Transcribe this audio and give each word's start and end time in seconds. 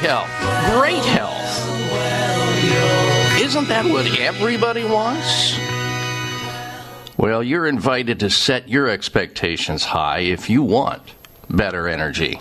Health. 0.00 0.28
Great 0.78 1.04
health. 1.04 1.38
Isn't 3.40 3.68
that 3.68 3.84
what 3.84 4.06
everybody 4.18 4.84
wants? 4.84 5.58
Well, 7.16 7.42
you're 7.42 7.66
invited 7.66 8.20
to 8.20 8.30
set 8.30 8.68
your 8.68 8.88
expectations 8.88 9.84
high 9.84 10.20
if 10.20 10.48
you 10.48 10.62
want 10.62 11.02
better 11.50 11.88
energy, 11.88 12.40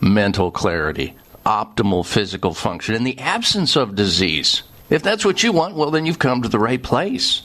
mental 0.00 0.50
clarity, 0.50 1.16
optimal 1.44 2.06
physical 2.06 2.54
function, 2.54 2.94
and 2.94 3.06
the 3.06 3.18
absence 3.18 3.76
of 3.76 3.94
disease. 3.94 4.62
If 4.90 5.02
that's 5.02 5.22
what 5.22 5.42
you 5.42 5.52
want, 5.52 5.74
well, 5.74 5.90
then 5.90 6.06
you've 6.06 6.18
come 6.18 6.40
to 6.40 6.48
the 6.48 6.58
right 6.58 6.82
place. 6.82 7.42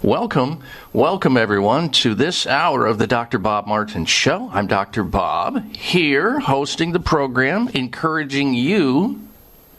Welcome, 0.00 0.62
welcome 0.94 1.36
everyone 1.36 1.90
to 1.90 2.14
this 2.14 2.46
hour 2.46 2.86
of 2.86 2.96
the 2.96 3.06
Dr. 3.06 3.38
Bob 3.38 3.66
Martin 3.66 4.06
Show. 4.06 4.48
I'm 4.50 4.66
Dr. 4.66 5.04
Bob, 5.04 5.76
here 5.76 6.40
hosting 6.40 6.92
the 6.92 7.00
program, 7.00 7.68
encouraging 7.74 8.54
you 8.54 9.20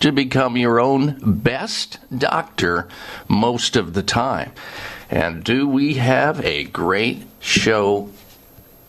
to 0.01 0.11
become 0.11 0.57
your 0.57 0.79
own 0.79 1.17
best 1.23 1.97
doctor 2.15 2.87
most 3.27 3.75
of 3.75 3.93
the 3.93 4.03
time. 4.03 4.51
And 5.09 5.43
do 5.43 5.67
we 5.67 5.95
have 5.95 6.39
a 6.45 6.65
great 6.65 7.23
show 7.39 8.11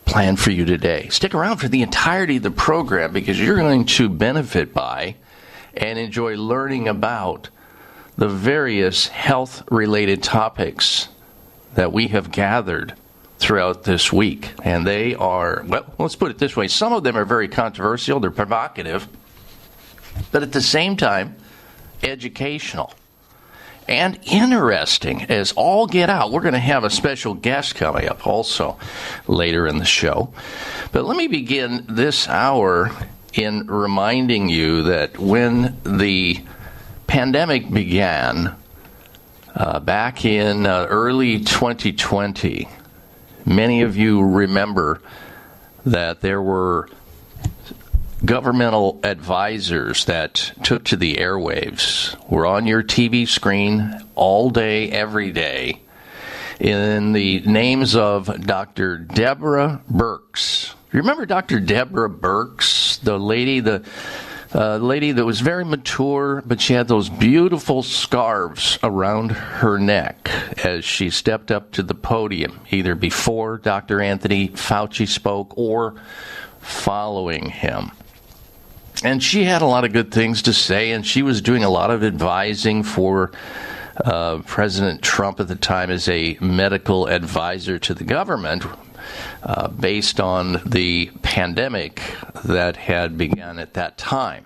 planned 0.05 0.39
for 0.39 0.51
you 0.51 0.65
today? 0.65 1.07
Stick 1.09 1.33
around 1.33 1.57
for 1.57 1.67
the 1.67 1.81
entirety 1.81 2.37
of 2.37 2.43
the 2.43 2.51
program 2.51 3.11
because 3.11 3.41
you're 3.41 3.57
going 3.57 3.85
to 3.85 4.07
benefit 4.07 4.71
by 4.71 5.15
and 5.75 5.97
enjoy 5.97 6.35
learning 6.37 6.87
about 6.87 7.49
the 8.23 8.29
various 8.29 9.07
health 9.07 9.69
related 9.69 10.23
topics 10.23 11.09
that 11.73 11.91
we 11.91 12.07
have 12.07 12.31
gathered 12.31 12.93
throughout 13.37 13.83
this 13.83 14.13
week. 14.13 14.53
And 14.63 14.87
they 14.87 15.13
are, 15.13 15.61
well, 15.67 15.93
let's 15.99 16.15
put 16.15 16.31
it 16.31 16.37
this 16.37 16.55
way 16.55 16.69
some 16.69 16.93
of 16.93 17.03
them 17.03 17.17
are 17.17 17.25
very 17.25 17.49
controversial, 17.49 18.21
they're 18.21 18.31
provocative, 18.31 19.09
but 20.31 20.41
at 20.41 20.53
the 20.53 20.61
same 20.61 20.95
time, 20.95 21.35
educational 22.01 22.93
and 23.89 24.17
interesting 24.23 25.23
as 25.23 25.51
all 25.51 25.85
get 25.85 26.09
out. 26.09 26.31
We're 26.31 26.39
going 26.39 26.53
to 26.53 26.59
have 26.59 26.85
a 26.85 26.89
special 26.89 27.33
guest 27.33 27.75
coming 27.75 28.07
up 28.07 28.25
also 28.25 28.79
later 29.27 29.67
in 29.67 29.79
the 29.79 29.85
show. 29.85 30.33
But 30.93 31.03
let 31.03 31.17
me 31.17 31.27
begin 31.27 31.87
this 31.89 32.29
hour 32.29 32.89
in 33.33 33.67
reminding 33.67 34.47
you 34.47 34.83
that 34.83 35.17
when 35.17 35.77
the 35.83 36.41
pandemic 37.13 37.69
began 37.69 38.55
uh, 39.53 39.79
back 39.79 40.25
in 40.25 40.65
uh, 40.65 40.87
early 40.89 41.41
2020, 41.41 42.67
many 43.45 43.83
of 43.83 43.95
you 43.95 44.19
remember 44.23 44.99
that 45.85 46.21
there 46.21 46.41
were 46.41 46.89
governmental 48.25 48.99
advisors 49.03 50.05
that 50.05 50.53
took 50.63 50.85
to 50.85 50.95
the 50.95 51.17
airwaves 51.17 52.17
were 52.31 52.47
on 52.47 52.65
your 52.65 52.81
TV 52.81 53.27
screen 53.27 54.03
all 54.15 54.49
day, 54.49 54.89
every 54.89 55.31
day, 55.31 55.83
in 56.59 57.13
the 57.13 57.41
names 57.41 57.95
of 57.95 58.43
Dr. 58.43 58.97
Deborah 58.97 59.83
Birx. 59.87 60.73
Remember 60.91 61.27
Dr. 61.27 61.59
Deborah 61.59 62.09
Birx, 62.09 62.99
the 63.01 63.19
lady, 63.19 63.59
the 63.59 63.83
uh, 64.55 64.77
lady 64.77 65.11
that 65.11 65.25
was 65.25 65.41
very 65.41 65.65
mature, 65.65 66.43
but 66.45 66.61
she 66.61 66.73
had 66.73 66.87
those 66.87 67.09
beautiful 67.09 67.81
scarves 67.81 68.77
around 68.83 69.31
her 69.31 69.79
neck 69.79 70.29
as 70.63 70.85
she 70.85 71.09
stepped 71.09 71.51
up 71.51 71.71
to 71.71 71.83
the 71.83 71.95
podium, 71.95 72.59
either 72.69 72.95
before 72.95 73.57
Dr. 73.57 74.01
Anthony 74.01 74.49
Fauci 74.49 75.07
spoke 75.07 75.57
or 75.57 75.95
following 76.59 77.49
him. 77.49 77.91
And 79.03 79.21
she 79.21 79.43
had 79.43 79.61
a 79.61 79.65
lot 79.65 79.83
of 79.83 79.91
good 79.91 80.11
things 80.11 80.43
to 80.43 80.53
say, 80.53 80.91
and 80.91 81.05
she 81.05 81.23
was 81.23 81.41
doing 81.41 81.63
a 81.63 81.69
lot 81.69 81.91
of 81.91 82.03
advising 82.03 82.83
for 82.83 83.31
uh, 83.97 84.39
President 84.45 85.01
Trump 85.01 85.39
at 85.39 85.47
the 85.47 85.55
time 85.55 85.89
as 85.89 86.07
a 86.07 86.37
medical 86.39 87.07
advisor 87.07 87.79
to 87.79 87.93
the 87.93 88.03
government. 88.03 88.63
Uh, 89.43 89.67
based 89.67 90.19
on 90.19 90.61
the 90.65 91.11
pandemic 91.21 92.01
that 92.45 92.77
had 92.77 93.17
begun 93.17 93.59
at 93.59 93.73
that 93.73 93.97
time. 93.97 94.45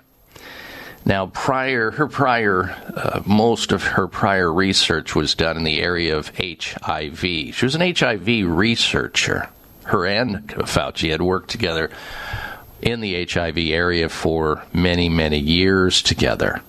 Now, 1.06 1.28
prior, 1.28 1.92
her 1.92 2.08
prior, 2.08 2.76
uh, 2.96 3.22
most 3.26 3.72
of 3.72 3.84
her 3.84 4.08
prior 4.08 4.52
research 4.52 5.16
was 5.16 5.36
done 5.36 5.56
in 5.56 5.64
the 5.64 5.82
area 5.82 6.18
of 6.18 6.32
HIV. 6.38 7.22
She 7.22 7.60
was 7.62 7.76
an 7.76 7.96
HIV 7.96 8.28
researcher. 8.46 9.48
Her 9.86 10.06
and 10.06 10.48
Fauci 10.48 11.12
had 11.12 11.22
worked 11.22 11.50
together 11.50 11.92
in 12.82 13.00
the 13.00 13.26
HIV 13.26 13.58
area 13.58 14.10
for 14.10 14.64
many, 14.74 15.08
many 15.08 15.40
years 15.40 16.02
together. 16.02 16.62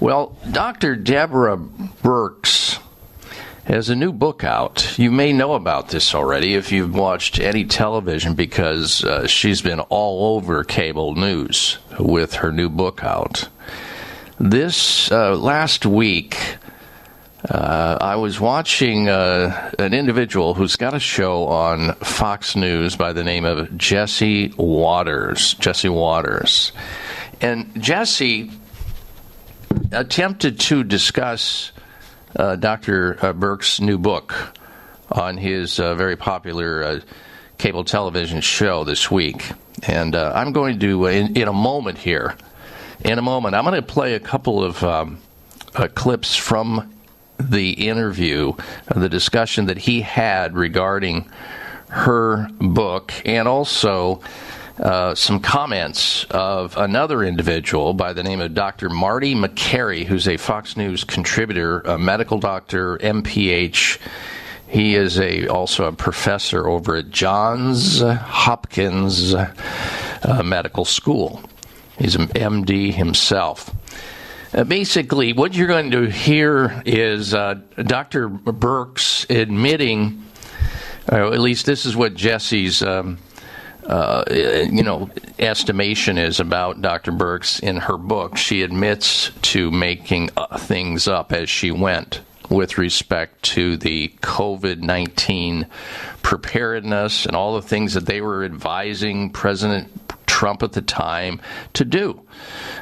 Well, 0.00 0.36
Dr. 0.50 0.96
Deborah 0.96 1.58
Birx 1.58 2.80
has 3.64 3.88
a 3.88 3.96
new 3.96 4.12
book 4.12 4.42
out. 4.44 4.98
You 4.98 5.10
may 5.10 5.32
know 5.32 5.54
about 5.54 5.88
this 5.88 6.14
already 6.14 6.54
if 6.54 6.72
you've 6.72 6.94
watched 6.94 7.38
any 7.38 7.64
television 7.64 8.34
because 8.34 9.04
uh, 9.04 9.26
she's 9.26 9.62
been 9.62 9.80
all 9.80 10.36
over 10.36 10.64
cable 10.64 11.14
news 11.14 11.78
with 11.98 12.34
her 12.34 12.52
new 12.52 12.68
book 12.68 13.04
out. 13.04 13.48
This 14.38 15.12
uh, 15.12 15.36
last 15.36 15.84
week, 15.84 16.56
uh, 17.48 17.98
I 18.00 18.16
was 18.16 18.40
watching 18.40 19.08
uh, 19.08 19.72
an 19.78 19.94
individual 19.94 20.54
who's 20.54 20.76
got 20.76 20.94
a 20.94 21.00
show 21.00 21.46
on 21.46 21.94
Fox 21.96 22.56
News 22.56 22.96
by 22.96 23.12
the 23.12 23.24
name 23.24 23.44
of 23.44 23.76
Jesse 23.76 24.52
Watters. 24.56 25.54
Jesse 25.54 25.88
Watters. 25.88 26.72
And 27.40 27.70
Jesse 27.82 28.50
attempted 29.92 30.60
to 30.60 30.84
discuss 30.84 31.72
uh, 32.36 32.56
Dr. 32.56 33.18
uh, 33.24 33.32
Birx's 33.32 33.80
new 33.80 33.98
book 33.98 34.34
on 35.10 35.36
his 35.36 35.80
uh, 35.80 35.94
very 35.94 36.16
popular 36.16 36.82
uh, 36.82 37.00
cable 37.58 37.84
television 37.84 38.40
show 38.40 38.84
this 38.84 39.10
week. 39.10 39.50
And 39.82 40.14
I'm 40.14 40.52
going 40.52 40.78
to, 40.80 41.06
in, 41.06 41.36
in 41.36 41.48
a 41.48 41.52
moment 41.52 41.98
here, 41.98 42.36
in 43.04 43.18
a 43.18 43.22
moment, 43.22 43.54
I'm 43.54 43.64
going 43.64 43.76
to 43.76 43.82
play 43.82 44.14
a 44.14 44.20
couple 44.20 44.62
of 44.62 44.82
um, 44.84 45.18
clips 45.94 46.36
from 46.36 46.94
the 47.38 47.88
interview, 47.88 48.52
the 48.94 49.08
discussion 49.08 49.66
that 49.66 49.78
he 49.78 50.02
had 50.02 50.54
regarding 50.54 51.30
her 51.88 52.46
book, 52.58 53.12
and 53.24 53.48
also 53.48 54.20
uh, 54.78 55.14
some 55.14 55.40
comments 55.40 56.24
of 56.30 56.76
another 56.76 57.22
individual 57.24 57.92
by 57.94 58.12
the 58.12 58.22
name 58.22 58.40
of 58.40 58.54
Dr. 58.54 58.88
Marty 58.88 59.34
Makary, 59.34 60.04
who's 60.04 60.28
a 60.28 60.36
Fox 60.36 60.76
News 60.76 61.04
contributor, 61.04 61.80
a 61.80 61.98
medical 61.98 62.38
doctor, 62.38 62.96
MPH. 62.98 63.98
He 64.68 64.94
is 64.94 65.18
a 65.18 65.48
also 65.48 65.86
a 65.86 65.92
professor 65.92 66.68
over 66.68 66.96
at 66.96 67.10
Johns 67.10 68.00
Hopkins 68.00 69.34
uh, 69.34 70.42
Medical 70.44 70.84
School. 70.84 71.42
He's 71.98 72.14
an 72.14 72.28
MD 72.28 72.94
himself. 72.94 73.74
Uh, 74.52 74.64
basically, 74.64 75.32
what 75.32 75.54
you're 75.54 75.68
going 75.68 75.92
to 75.92 76.10
hear 76.10 76.82
is 76.84 77.34
uh, 77.34 77.54
Dr. 77.76 78.28
Birx 78.28 79.28
admitting, 79.30 80.24
or 81.10 81.32
at 81.32 81.40
least 81.40 81.66
this 81.66 81.86
is 81.86 81.94
what 81.94 82.14
Jesse's, 82.14 82.82
um, 82.82 83.18
uh, 83.90 84.24
you 84.30 84.84
know, 84.84 85.10
estimation 85.40 86.16
is 86.16 86.38
about 86.38 86.80
Dr. 86.80 87.10
Birx 87.10 87.60
in 87.60 87.76
her 87.76 87.98
book. 87.98 88.36
She 88.36 88.62
admits 88.62 89.32
to 89.42 89.72
making 89.72 90.30
uh, 90.36 90.58
things 90.58 91.08
up 91.08 91.32
as 91.32 91.50
she 91.50 91.72
went 91.72 92.20
with 92.48 92.78
respect 92.78 93.42
to 93.42 93.76
the 93.76 94.08
COVID 94.22 94.78
19 94.78 95.66
preparedness 96.22 97.26
and 97.26 97.34
all 97.34 97.56
the 97.56 97.62
things 97.62 97.94
that 97.94 98.06
they 98.06 98.20
were 98.20 98.44
advising 98.44 99.30
President 99.30 99.90
Trump 100.26 100.62
at 100.62 100.72
the 100.72 100.82
time 100.82 101.40
to 101.72 101.84
do. 101.84 102.22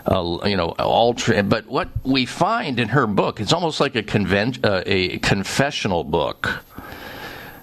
Uh, 0.07 0.39
you 0.45 0.59
know, 0.59 0.69
all. 0.79 1.15
Tra- 1.15 1.43
but 1.43 1.67
what 1.69 1.89
we 2.05 2.27
find 2.27 2.79
in 2.79 2.89
her 2.89 3.07
book, 3.07 3.41
it's 3.41 3.55
almost 3.55 3.81
like 3.81 3.97
a 3.97 4.03
conven- 4.03 4.63
uh, 4.63 4.83
a 4.85 5.19
confessional 5.21 6.05
book. 6.05 6.65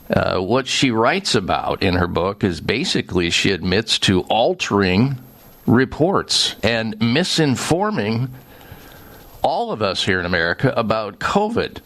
Uh, 0.10 0.40
what 0.40 0.68
she 0.68 0.92
writes 0.92 1.34
about 1.34 1.82
in 1.82 1.96
her 1.96 2.08
book 2.08 2.44
is 2.44 2.62
basically 2.62 3.30
she 3.30 3.52
admits 3.52 3.98
to 3.98 4.22
altering 4.22 5.18
reports 5.66 6.56
and 6.62 6.98
misinforming 7.00 8.30
all 9.42 9.72
of 9.72 9.82
us 9.82 10.04
here 10.04 10.20
in 10.20 10.26
America 10.26 10.74
about 10.76 11.20
COVID 11.20 11.78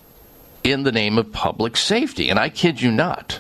in 0.64 0.84
the 0.84 0.92
name 0.92 1.18
of 1.18 1.32
public 1.32 1.78
safety. 1.78 2.30
And 2.30 2.38
I 2.38 2.50
kid 2.50 2.82
you 2.82 2.92
not. 2.92 3.40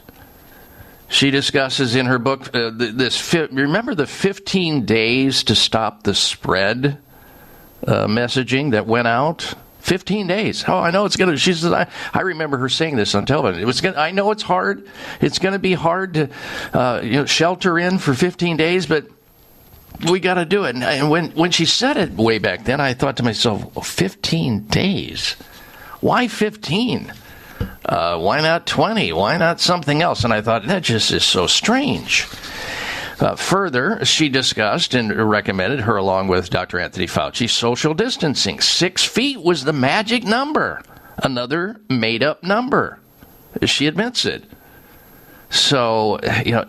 She 1.09 1.31
discusses 1.31 1.95
in 1.95 2.05
her 2.05 2.19
book 2.19 2.53
uh, 2.55 2.69
this. 2.73 3.33
Remember 3.33 3.95
the 3.95 4.05
15 4.05 4.85
days 4.85 5.43
to 5.45 5.55
stop 5.55 6.03
the 6.03 6.13
spread 6.13 6.99
uh, 7.85 8.07
messaging 8.07 8.71
that 8.71 8.85
went 8.85 9.07
out. 9.07 9.55
15 9.79 10.27
days. 10.27 10.63
Oh, 10.67 10.77
I 10.77 10.91
know 10.91 11.05
it's 11.05 11.15
going 11.15 11.31
to. 11.31 11.37
She 11.37 11.53
says, 11.53 11.71
I, 11.71 11.87
I 12.13 12.21
remember 12.21 12.57
her 12.57 12.69
saying 12.69 12.95
this 12.95 13.15
on 13.15 13.25
television. 13.25 13.61
It 13.61 13.65
was. 13.65 13.81
Gonna, 13.81 13.97
I 13.97 14.11
know 14.11 14.31
it's 14.31 14.43
hard. 14.43 14.87
It's 15.21 15.39
going 15.39 15.53
to 15.53 15.59
be 15.59 15.73
hard 15.73 16.13
to, 16.15 16.29
uh, 16.73 17.01
you 17.03 17.13
know, 17.13 17.25
shelter 17.25 17.79
in 17.79 17.97
for 17.97 18.13
15 18.13 18.57
days, 18.57 18.85
but 18.85 19.07
we 20.09 20.19
got 20.19 20.35
to 20.35 20.45
do 20.45 20.65
it. 20.65 20.75
And 20.75 21.09
when 21.09 21.31
when 21.31 21.51
she 21.51 21.65
said 21.65 21.97
it 21.97 22.11
way 22.11 22.39
back 22.39 22.65
then, 22.65 22.79
I 22.79 22.93
thought 22.93 23.17
to 23.17 23.23
myself, 23.23 23.75
well, 23.75 23.83
15 23.83 24.67
days. 24.67 25.35
Why 26.01 26.27
15? 26.27 27.13
Uh, 27.85 28.19
why 28.19 28.39
not 28.41 28.65
20? 28.65 29.11
Why 29.13 29.37
not 29.37 29.59
something 29.59 30.01
else? 30.01 30.23
And 30.23 30.33
I 30.33 30.41
thought, 30.41 30.65
that 30.67 30.83
just 30.83 31.11
is 31.11 31.23
so 31.23 31.47
strange. 31.47 32.27
Uh, 33.19 33.36
further, 33.36 34.04
she 34.06 34.30
discussed 34.30 34.94
and 34.94 35.13
recommended 35.30 35.81
her, 35.81 35.98
along 35.98 36.30
with 36.30 36.50
Dr. 36.50 36.80
Anthony 36.80 37.06
Fauci, 37.06 37.50
social 37.50 37.94
distancing. 37.94 38.62
Six 38.62 39.04
feet 39.04 39.42
was 39.42 39.66
the 39.66 39.74
magic 39.74 40.24
number, 40.24 40.81
another 41.21 41.81
made 41.89 42.24
up 42.24 42.44
number. 42.44 43.00
She 43.66 43.88
admits 43.88 44.25
it. 44.25 44.44
So, 45.50 46.19
you 46.45 46.54
know. 46.54 46.66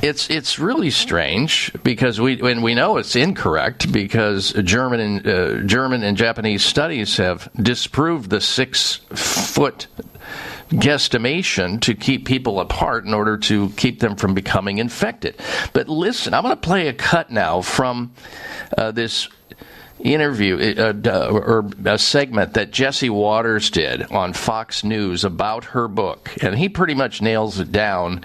It's 0.00 0.28
it's 0.30 0.58
really 0.58 0.90
strange 0.90 1.70
because 1.84 2.20
we 2.20 2.36
when 2.36 2.60
we 2.60 2.74
know 2.74 2.96
it's 2.96 3.14
incorrect 3.14 3.92
because 3.92 4.52
German 4.52 4.98
and 4.98 5.26
uh, 5.26 5.58
German 5.58 6.02
and 6.02 6.16
Japanese 6.16 6.64
studies 6.64 7.18
have 7.18 7.48
disproved 7.54 8.28
the 8.28 8.40
six 8.40 8.96
foot 9.14 9.86
guesstimation 10.72 11.80
to 11.82 11.94
keep 11.94 12.26
people 12.26 12.60
apart 12.60 13.04
in 13.04 13.14
order 13.14 13.38
to 13.38 13.70
keep 13.70 14.00
them 14.00 14.16
from 14.16 14.34
becoming 14.34 14.78
infected. 14.78 15.36
But 15.72 15.88
listen, 15.88 16.34
I'm 16.34 16.42
going 16.42 16.54
to 16.54 16.60
play 16.60 16.88
a 16.88 16.92
cut 16.92 17.30
now 17.30 17.60
from 17.62 18.12
uh, 18.76 18.90
this 18.90 19.28
interview 20.00 20.74
uh, 20.76 21.28
or 21.30 21.70
a 21.84 21.98
segment 21.98 22.54
that 22.54 22.72
Jesse 22.72 23.10
Watters 23.10 23.70
did 23.70 24.02
on 24.10 24.32
Fox 24.32 24.82
News 24.82 25.24
about 25.24 25.66
her 25.66 25.88
book, 25.88 26.34
and 26.42 26.58
he 26.58 26.68
pretty 26.68 26.94
much 26.94 27.22
nails 27.22 27.60
it 27.60 27.70
down 27.70 28.24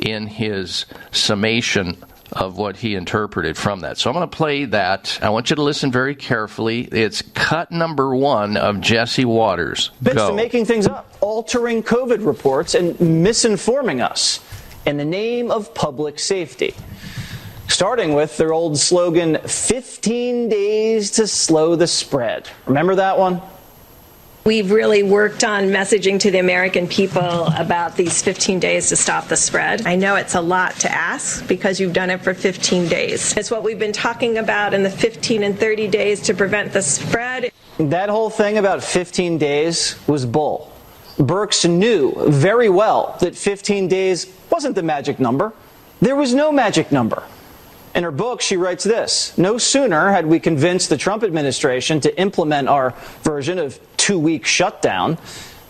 in 0.00 0.26
his 0.26 0.86
summation 1.12 2.02
of 2.32 2.56
what 2.56 2.76
he 2.76 2.94
interpreted 2.94 3.56
from 3.56 3.80
that. 3.80 3.98
So 3.98 4.10
I'm 4.10 4.14
going 4.14 4.28
to 4.28 4.36
play 4.36 4.64
that. 4.66 5.18
I 5.22 5.30
want 5.30 5.50
you 5.50 5.56
to 5.56 5.62
listen 5.62 5.90
very 5.90 6.14
carefully. 6.14 6.82
It's 6.84 7.22
cut 7.34 7.70
number 7.70 8.14
one 8.14 8.56
of 8.56 8.80
Jesse 8.80 9.24
Watters. 9.24 9.90
Bits 10.02 10.16
Go. 10.16 10.30
to 10.30 10.34
making 10.34 10.64
things 10.64 10.86
up, 10.86 11.12
altering 11.20 11.82
COVID 11.82 12.24
reports, 12.24 12.74
and 12.74 12.94
misinforming 12.96 14.02
us 14.02 14.40
in 14.86 14.96
the 14.96 15.04
name 15.04 15.50
of 15.50 15.74
public 15.74 16.18
safety. 16.18 16.74
Starting 17.68 18.14
with 18.14 18.36
their 18.36 18.52
old 18.52 18.76
slogan 18.76 19.38
15 19.38 20.48
days 20.48 21.10
to 21.12 21.26
slow 21.26 21.76
the 21.76 21.86
spread. 21.86 22.48
Remember 22.66 22.96
that 22.96 23.18
one? 23.18 23.40
We've 24.50 24.72
really 24.72 25.04
worked 25.04 25.44
on 25.44 25.66
messaging 25.66 26.18
to 26.18 26.32
the 26.32 26.40
American 26.40 26.88
people 26.88 27.46
about 27.56 27.94
these 27.94 28.20
15 28.20 28.58
days 28.58 28.88
to 28.88 28.96
stop 28.96 29.28
the 29.28 29.36
spread. 29.36 29.86
I 29.86 29.94
know 29.94 30.16
it's 30.16 30.34
a 30.34 30.40
lot 30.40 30.74
to 30.80 30.90
ask 30.90 31.46
because 31.46 31.78
you've 31.78 31.92
done 31.92 32.10
it 32.10 32.20
for 32.22 32.34
15 32.34 32.88
days. 32.88 33.36
It's 33.36 33.48
what 33.48 33.62
we've 33.62 33.78
been 33.78 33.92
talking 33.92 34.38
about 34.38 34.74
in 34.74 34.82
the 34.82 34.90
15 34.90 35.44
and 35.44 35.56
30 35.56 35.86
days 35.86 36.20
to 36.22 36.34
prevent 36.34 36.72
the 36.72 36.82
spread. 36.82 37.52
That 37.78 38.08
whole 38.08 38.28
thing 38.28 38.58
about 38.58 38.82
15 38.82 39.38
days 39.38 39.94
was 40.08 40.26
bull. 40.26 40.72
Birx 41.16 41.70
knew 41.70 42.12
very 42.28 42.68
well 42.68 43.16
that 43.20 43.36
15 43.36 43.86
days 43.86 44.26
wasn't 44.50 44.74
the 44.74 44.82
magic 44.82 45.20
number. 45.20 45.52
There 46.00 46.16
was 46.16 46.34
no 46.34 46.50
magic 46.50 46.90
number. 46.90 47.22
In 47.94 48.04
her 48.04 48.12
book, 48.12 48.40
she 48.40 48.56
writes 48.56 48.82
this 48.82 49.36
No 49.38 49.58
sooner 49.58 50.10
had 50.10 50.26
we 50.26 50.40
convinced 50.40 50.88
the 50.88 50.96
Trump 50.96 51.22
administration 51.22 52.00
to 52.00 52.20
implement 52.20 52.68
our 52.68 52.94
version 53.22 53.60
of 53.60 53.78
two 54.10 54.18
week 54.18 54.44
shutdown 54.44 55.16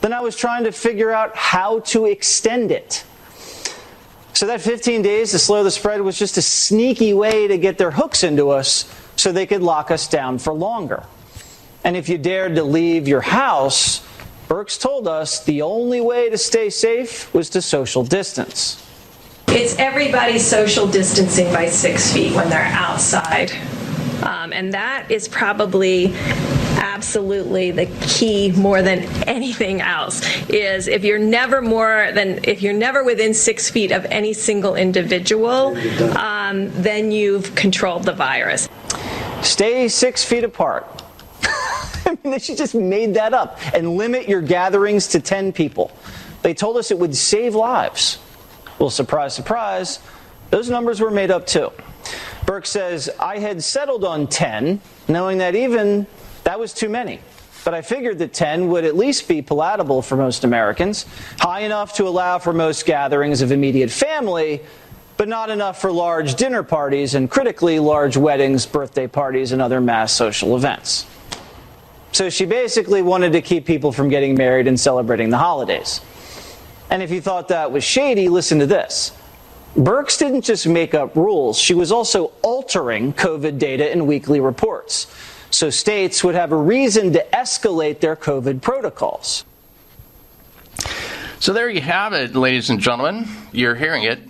then 0.00 0.12
I 0.12 0.20
was 0.20 0.36
trying 0.36 0.64
to 0.64 0.72
figure 0.72 1.10
out 1.10 1.36
how 1.36 1.80
to 1.80 2.06
extend 2.06 2.72
it. 2.72 3.04
So 4.32 4.46
that 4.46 4.60
15 4.60 5.02
days 5.02 5.32
to 5.32 5.38
slow 5.38 5.62
the 5.62 5.70
spread 5.70 6.00
was 6.00 6.18
just 6.18 6.38
a 6.38 6.42
sneaky 6.42 7.12
way 7.12 7.48
to 7.48 7.58
get 7.58 7.76
their 7.76 7.90
hooks 7.90 8.24
into 8.24 8.50
us 8.50 8.90
so 9.16 9.32
they 9.32 9.46
could 9.46 9.62
lock 9.62 9.90
us 9.90 10.08
down 10.08 10.38
for 10.38 10.54
longer. 10.54 11.04
And 11.84 11.96
if 11.96 12.08
you 12.08 12.16
dared 12.16 12.54
to 12.54 12.62
leave 12.62 13.06
your 13.06 13.20
house, 13.20 14.06
Birx 14.48 14.80
told 14.80 15.06
us 15.06 15.44
the 15.44 15.62
only 15.62 16.00
way 16.00 16.30
to 16.30 16.38
stay 16.38 16.70
safe 16.70 17.32
was 17.34 17.50
to 17.50 17.62
social 17.62 18.04
distance. 18.04 18.86
It's 19.48 19.76
everybody 19.78 20.38
social 20.38 20.86
distancing 20.86 21.52
by 21.52 21.66
six 21.66 22.12
feet 22.12 22.34
when 22.34 22.48
they're 22.48 22.60
outside. 22.60 23.52
Um, 24.22 24.52
and 24.52 24.72
that 24.74 25.10
is 25.10 25.28
probably 25.28 26.14
absolutely 26.76 27.70
the 27.70 27.86
key 28.02 28.52
more 28.52 28.82
than 28.82 29.00
anything 29.28 29.80
else 29.80 30.22
is 30.48 30.88
if 30.88 31.04
you're 31.04 31.18
never 31.18 31.60
more 31.60 32.10
than 32.14 32.40
if 32.44 32.62
you're 32.62 32.72
never 32.72 33.04
within 33.04 33.34
six 33.34 33.68
feet 33.68 33.90
of 33.90 34.04
any 34.06 34.32
single 34.32 34.76
individual 34.76 35.76
um, 36.16 36.70
then 36.82 37.10
you've 37.10 37.54
controlled 37.54 38.04
the 38.04 38.12
virus 38.12 38.68
Stay 39.42 39.88
six 39.88 40.22
feet 40.22 40.44
apart. 40.44 41.02
I 41.42 42.18
mean, 42.22 42.38
she 42.40 42.54
just 42.54 42.74
made 42.74 43.14
that 43.14 43.32
up 43.32 43.58
and 43.74 43.96
limit 43.96 44.28
your 44.28 44.42
gatherings 44.42 45.08
to 45.08 45.20
10 45.20 45.52
people. 45.52 45.90
They 46.42 46.52
told 46.52 46.76
us 46.76 46.90
it 46.90 46.98
would 46.98 47.16
save 47.16 47.54
lives. 47.54 48.18
Well, 48.78 48.90
surprise, 48.90 49.34
surprise, 49.34 49.98
those 50.50 50.68
numbers 50.68 51.00
were 51.00 51.10
made 51.10 51.30
up 51.30 51.46
too. 51.46 51.72
Burke 52.46 52.66
says, 52.66 53.10
I 53.18 53.38
had 53.38 53.62
settled 53.62 54.04
on 54.04 54.26
10, 54.26 54.80
knowing 55.08 55.38
that 55.38 55.54
even 55.54 56.06
that 56.44 56.58
was 56.58 56.72
too 56.72 56.88
many. 56.88 57.20
But 57.64 57.74
I 57.74 57.82
figured 57.82 58.18
that 58.18 58.32
10 58.32 58.68
would 58.68 58.84
at 58.84 58.96
least 58.96 59.28
be 59.28 59.42
palatable 59.42 60.02
for 60.02 60.16
most 60.16 60.44
Americans, 60.44 61.04
high 61.38 61.60
enough 61.60 61.94
to 61.94 62.08
allow 62.08 62.38
for 62.38 62.52
most 62.52 62.86
gatherings 62.86 63.42
of 63.42 63.52
immediate 63.52 63.90
family, 63.90 64.62
but 65.18 65.28
not 65.28 65.50
enough 65.50 65.78
for 65.80 65.92
large 65.92 66.36
dinner 66.36 66.62
parties 66.62 67.14
and 67.14 67.30
critically 67.30 67.78
large 67.78 68.16
weddings, 68.16 68.64
birthday 68.64 69.06
parties, 69.06 69.52
and 69.52 69.60
other 69.60 69.80
mass 69.80 70.12
social 70.12 70.56
events. 70.56 71.06
So 72.12 72.30
she 72.30 72.46
basically 72.46 73.02
wanted 73.02 73.32
to 73.32 73.42
keep 73.42 73.66
people 73.66 73.92
from 73.92 74.08
getting 74.08 74.34
married 74.34 74.66
and 74.66 74.80
celebrating 74.80 75.28
the 75.28 75.38
holidays. 75.38 76.00
And 76.88 77.02
if 77.02 77.10
you 77.10 77.20
thought 77.20 77.48
that 77.48 77.70
was 77.70 77.84
shady, 77.84 78.28
listen 78.28 78.58
to 78.60 78.66
this. 78.66 79.12
Birx 79.76 80.18
didn't 80.18 80.42
just 80.42 80.66
make 80.66 80.94
up 80.94 81.14
rules, 81.14 81.58
she 81.58 81.74
was 81.74 81.92
also 81.92 82.32
altering 82.42 83.12
COVID 83.12 83.58
data 83.58 83.90
in 83.90 84.06
weekly 84.06 84.40
reports. 84.40 85.06
So 85.50 85.70
states 85.70 86.22
would 86.22 86.34
have 86.34 86.52
a 86.52 86.56
reason 86.56 87.12
to 87.12 87.26
escalate 87.32 88.00
their 88.00 88.16
COVID 88.16 88.62
protocols. 88.62 89.44
So 91.40 91.52
there 91.52 91.68
you 91.68 91.80
have 91.80 92.12
it, 92.12 92.34
ladies 92.34 92.70
and 92.70 92.80
gentlemen. 92.80 93.26
You're 93.52 93.74
hearing 93.74 94.04
it. 94.04 94.20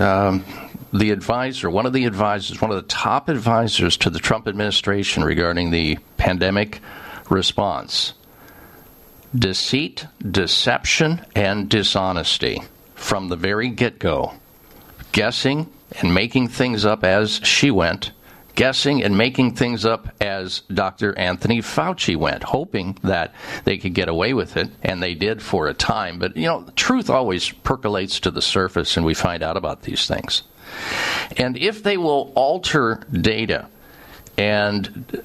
Um, 0.00 0.44
the 0.92 1.10
advisor, 1.10 1.70
one 1.70 1.86
of 1.86 1.92
the 1.92 2.04
advisors, 2.04 2.60
one 2.60 2.70
of 2.70 2.76
the 2.76 2.88
top 2.88 3.28
advisors 3.28 3.96
to 3.98 4.10
the 4.10 4.18
Trump 4.18 4.46
administration 4.46 5.24
regarding 5.24 5.70
the 5.70 5.98
pandemic 6.18 6.80
response 7.30 8.14
deceit, 9.34 10.06
deception, 10.30 11.24
and 11.34 11.68
dishonesty 11.68 12.60
from 12.94 13.28
the 13.28 13.36
very 13.36 13.70
get 13.70 13.98
go. 13.98 14.34
Guessing 15.12 15.70
and 16.00 16.14
making 16.14 16.48
things 16.48 16.84
up 16.84 17.04
as 17.04 17.40
she 17.44 17.70
went, 17.70 18.12
guessing 18.54 19.02
and 19.02 19.16
making 19.16 19.54
things 19.54 19.84
up 19.84 20.08
as 20.20 20.60
Dr. 20.72 21.16
Anthony 21.18 21.60
Fauci 21.60 22.16
went, 22.16 22.42
hoping 22.42 22.98
that 23.02 23.34
they 23.64 23.78
could 23.78 23.94
get 23.94 24.08
away 24.08 24.32
with 24.32 24.56
it, 24.56 24.70
and 24.82 25.02
they 25.02 25.14
did 25.14 25.42
for 25.42 25.68
a 25.68 25.74
time. 25.74 26.18
But, 26.18 26.36
you 26.36 26.46
know, 26.46 26.66
truth 26.76 27.10
always 27.10 27.50
percolates 27.50 28.20
to 28.20 28.30
the 28.30 28.42
surface, 28.42 28.96
and 28.96 29.06
we 29.06 29.14
find 29.14 29.42
out 29.42 29.56
about 29.56 29.82
these 29.82 30.06
things. 30.06 30.42
And 31.36 31.56
if 31.56 31.82
they 31.82 31.96
will 31.96 32.32
alter 32.34 33.02
data, 33.12 33.68
and 34.38 35.22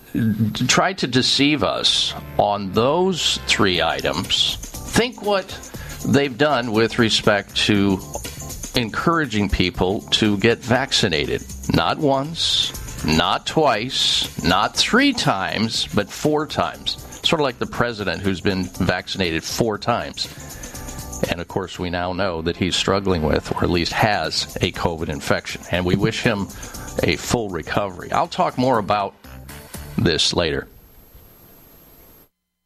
try 0.67 0.93
to 0.93 1.07
deceive 1.07 1.63
us 1.63 2.13
on 2.37 2.73
those 2.73 3.39
three 3.47 3.81
items. 3.81 4.57
Think 4.57 5.21
what 5.21 5.47
they've 6.05 6.37
done 6.37 6.71
with 6.71 6.99
respect 6.99 7.55
to 7.55 7.99
encouraging 8.77 9.49
people 9.49 10.01
to 10.01 10.37
get 10.37 10.59
vaccinated. 10.59 11.43
Not 11.73 11.97
once, 11.97 13.03
not 13.03 13.45
twice, 13.47 14.43
not 14.43 14.75
three 14.75 15.13
times, 15.13 15.87
but 15.87 16.09
four 16.09 16.45
times. 16.45 17.03
Sort 17.27 17.41
of 17.41 17.43
like 17.43 17.57
the 17.57 17.65
president 17.65 18.21
who's 18.21 18.39
been 18.39 18.65
vaccinated 18.65 19.43
four 19.43 19.77
times. 19.79 20.27
And 21.31 21.41
of 21.41 21.47
course, 21.47 21.79
we 21.79 21.89
now 21.89 22.13
know 22.13 22.43
that 22.43 22.55
he's 22.55 22.75
struggling 22.75 23.23
with, 23.23 23.51
or 23.55 23.63
at 23.63 23.71
least 23.71 23.91
has, 23.93 24.55
a 24.61 24.71
COVID 24.71 25.09
infection. 25.09 25.61
And 25.71 25.83
we 25.83 25.95
wish 25.95 26.21
him 26.21 26.43
a 27.01 27.15
full 27.15 27.49
recovery. 27.49 28.11
I'll 28.11 28.27
talk 28.27 28.57
more 28.59 28.77
about 28.77 29.15
this 29.97 30.33
later. 30.33 30.67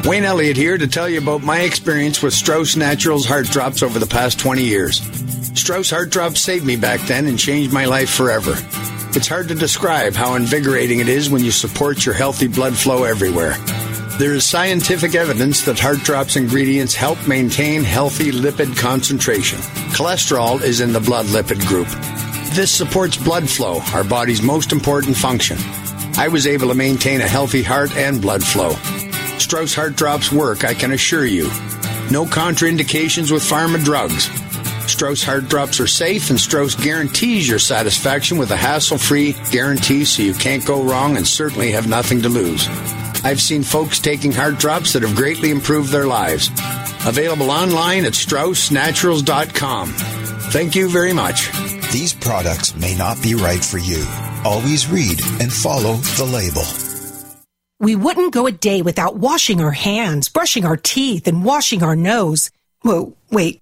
Wayne 0.05 0.23
Elliott 0.23 0.55
here 0.55 0.77
to 0.77 0.87
tell 0.87 1.09
you 1.09 1.17
about 1.17 1.43
my 1.43 1.59
experience 1.59 2.23
with 2.23 2.33
Strauss 2.33 2.77
Naturals 2.77 3.25
Heart 3.25 3.47
Drops 3.47 3.83
over 3.83 3.99
the 3.99 4.07
past 4.07 4.39
20 4.39 4.63
years. 4.63 5.01
Strauss 5.59 5.89
Heart 5.89 6.09
Drops 6.09 6.39
saved 6.39 6.65
me 6.65 6.77
back 6.77 7.01
then 7.01 7.27
and 7.27 7.37
changed 7.37 7.73
my 7.73 7.83
life 7.83 8.09
forever. 8.09 8.55
It's 9.15 9.27
hard 9.27 9.47
to 9.49 9.55
describe 9.55 10.15
how 10.15 10.33
invigorating 10.33 10.99
it 10.99 11.07
is 11.07 11.29
when 11.29 11.43
you 11.43 11.51
support 11.51 12.03
your 12.03 12.15
healthy 12.15 12.47
blood 12.47 12.75
flow 12.75 13.03
everywhere. 13.03 13.55
There 14.17 14.33
is 14.33 14.43
scientific 14.43 15.13
evidence 15.13 15.61
that 15.65 15.79
Heart 15.79 15.99
Drops 15.99 16.35
ingredients 16.35 16.95
help 16.95 17.27
maintain 17.27 17.83
healthy 17.83 18.31
lipid 18.31 18.75
concentration. 18.75 19.59
Cholesterol 19.93 20.61
is 20.61 20.81
in 20.81 20.93
the 20.93 20.99
blood 20.99 21.27
lipid 21.27 21.63
group. 21.67 21.87
This 22.55 22.71
supports 22.71 23.15
blood 23.15 23.47
flow, 23.47 23.81
our 23.93 24.03
body's 24.03 24.41
most 24.41 24.71
important 24.71 25.15
function. 25.15 25.57
I 26.17 26.27
was 26.27 26.47
able 26.47 26.69
to 26.69 26.75
maintain 26.75 27.21
a 27.21 27.27
healthy 27.27 27.61
heart 27.61 27.95
and 27.95 28.19
blood 28.19 28.43
flow. 28.43 28.71
Strauss 29.37 29.75
Heart 29.75 29.95
Drops 29.95 30.31
work, 30.31 30.63
I 30.63 30.73
can 30.73 30.91
assure 30.91 31.25
you. 31.25 31.45
No 32.09 32.25
contraindications 32.25 33.31
with 33.31 33.43
pharma 33.43 33.83
drugs. 33.83 34.27
Strauss 34.87 35.23
Heart 35.23 35.49
Drops 35.49 35.79
are 35.79 35.87
safe, 35.87 36.29
and 36.29 36.39
Strauss 36.39 36.75
guarantees 36.75 37.47
your 37.47 37.59
satisfaction 37.59 38.37
with 38.37 38.51
a 38.51 38.57
hassle 38.57 38.97
free 38.97 39.35
guarantee 39.51 40.05
so 40.05 40.21
you 40.21 40.33
can't 40.33 40.65
go 40.65 40.83
wrong 40.83 41.17
and 41.17 41.27
certainly 41.27 41.71
have 41.71 41.87
nothing 41.87 42.21
to 42.21 42.29
lose. 42.29 42.67
I've 43.23 43.41
seen 43.41 43.63
folks 43.63 43.99
taking 43.99 44.31
heart 44.31 44.59
drops 44.59 44.93
that 44.93 45.01
have 45.03 45.15
greatly 45.15 45.49
improved 45.49 45.91
their 45.91 46.05
lives. 46.05 46.49
Available 47.05 47.51
online 47.51 48.05
at 48.05 48.13
StraussNaturals.com. 48.13 49.89
Thank 50.51 50.75
you 50.75 50.89
very 50.89 51.13
much. 51.13 51.51
These 51.91 52.13
products 52.13 52.75
may 52.75 52.95
not 52.95 53.21
be 53.23 53.35
right 53.35 53.63
for 53.63 53.77
you. 53.77 54.05
Always 54.45 54.87
read 54.89 55.21
and 55.39 55.51
follow 55.51 55.95
the 56.17 56.25
label. 56.25 56.63
We 57.79 57.95
wouldn't 57.95 58.33
go 58.33 58.47
a 58.47 58.51
day 58.51 58.81
without 58.81 59.15
washing 59.15 59.61
our 59.61 59.71
hands, 59.71 60.29
brushing 60.29 60.65
our 60.65 60.77
teeth, 60.77 61.27
and 61.27 61.43
washing 61.43 61.83
our 61.83 61.95
nose. 61.95 62.51
Whoa, 62.81 63.15
wait, 63.31 63.61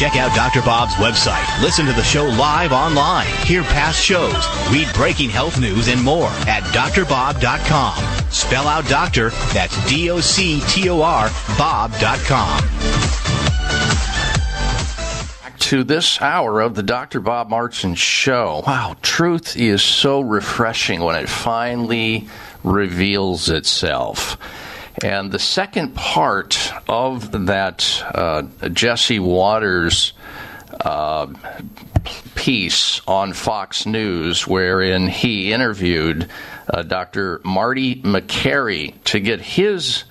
Check 0.00 0.16
out 0.16 0.34
Dr. 0.34 0.62
Bob's 0.62 0.94
website. 0.94 1.44
Listen 1.60 1.84
to 1.84 1.92
the 1.92 2.02
show 2.02 2.24
live 2.24 2.72
online. 2.72 3.26
Hear 3.44 3.62
past 3.62 4.02
shows. 4.02 4.46
Read 4.72 4.88
breaking 4.94 5.28
health 5.28 5.60
news 5.60 5.88
and 5.88 6.02
more 6.02 6.30
at 6.48 6.62
drbob.com. 6.72 8.30
Spell 8.30 8.66
out 8.66 8.88
doctor, 8.88 9.28
that's 9.52 9.76
D 9.90 10.10
O 10.10 10.18
C 10.18 10.62
T 10.68 10.88
O 10.88 11.02
R, 11.02 11.28
Bob.com. 11.58 12.62
to 15.58 15.84
this 15.84 16.18
hour 16.22 16.62
of 16.62 16.74
the 16.74 16.82
Dr. 16.82 17.20
Bob 17.20 17.50
Martin 17.50 17.94
Show. 17.94 18.64
Wow, 18.66 18.96
truth 19.02 19.54
is 19.54 19.82
so 19.82 20.22
refreshing 20.22 21.02
when 21.02 21.14
it 21.14 21.28
finally 21.28 22.26
reveals 22.64 23.50
itself. 23.50 24.38
And 25.02 25.32
the 25.32 25.38
second 25.38 25.94
part 25.94 26.72
of 26.86 27.46
that 27.46 28.04
uh, 28.14 28.42
Jesse 28.68 29.18
Watters 29.18 30.12
uh, 30.80 31.26
piece 32.34 33.00
on 33.06 33.32
Fox 33.32 33.86
News, 33.86 34.46
wherein 34.46 35.08
he 35.08 35.52
interviewed 35.52 36.28
uh, 36.68 36.82
Dr. 36.82 37.40
Marty 37.44 37.96
Makary 38.02 38.94
to 39.04 39.20
get 39.20 39.40
his 39.40 40.04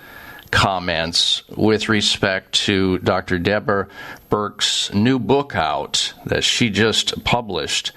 comments 0.52 1.44
with 1.50 1.90
respect 1.90 2.54
to 2.54 2.98
Dr. 3.00 3.38
Deborah 3.38 3.88
Burke's 4.30 4.92
new 4.94 5.20
book 5.20 5.56
out 5.56 6.14
that 6.26 6.44
she 6.44 6.72
just 6.72 7.24
published 7.24 7.92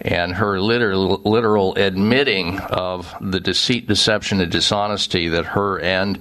and 0.00 0.34
her 0.34 0.60
literal, 0.60 1.20
literal 1.24 1.74
admitting 1.74 2.58
of 2.60 3.14
the 3.20 3.40
deceit, 3.40 3.86
deception, 3.86 4.40
and 4.40 4.52
dishonesty 4.52 5.28
that 5.28 5.46
her 5.46 5.80
and 5.80 6.18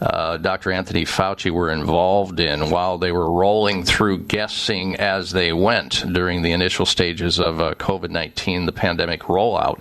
uh, 0.00 0.36
Dr. 0.38 0.72
Anthony 0.72 1.04
Fauci 1.04 1.50
were 1.50 1.70
involved 1.70 2.40
in 2.40 2.70
while 2.70 2.98
they 2.98 3.12
were 3.12 3.30
rolling 3.30 3.84
through 3.84 4.18
guessing 4.18 4.96
as 4.96 5.30
they 5.30 5.52
went 5.52 6.04
during 6.12 6.42
the 6.42 6.52
initial 6.52 6.84
stages 6.84 7.38
of 7.38 7.60
uh, 7.60 7.74
COVID 7.74 8.10
19, 8.10 8.66
the 8.66 8.72
pandemic 8.72 9.22
rollout. 9.22 9.78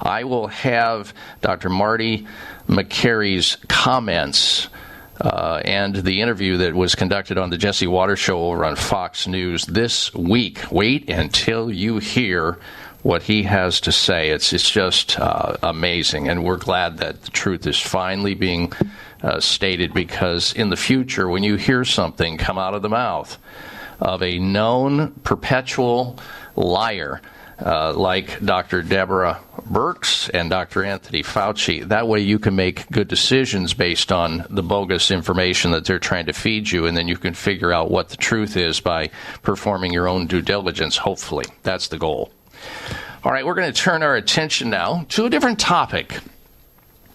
I 0.00 0.24
will 0.24 0.48
have 0.48 1.14
Dr. 1.40 1.68
Marty 1.68 2.26
Makary's 2.68 3.56
comments. 3.68 4.68
Uh, 5.20 5.60
and 5.64 5.94
the 5.96 6.20
interview 6.20 6.56
that 6.56 6.74
was 6.74 6.94
conducted 6.94 7.38
on 7.38 7.50
the 7.50 7.58
Jesse 7.58 7.86
Watters 7.86 8.18
show 8.18 8.44
over 8.44 8.64
on 8.64 8.76
Fox 8.76 9.26
News 9.26 9.66
this 9.66 10.12
week. 10.14 10.72
Wait 10.72 11.08
until 11.10 11.70
you 11.70 11.98
hear 11.98 12.58
what 13.02 13.22
he 13.22 13.42
has 13.42 13.80
to 13.82 13.92
say. 13.92 14.30
It's 14.30 14.52
it's 14.52 14.70
just 14.70 15.18
uh, 15.18 15.56
amazing, 15.62 16.28
and 16.28 16.44
we're 16.44 16.56
glad 16.56 16.98
that 16.98 17.22
the 17.22 17.30
truth 17.30 17.66
is 17.66 17.78
finally 17.78 18.34
being 18.34 18.72
uh, 19.22 19.40
stated 19.40 19.92
because 19.92 20.52
in 20.54 20.70
the 20.70 20.76
future, 20.76 21.28
when 21.28 21.42
you 21.42 21.56
hear 21.56 21.84
something 21.84 22.38
come 22.38 22.58
out 22.58 22.74
of 22.74 22.82
the 22.82 22.88
mouth 22.88 23.38
of 24.00 24.22
a 24.22 24.38
known 24.38 25.12
perpetual 25.22 26.18
liar. 26.56 27.20
Uh, 27.64 27.92
like 27.92 28.44
Dr. 28.44 28.82
Deborah 28.82 29.40
Birx 29.70 30.28
and 30.34 30.50
Dr. 30.50 30.82
Anthony 30.82 31.22
Fauci. 31.22 31.86
That 31.86 32.08
way 32.08 32.18
you 32.18 32.40
can 32.40 32.56
make 32.56 32.90
good 32.90 33.06
decisions 33.06 33.72
based 33.72 34.10
on 34.10 34.44
the 34.50 34.64
bogus 34.64 35.12
information 35.12 35.70
that 35.70 35.84
they're 35.84 36.00
trying 36.00 36.26
to 36.26 36.32
feed 36.32 36.68
you, 36.68 36.86
and 36.86 36.96
then 36.96 37.06
you 37.06 37.16
can 37.16 37.34
figure 37.34 37.72
out 37.72 37.88
what 37.88 38.08
the 38.08 38.16
truth 38.16 38.56
is 38.56 38.80
by 38.80 39.10
performing 39.42 39.92
your 39.92 40.08
own 40.08 40.26
due 40.26 40.42
diligence, 40.42 40.96
hopefully. 40.96 41.44
That's 41.62 41.86
the 41.86 41.98
goal. 41.98 42.32
All 43.22 43.30
right, 43.30 43.46
we're 43.46 43.54
going 43.54 43.72
to 43.72 43.80
turn 43.80 44.02
our 44.02 44.16
attention 44.16 44.68
now 44.68 45.06
to 45.10 45.26
a 45.26 45.30
different 45.30 45.60
topic. 45.60 46.18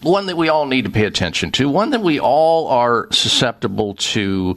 One 0.00 0.26
that 0.26 0.36
we 0.38 0.48
all 0.48 0.64
need 0.64 0.86
to 0.86 0.90
pay 0.90 1.04
attention 1.04 1.50
to, 1.52 1.68
one 1.68 1.90
that 1.90 2.00
we 2.00 2.18
all 2.18 2.68
are 2.68 3.08
susceptible 3.12 3.96
to 3.96 4.56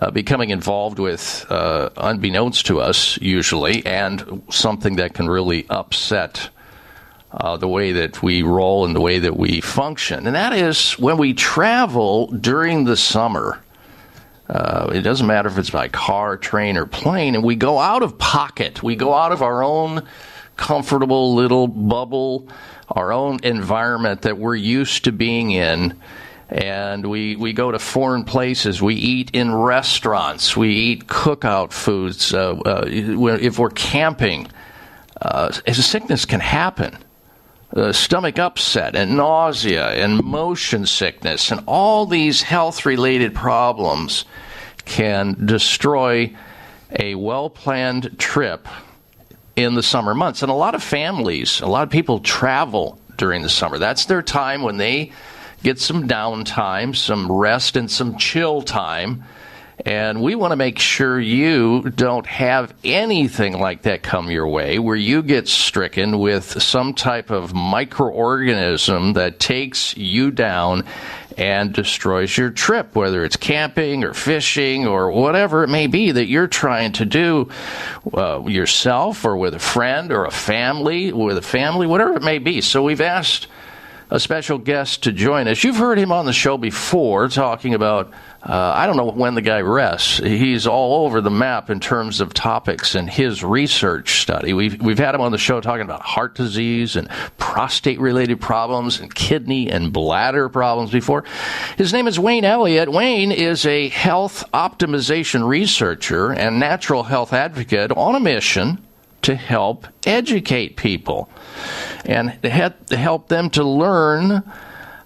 uh, 0.00 0.10
becoming 0.10 0.50
involved 0.50 0.98
with, 0.98 1.46
uh, 1.48 1.90
unbeknownst 1.96 2.66
to 2.66 2.80
us, 2.80 3.18
usually, 3.20 3.84
and 3.86 4.42
something 4.50 4.96
that 4.96 5.14
can 5.14 5.28
really 5.28 5.66
upset 5.70 6.50
uh, 7.32 7.56
the 7.56 7.68
way 7.68 7.92
that 7.92 8.22
we 8.22 8.42
roll 8.42 8.84
and 8.84 8.94
the 8.94 9.00
way 9.00 9.18
that 9.18 9.36
we 9.36 9.60
function. 9.60 10.26
And 10.26 10.36
that 10.36 10.52
is 10.52 10.92
when 10.98 11.18
we 11.18 11.34
travel 11.34 12.28
during 12.28 12.84
the 12.84 12.96
summer. 12.96 13.62
Uh, 14.48 14.90
it 14.94 15.00
doesn't 15.00 15.26
matter 15.26 15.48
if 15.48 15.58
it's 15.58 15.70
by 15.70 15.88
car, 15.88 16.36
train, 16.36 16.76
or 16.76 16.86
plane, 16.86 17.34
and 17.34 17.42
we 17.42 17.56
go 17.56 17.78
out 17.78 18.02
of 18.02 18.16
pocket. 18.16 18.82
We 18.82 18.94
go 18.94 19.12
out 19.12 19.32
of 19.32 19.42
our 19.42 19.62
own 19.62 20.06
comfortable 20.56 21.34
little 21.34 21.66
bubble, 21.68 22.48
our 22.88 23.12
own 23.12 23.40
environment 23.42 24.22
that 24.22 24.38
we're 24.38 24.54
used 24.54 25.04
to 25.04 25.12
being 25.12 25.50
in. 25.50 25.98
And 26.48 27.06
we, 27.06 27.34
we 27.34 27.52
go 27.52 27.72
to 27.72 27.78
foreign 27.78 28.24
places. 28.24 28.80
We 28.80 28.94
eat 28.94 29.30
in 29.32 29.54
restaurants. 29.54 30.56
We 30.56 30.70
eat 30.70 31.06
cookout 31.06 31.72
foods. 31.72 32.32
Uh, 32.32 32.52
uh, 32.64 32.84
if 32.86 33.58
we're 33.58 33.70
camping, 33.70 34.48
uh, 35.20 35.52
a 35.66 35.74
sickness 35.74 36.24
can 36.24 36.40
happen. 36.40 36.98
Uh, 37.74 37.92
stomach 37.92 38.38
upset 38.38 38.94
and 38.94 39.16
nausea 39.16 39.88
and 39.88 40.22
motion 40.22 40.86
sickness 40.86 41.50
and 41.50 41.60
all 41.66 42.06
these 42.06 42.40
health 42.40 42.86
related 42.86 43.34
problems 43.34 44.24
can 44.84 45.44
destroy 45.46 46.32
a 46.98 47.16
well 47.16 47.50
planned 47.50 48.18
trip 48.18 48.68
in 49.56 49.74
the 49.74 49.82
summer 49.82 50.14
months. 50.14 50.42
And 50.42 50.50
a 50.50 50.54
lot 50.54 50.74
of 50.74 50.82
families, 50.82 51.60
a 51.60 51.66
lot 51.66 51.82
of 51.82 51.90
people 51.90 52.20
travel 52.20 53.00
during 53.16 53.42
the 53.42 53.48
summer. 53.48 53.78
That's 53.78 54.04
their 54.04 54.22
time 54.22 54.62
when 54.62 54.76
they 54.76 55.12
get 55.66 55.80
some 55.80 56.06
downtime, 56.06 56.94
some 56.94 57.30
rest, 57.32 57.74
and 57.74 57.90
some 57.90 58.16
chill 58.18 58.62
time. 58.62 59.24
And 59.84 60.22
we 60.22 60.36
want 60.36 60.52
to 60.52 60.56
make 60.56 60.78
sure 60.78 61.18
you 61.18 61.90
don't 61.90 62.24
have 62.26 62.72
anything 62.84 63.58
like 63.58 63.82
that 63.82 64.04
come 64.04 64.30
your 64.30 64.46
way 64.46 64.78
where 64.78 64.94
you 64.94 65.24
get 65.24 65.48
stricken 65.48 66.20
with 66.20 66.62
some 66.62 66.94
type 66.94 67.30
of 67.30 67.52
microorganism 67.52 69.14
that 69.14 69.40
takes 69.40 69.96
you 69.96 70.30
down 70.30 70.84
and 71.36 71.72
destroys 71.72 72.38
your 72.38 72.50
trip, 72.50 72.94
whether 72.94 73.24
it's 73.24 73.36
camping 73.36 74.04
or 74.04 74.14
fishing 74.14 74.86
or 74.86 75.10
whatever 75.10 75.64
it 75.64 75.68
may 75.68 75.88
be 75.88 76.12
that 76.12 76.26
you're 76.26 76.46
trying 76.46 76.92
to 76.92 77.04
do 77.04 77.50
uh, 78.14 78.40
yourself 78.46 79.24
or 79.24 79.36
with 79.36 79.52
a 79.52 79.58
friend 79.58 80.12
or 80.12 80.26
a 80.26 80.30
family, 80.30 81.12
with 81.12 81.36
a 81.36 81.42
family, 81.42 81.88
whatever 81.88 82.14
it 82.14 82.22
may 82.22 82.38
be. 82.38 82.60
So 82.60 82.84
we've 82.84 83.00
asked 83.00 83.48
a 84.10 84.20
special 84.20 84.58
guest 84.58 85.02
to 85.02 85.12
join 85.12 85.48
us. 85.48 85.64
You've 85.64 85.76
heard 85.76 85.98
him 85.98 86.12
on 86.12 86.26
the 86.26 86.32
show 86.32 86.56
before 86.56 87.28
talking 87.28 87.74
about, 87.74 88.12
uh, 88.42 88.72
I 88.74 88.86
don't 88.86 88.96
know 88.96 89.10
when 89.10 89.34
the 89.34 89.42
guy 89.42 89.60
rests. 89.60 90.18
He's 90.18 90.66
all 90.66 91.04
over 91.04 91.20
the 91.20 91.30
map 91.30 91.70
in 91.70 91.80
terms 91.80 92.20
of 92.20 92.32
topics 92.32 92.94
and 92.94 93.10
his 93.10 93.42
research 93.42 94.20
study. 94.20 94.52
We've, 94.52 94.80
we've 94.80 94.98
had 94.98 95.14
him 95.14 95.20
on 95.20 95.32
the 95.32 95.38
show 95.38 95.60
talking 95.60 95.84
about 95.84 96.02
heart 96.02 96.36
disease 96.36 96.94
and 96.94 97.08
prostate 97.36 97.98
related 97.98 98.40
problems 98.40 99.00
and 99.00 99.12
kidney 99.12 99.70
and 99.70 99.92
bladder 99.92 100.48
problems 100.48 100.92
before. 100.92 101.24
His 101.76 101.92
name 101.92 102.06
is 102.06 102.18
Wayne 102.18 102.44
Elliott. 102.44 102.92
Wayne 102.92 103.32
is 103.32 103.66
a 103.66 103.88
health 103.88 104.44
optimization 104.54 105.48
researcher 105.48 106.32
and 106.32 106.60
natural 106.60 107.02
health 107.02 107.32
advocate 107.32 107.90
on 107.90 108.14
a 108.14 108.20
mission 108.20 108.78
to 109.22 109.34
help 109.34 109.88
educate 110.06 110.76
people 110.76 111.28
and 112.04 112.40
to 112.42 112.96
help 112.96 113.28
them 113.28 113.50
to 113.50 113.64
learn 113.64 114.42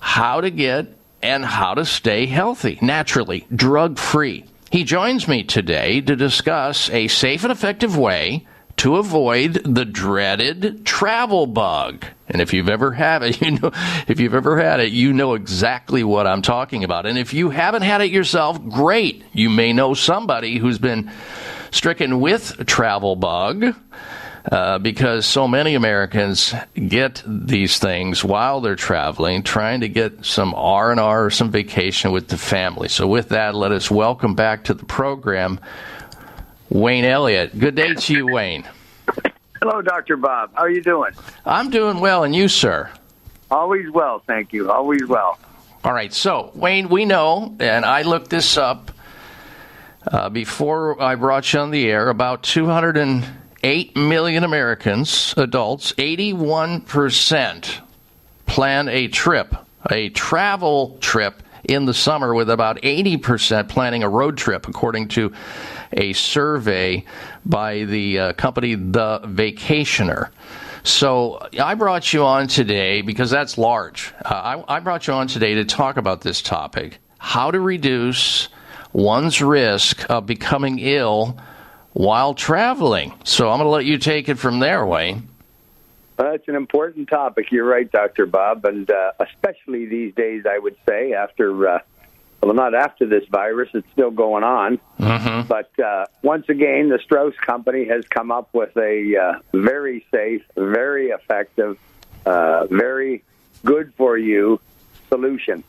how 0.01 0.41
to 0.41 0.51
get 0.51 0.87
and 1.23 1.45
how 1.45 1.75
to 1.75 1.85
stay 1.85 2.27
healthy, 2.27 2.79
naturally, 2.81 3.47
drug 3.55 3.99
free. 3.99 4.45
He 4.71 4.85
joins 4.85 5.27
me 5.27 5.43
today 5.43 6.01
to 6.01 6.17
discuss 6.17 6.89
a 6.91 7.09
safe 7.09 7.43
and 7.43 7.53
effective 7.53 7.97
way 7.97 8.47
to 8.81 8.97
avoid 8.97 9.55
the 9.65 9.85
dreaded 9.85 10.87
travel 10.87 11.47
bug. 11.47 12.07
And 12.29 12.41
if 12.41 12.55
you've 12.55 12.71
ever 12.71 12.93
had 12.93 13.23
it, 13.23 13.41
you 13.43 13.51
know 13.51 13.73
if 14.09 14.21
you've 14.21 14.35
ever 14.35 14.59
had 14.59 14.81
it, 14.81 14.93
you 14.93 15.13
know 15.13 15.35
exactly 15.35 16.03
what 16.03 16.27
I'm 16.27 16.41
talking 16.41 16.83
about. 16.83 17.05
And 17.05 17.19
if 17.19 17.35
you 17.35 17.51
haven't 17.51 17.83
had 17.83 18.01
it 18.01 18.11
yourself, 18.11 18.63
great. 18.71 19.23
You 19.33 19.51
may 19.51 19.75
know 19.75 19.93
somebody 19.93 20.57
who's 20.57 20.79
been 20.79 21.11
stricken 21.71 22.21
with 22.21 22.65
travel 22.67 23.17
bug. 23.17 23.75
Uh, 24.51 24.79
because 24.79 25.27
so 25.27 25.47
many 25.47 25.75
Americans 25.75 26.55
get 26.75 27.23
these 27.27 27.79
things 27.79 28.25
while 28.25 28.63
they're 28.63 28.75
traveling, 28.75 29.43
trying 29.43 29.83
to 29.83 29.89
get 29.89 30.25
some 30.25 30.55
R 30.55 30.91
and 30.91 30.99
R 30.99 31.27
or 31.27 31.31
some 31.31 31.51
vacation 31.51 32.11
with 32.11 32.29
the 32.29 32.39
family. 32.39 32.89
So, 32.89 33.07
with 33.07 33.29
that, 33.31 33.55
let 33.55 33.71
us 33.71 33.91
welcome 33.91 34.35
back 34.35 34.65
to 34.65 34.75
the 34.75 34.87
program 34.87 35.61
Wayne 36.71 37.05
Elliott. 37.05 37.59
Good 37.59 37.75
day 37.75 37.93
to 37.93 38.15
you, 38.15 38.33
Wayne. 38.33 38.67
Hello, 39.61 39.83
Dr. 39.83 40.17
Bob. 40.17 40.53
How 40.55 40.63
are 40.63 40.71
you 40.71 40.83
doing? 40.83 41.13
I'm 41.45 41.69
doing 41.69 42.01
well, 42.01 42.25
and 42.25 42.35
you, 42.35 42.49
sir? 42.49 42.91
Always 43.51 43.91
well, 43.91 44.23
thank 44.27 44.55
you. 44.55 44.71
Always 44.71 45.05
well. 45.07 45.39
All 45.85 45.93
right, 45.93 46.13
so 46.13 46.51
Wayne, 46.55 46.89
we 46.89 47.05
know, 47.05 47.57
and 47.61 47.85
I 47.85 48.03
looked 48.03 48.31
this 48.31 48.57
up 48.57 48.91
uh, 50.07 50.31
before 50.31 51.01
I 51.03 51.15
brought 51.17 51.53
you 51.53 51.61
on 51.61 51.71
the 51.71 51.91
air. 51.91 52.09
About 52.09 52.43
208 53.63 53.97
million 53.97 54.45
Americans, 54.45 55.35
adults, 55.37 55.93
81 55.99 56.81
percent 56.83 57.81
plan 58.47 58.89
a 58.89 59.07
trip, 59.09 59.55
a 59.91 60.09
travel 60.11 60.97
trip 61.01 61.43
in 61.65 61.85
the 61.85 61.93
summer, 61.93 62.35
with 62.35 62.49
about 62.49 62.79
80 62.83 63.19
percent 63.19 63.69
planning 63.69 64.03
a 64.03 64.09
road 64.09 64.39
trip, 64.39 64.67
according 64.67 65.09
to 65.09 65.33
a 65.93 66.15
survey 66.15 67.05
by 67.45 67.85
the 67.85 68.19
uh, 68.19 68.33
company 68.33 68.77
The 68.77 69.21
Vacationer. 69.25 70.31
So 70.83 71.47
I 71.61 71.75
brought 71.75 72.15
you 72.15 72.25
on 72.25 72.49
today 72.49 73.03
because 73.03 73.29
that's 73.29 73.59
large. 73.59 74.15
Uh, 74.25 74.63
I, 74.69 74.77
I 74.77 74.81
brought 74.81 75.07
you 75.07 75.13
on 75.13 75.27
today 75.27 75.57
to 75.57 75.67
talk 75.67 75.99
about 75.99 76.23
this 76.23 76.41
topic 76.41 76.99
how 77.19 77.51
to 77.51 77.61
reduce 77.61 78.49
one's 78.95 79.43
risk 79.43 80.09
of 80.09 80.25
becoming 80.25 80.79
ill 80.79 81.37
while 81.93 82.35
traveling. 82.35 83.15
So 83.25 83.51
I'm 83.51 83.59
going 83.59 83.67
to 83.67 83.71
let 83.71 83.85
you 83.85 83.99
take 83.99 84.29
it 84.29 84.39
from 84.39 84.59
there, 84.59 84.85
Wayne. 84.87 85.29
Well, 86.19 86.33
that's 86.33 86.49
an 86.49 86.55
important 86.55 87.09
topic. 87.09 87.51
You're 87.51 87.65
right, 87.65 87.91
Dr. 87.91 88.27
Bob, 88.27 88.65
and 88.65 88.91
uh, 88.91 89.13
especially 89.21 89.87
these 89.87 90.15
days, 90.15 90.45
I 90.49 90.59
would 90.59 90.77
say, 90.87 91.15
after, 91.15 91.67
uh, 91.67 91.79
well, 92.43 92.55
not 92.55 92.75
after 92.75 93.07
this 93.07 93.25
virus, 93.31 93.71
it's 93.73 93.91
still 93.93 94.11
going 94.11 94.45
on. 94.45 94.79
Mm-hmm. 94.99 95.49
But 95.49 95.71
uh, 95.81 96.07
once 96.23 96.49
again, 96.49 96.91
the 96.91 96.99
Strauss 97.03 97.35
Company 97.37 97.87
has 97.87 98.05
come 98.09 98.31
up 98.31 98.53
with 98.53 98.77
a 98.77 99.17
uh, 99.17 99.39
very 99.53 100.05
safe, 100.13 100.43
very 100.57 101.09
effective, 101.09 101.79
uh, 102.27 102.67
very 102.67 103.25
good 103.65 103.95
for 103.97 104.19
you 104.19 104.61
solution. 105.09 105.65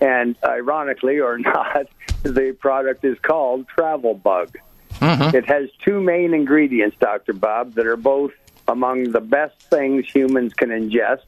And 0.00 0.36
ironically 0.44 1.20
or 1.20 1.38
not, 1.38 1.86
the 2.24 2.56
product 2.58 3.04
is 3.04 3.18
called 3.20 3.68
Travel 3.68 4.14
Bug. 4.14 4.58
Mm-hmm. 5.00 5.36
It 5.36 5.46
has 5.46 5.68
two 5.84 6.00
main 6.00 6.34
ingredients, 6.34 6.96
Dr. 6.98 7.32
Bob, 7.32 7.74
that 7.74 7.86
are 7.86 7.96
both 7.96 8.32
among 8.68 9.12
the 9.12 9.20
best 9.20 9.58
things 9.62 10.06
humans 10.08 10.54
can 10.54 10.70
ingest. 10.70 11.24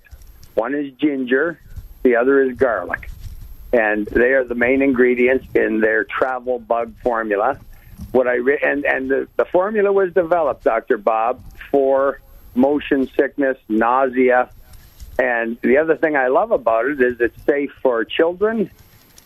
One 0.55 0.74
is 0.74 0.92
ginger, 0.94 1.61
the 2.03 2.16
other 2.16 2.42
is 2.42 2.57
garlic. 2.57 3.11
And 3.72 4.07
they 4.07 4.33
are 4.33 4.44
the 4.44 4.55
main 4.55 4.83
ingredients 4.83 5.46
in 5.55 5.81
their 5.81 6.05
travel 6.05 6.61
bug 6.61 6.94
formula. 7.03 7.59
What 8.12 8.29
I 8.29 8.35
re- 8.35 8.61
and 8.62 8.85
and 8.85 9.11
the, 9.11 9.29
the 9.37 9.44
formula 9.44 9.92
was 9.92 10.12
developed, 10.12 10.62
Dr. 10.62 10.96
Bob, 10.96 11.42
for 11.72 12.20
motion 12.55 13.09
sickness, 13.16 13.59
nausea, 13.68 14.50
and 15.18 15.59
the 15.62 15.79
other 15.79 15.96
thing 15.96 16.16
I 16.16 16.29
love 16.29 16.50
about 16.50 16.87
it 16.87 17.00
is 17.00 17.20
it's 17.20 17.40
safe 17.44 17.72
for 17.83 18.05
children. 18.05 18.70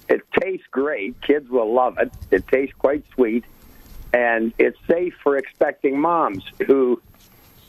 It 0.08 0.22
tastes 0.40 0.66
great. 0.70 1.20
Kids 1.20 1.48
will 1.48 1.72
love 1.72 1.98
it. 1.98 2.10
It 2.30 2.46
tastes 2.48 2.74
quite 2.78 3.04
sweet. 3.14 3.44
And 4.12 4.52
it's 4.58 4.78
safe 4.88 5.14
for 5.22 5.36
expecting 5.36 6.00
moms 6.00 6.44
who 6.66 7.00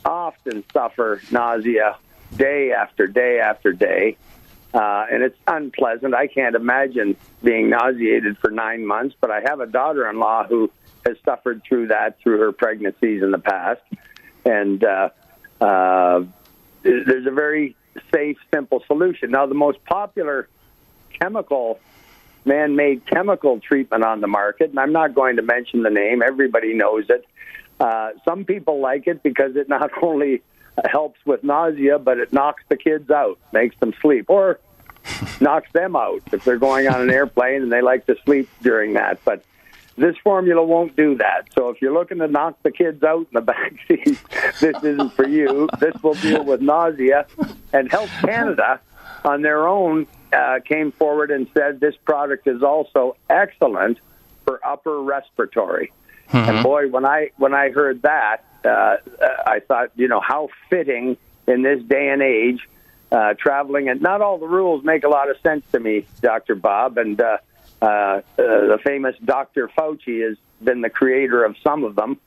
often 0.04 0.64
suffer 0.72 1.20
nausea 1.30 1.98
day 2.36 2.72
after 2.72 3.06
day 3.06 3.40
after 3.40 3.72
day. 3.72 4.16
Uh, 4.72 5.04
and 5.10 5.22
it's 5.22 5.38
unpleasant. 5.46 6.14
I 6.14 6.28
can't 6.28 6.54
imagine 6.54 7.16
being 7.42 7.70
nauseated 7.70 8.38
for 8.38 8.50
nine 8.50 8.86
months, 8.86 9.16
but 9.20 9.30
I 9.30 9.40
have 9.40 9.60
a 9.60 9.66
daughter 9.66 10.08
in 10.08 10.18
law 10.18 10.46
who 10.46 10.70
has 11.04 11.16
suffered 11.24 11.62
through 11.68 11.88
that 11.88 12.18
through 12.20 12.38
her 12.38 12.52
pregnancies 12.52 13.22
in 13.22 13.32
the 13.32 13.38
past. 13.38 13.80
And 14.44 14.82
uh, 14.84 15.10
uh, 15.60 16.24
there's 16.82 17.26
a 17.26 17.32
very 17.32 17.76
safe, 18.14 18.36
simple 18.54 18.82
solution. 18.86 19.32
Now, 19.32 19.46
the 19.46 19.54
most 19.54 19.84
popular 19.84 20.48
chemical, 21.20 21.80
man 22.44 22.76
made 22.76 23.06
chemical 23.06 23.60
treatment 23.60 24.04
on 24.04 24.20
the 24.20 24.26
market, 24.26 24.70
and 24.70 24.78
I'm 24.78 24.92
not 24.92 25.14
going 25.14 25.36
to 25.36 25.42
mention 25.42 25.82
the 25.82 25.90
name, 25.90 26.22
everybody 26.22 26.74
knows 26.74 27.04
it. 27.08 27.26
Uh, 27.78 28.10
some 28.24 28.44
people 28.44 28.80
like 28.80 29.06
it 29.06 29.22
because 29.22 29.56
it 29.56 29.68
not 29.68 29.90
only 30.02 30.42
helps 30.90 31.18
with 31.24 31.42
nausea, 31.42 31.98
but 31.98 32.18
it 32.18 32.32
knocks 32.32 32.62
the 32.68 32.76
kids 32.76 33.10
out, 33.10 33.38
makes 33.52 33.76
them 33.80 33.92
sleep, 34.00 34.26
or 34.28 34.60
knocks 35.40 35.70
them 35.72 35.96
out 35.96 36.22
if 36.32 36.44
they're 36.44 36.58
going 36.58 36.88
on 36.88 37.00
an 37.00 37.10
airplane 37.10 37.62
and 37.62 37.72
they 37.72 37.82
like 37.82 38.06
to 38.06 38.16
sleep 38.24 38.48
during 38.62 38.94
that. 38.94 39.18
But 39.24 39.44
this 39.96 40.16
formula 40.22 40.64
won't 40.64 40.96
do 40.96 41.16
that. 41.16 41.48
So 41.54 41.68
if 41.68 41.82
you're 41.82 41.92
looking 41.92 42.18
to 42.18 42.28
knock 42.28 42.62
the 42.62 42.70
kids 42.70 43.02
out 43.02 43.20
in 43.20 43.34
the 43.34 43.40
back 43.40 43.74
seat, 43.86 44.18
this 44.60 44.82
isn't 44.82 45.12
for 45.14 45.26
you. 45.26 45.68
This 45.78 45.94
will 46.02 46.14
deal 46.14 46.44
with 46.44 46.60
nausea. 46.60 47.26
And 47.72 47.90
Health 47.90 48.10
Canada, 48.20 48.80
on 49.24 49.42
their 49.42 49.66
own, 49.66 50.06
uh, 50.32 50.60
came 50.64 50.92
forward 50.92 51.30
and 51.30 51.48
said 51.54 51.80
this 51.80 51.94
product 52.04 52.46
is 52.46 52.62
also 52.62 53.16
excellent 53.28 53.98
for 54.44 54.60
upper 54.66 55.00
respiratory. 55.02 55.92
And 56.32 56.62
boy, 56.62 56.88
when 56.88 57.04
I 57.04 57.30
when 57.38 57.54
I 57.54 57.70
heard 57.70 58.02
that, 58.02 58.44
uh, 58.64 58.96
I 59.46 59.60
thought, 59.66 59.90
you 59.96 60.06
know, 60.06 60.20
how 60.20 60.48
fitting 60.68 61.16
in 61.48 61.62
this 61.62 61.82
day 61.82 62.08
and 62.10 62.22
age, 62.22 62.68
uh, 63.10 63.34
traveling. 63.34 63.88
And 63.88 64.00
not 64.00 64.20
all 64.22 64.38
the 64.38 64.46
rules 64.46 64.84
make 64.84 65.02
a 65.02 65.08
lot 65.08 65.28
of 65.28 65.36
sense 65.40 65.64
to 65.72 65.80
me, 65.80 66.06
Doctor 66.20 66.54
Bob. 66.54 66.98
And 66.98 67.20
uh, 67.20 67.38
uh, 67.82 67.84
uh, 67.86 68.20
the 68.36 68.78
famous 68.84 69.16
Dr. 69.24 69.68
Fauci 69.76 70.24
has 70.28 70.36
been 70.62 70.82
the 70.82 70.90
creator 70.90 71.44
of 71.44 71.56
some 71.64 71.82
of 71.82 71.96
them. 71.96 72.20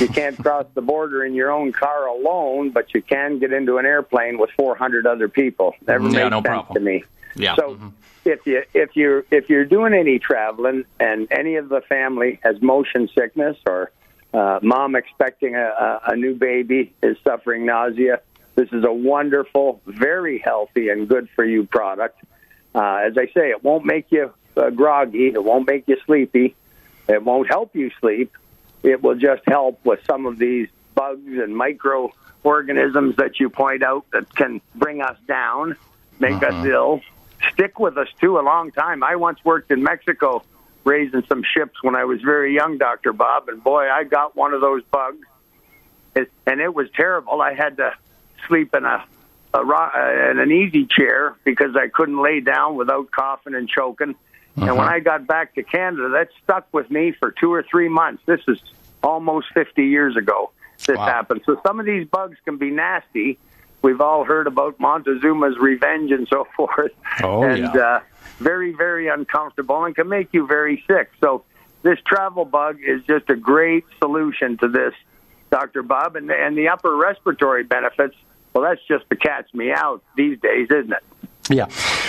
You 0.00 0.08
can't 0.08 0.36
cross 0.36 0.66
the 0.74 0.82
border 0.82 1.24
in 1.24 1.32
your 1.34 1.50
own 1.50 1.72
car 1.72 2.06
alone, 2.08 2.70
but 2.70 2.92
you 2.92 3.00
can 3.00 3.38
get 3.38 3.52
into 3.52 3.78
an 3.78 3.86
airplane 3.86 4.36
with 4.36 4.50
400 4.50 5.06
other 5.06 5.28
people. 5.28 5.74
Never 5.86 6.08
Yeah, 6.08 6.24
made 6.24 6.30
no 6.30 6.36
sense 6.38 6.46
problem. 6.46 6.74
to 6.74 6.80
me. 6.80 7.04
Yeah. 7.36 7.56
So 7.56 7.78
if 8.24 8.46
you 8.46 8.62
if 8.74 8.96
you 8.96 9.24
if 9.30 9.48
you're 9.48 9.64
doing 9.64 9.94
any 9.94 10.18
traveling 10.18 10.84
and 10.98 11.28
any 11.30 11.56
of 11.56 11.68
the 11.68 11.80
family 11.82 12.40
has 12.42 12.60
motion 12.60 13.08
sickness 13.14 13.56
or 13.66 13.90
uh, 14.34 14.58
mom 14.62 14.96
expecting 14.96 15.54
a, 15.54 15.66
a, 15.66 16.00
a 16.08 16.16
new 16.16 16.34
baby 16.34 16.92
is 17.02 17.16
suffering 17.24 17.64
nausea, 17.64 18.20
this 18.56 18.70
is 18.72 18.84
a 18.84 18.92
wonderful, 18.92 19.80
very 19.86 20.38
healthy 20.38 20.88
and 20.88 21.08
good 21.08 21.28
for 21.36 21.44
you 21.44 21.64
product. 21.64 22.18
Uh, 22.74 22.96
as 23.06 23.16
I 23.16 23.26
say, 23.26 23.50
it 23.50 23.62
won't 23.62 23.84
make 23.84 24.10
you 24.10 24.32
uh, 24.56 24.70
groggy. 24.70 25.28
It 25.28 25.42
won't 25.42 25.66
make 25.66 25.86
you 25.86 25.98
sleepy. 26.04 26.54
It 27.08 27.22
won't 27.22 27.48
help 27.48 27.76
you 27.76 27.90
sleep. 28.00 28.32
It 28.82 29.02
will 29.02 29.14
just 29.14 29.42
help 29.46 29.84
with 29.84 30.00
some 30.06 30.26
of 30.26 30.38
these 30.38 30.68
bugs 30.94 31.38
and 31.38 31.56
microorganisms 31.56 33.16
that 33.16 33.38
you 33.38 33.50
point 33.50 33.82
out 33.82 34.06
that 34.12 34.34
can 34.34 34.60
bring 34.74 35.02
us 35.02 35.16
down, 35.26 35.76
make 36.18 36.42
us 36.42 36.66
ill, 36.66 37.00
stick 37.52 37.78
with 37.78 37.96
us 37.98 38.08
too 38.20 38.38
a 38.38 38.42
long 38.42 38.70
time. 38.72 39.02
I 39.02 39.16
once 39.16 39.38
worked 39.44 39.70
in 39.70 39.82
Mexico 39.82 40.42
raising 40.84 41.24
some 41.26 41.42
ships 41.42 41.82
when 41.82 41.96
I 41.96 42.04
was 42.04 42.20
very 42.22 42.54
young, 42.54 42.78
Dr. 42.78 43.12
Bob, 43.12 43.48
and 43.48 43.62
boy, 43.62 43.88
I 43.90 44.04
got 44.04 44.36
one 44.36 44.54
of 44.54 44.60
those 44.60 44.82
bugs. 44.84 45.26
It, 46.14 46.30
and 46.46 46.60
it 46.60 46.72
was 46.72 46.88
terrible. 46.94 47.42
I 47.42 47.54
had 47.54 47.76
to 47.78 47.92
sleep 48.46 48.74
in 48.74 48.84
a, 48.84 49.04
a 49.52 49.64
ro- 49.64 49.90
uh, 49.94 50.30
in 50.30 50.38
an 50.38 50.52
easy 50.52 50.86
chair 50.86 51.34
because 51.44 51.76
I 51.76 51.88
couldn't 51.88 52.22
lay 52.22 52.40
down 52.40 52.76
without 52.76 53.10
coughing 53.10 53.54
and 53.54 53.68
choking. 53.68 54.14
And 54.58 54.78
when 54.78 54.88
I 54.88 55.00
got 55.00 55.26
back 55.26 55.54
to 55.56 55.62
Canada, 55.62 56.08
that 56.10 56.30
stuck 56.42 56.66
with 56.72 56.90
me 56.90 57.12
for 57.12 57.30
two 57.30 57.52
or 57.52 57.62
three 57.62 57.90
months. 57.90 58.22
This 58.24 58.40
is 58.48 58.58
almost 59.02 59.48
50 59.52 59.84
years 59.84 60.16
ago 60.16 60.50
this 60.84 60.96
happened. 60.96 61.42
So 61.46 61.60
some 61.66 61.80
of 61.80 61.86
these 61.86 62.06
bugs 62.06 62.36
can 62.44 62.56
be 62.56 62.70
nasty. 62.70 63.38
We've 63.86 64.00
all 64.00 64.24
heard 64.24 64.48
about 64.48 64.80
Montezuma's 64.80 65.56
revenge 65.58 66.10
and 66.10 66.26
so 66.26 66.44
forth. 66.56 66.90
Oh, 67.22 67.44
and 67.44 67.72
yeah. 67.72 67.80
uh, 67.80 68.00
very, 68.38 68.72
very 68.72 69.06
uncomfortable 69.06 69.84
and 69.84 69.94
can 69.94 70.08
make 70.08 70.30
you 70.32 70.44
very 70.44 70.82
sick. 70.88 71.12
So 71.20 71.44
this 71.82 71.96
travel 72.04 72.44
bug 72.44 72.80
is 72.84 73.04
just 73.04 73.30
a 73.30 73.36
great 73.36 73.84
solution 74.00 74.58
to 74.58 74.68
this, 74.68 74.92
Dr. 75.52 75.84
Bob. 75.84 76.16
And, 76.16 76.32
and 76.32 76.58
the 76.58 76.66
upper 76.70 76.96
respiratory 76.96 77.62
benefits, 77.62 78.16
well, 78.52 78.64
that's 78.64 78.80
just 78.88 79.08
the 79.08 79.14
cat's 79.14 79.54
meow 79.54 80.00
these 80.16 80.40
days, 80.40 80.66
isn't 80.68 80.92
it? 80.92 81.25
Yeah. 81.48 81.68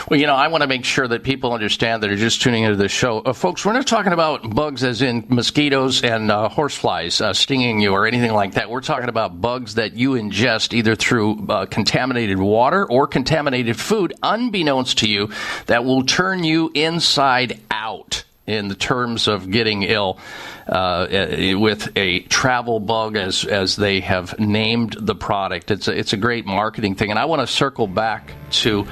Well, 0.09 0.19
you 0.19 0.25
know, 0.25 0.35
I 0.35 0.47
want 0.47 0.63
to 0.63 0.67
make 0.67 0.83
sure 0.83 1.07
that 1.07 1.23
people 1.23 1.53
understand 1.53 2.01
that 2.01 2.09
are 2.09 2.15
just 2.15 2.41
tuning 2.41 2.63
into 2.63 2.75
the 2.75 2.87
show. 2.87 3.19
Uh, 3.19 3.33
folks, 3.33 3.65
we're 3.65 3.73
not 3.73 3.85
talking 3.85 4.13
about 4.13 4.55
bugs 4.55 4.83
as 4.83 5.01
in 5.01 5.25
mosquitoes 5.29 6.03
and 6.03 6.31
uh, 6.31 6.49
horseflies 6.49 7.21
uh, 7.21 7.33
stinging 7.33 7.79
you 7.79 7.93
or 7.93 8.07
anything 8.07 8.33
like 8.33 8.53
that. 8.53 8.69
We're 8.69 8.81
talking 8.81 9.09
about 9.09 9.39
bugs 9.39 9.75
that 9.75 9.93
you 9.93 10.11
ingest 10.11 10.73
either 10.73 10.95
through 10.95 11.47
uh, 11.49 11.65
contaminated 11.67 12.39
water 12.39 12.89
or 12.89 13.05
contaminated 13.05 13.79
food, 13.79 14.13
unbeknownst 14.23 14.99
to 14.99 15.09
you, 15.09 15.29
that 15.67 15.85
will 15.85 16.03
turn 16.03 16.43
you 16.43 16.71
inside 16.73 17.59
out 17.69 18.23
in 18.47 18.69
the 18.69 18.75
terms 18.75 19.27
of 19.27 19.51
getting 19.51 19.83
ill 19.83 20.17
uh, 20.67 21.07
with 21.59 21.89
a 21.97 22.21
travel 22.21 22.79
bug, 22.79 23.17
as 23.17 23.43
as 23.45 23.75
they 23.75 23.99
have 23.99 24.39
named 24.39 24.95
the 24.99 25.15
product. 25.15 25.69
It's 25.69 25.87
a, 25.87 25.97
it's 25.97 26.13
a 26.13 26.17
great 26.17 26.45
marketing 26.45 26.95
thing, 26.95 27.09
and 27.09 27.19
I 27.19 27.25
want 27.25 27.41
to 27.41 27.47
circle 27.47 27.87
back 27.87 28.31
to 28.51 28.87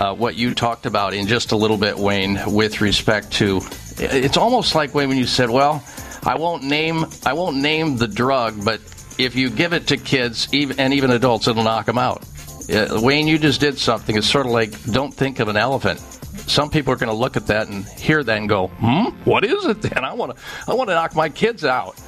uh, 0.00 0.14
what 0.14 0.34
you 0.34 0.54
talked 0.54 0.86
about 0.86 1.14
in 1.14 1.26
just 1.28 1.52
a 1.52 1.56
little 1.56 1.78
bit, 1.78 1.96
Wayne, 1.96 2.38
with 2.46 2.80
respect 2.80 3.32
to. 3.34 3.60
It's 3.98 4.36
almost 4.36 4.74
like 4.74 4.94
Wayne 4.94 5.08
when 5.08 5.18
you 5.18 5.26
said, 5.26 5.50
"Well, 5.50 5.82
I 6.24 6.36
won't 6.36 6.64
name 6.64 7.06
I 7.24 7.32
won't 7.32 7.56
name 7.56 7.96
the 7.96 8.08
drug, 8.08 8.64
but 8.64 8.80
if 9.18 9.36
you 9.36 9.48
give 9.48 9.72
it 9.72 9.86
to 9.88 9.96
kids 9.96 10.48
even, 10.52 10.78
and 10.80 10.92
even 10.92 11.10
adults, 11.12 11.46
it'll 11.48 11.62
knock 11.62 11.86
them 11.86 11.98
out. 11.98 12.24
Uh, 12.68 13.00
Wayne, 13.00 13.28
you 13.28 13.38
just 13.38 13.60
did 13.60 13.78
something. 13.78 14.16
It's 14.16 14.28
sort 14.28 14.46
of 14.46 14.52
like 14.52 14.84
don't 14.84 15.14
think 15.14 15.38
of 15.38 15.46
an 15.48 15.56
elephant. 15.56 16.02
Some 16.46 16.70
people 16.70 16.92
are 16.92 16.96
going 16.96 17.08
to 17.08 17.14
look 17.14 17.36
at 17.36 17.48
that 17.48 17.68
and 17.68 17.84
hear 17.84 18.22
that 18.22 18.38
and 18.38 18.48
go, 18.48 18.68
"Hmm, 18.68 19.08
what 19.24 19.44
is 19.44 19.64
it?" 19.66 19.82
Then 19.82 20.04
I 20.04 20.14
want 20.14 20.36
to 20.36 20.42
I 20.68 20.74
want 20.74 20.88
to 20.90 20.94
knock 20.94 21.14
my 21.14 21.28
kids 21.28 21.64
out. 21.64 22.00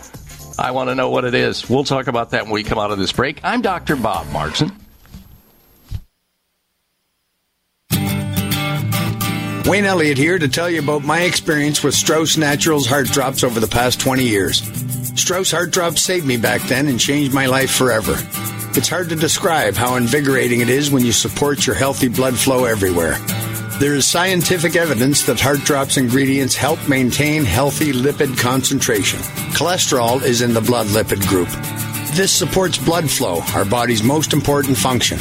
I 0.59 0.73
want 0.73 0.91
to 0.91 0.95
know 0.95 1.11
what 1.11 1.25
it 1.25 1.35
is. 1.35 1.69
We'll 1.69 1.85
talk 1.85 2.09
about 2.09 2.31
that 2.31 2.45
when 2.45 2.53
we 2.53 2.65
come 2.65 2.79
out 2.79 2.91
of 2.91 2.99
this 2.99 3.13
break. 3.13 3.41
I'm 3.45 3.63
Dr. 3.63 3.95
Bob 3.97 4.27
Markson. 4.29 4.73
Wayne 9.69 9.85
Elliott 9.85 10.17
here 10.17 10.39
to 10.39 10.49
tell 10.49 10.71
you 10.71 10.81
about 10.81 11.05
my 11.05 11.21
experience 11.23 11.85
with 11.85 11.95
Strauss 11.95 12.39
Naturals 12.39 12.87
Heart 12.87 13.09
Drops 13.09 13.45
over 13.45 13.61
the 13.61 13.69
past 13.69 14.01
20 14.01 14.25
years. 14.25 14.63
Strauss 15.15 15.51
Heart 15.51 15.73
Drops 15.73 16.01
saved 16.01 16.27
me 16.27 16.39
back 16.39 16.63
then 16.63 16.89
and 16.89 16.99
changed 16.99 17.35
my 17.35 17.47
life 17.47 17.71
forever. 17.71 18.15
It's 18.79 18.89
hard 18.89 19.11
to 19.11 19.17
describe 19.17 19.75
how 19.75 19.97
invigorating 19.97 20.61
it 20.61 20.71
is 20.71 20.91
when 20.91 21.05
you 21.05 21.13
support 21.13 21.67
your 21.67 21.77
healthy 21.77 22.09
blood 22.09 22.35
flow 22.35 22.65
everywhere. 22.65 23.19
There 23.79 23.95
is 23.95 24.07
scientific 24.07 24.75
evidence 24.75 25.23
that 25.27 25.39
Heart 25.39 25.61
Drops 25.61 25.99
ingredients 25.99 26.57
help 26.57 26.89
maintain 26.89 27.45
healthy 27.45 27.93
lipid 27.93 28.37
concentration. 28.37 29.21
Cholesterol 29.55 30.21
is 30.21 30.43
in 30.43 30.53
the 30.53 30.61
blood 30.61 30.89
lipid 30.89 31.25
group. 31.29 31.49
This 32.17 32.33
supports 32.33 32.77
blood 32.77 33.09
flow, 33.09 33.41
our 33.55 33.65
body's 33.65 34.03
most 34.03 34.33
important 34.33 34.77
function. 34.77 35.21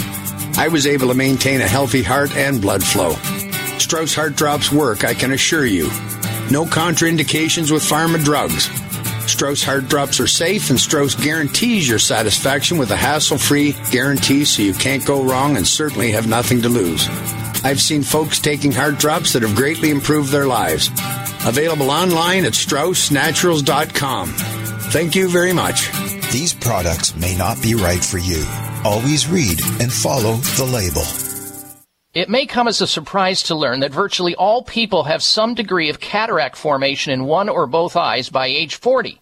I 0.57 0.69
was 0.69 0.87
able 0.87 1.09
to 1.09 1.13
maintain 1.13 1.61
a 1.61 1.67
healthy 1.67 2.01
heart 2.01 2.35
and 2.35 2.59
blood 2.59 2.83
flow. 2.83 3.11
Strauss 3.77 4.15
Heart 4.15 4.35
Drops 4.35 4.71
work, 4.71 5.03
I 5.03 5.13
can 5.13 5.33
assure 5.33 5.67
you. 5.67 5.83
No 6.49 6.65
contraindications 6.65 7.69
with 7.69 7.83
pharma 7.83 8.23
drugs. 8.23 8.71
Strauss 9.31 9.63
Heart 9.63 9.87
Drops 9.87 10.19
are 10.19 10.25
safe, 10.25 10.71
and 10.71 10.79
Strauss 10.79 11.13
guarantees 11.13 11.87
your 11.87 11.99
satisfaction 11.99 12.79
with 12.79 12.89
a 12.89 12.95
hassle 12.95 13.37
free 13.37 13.75
guarantee 13.91 14.45
so 14.45 14.63
you 14.63 14.73
can't 14.73 15.05
go 15.05 15.21
wrong 15.21 15.57
and 15.57 15.67
certainly 15.67 16.09
have 16.09 16.27
nothing 16.27 16.59
to 16.63 16.69
lose. 16.69 17.07
I've 17.63 17.81
seen 17.81 18.03
folks 18.03 18.39
taking 18.39 18.71
heart 18.71 18.97
drops 18.97 19.33
that 19.33 19.41
have 19.41 19.55
greatly 19.55 19.89
improved 19.89 20.31
their 20.31 20.47
lives. 20.47 20.89
Available 21.45 21.89
online 21.89 22.45
at 22.45 22.53
StraussNaturals.com. 22.53 24.29
Thank 24.89 25.15
you 25.15 25.29
very 25.29 25.53
much. 25.53 25.91
These 26.31 26.53
products 26.53 27.15
may 27.15 27.35
not 27.37 27.61
be 27.61 27.75
right 27.75 28.03
for 28.03 28.17
you. 28.17 28.45
Always 28.83 29.27
read 29.27 29.59
and 29.81 29.91
follow 29.91 30.33
the 30.33 30.65
label. 30.65 31.03
It 32.13 32.29
may 32.29 32.45
come 32.45 32.67
as 32.67 32.81
a 32.81 32.87
surprise 32.87 33.43
to 33.43 33.55
learn 33.55 33.81
that 33.81 33.91
virtually 33.91 34.33
all 34.35 34.63
people 34.63 35.03
have 35.03 35.21
some 35.21 35.53
degree 35.53 35.89
of 35.89 35.99
cataract 35.99 36.55
formation 36.55 37.13
in 37.13 37.25
one 37.25 37.47
or 37.47 37.67
both 37.67 37.95
eyes 37.95 38.29
by 38.29 38.47
age 38.47 38.75
40. 38.75 39.21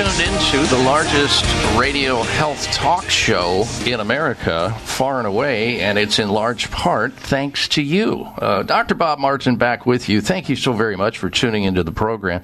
Tuned 0.00 0.20
into 0.20 0.74
the 0.74 0.82
largest 0.86 1.44
radio 1.78 2.22
health 2.22 2.64
talk 2.72 3.10
show 3.10 3.66
in 3.84 4.00
America, 4.00 4.74
far 4.84 5.18
and 5.18 5.26
away, 5.26 5.78
and 5.80 5.98
it's 5.98 6.18
in 6.18 6.30
large 6.30 6.70
part 6.70 7.12
thanks 7.12 7.68
to 7.68 7.82
you. 7.82 8.22
Uh, 8.38 8.62
Dr. 8.62 8.94
Bob 8.94 9.18
Martin 9.18 9.56
back 9.56 9.84
with 9.84 10.08
you. 10.08 10.22
Thank 10.22 10.48
you 10.48 10.56
so 10.56 10.72
very 10.72 10.96
much 10.96 11.18
for 11.18 11.28
tuning 11.28 11.64
into 11.64 11.82
the 11.82 11.92
program 11.92 12.40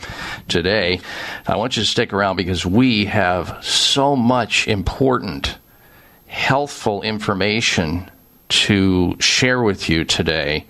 today. 0.49 1.01
I 1.47 1.57
want 1.57 1.79
you 1.79 1.83
to 1.83 1.89
stick 1.89 2.13
around 2.13 2.37
because 2.37 2.67
we 2.67 3.07
have 3.07 3.65
so 3.65 4.17
much 4.17 4.69
important, 4.69 5.57
healthful 6.27 7.01
information 7.01 8.11
to 8.49 9.17
share 9.19 9.63
with 9.63 9.89
you 9.89 10.05
today 10.05 10.67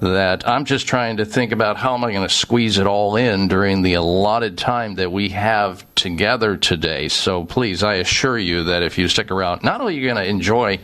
that 0.00 0.46
I'm 0.46 0.64
just 0.64 0.86
trying 0.86 1.16
to 1.16 1.24
think 1.24 1.50
about 1.50 1.76
how 1.76 1.94
am 1.94 2.04
I 2.04 2.12
going 2.12 2.26
to 2.26 2.32
squeeze 2.32 2.78
it 2.78 2.86
all 2.86 3.16
in 3.16 3.48
during 3.48 3.82
the 3.82 3.94
allotted 3.94 4.56
time 4.56 4.94
that 4.94 5.10
we 5.10 5.30
have 5.30 5.84
together 5.96 6.56
today. 6.56 7.08
So 7.08 7.44
please, 7.44 7.82
I 7.82 7.94
assure 7.94 8.38
you 8.38 8.64
that 8.64 8.82
if 8.82 8.96
you 8.96 9.08
stick 9.08 9.30
around, 9.30 9.64
not 9.64 9.80
only 9.80 9.96
are 9.96 10.00
you 10.00 10.06
going 10.06 10.22
to 10.22 10.28
enjoy 10.28 10.78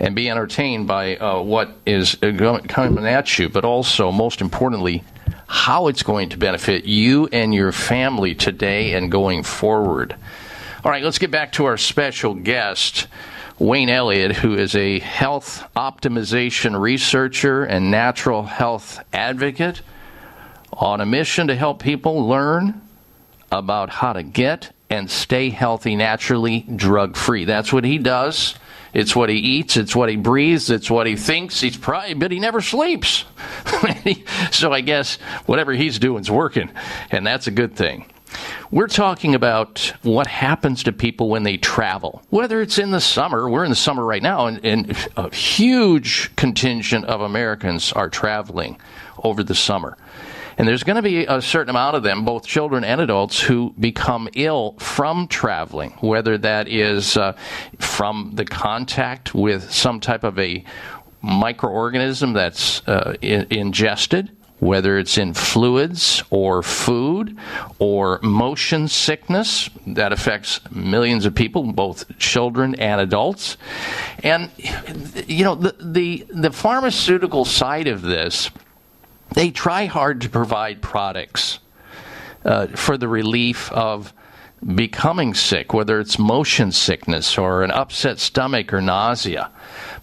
and 0.00 0.16
be 0.16 0.28
entertained 0.28 0.88
by 0.88 1.16
uh, 1.16 1.40
what 1.40 1.76
is 1.86 2.16
uh, 2.22 2.60
coming 2.66 3.06
at 3.06 3.38
you, 3.38 3.48
but 3.48 3.64
also, 3.64 4.10
most 4.10 4.40
importantly, 4.40 5.04
how 5.46 5.88
it's 5.88 6.02
going 6.02 6.30
to 6.30 6.38
benefit 6.38 6.84
you 6.84 7.28
and 7.32 7.54
your 7.54 7.70
family 7.70 8.34
today 8.34 8.94
and 8.94 9.12
going 9.12 9.42
forward. 9.42 10.16
All 10.84 10.90
right, 10.90 11.04
let's 11.04 11.18
get 11.18 11.30
back 11.30 11.52
to 11.52 11.66
our 11.66 11.76
special 11.76 12.34
guest. 12.34 13.06
Wayne 13.60 13.90
Elliott, 13.90 14.36
who 14.36 14.54
is 14.54 14.74
a 14.74 15.00
health 15.00 15.68
optimization 15.76 16.80
researcher 16.80 17.62
and 17.62 17.90
natural 17.90 18.42
health 18.42 18.98
advocate 19.12 19.82
on 20.72 21.02
a 21.02 21.06
mission 21.06 21.48
to 21.48 21.54
help 21.54 21.82
people 21.82 22.26
learn 22.26 22.80
about 23.52 23.90
how 23.90 24.14
to 24.14 24.22
get 24.22 24.72
and 24.88 25.10
stay 25.10 25.50
healthy 25.50 25.94
naturally, 25.94 26.60
drug 26.60 27.18
free. 27.18 27.44
That's 27.44 27.70
what 27.70 27.84
he 27.84 27.98
does. 27.98 28.54
It's 28.94 29.14
what 29.14 29.28
he 29.28 29.36
eats. 29.36 29.76
It's 29.76 29.94
what 29.94 30.08
he 30.08 30.16
breathes. 30.16 30.70
It's 30.70 30.90
what 30.90 31.06
he 31.06 31.16
thinks. 31.16 31.60
He's 31.60 31.76
probably, 31.76 32.14
but 32.14 32.32
he 32.32 32.38
never 32.38 32.62
sleeps. 32.62 33.26
so 34.52 34.72
I 34.72 34.80
guess 34.80 35.16
whatever 35.44 35.74
he's 35.74 35.98
doing 35.98 36.22
is 36.22 36.30
working, 36.30 36.70
and 37.10 37.26
that's 37.26 37.46
a 37.46 37.50
good 37.50 37.76
thing. 37.76 38.06
We're 38.70 38.86
talking 38.86 39.34
about 39.34 39.92
what 40.02 40.26
happens 40.26 40.84
to 40.84 40.92
people 40.92 41.28
when 41.28 41.42
they 41.42 41.56
travel, 41.56 42.22
whether 42.30 42.60
it's 42.60 42.78
in 42.78 42.90
the 42.90 43.00
summer. 43.00 43.48
We're 43.48 43.64
in 43.64 43.70
the 43.70 43.76
summer 43.76 44.04
right 44.04 44.22
now, 44.22 44.46
and, 44.46 44.64
and 44.64 45.08
a 45.16 45.34
huge 45.34 46.34
contingent 46.36 47.04
of 47.06 47.20
Americans 47.20 47.92
are 47.92 48.08
traveling 48.08 48.80
over 49.22 49.42
the 49.42 49.54
summer. 49.54 49.96
And 50.58 50.68
there's 50.68 50.82
going 50.82 50.96
to 50.96 51.02
be 51.02 51.24
a 51.24 51.40
certain 51.40 51.70
amount 51.70 51.96
of 51.96 52.02
them, 52.02 52.24
both 52.24 52.44
children 52.46 52.84
and 52.84 53.00
adults, 53.00 53.40
who 53.40 53.74
become 53.80 54.28
ill 54.34 54.76
from 54.78 55.26
traveling, 55.26 55.92
whether 56.00 56.36
that 56.38 56.68
is 56.68 57.16
uh, 57.16 57.32
from 57.78 58.32
the 58.34 58.44
contact 58.44 59.34
with 59.34 59.72
some 59.72 60.00
type 60.00 60.22
of 60.22 60.38
a 60.38 60.62
microorganism 61.24 62.34
that's 62.34 62.86
uh, 62.86 63.16
in- 63.22 63.46
ingested, 63.50 64.30
whether 64.60 64.98
it's 64.98 65.18
in 65.18 65.34
fluids 65.34 66.22
or 66.30 66.62
food 66.62 67.36
or 67.78 68.20
motion 68.22 68.86
sickness 68.86 69.68
that 69.86 70.12
affects 70.12 70.60
millions 70.70 71.26
of 71.26 71.34
people, 71.34 71.72
both 71.72 72.16
children 72.18 72.74
and 72.76 73.00
adults. 73.00 73.56
And, 74.22 74.50
you 75.26 75.44
know, 75.44 75.54
the, 75.54 75.74
the, 75.80 76.26
the 76.30 76.52
pharmaceutical 76.52 77.44
side 77.44 77.88
of 77.88 78.02
this 78.02 78.50
they 79.34 79.50
try 79.50 79.86
hard 79.86 80.20
to 80.22 80.28
provide 80.28 80.82
products 80.82 81.60
uh, 82.44 82.68
for 82.68 82.96
the 82.96 83.08
relief 83.08 83.70
of 83.72 84.12
becoming 84.74 85.34
sick, 85.34 85.72
whether 85.72 86.00
it's 86.00 86.18
motion 86.18 86.72
sickness 86.72 87.38
or 87.38 87.62
an 87.62 87.70
upset 87.70 88.18
stomach 88.18 88.72
or 88.72 88.80
nausea. 88.80 89.50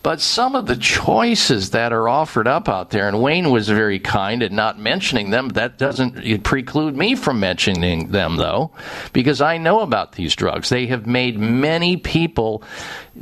But 0.03 0.21
some 0.21 0.55
of 0.55 0.67
the 0.67 0.75
choices 0.75 1.71
that 1.71 1.91
are 1.91 2.07
offered 2.07 2.47
up 2.47 2.69
out 2.69 2.91
there, 2.91 3.07
and 3.07 3.21
Wayne 3.21 3.51
was 3.51 3.67
very 3.67 3.99
kind 3.99 4.41
in 4.41 4.55
not 4.55 4.79
mentioning 4.79 5.31
them. 5.31 5.49
That 5.49 5.77
doesn't 5.77 6.43
preclude 6.43 6.95
me 6.95 7.15
from 7.15 7.39
mentioning 7.39 8.11
them, 8.11 8.37
though, 8.37 8.71
because 9.11 9.41
I 9.41 9.57
know 9.57 9.81
about 9.81 10.13
these 10.13 10.35
drugs. 10.35 10.69
They 10.69 10.87
have 10.87 11.05
made 11.07 11.37
many 11.37 11.97
people 11.97 12.63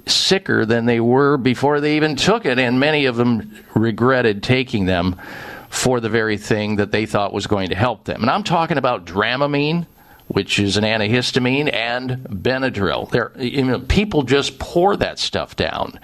sicker 0.05 0.65
than 0.65 0.85
they 0.85 0.99
were 0.99 1.37
before 1.37 1.79
they 1.79 1.95
even 1.95 2.15
took 2.15 2.45
it, 2.45 2.59
and 2.59 2.79
many 2.79 3.05
of 3.05 3.15
them 3.15 3.55
regretted 3.73 4.43
taking 4.43 4.85
them 4.85 5.19
for 5.69 5.99
the 5.99 6.09
very 6.09 6.37
thing 6.37 6.75
that 6.77 6.91
they 6.91 7.05
thought 7.05 7.33
was 7.33 7.47
going 7.47 7.69
to 7.69 7.75
help 7.75 8.05
them. 8.05 8.21
And 8.21 8.29
I'm 8.29 8.43
talking 8.43 8.77
about 8.77 9.05
Dramamine, 9.05 9.87
which 10.27 10.59
is 10.59 10.77
an 10.77 10.83
antihistamine, 10.83 11.73
and 11.73 12.11
Benadryl. 12.29 13.09
There, 13.09 13.31
you 13.37 13.63
know, 13.63 13.79
people 13.79 14.23
just 14.23 14.57
pour 14.59 14.95
that 14.97 15.19
stuff 15.19 15.55
down 15.55 15.99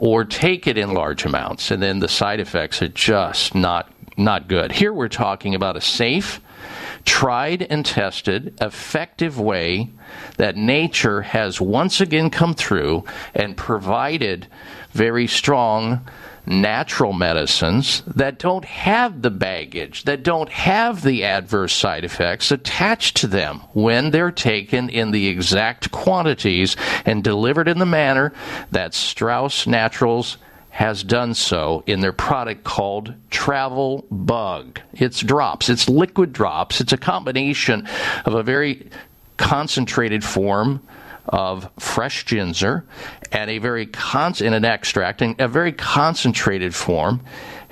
or 0.00 0.24
take 0.24 0.66
it 0.66 0.78
in 0.78 0.94
large 0.94 1.26
amounts, 1.26 1.70
and 1.70 1.82
then 1.82 1.98
the 1.98 2.08
side 2.08 2.40
effects 2.40 2.80
are 2.80 2.88
just 2.88 3.54
not 3.54 3.92
not 4.16 4.48
good. 4.48 4.72
Here 4.72 4.92
we're 4.94 5.08
talking 5.08 5.54
about 5.54 5.76
a 5.76 5.80
safe, 5.80 6.40
tried 7.04 7.62
and 7.62 7.84
tested, 7.84 8.56
effective 8.62 9.38
way 9.38 9.90
that 10.38 10.56
nature 10.56 11.20
has 11.20 11.60
once 11.60 12.00
again 12.00 12.30
come 12.30 12.54
through 12.54 13.04
and 13.34 13.58
provided 13.58 14.46
very 14.92 15.26
strong 15.26 16.06
natural 16.50 17.12
medicines 17.12 18.02
that 18.06 18.38
don't 18.38 18.64
have 18.64 19.22
the 19.22 19.30
baggage, 19.30 20.04
that 20.04 20.22
don't 20.22 20.48
have 20.50 21.02
the 21.02 21.24
adverse 21.24 21.72
side 21.72 22.04
effects 22.04 22.50
attached 22.50 23.16
to 23.16 23.26
them 23.26 23.60
when 23.72 24.10
they're 24.10 24.32
taken 24.32 24.90
in 24.90 25.12
the 25.12 25.28
exact 25.28 25.90
quantities 25.92 26.76
and 27.06 27.22
delivered 27.22 27.68
in 27.68 27.78
the 27.78 27.86
manner 27.86 28.32
that 28.72 28.92
Strauss 28.92 29.66
Naturals 29.66 30.36
has 30.70 31.02
done 31.02 31.34
so 31.34 31.82
in 31.86 32.00
their 32.00 32.12
product 32.12 32.64
called 32.64 33.14
Travel 33.30 34.06
Bug. 34.10 34.80
It's 34.92 35.20
drops, 35.20 35.68
it's 35.68 35.88
liquid 35.88 36.32
drops. 36.32 36.80
It's 36.80 36.92
a 36.92 36.96
combination 36.98 37.86
of 38.24 38.34
a 38.34 38.42
very 38.42 38.88
concentrated 39.36 40.22
form 40.22 40.82
of 41.30 41.70
fresh 41.78 42.24
ginger 42.24 42.84
and 43.32 43.50
a 43.50 43.58
very 43.58 43.86
con- 43.86 44.34
in 44.40 44.52
an 44.52 44.64
extract 44.64 45.22
and 45.22 45.40
a 45.40 45.48
very 45.48 45.72
concentrated 45.72 46.74
form 46.74 47.22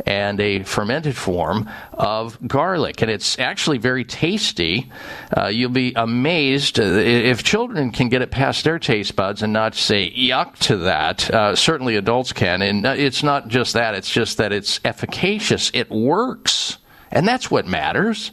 and 0.07 0.41
a 0.41 0.63
fermented 0.63 1.17
form 1.17 1.69
of 1.93 2.39
garlic 2.47 3.03
and 3.03 3.11
it's 3.11 3.37
actually 3.41 3.77
very 3.77 4.05
tasty 4.05 4.91
uh, 5.37 5.49
you'll 5.49 5.71
be 5.71 5.93
amazed 5.97 6.79
uh, 6.79 6.85
if 6.85 7.43
children 7.43 7.91
can 7.91 8.09
get 8.09 8.23
it 8.23 8.31
past 8.31 8.63
their 8.63 8.79
taste 8.79 9.17
buds 9.17 9.43
and 9.43 9.53
not 9.53 9.75
say 9.75 10.11
yuck 10.13 10.57
to 10.59 10.77
that 10.77 11.29
uh, 11.33 11.55
certainly 11.57 11.97
adults 11.97 12.33
can 12.33 12.63
and 12.63 12.87
uh, 12.87 12.95
it's 12.97 13.25
not 13.25 13.49
just 13.49 13.75
that 13.75 13.95
it's 13.95 14.11
just 14.11 14.37
that 14.39 14.53
it's 14.53 14.79
efficacious 14.85 15.71
it 15.75 15.91
works 15.91 16.79
and 17.11 17.27
that's 17.27 17.51
what 17.51 17.67
matters. 17.67 18.33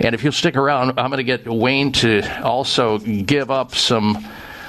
And 0.00 0.14
if 0.14 0.24
you'll 0.24 0.32
stick 0.32 0.56
around, 0.56 0.98
I'm 0.98 1.10
going 1.10 1.18
to 1.18 1.24
get 1.24 1.46
Wayne 1.46 1.92
to 1.92 2.42
also 2.42 2.98
give 2.98 3.50
up 3.50 3.74
some. 3.74 4.26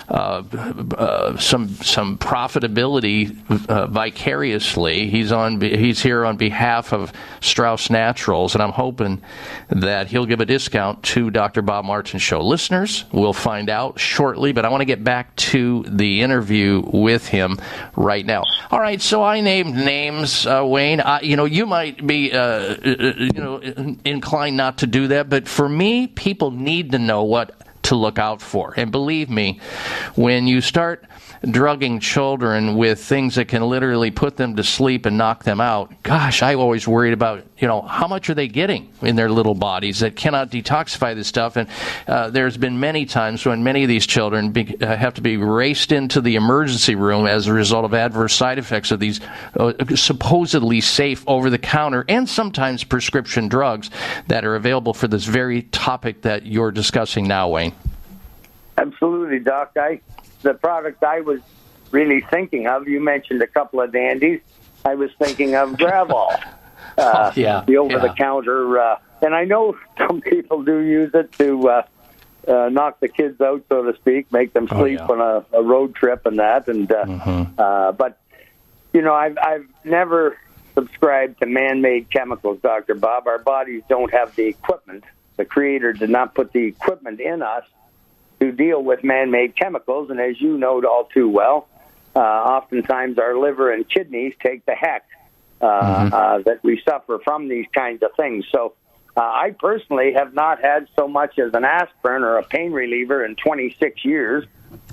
Uh, 0.10 1.38
some 1.38 1.69
some 1.69 2.17
profitability 2.17 3.38
uh, 3.69 3.86
vicariously. 3.86 5.08
He's 5.08 5.32
on 5.32 5.62
he's 5.62 6.02
here 6.02 6.26
on 6.26 6.36
behalf 6.36 6.93
of 6.93 7.13
Strauss 7.41 7.91
Naturals, 7.91 8.56
and 8.56 8.63
I'm 8.63 8.72
hoping 8.72 9.22
that 9.69 10.08
he'll 10.08 10.26
give 10.26 10.41
a 10.41 10.45
discount 10.45 11.04
to 11.04 11.30
Dr. 11.30 11.62
Bob 11.62 11.86
Martin 11.86 12.17
Show 12.17 12.41
listeners. 12.41 13.06
We'll 13.12 13.34
find 13.34 13.69
out 13.69 14.00
shortly, 14.00 14.52
but 14.52 14.65
I 14.65 14.69
want 14.69 14.82
to 14.82 14.86
get 14.86 15.04
back 15.04 15.36
to 15.36 15.84
the 15.88 16.22
interview 16.22 16.82
with 16.91 17.28
him 17.28 17.60
right 17.95 18.26
now. 18.26 18.45
All 18.72 18.80
right, 18.80 19.00
so 19.00 19.24
I 19.24 19.41
named 19.41 19.76
names, 19.76 20.48
uh, 20.48 20.63
Wayne. 20.65 21.02
I, 21.02 21.22
you 21.22 21.36
know, 21.36 21.45
you 21.45 21.67
might 21.67 22.06
be 22.06 22.32
uh, 22.32 22.78
you 22.84 23.32
know 23.36 23.60
inclined 24.04 24.58
not 24.58 24.80
to 24.80 24.88
do 24.88 25.10
that, 25.10 25.30
but 25.30 25.48
for 25.48 25.69
me, 25.69 26.08
people 26.08 26.50
need 26.50 26.93
to 26.93 27.00
know 27.00 27.24
what 27.24 27.68
to 27.83 27.95
look 27.95 28.19
out 28.19 28.41
for. 28.41 28.73
And 28.77 28.91
believe 28.91 29.29
me, 29.29 29.59
when 30.15 30.47
you 30.47 30.61
start 30.61 31.05
drugging 31.43 31.99
children 31.99 32.75
with 32.75 33.03
things 33.03 33.35
that 33.35 33.47
can 33.47 33.63
literally 33.63 34.11
put 34.11 34.37
them 34.37 34.55
to 34.57 34.63
sleep 34.63 35.05
and 35.05 35.17
knock 35.17 35.43
them 35.43 35.61
out, 35.61 35.91
gosh, 36.03 36.41
I 36.43 36.55
always 36.55 36.87
worried 36.87 37.13
about, 37.13 37.43
you 37.60 37.67
know, 37.67 37.82
how 37.82 38.08
much 38.08 38.30
are 38.30 38.34
they 38.34 38.48
getting 38.48 38.91
in 39.02 39.15
their 39.15 39.30
little 39.30 39.54
bodies 39.54 40.00
that 40.00 40.15
cannot 40.15 40.50
detoxify 40.50 41.13
this 41.13 41.28
stuff? 41.28 41.58
And 41.58 41.67
uh, 42.08 42.30
there's 42.30 42.58
been 42.58 42.80
many 42.80 43.06
times 43.06 43.45
when 43.45 43.63
many 43.63 43.84
of 43.84 43.89
these 43.89 44.08
children 44.08 44.52
be, 44.52 44.76
uh, 44.82 44.95
have 44.95 45.15
to 45.15 45.22
be 45.22 45.38
raced 45.38 45.91
into 45.91 46.22
the 46.22 46.36
emergency 46.36 46.95
room 46.95 47.28
as 47.28 47.48
a 47.48 47.54
result 47.54 47.86
of 47.86 47.93
adverse 47.93 48.34
side 48.34 48.60
effects 48.60 48.91
of 48.91 49.00
these 49.00 49.19
uh, 49.58 49.74
supposedly 49.95 50.82
safe 50.82 51.24
over 51.28 51.50
the 51.50 51.58
counter 51.58 52.06
and 52.08 52.30
sometimes 52.30 52.84
prescription 52.84 53.48
drugs 53.50 53.89
that 54.28 54.45
are 54.45 54.56
available 54.56 54.93
for 54.93 55.08
this 55.08 55.26
very 55.26 55.63
topic 55.63 56.22
that 56.22 56.45
you're 56.45 56.72
discussing 56.72 57.28
now, 57.28 57.50
Wayne. 57.50 57.74
Absolutely, 58.78 59.39
Doc. 59.39 59.72
I 59.76 60.00
the 60.41 60.54
product 60.54 61.04
I 61.04 61.22
was 61.22 61.41
really 61.91 62.22
thinking 62.22 62.67
of. 62.67 62.88
You 62.88 63.02
mentioned 63.02 63.41
a 63.41 63.48
couple 63.48 63.82
of 63.82 63.91
dandies. 63.91 64.39
I 64.86 64.95
was 64.95 65.12
thinking 65.19 65.56
of 65.56 65.72
Gravol, 65.74 66.41
uh, 66.99 67.31
Oh, 67.35 67.39
yeah, 67.39 67.63
the 67.65 67.77
over-the-counter. 67.77 68.79
Uh, 68.79 68.95
and 69.21 69.33
I 69.35 69.45
know 69.45 69.77
some 69.97 70.21
people 70.21 70.63
do 70.63 70.79
use 70.79 71.12
it 71.13 71.31
to 71.33 71.69
uh, 71.69 71.81
uh, 72.47 72.69
knock 72.69 72.99
the 72.99 73.07
kids 73.07 73.39
out, 73.41 73.63
so 73.69 73.83
to 73.91 73.95
speak, 73.97 74.31
make 74.31 74.53
them 74.53 74.67
Oh, 74.71 74.79
sleep 74.81 74.99
yeah. 74.99 75.05
on 75.07 75.21
a, 75.21 75.57
a 75.57 75.63
road 75.63 75.95
trip 75.95 76.25
and 76.25 76.39
that. 76.39 76.67
And 76.67 76.91
uh, 76.91 77.05
Mm-hmm. 77.05 77.59
uh, 77.59 77.91
but 77.93 78.19
you 78.93 79.01
know, 79.01 79.13
I've 79.13 79.38
I've 79.38 79.65
never 79.83 80.38
subscribed 80.75 81.39
to 81.41 81.45
man-made 81.45 82.09
chemicals, 82.09 82.59
Doctor 82.62 82.95
Bob. 82.95 83.27
Our 83.27 83.38
bodies 83.39 83.83
don't 83.89 84.12
have 84.13 84.35
the 84.35 84.43
equipment. 84.47 85.03
The 85.38 85.45
Creator 85.45 85.93
did 85.93 86.09
not 86.09 86.33
put 86.35 86.53
the 86.53 86.65
equipment 86.65 87.19
in 87.19 87.41
us 87.41 87.65
to 88.39 88.51
deal 88.51 88.81
with 88.81 89.03
man-made 89.03 89.55
chemicals, 89.55 90.09
and 90.09 90.19
as 90.19 90.39
you 90.39 90.57
know 90.57 90.81
all 90.85 91.05
too 91.13 91.27
well, 91.29 91.67
uh, 92.15 92.19
oftentimes 92.19 93.19
our 93.19 93.38
liver 93.38 93.71
and 93.71 93.88
kidneys 93.88 94.33
take 94.41 94.65
the 94.65 94.73
heck 94.73 95.05
uh, 95.62 95.65
uh, 95.65 96.39
that 96.39 96.63
we 96.63 96.82
suffer 96.88 97.19
from 97.24 97.48
these 97.48 97.67
kinds 97.74 98.04
of 98.04 98.12
things. 98.15 98.45
So. 98.52 98.74
Uh, 99.17 99.22
I 99.22 99.56
personally 99.60 100.13
have 100.13 100.34
not 100.34 100.62
had 100.62 100.88
so 100.95 101.05
much 101.07 101.39
as 101.39 101.53
an 101.53 101.66
aspirin 101.66 102.24
or 102.24 102.38
a 102.38 102.43
pain 102.43 102.72
reliever 102.72 103.26
in 103.26 103.36
26 103.36 104.05
years. 104.05 104.45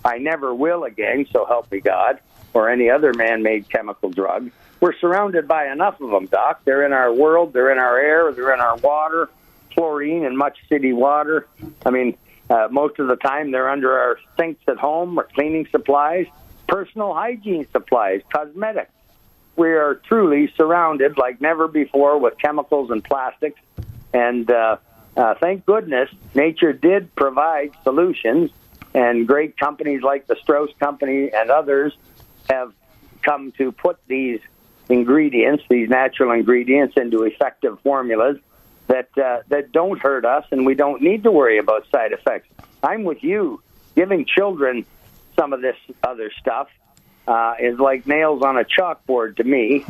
I 0.05 0.19
never 0.19 0.53
will 0.53 0.83
again, 0.83 1.27
so 1.31 1.45
help 1.45 1.71
me 1.71 1.81
God, 1.81 2.19
or 2.53 2.69
any 2.69 2.91
other 2.91 3.13
man 3.13 3.45
made 3.45 3.69
chemical 3.69 4.11
drug. 4.11 4.51
We're 4.81 4.97
surrounded 4.99 5.47
by 5.49 5.71
enough 5.71 6.01
of 6.01 6.11
them, 6.11 6.27
Doc. 6.27 6.63
They're 6.65 6.85
in 6.85 6.93
our 6.93 7.13
world, 7.13 7.53
they're 7.53 7.71
in 7.71 7.79
our 7.79 7.99
air, 7.99 8.33
they're 8.33 8.53
in 8.53 8.61
our 8.61 8.77
water, 8.77 9.29
chlorine 9.73 10.25
in 10.25 10.37
much 10.37 10.59
city 10.69 10.93
water. 10.93 11.47
I 11.85 11.91
mean, 11.91 12.17
uh, 12.51 12.69
most 12.71 12.99
of 12.99 13.09
the 13.09 13.17
time 13.17 13.51
they're 13.51 13.71
under 13.71 13.99
our 13.99 14.19
sinks 14.37 14.63
at 14.69 14.77
home 14.77 15.19
or 15.19 15.25
cleaning 15.35 15.67
supplies, 15.71 16.27
personal 16.69 17.15
hygiene 17.15 17.67
supplies, 17.73 18.21
cosmetics. 18.33 18.91
We 19.57 19.69
are 19.73 19.95
truly 19.95 20.53
surrounded 20.57 21.17
like 21.17 21.41
never 21.41 21.67
before 21.67 22.19
with 22.19 22.39
chemicals 22.39 22.91
and 22.91 23.03
plastics. 23.03 23.61
And 24.13 24.51
uh, 24.51 24.77
uh, 25.17 25.35
thank 25.41 25.65
goodness 25.67 26.11
nature 26.35 26.73
did 26.73 27.15
provide 27.15 27.73
solutions, 27.83 28.51
and 28.95 29.27
great 29.27 29.57
companies 29.57 30.03
like 30.03 30.27
the 30.27 30.37
Strauss 30.37 30.71
Company 30.79 31.31
and 31.33 31.51
others 31.51 31.97
have 32.51 32.73
come 33.23 33.53
to 33.53 33.73
put 33.73 33.99
these 34.07 34.41
ingredients, 34.89 35.65
these 35.69 35.89
natural 35.89 36.33
ingredients, 36.33 36.95
into 36.97 37.25
effective 37.25 37.81
formulas 37.81 38.39
that 38.89 39.09
uh, 39.19 39.43
that 39.49 39.73
don't 39.73 39.99
hurt 39.99 40.25
us, 40.25 40.45
and 40.51 40.65
we 40.65 40.75
don't 40.75 41.03
need 41.03 41.25
to 41.25 41.33
worry 41.33 41.59
about 41.59 41.89
side 41.91 42.13
effects. 42.13 42.49
I'm 42.83 43.05
with 43.05 43.23
you. 43.23 43.63
Giving 43.95 44.27
children 44.27 44.85
some 45.35 45.53
of 45.53 45.61
this 45.63 45.77
other 46.03 46.31
stuff 46.39 46.69
uh, 47.27 47.55
is 47.61 47.79
like 47.79 48.07
nails 48.07 48.43
on 48.43 48.59
a 48.59 48.65
chalkboard 48.65 49.37
to 49.37 49.45
me. 49.45 49.85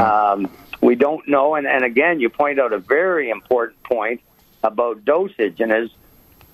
Um, 0.00 0.50
we 0.80 0.94
don't 0.94 1.28
know, 1.28 1.54
and, 1.54 1.66
and 1.66 1.84
again, 1.84 2.20
you 2.20 2.30
point 2.30 2.58
out 2.58 2.72
a 2.72 2.78
very 2.78 3.30
important 3.30 3.82
point 3.82 4.22
about 4.62 5.04
dosage, 5.04 5.60
and 5.60 5.72
as 5.72 5.90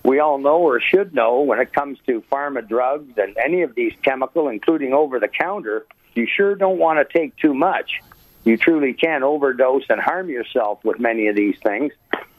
we 0.03 0.19
all 0.19 0.37
know 0.37 0.57
or 0.59 0.79
should 0.79 1.13
know, 1.13 1.41
when 1.41 1.59
it 1.59 1.73
comes 1.73 1.97
to 2.07 2.21
pharma 2.31 2.65
drugs 2.67 3.17
and 3.17 3.37
any 3.37 3.61
of 3.63 3.75
these 3.75 3.93
chemical, 4.01 4.47
including 4.47 4.93
over 4.93 5.19
the 5.19 5.27
counter, 5.27 5.85
you 6.13 6.25
sure 6.25 6.55
don't 6.55 6.77
want 6.77 6.97
to 6.99 7.17
take 7.17 7.35
too 7.37 7.53
much. 7.53 8.01
You 8.45 8.55
truly 8.57 8.93
can 8.93 9.23
overdose 9.23 9.83
and 9.89 9.99
harm 9.99 10.29
yourself 10.29 10.83
with 10.85 10.99
many 10.99 11.27
of 11.27 11.35
these 11.35 11.57
things. 11.59 11.91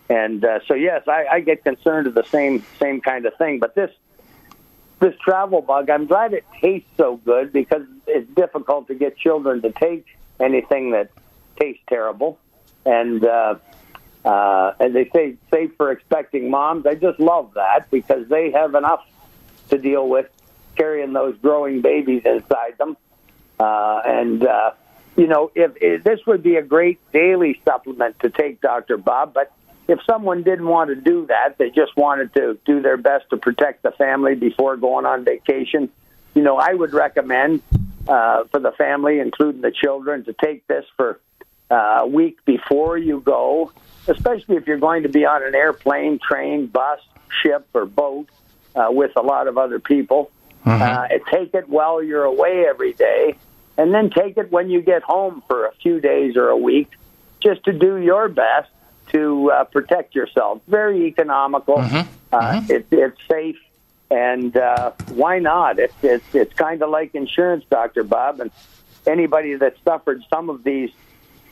And 0.08 0.42
uh, 0.42 0.60
so, 0.66 0.74
yes, 0.74 1.06
I, 1.06 1.26
I 1.30 1.40
get 1.40 1.62
concerned 1.62 2.06
of 2.06 2.14
the 2.14 2.24
same 2.24 2.64
same 2.80 3.02
kind 3.02 3.26
of 3.26 3.34
thing. 3.36 3.58
But 3.58 3.74
this 3.74 3.90
this 5.00 5.14
travel 5.20 5.60
bug, 5.60 5.90
I'm 5.90 6.06
glad 6.06 6.32
it 6.32 6.44
tastes 6.60 6.88
so 6.96 7.16
good 7.16 7.52
because 7.52 7.82
it's 8.06 8.28
difficult 8.34 8.88
to 8.88 8.94
get 8.94 9.16
children 9.16 9.62
to 9.62 9.72
take 9.72 10.06
anything 10.40 10.90
that 10.92 11.10
tastes 11.58 11.82
terrible. 11.88 12.38
And 12.84 13.24
uh, 13.24 13.56
uh, 14.24 14.72
and 14.80 14.94
they 14.94 15.08
say 15.10 15.36
safe 15.50 15.70
for 15.76 15.92
expecting 15.92 16.50
moms. 16.50 16.86
I 16.86 16.94
just 16.94 17.20
love 17.20 17.54
that 17.54 17.90
because 17.90 18.28
they 18.28 18.50
have 18.50 18.74
enough 18.74 19.06
to 19.70 19.78
deal 19.78 20.08
with 20.08 20.28
carrying 20.76 21.12
those 21.12 21.36
growing 21.38 21.80
babies 21.80 22.22
inside 22.24 22.78
them. 22.78 22.96
Uh, 23.58 24.00
and 24.04 24.46
uh, 24.46 24.70
you 25.16 25.26
know, 25.26 25.50
if, 25.54 25.72
if 25.80 26.04
this 26.04 26.20
would 26.26 26.42
be 26.42 26.56
a 26.56 26.62
great 26.62 26.98
daily 27.12 27.60
supplement 27.64 28.18
to 28.20 28.30
take, 28.30 28.60
Doctor 28.60 28.96
Bob, 28.96 29.34
but 29.34 29.52
if 29.88 30.00
someone 30.04 30.42
didn't 30.42 30.66
want 30.68 30.90
to 30.90 30.94
do 30.94 31.26
that, 31.26 31.56
they 31.56 31.70
just 31.70 31.96
wanted 31.96 32.34
to 32.34 32.58
do 32.66 32.82
their 32.82 32.98
best 32.98 33.30
to 33.30 33.38
protect 33.38 33.82
the 33.82 33.90
family 33.92 34.34
before 34.34 34.76
going 34.76 35.06
on 35.06 35.24
vacation. 35.24 35.88
You 36.34 36.42
know, 36.42 36.58
I 36.58 36.74
would 36.74 36.92
recommend 36.92 37.62
uh, 38.06 38.44
for 38.44 38.60
the 38.60 38.72
family, 38.72 39.18
including 39.18 39.62
the 39.62 39.72
children, 39.72 40.24
to 40.26 40.34
take 40.34 40.66
this 40.66 40.84
for 40.96 41.18
uh, 41.70 42.00
a 42.00 42.06
week 42.06 42.44
before 42.44 42.98
you 42.98 43.20
go, 43.20 43.72
especially 44.06 44.56
if 44.56 44.66
you're 44.66 44.78
going 44.78 45.04
to 45.04 45.08
be 45.08 45.24
on 45.24 45.42
an 45.42 45.54
airplane, 45.54 46.18
train, 46.18 46.66
bus, 46.66 47.00
ship, 47.42 47.66
or 47.72 47.86
boat 47.86 48.28
uh, 48.76 48.88
with 48.90 49.12
a 49.16 49.22
lot 49.22 49.48
of 49.48 49.56
other 49.56 49.80
people. 49.80 50.30
Uh, 50.64 51.08
take 51.32 51.54
it 51.54 51.66
while 51.68 52.02
you're 52.02 52.24
away 52.24 52.66
every 52.68 52.92
day, 52.92 53.36
and 53.78 53.94
then 53.94 54.10
take 54.10 54.36
it 54.36 54.50
when 54.52 54.68
you 54.68 54.82
get 54.82 55.02
home 55.02 55.42
for 55.46 55.64
a 55.64 55.72
few 55.76 55.98
days 55.98 56.36
or 56.36 56.48
a 56.48 56.56
week, 56.56 56.90
just 57.42 57.64
to 57.64 57.72
do 57.72 57.96
your 57.96 58.28
best 58.28 58.68
to 59.12 59.50
uh, 59.50 59.64
protect 59.64 60.14
yourself. 60.14 60.60
Very 60.68 61.06
economical. 61.06 61.78
Uh, 62.32 62.62
it, 62.68 62.86
it's 62.90 63.18
safe, 63.30 63.56
and 64.10 64.56
uh, 64.56 64.92
why 65.10 65.38
not? 65.38 65.78
It's 65.78 65.94
it's, 66.02 66.34
it's 66.34 66.52
kind 66.54 66.82
of 66.82 66.90
like 66.90 67.14
insurance, 67.14 67.64
Doctor 67.70 68.04
Bob, 68.04 68.40
and 68.40 68.50
anybody 69.06 69.54
that 69.54 69.76
suffered 69.84 70.22
some 70.30 70.50
of 70.50 70.64
these 70.64 70.90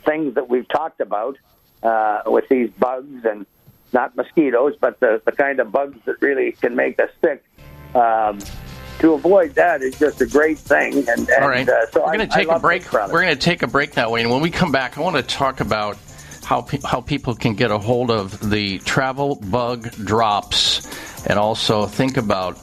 things 0.05 0.35
that 0.35 0.49
we've 0.49 0.67
talked 0.67 1.01
about 1.01 1.37
uh, 1.83 2.21
with 2.27 2.47
these 2.49 2.69
bugs 2.71 3.25
and 3.25 3.45
not 3.93 4.15
mosquitoes, 4.15 4.75
but 4.79 4.99
the, 4.99 5.21
the 5.25 5.31
kind 5.31 5.59
of 5.59 5.71
bugs 5.71 5.97
that 6.05 6.21
really 6.21 6.51
can 6.51 6.75
make 6.75 6.99
us 6.99 7.09
sick. 7.21 7.43
Um, 7.95 8.39
to 8.99 9.13
avoid 9.13 9.53
that 9.55 9.81
is 9.81 9.97
just 9.99 10.21
a 10.21 10.25
great 10.25 10.57
thing, 10.57 10.97
and, 10.97 11.07
and 11.07 11.43
All 11.43 11.49
right. 11.49 11.67
uh, 11.67 11.89
so 11.91 12.01
We're 12.01 12.17
going 12.17 12.27
to 12.29 12.35
take 12.35 12.49
a 12.49 12.59
break. 12.59 12.91
We're 12.91 13.07
going 13.09 13.27
to 13.27 13.35
take 13.35 13.61
a 13.61 13.67
break 13.67 13.91
that 13.93 14.09
way, 14.09 14.21
and 14.21 14.31
when 14.31 14.41
we 14.41 14.49
come 14.49 14.71
back, 14.71 14.97
I 14.97 15.01
want 15.01 15.15
to 15.17 15.23
talk 15.23 15.59
about 15.59 15.97
how 16.47 16.61
pe- 16.61 16.79
how 16.85 17.01
people 17.01 17.35
can 17.35 17.55
get 17.55 17.71
a 17.71 17.77
hold 17.77 18.09
of 18.09 18.49
the 18.49 18.79
travel 18.79 19.35
bug 19.35 19.91
drops, 20.05 20.87
and 21.27 21.37
also 21.37 21.85
think 21.85 22.15
about 22.15 22.57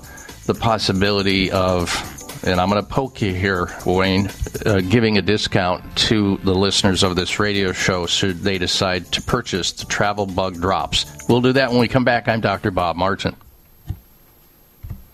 the 0.46 0.54
possibility 0.54 1.50
of. 1.50 2.10
And 2.46 2.60
I'm 2.60 2.68
going 2.68 2.82
to 2.82 2.88
poke 2.88 3.22
you 3.22 3.32
here, 3.32 3.68
Wayne, 3.86 4.28
uh, 4.66 4.80
giving 4.80 5.16
a 5.16 5.22
discount 5.22 5.96
to 6.08 6.36
the 6.38 6.54
listeners 6.54 7.02
of 7.02 7.16
this 7.16 7.38
radio 7.38 7.72
show 7.72 8.06
should 8.06 8.40
they 8.40 8.58
decide 8.58 9.10
to 9.12 9.22
purchase 9.22 9.72
the 9.72 9.86
travel 9.86 10.26
bug 10.26 10.60
drops. 10.60 11.06
We'll 11.26 11.40
do 11.40 11.54
that 11.54 11.70
when 11.70 11.80
we 11.80 11.88
come 11.88 12.04
back. 12.04 12.28
I'm 12.28 12.42
Dr. 12.42 12.70
Bob 12.70 12.96
Martin. 12.96 13.34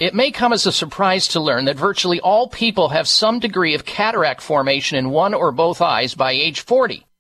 It 0.01 0.13
may 0.13 0.33
come 0.33 0.53
as 0.53 0.67
a 0.67 0.73
surprise 0.73 1.29
to 1.29 1.41
learn 1.41 1.67
that 1.67 1.77
virtually 1.77 2.19
all 2.19 2.49
people 2.49 2.89
have 2.89 3.07
some 3.07 3.39
degree 3.39 3.75
of 3.75 3.85
cataract 3.85 4.41
formation 4.41 4.99
in 4.99 5.11
one 5.11 5.35
or 5.35 5.53
both 5.53 5.81
eyes 5.81 6.15
by 6.15 6.33
age 6.33 6.63
40. 6.63 7.07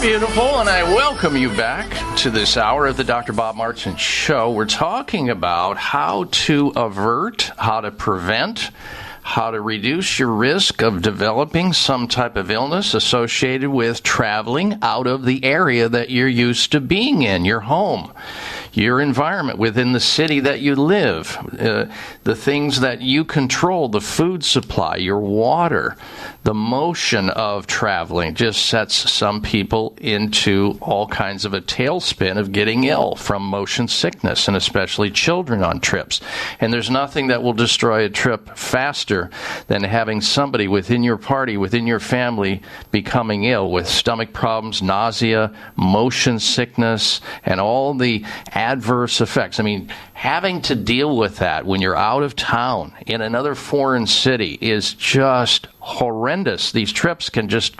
beautiful, 0.00 0.60
and 0.60 0.68
I 0.68 0.82
welcome 0.82 1.36
you 1.36 1.50
back 1.50 2.16
to 2.18 2.30
this 2.30 2.56
hour 2.56 2.86
of 2.86 2.96
the 2.96 3.04
Dr. 3.04 3.34
Bob 3.34 3.54
Martin 3.54 3.96
Show. 3.96 4.50
We're 4.50 4.64
talking 4.64 5.28
about 5.28 5.76
how 5.76 6.24
to 6.24 6.72
avert, 6.74 7.50
how 7.58 7.82
to 7.82 7.90
prevent, 7.90 8.70
how 9.20 9.50
to 9.50 9.60
reduce 9.60 10.18
your 10.18 10.30
risk 10.30 10.80
of 10.80 11.02
developing 11.02 11.74
some 11.74 12.08
type 12.08 12.36
of 12.36 12.50
illness 12.50 12.94
associated 12.94 13.68
with 13.68 14.02
traveling 14.02 14.78
out 14.80 15.06
of 15.06 15.26
the 15.26 15.44
area 15.44 15.86
that 15.86 16.08
you're 16.08 16.28
used 16.28 16.72
to 16.72 16.80
being 16.80 17.20
in, 17.20 17.44
your 17.44 17.60
home, 17.60 18.10
your 18.72 19.00
environment 19.00 19.58
within 19.58 19.92
the 19.92 20.00
city 20.00 20.40
that 20.40 20.60
you 20.60 20.74
live, 20.74 21.36
uh, 21.58 21.86
the 22.24 22.36
things 22.36 22.80
that 22.80 23.00
you 23.00 23.24
control, 23.24 23.88
the 23.88 24.00
food 24.00 24.44
supply, 24.44 24.96
your 24.96 25.18
water, 25.18 25.96
the 26.42 26.54
motion 26.54 27.28
of 27.30 27.66
traveling 27.66 28.34
just 28.34 28.64
sets 28.66 28.94
some 29.10 29.42
people 29.42 29.94
into 30.00 30.78
all 30.80 31.06
kinds 31.06 31.44
of 31.44 31.52
a 31.52 31.60
tailspin 31.60 32.38
of 32.38 32.52
getting 32.52 32.84
ill 32.84 33.14
from 33.14 33.42
motion 33.42 33.86
sickness, 33.88 34.48
and 34.48 34.56
especially 34.56 35.10
children 35.10 35.62
on 35.62 35.80
trips. 35.80 36.20
And 36.58 36.72
there's 36.72 36.88
nothing 36.88 37.26
that 37.26 37.42
will 37.42 37.52
destroy 37.52 38.04
a 38.04 38.08
trip 38.08 38.56
faster 38.56 39.30
than 39.66 39.84
having 39.84 40.20
somebody 40.20 40.66
within 40.66 41.02
your 41.02 41.18
party, 41.18 41.56
within 41.56 41.86
your 41.86 42.00
family, 42.00 42.62
becoming 42.90 43.44
ill 43.44 43.70
with 43.70 43.86
stomach 43.86 44.32
problems, 44.32 44.80
nausea, 44.80 45.54
motion 45.76 46.38
sickness, 46.38 47.20
and 47.44 47.60
all 47.60 47.92
the 47.94 48.24
adverse 48.60 49.22
effects. 49.22 49.58
I 49.58 49.62
mean, 49.62 49.90
having 50.12 50.60
to 50.62 50.74
deal 50.74 51.16
with 51.16 51.38
that 51.38 51.64
when 51.64 51.80
you're 51.80 51.96
out 51.96 52.22
of 52.22 52.36
town 52.36 52.92
in 53.06 53.22
another 53.22 53.54
foreign 53.54 54.06
city 54.06 54.58
is 54.60 54.92
just 54.92 55.66
horrendous. 55.78 56.70
These 56.70 56.92
trips 56.92 57.30
can 57.30 57.48
just 57.48 57.76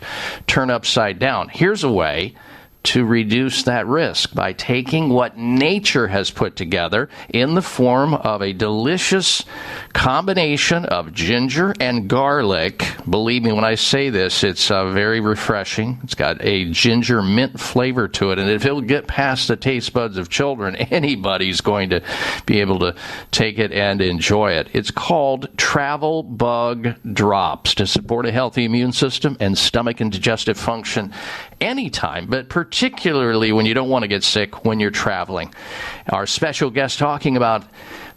turn 0.46 0.70
upside 0.70 1.18
down. 1.18 1.50
Here's 1.50 1.84
a 1.84 1.92
way 1.92 2.34
to 2.82 3.04
reduce 3.04 3.64
that 3.64 3.86
risk 3.86 4.34
by 4.34 4.52
taking 4.52 5.10
what 5.10 5.36
nature 5.36 6.08
has 6.08 6.30
put 6.30 6.56
together 6.56 7.08
in 7.28 7.54
the 7.54 7.62
form 7.62 8.14
of 8.14 8.40
a 8.40 8.52
delicious 8.52 9.44
combination 9.92 10.86
of 10.86 11.12
ginger 11.12 11.74
and 11.78 12.08
garlic. 12.08 12.84
Believe 13.08 13.42
me 13.42 13.52
when 13.52 13.64
I 13.64 13.74
say 13.74 14.08
this, 14.08 14.42
it's 14.42 14.70
uh, 14.70 14.90
very 14.92 15.20
refreshing. 15.20 15.98
It's 16.02 16.14
got 16.14 16.42
a 16.42 16.70
ginger 16.70 17.20
mint 17.22 17.60
flavor 17.60 18.08
to 18.08 18.32
it, 18.32 18.38
and 18.38 18.50
if 18.50 18.64
it'll 18.64 18.80
get 18.80 19.06
past 19.06 19.48
the 19.48 19.56
taste 19.56 19.92
buds 19.92 20.16
of 20.16 20.30
children, 20.30 20.76
anybody's 20.76 21.60
going 21.60 21.90
to 21.90 22.02
be 22.46 22.60
able 22.60 22.78
to 22.78 22.94
take 23.30 23.58
it 23.58 23.72
and 23.72 24.00
enjoy 24.00 24.52
it. 24.52 24.68
It's 24.72 24.90
called 24.90 25.48
Travel 25.58 26.22
Bug 26.22 26.94
Drops 27.12 27.74
to 27.74 27.86
support 27.86 28.24
a 28.24 28.32
healthy 28.32 28.64
immune 28.64 28.92
system 28.92 29.36
and 29.38 29.56
stomach 29.56 30.00
and 30.00 30.10
digestive 30.10 30.56
function 30.56 31.12
anytime, 31.60 32.26
but 32.26 32.48
particularly 32.48 32.69
when 33.52 33.66
you 33.66 33.74
don't 33.74 33.88
want 33.88 34.02
to 34.02 34.08
get 34.08 34.22
sick 34.22 34.64
when 34.64 34.80
you're 34.80 34.90
traveling. 34.90 35.52
Our 36.08 36.26
special 36.26 36.70
guest 36.70 36.98
talking 36.98 37.36
about 37.36 37.64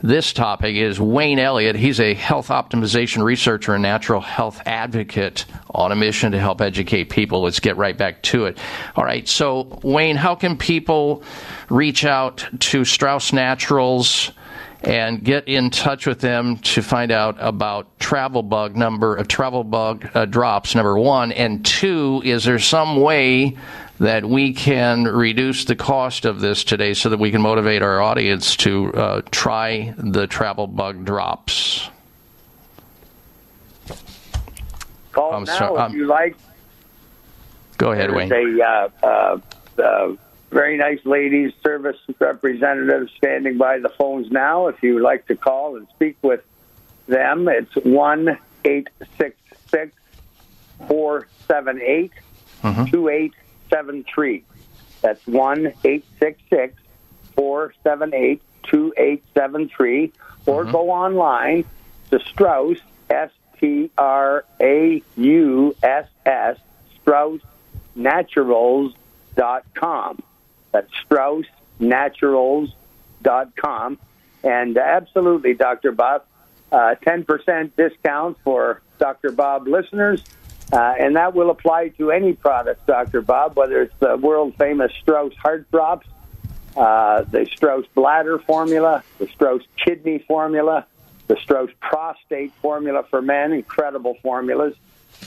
this 0.01 0.33
topic 0.33 0.75
is 0.75 0.99
Wayne 0.99 1.39
Elliott. 1.39 1.77
He's 1.77 1.99
a 1.99 2.13
health 2.13 2.49
optimization 2.49 3.23
researcher 3.23 3.73
and 3.73 3.81
natural 3.81 4.19
health 4.19 4.61
advocate 4.65 5.45
on 5.69 5.93
a 5.93 5.95
mission 5.95 6.33
to 6.33 6.39
help 6.39 6.59
educate 6.59 7.05
people. 7.05 7.41
Let's 7.41 7.61
get 7.61 7.77
right 7.77 7.97
back 7.97 8.21
to 8.23 8.45
it. 8.45 8.57
All 8.97 9.05
right, 9.05 9.27
so 9.27 9.79
Wayne, 9.81 10.17
how 10.17 10.35
can 10.35 10.57
people 10.57 11.23
reach 11.69 12.03
out 12.03 12.45
to 12.59 12.83
Strauss 12.83 13.31
Naturals? 13.31 14.31
And 14.83 15.23
get 15.23 15.47
in 15.47 15.69
touch 15.69 16.05
with 16.05 16.19
them 16.19 16.57
to 16.57 16.81
find 16.81 17.11
out 17.11 17.37
about 17.39 17.97
travel 17.99 18.43
bug 18.43 18.75
number 18.75 19.17
uh, 19.17 19.23
travel 19.23 19.63
bug 19.63 20.07
uh, 20.13 20.25
drops 20.25 20.75
number 20.75 20.97
one 20.97 21.31
and 21.31 21.65
two 21.65 22.21
is 22.25 22.43
there 22.43 22.59
some 22.59 22.99
way 22.99 23.57
that 23.99 24.25
we 24.25 24.51
can 24.53 25.05
reduce 25.05 25.65
the 25.65 25.75
cost 25.75 26.25
of 26.25 26.41
this 26.41 26.63
today 26.63 26.93
so 26.93 27.09
that 27.09 27.19
we 27.19 27.31
can 27.31 27.41
motivate 27.41 27.81
our 27.81 28.01
audience 28.01 28.55
to 28.57 28.91
uh, 28.93 29.21
try 29.31 29.93
the 29.97 30.27
travel 30.27 30.67
bug 30.67 31.05
drops 31.05 31.89
Call 35.13 35.33
I'm 35.33 35.43
now 35.43 35.57
sorry, 35.57 35.73
if 35.75 35.79
I'm- 35.79 35.93
you 35.93 36.07
like. 36.07 36.35
go 37.77 37.91
ahead 37.91 38.11
wayne 38.11 38.31
a 38.33 38.63
uh, 38.63 38.89
uh, 39.05 39.37
uh, 39.81 40.15
very 40.53 40.77
nice 40.77 40.99
ladies 41.03 41.51
service 41.63 41.97
representatives 42.19 43.11
standing 43.17 43.57
by 43.57 43.79
the 43.79 43.89
phones 43.89 44.31
now. 44.31 44.67
If 44.67 44.81
you 44.83 44.93
would 44.95 45.03
like 45.03 45.27
to 45.27 45.35
call 45.35 45.75
and 45.75 45.85
speak 45.89 46.15
with 46.21 46.39
them, 47.07 47.49
it's 47.49 47.75
one 47.75 48.37
eight 48.63 48.87
six 49.17 49.35
six 49.67 49.93
four 50.87 51.27
seven 51.47 51.81
eight 51.81 52.13
two 52.89 53.09
eight 53.09 53.33
seven 53.69 54.05
three. 54.13 54.45
That's 55.01 55.27
one 55.27 55.73
eight 55.83 56.05
six 56.19 56.39
six 56.49 56.75
four 57.35 57.73
seven 57.83 58.13
eight 58.13 58.41
two 58.63 58.93
eight 58.95 59.23
seven 59.33 59.69
three, 59.75 60.13
or 60.45 60.63
mm-hmm. 60.63 60.71
go 60.71 60.91
online 60.91 61.65
to 62.11 62.19
Strauss 62.19 62.77
S 63.09 63.31
T 63.59 63.89
R 63.97 64.45
A 64.61 65.01
U 65.17 65.75
S 65.81 66.07
S 66.25 66.57
Strauss 67.01 67.41
Naturals.com. 67.95 70.23
That's 70.73 70.91
StraussNaturals.com. 71.09 73.97
And 74.43 74.77
absolutely, 74.77 75.53
Dr. 75.53 75.93
Bob, 75.93 76.25
uh, 76.71 76.95
10% 77.01 77.71
discount 77.77 78.37
for 78.43 78.81
Dr. 78.99 79.31
Bob 79.31 79.67
listeners. 79.67 80.21
Uh, 80.73 80.95
and 80.99 81.15
that 81.15 81.33
will 81.35 81.51
apply 81.51 81.89
to 81.89 82.11
any 82.11 82.33
product, 82.33 82.87
Dr. 82.87 83.21
Bob, 83.21 83.55
whether 83.55 83.83
it's 83.83 83.93
the 83.99 84.17
world 84.17 84.55
famous 84.57 84.91
Strauss 85.01 85.33
Heart 85.35 85.69
Drops, 85.71 86.07
uh, 86.75 87.21
the 87.23 87.45
Strauss 87.45 87.85
Bladder 87.93 88.39
Formula, 88.39 89.03
the 89.19 89.27
Strauss 89.27 89.61
Kidney 89.77 90.19
Formula, 90.27 90.85
the 91.27 91.37
Strauss 91.37 91.69
Prostate 91.79 92.51
Formula 92.55 93.03
for 93.09 93.21
men, 93.21 93.53
incredible 93.53 94.17
formulas, 94.23 94.75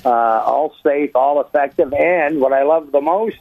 uh, 0.05 0.11
all 0.11 0.75
safe, 0.83 1.15
all 1.15 1.41
effective, 1.41 1.93
and 1.93 2.41
what 2.41 2.53
I 2.53 2.65
love 2.65 2.91
the 2.91 3.01
most, 3.01 3.37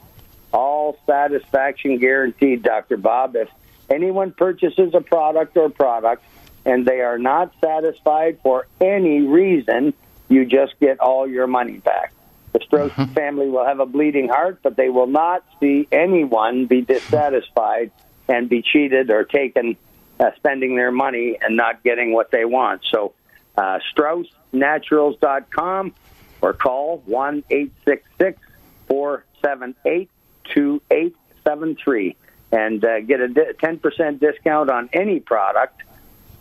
all 0.56 0.96
satisfaction 1.04 1.98
guaranteed, 1.98 2.62
Dr. 2.62 2.96
Bob. 2.96 3.36
If 3.36 3.50
anyone 3.90 4.32
purchases 4.32 4.94
a 4.94 5.02
product 5.02 5.54
or 5.58 5.68
products 5.68 6.24
and 6.64 6.86
they 6.86 7.02
are 7.02 7.18
not 7.18 7.52
satisfied 7.62 8.38
for 8.42 8.66
any 8.80 9.20
reason, 9.20 9.92
you 10.30 10.46
just 10.46 10.72
get 10.80 10.98
all 10.98 11.28
your 11.28 11.46
money 11.46 11.76
back. 11.76 12.14
The 12.54 12.60
Strauss 12.64 12.90
family 13.12 13.50
will 13.50 13.66
have 13.66 13.80
a 13.80 13.86
bleeding 13.86 14.28
heart, 14.28 14.60
but 14.62 14.76
they 14.76 14.88
will 14.88 15.06
not 15.06 15.44
see 15.60 15.86
anyone 15.92 16.64
be 16.64 16.80
dissatisfied 16.80 17.90
and 18.26 18.48
be 18.48 18.62
cheated 18.62 19.10
or 19.10 19.24
taken 19.24 19.76
uh, 20.18 20.30
spending 20.36 20.74
their 20.74 20.90
money 20.90 21.36
and 21.38 21.54
not 21.54 21.82
getting 21.82 22.14
what 22.14 22.30
they 22.30 22.46
want. 22.46 22.80
So, 22.90 23.12
uh, 23.58 23.80
StraussNaturals.com 23.94 25.94
or 26.40 26.54
call 26.54 27.02
1 27.04 27.44
866 27.50 28.40
478 28.88 30.10
2873 30.54 32.16
and 32.52 32.84
uh, 32.84 33.00
get 33.00 33.20
a 33.20 33.28
di- 33.28 33.52
10% 33.62 34.20
discount 34.20 34.70
on 34.70 34.88
any 34.92 35.20
product 35.20 35.82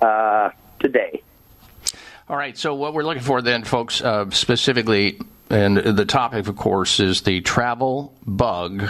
uh, 0.01 0.49
today. 0.79 1.21
All 2.27 2.37
right, 2.37 2.57
so 2.57 2.73
what 2.73 2.93
we're 2.93 3.03
looking 3.03 3.21
for 3.23 3.41
then, 3.41 3.63
folks, 3.63 4.01
uh, 4.01 4.29
specifically, 4.31 5.19
and 5.49 5.77
the 5.77 6.05
topic, 6.05 6.47
of 6.47 6.55
course, 6.55 6.99
is 6.99 7.21
the 7.21 7.41
travel 7.41 8.13
bug 8.25 8.89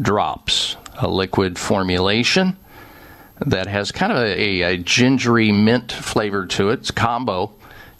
drops, 0.00 0.76
a 0.98 1.08
liquid 1.08 1.58
formulation 1.58 2.56
that 3.46 3.66
has 3.66 3.90
kind 3.90 4.12
of 4.12 4.18
a, 4.18 4.62
a 4.62 4.76
gingery 4.78 5.50
mint 5.50 5.90
flavor 5.90 6.46
to 6.46 6.70
it. 6.70 6.80
It's 6.80 6.90
combo, 6.92 7.52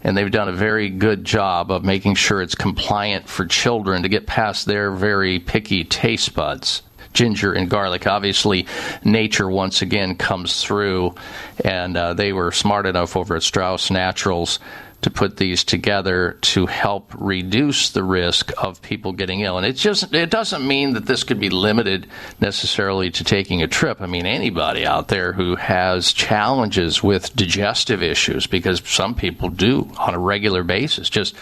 and 0.05 0.17
they've 0.17 0.31
done 0.31 0.49
a 0.49 0.53
very 0.53 0.89
good 0.89 1.25
job 1.25 1.71
of 1.71 1.85
making 1.85 2.15
sure 2.15 2.43
it's 2.43 2.55
compliant 2.55 3.29
for 3.29 3.47
children 3.47 4.03
to 4.03 4.09
get 4.09 4.27
past 4.27 4.67
their 4.67 4.91
very 4.91 5.39
picky 5.39 5.85
taste 5.85 6.35
buds. 6.35 6.83
Ginger 7.13 7.53
and 7.53 7.69
garlic. 7.69 8.07
Obviously, 8.07 8.67
nature 9.05 9.49
once 9.49 9.83
again 9.83 10.17
comes 10.17 10.65
through, 10.65 11.15
and 11.63 11.95
uh, 11.95 12.15
they 12.15 12.33
were 12.33 12.51
smart 12.53 12.87
enough 12.87 13.17
over 13.17 13.37
at 13.37 13.43
Strauss 13.43 13.91
Naturals 13.91 14.59
to 15.03 15.11
put 15.11 15.37
these 15.37 15.65
together 15.65 16.39
to 16.41 16.67
help 16.67 17.13
reduce 17.19 17.91
the 17.91 18.05
risk 18.05 18.53
of 18.57 18.81
people 18.83 19.13
getting 19.13 19.41
ill. 19.41 19.59
And 19.59 19.67
it 19.67 19.73
just 19.73 20.15
it 20.15 20.31
doesn't 20.31 20.67
mean 20.67 20.95
that 20.95 21.07
this 21.07 21.25
could 21.25 21.41
be 21.41 21.51
limited 21.51 22.07
necessarily 22.41 23.11
to 23.11 23.25
taking 23.25 23.63
a 23.63 23.67
trip. 23.67 24.01
I 24.01 24.07
mean 24.07 24.27
anybody 24.27 24.87
out 24.87 25.09
there 25.09 25.33
who 25.33 25.57
has 25.57 26.13
challenges 26.13 27.03
with 27.03 27.35
digestive 27.35 28.03
issues 28.03 28.47
because 28.47 28.81
some 28.85 29.17
people 29.17 29.49
do 29.49 29.91
on 29.99 30.15
a 30.15 30.19
regular 30.21 30.63
basis. 30.63 31.11
Just 31.11 31.35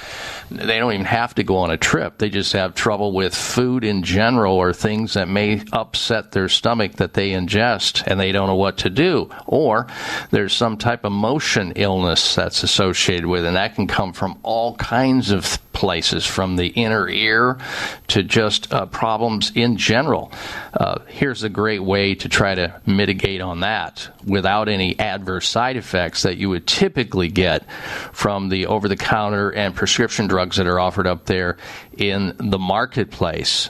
they 0.50 0.78
don't 0.78 0.94
even 0.94 1.04
have 1.04 1.34
to 1.34 1.44
go 1.44 1.58
on 1.58 1.70
a 1.70 1.76
trip. 1.76 2.16
They 2.16 2.30
just 2.30 2.54
have 2.54 2.74
trouble 2.74 3.12
with 3.12 3.34
food 3.34 3.84
in 3.84 4.02
general 4.02 4.56
or 4.56 4.72
things 4.72 5.14
that 5.14 5.28
may 5.28 5.62
upset 5.72 6.32
their 6.32 6.48
stomach 6.48 6.92
that 6.92 7.12
they 7.12 7.30
ingest 7.30 8.02
and 8.06 8.18
they 8.18 8.32
don't 8.32 8.46
know 8.46 8.56
what 8.56 8.78
to 8.78 8.90
do. 8.90 9.28
Or 9.46 9.86
there's 10.30 10.54
some 10.54 10.78
type 10.78 11.04
of 11.04 11.12
motion 11.12 11.72
illness 11.76 12.34
that's 12.34 12.62
associated 12.62 13.26
with 13.26 13.44
it 13.44 13.49
and 13.50 13.56
that 13.56 13.74
can 13.74 13.88
come 13.88 14.12
from 14.12 14.38
all 14.44 14.76
kinds 14.76 15.32
of 15.32 15.58
places, 15.72 16.24
from 16.24 16.54
the 16.54 16.68
inner 16.68 17.08
ear 17.08 17.58
to 18.06 18.22
just 18.22 18.72
uh, 18.72 18.86
problems 18.86 19.50
in 19.56 19.76
general. 19.76 20.30
Uh, 20.72 21.00
here's 21.08 21.42
a 21.42 21.48
great 21.48 21.82
way 21.82 22.14
to 22.14 22.28
try 22.28 22.54
to 22.54 22.80
mitigate 22.86 23.40
on 23.40 23.58
that 23.58 24.08
without 24.24 24.68
any 24.68 24.96
adverse 25.00 25.48
side 25.48 25.76
effects 25.76 26.22
that 26.22 26.36
you 26.36 26.48
would 26.48 26.64
typically 26.64 27.26
get 27.26 27.68
from 28.12 28.50
the 28.50 28.66
over 28.66 28.86
the 28.86 28.96
counter 28.96 29.50
and 29.50 29.74
prescription 29.74 30.28
drugs 30.28 30.58
that 30.58 30.68
are 30.68 30.78
offered 30.78 31.08
up 31.08 31.24
there 31.24 31.56
in 31.98 32.36
the 32.38 32.58
marketplace. 32.58 33.68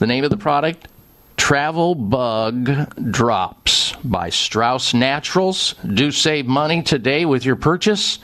The 0.00 0.08
name 0.08 0.24
of 0.24 0.30
the 0.30 0.38
product? 0.38 0.88
Travel 1.50 1.96
Bug 1.96 2.94
Drops 3.10 3.94
by 4.04 4.30
Strauss 4.30 4.94
Naturals. 4.94 5.74
Do 5.82 6.12
save 6.12 6.46
money 6.46 6.84
today 6.84 7.24
with 7.24 7.44
your 7.44 7.56
purchase. 7.56 8.20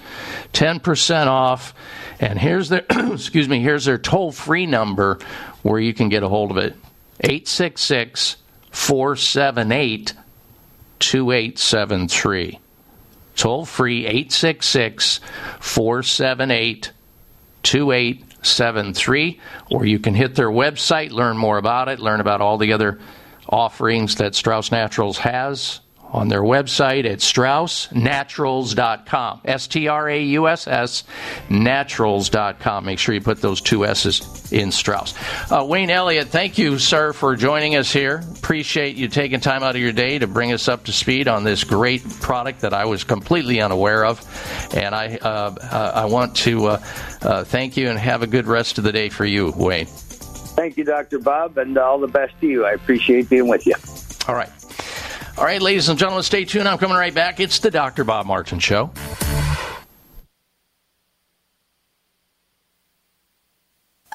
10% 0.52 1.26
off. 1.26 1.74
And 2.20 2.38
here's 2.38 2.68
their 2.68 2.84
excuse 2.90 3.48
me, 3.48 3.58
here's 3.58 3.84
their 3.84 3.98
toll-free 3.98 4.66
number 4.66 5.18
where 5.62 5.80
you 5.80 5.92
can 5.92 6.08
get 6.08 6.22
a 6.22 6.28
hold 6.28 6.52
of 6.52 6.56
it. 6.56 6.74
866 7.18 8.36
478 8.70 10.12
2873. 11.00 12.60
Toll 13.34 13.64
free 13.64 14.06
866 14.06 15.18
478 15.58 16.92
2873. 17.64 18.35
Or 19.70 19.84
you 19.84 19.98
can 19.98 20.14
hit 20.14 20.34
their 20.34 20.50
website, 20.50 21.10
learn 21.10 21.36
more 21.36 21.58
about 21.58 21.88
it, 21.88 21.98
learn 21.98 22.20
about 22.20 22.40
all 22.40 22.58
the 22.58 22.72
other 22.72 22.98
offerings 23.48 24.16
that 24.16 24.34
Strauss 24.34 24.72
Naturals 24.72 25.18
has 25.18 25.80
on 26.12 26.28
their 26.28 26.42
website 26.42 27.04
at 27.04 27.18
straussnaturals.com. 27.18 29.40
S 29.44 29.66
T 29.66 29.88
R 29.88 30.08
A 30.08 30.22
U 30.22 30.48
S 30.48 30.66
S, 30.66 31.04
naturals.com. 31.50 32.84
Make 32.84 32.98
sure 32.98 33.14
you 33.14 33.20
put 33.20 33.40
those 33.40 33.60
two 33.60 33.84
S's 33.84 34.52
in 34.52 34.72
Strauss. 34.72 35.14
Uh, 35.50 35.66
Wayne 35.68 35.90
Elliott, 35.90 36.28
thank 36.28 36.58
you, 36.58 36.78
sir, 36.78 37.12
for 37.12 37.36
joining 37.36 37.76
us 37.76 37.92
here. 37.92 38.22
Appreciate 38.36 38.96
you 38.96 39.08
taking 39.08 39.40
time 39.40 39.62
out 39.62 39.74
of 39.74 39.82
your 39.82 39.92
day 39.92 40.18
to 40.18 40.26
bring 40.26 40.52
us 40.52 40.68
up 40.68 40.84
to 40.84 40.92
speed 40.92 41.28
on 41.28 41.44
this 41.44 41.64
great 41.64 42.08
product 42.20 42.60
that 42.60 42.72
I 42.72 42.84
was 42.84 43.04
completely 43.04 43.60
unaware 43.60 44.04
of. 44.04 44.24
And 44.74 44.94
I, 44.94 45.16
uh, 45.16 45.54
uh, 45.60 45.92
I 45.94 46.04
want 46.06 46.36
to 46.36 46.66
uh, 46.66 46.82
uh, 47.22 47.44
thank 47.44 47.76
you 47.76 47.90
and 47.90 47.98
have 47.98 48.22
a 48.22 48.26
good 48.26 48.46
rest 48.46 48.78
of 48.78 48.84
the 48.84 48.92
day 48.92 49.08
for 49.08 49.24
you, 49.24 49.52
Wayne. 49.56 49.86
Thank 49.86 50.78
you, 50.78 50.84
Dr. 50.84 51.18
Bob, 51.18 51.58
and 51.58 51.76
all 51.76 51.98
the 51.98 52.06
best 52.06 52.32
to 52.40 52.46
you. 52.46 52.64
I 52.64 52.72
appreciate 52.72 53.28
being 53.28 53.46
with 53.46 53.66
you. 53.66 53.74
All 54.26 54.34
right. 54.34 54.48
All 55.38 55.44
right, 55.44 55.60
ladies 55.60 55.90
and 55.90 55.98
gentlemen, 55.98 56.22
stay 56.22 56.46
tuned. 56.46 56.66
I'm 56.66 56.78
coming 56.78 56.96
right 56.96 57.14
back. 57.14 57.40
It's 57.40 57.58
the 57.58 57.70
Dr. 57.70 58.04
Bob 58.04 58.24
Martin 58.24 58.58
Show. 58.58 58.90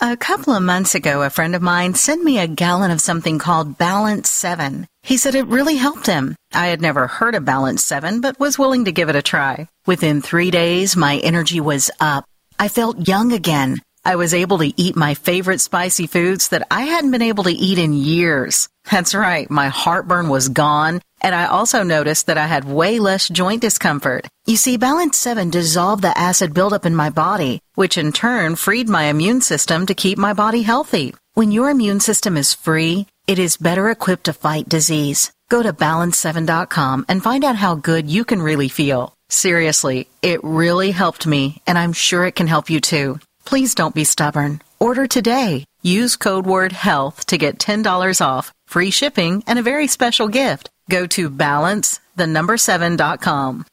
A 0.04 0.18
couple 0.18 0.54
of 0.54 0.64
months 0.64 0.96
ago, 0.96 1.22
a 1.22 1.30
friend 1.30 1.54
of 1.56 1.62
mine 1.62 1.94
sent 1.94 2.24
me 2.24 2.40
a 2.40 2.48
gallon 2.48 2.90
of 2.90 3.00
something 3.00 3.38
called 3.38 3.78
Balance 3.78 4.32
7. 4.32 4.88
He 5.04 5.16
said 5.16 5.36
it 5.36 5.46
really 5.46 5.76
helped 5.76 6.08
him. 6.08 6.36
I 6.54 6.68
had 6.68 6.82
never 6.82 7.06
heard 7.06 7.36
of 7.36 7.46
Balance 7.46 7.84
7, 7.84 8.20
but 8.20 8.40
was 8.40 8.58
willing 8.58 8.86
to 8.86 8.92
give 8.92 9.08
it 9.08 9.16
a 9.16 9.22
try. 9.22 9.68
Within 9.86 10.24
three 10.24 10.50
days, 10.50 10.98
my 10.98 11.18
energy 11.18 11.60
was 11.60 11.92
up. 12.00 12.26
I 12.58 12.68
felt 12.68 13.08
young 13.08 13.32
again. 13.32 13.78
I 14.04 14.16
was 14.16 14.34
able 14.34 14.58
to 14.58 14.74
eat 14.82 14.96
my 14.96 15.14
favorite 15.14 15.62
spicy 15.62 16.08
foods 16.08 16.50
that 16.50 16.66
I 16.72 16.82
hadn't 16.82 17.12
been 17.12 17.22
able 17.22 17.44
to 17.44 17.52
eat 17.52 17.78
in 17.78 17.94
years. 17.94 18.68
That's 18.90 19.14
right, 19.14 19.50
my 19.52 19.68
heartburn 19.70 20.28
was 20.28 20.50
gone, 20.50 21.02
and 21.22 21.34
I 21.36 21.46
also 21.46 21.84
noticed 21.84 22.26
that 22.28 22.38
I 22.38 22.48
had 22.48 22.66
way 22.66 23.00
less 23.00 23.30
joint 23.30 23.62
discomfort. 23.62 24.28
You 24.46 24.58
see, 24.58 24.78
Balance 24.78 25.18
7 25.18 25.50
dissolved 25.50 26.04
the 26.04 26.18
acid 26.18 26.54
buildup 26.54 26.86
in 26.86 26.96
my 26.96 27.10
body, 27.10 27.62
which 27.76 27.98
in 27.98 28.12
turn 28.12 28.56
freed 28.56 28.90
my 28.90 29.06
immune 29.06 29.42
system 29.42 29.86
to 29.86 29.94
keep 29.94 30.18
my 30.18 30.34
body 30.34 30.64
healthy. 30.64 31.14
When 31.34 31.52
your 31.52 31.70
immune 31.70 32.00
system 32.00 32.36
is 32.36 32.54
free, 32.54 33.08
it 33.28 33.40
is 33.40 33.56
better 33.56 33.90
equipped 33.90 34.26
to 34.26 34.34
fight 34.34 34.68
disease. 34.68 35.32
Go 35.50 35.64
to 35.64 35.74
balance7.com 35.74 37.06
and 37.08 37.24
find 37.24 37.44
out 37.44 37.56
how 37.56 37.76
good 37.76 38.10
you 38.10 38.26
can 38.26 38.42
really 38.42 38.70
feel. 38.70 39.14
Seriously, 39.30 40.10
it 40.22 40.44
really 40.44 40.92
helped 40.92 41.26
me, 41.26 41.62
and 41.66 41.78
I'm 41.78 41.94
sure 41.94 42.26
it 42.26 42.36
can 42.36 42.48
help 42.48 42.70
you 42.70 42.82
too. 42.82 43.20
Please 43.46 43.76
don't 43.76 43.96
be 43.96 44.04
stubborn. 44.04 44.62
Order 44.80 45.08
today. 45.08 45.66
Use 45.82 46.16
code 46.16 46.46
word 46.46 46.72
HEALTH 46.72 47.26
to 47.28 47.38
get 47.38 47.60
$10 47.60 48.22
off, 48.26 48.54
free 48.68 48.92
shipping, 48.92 49.44
and 49.48 49.58
a 49.58 49.64
very 49.64 49.88
special 49.88 50.28
gift. 50.28 50.70
Go 50.92 51.08
to 51.08 51.30
balance, 51.30 52.02
the 52.18 52.28
number 52.28 52.58
7.com. 52.58 53.66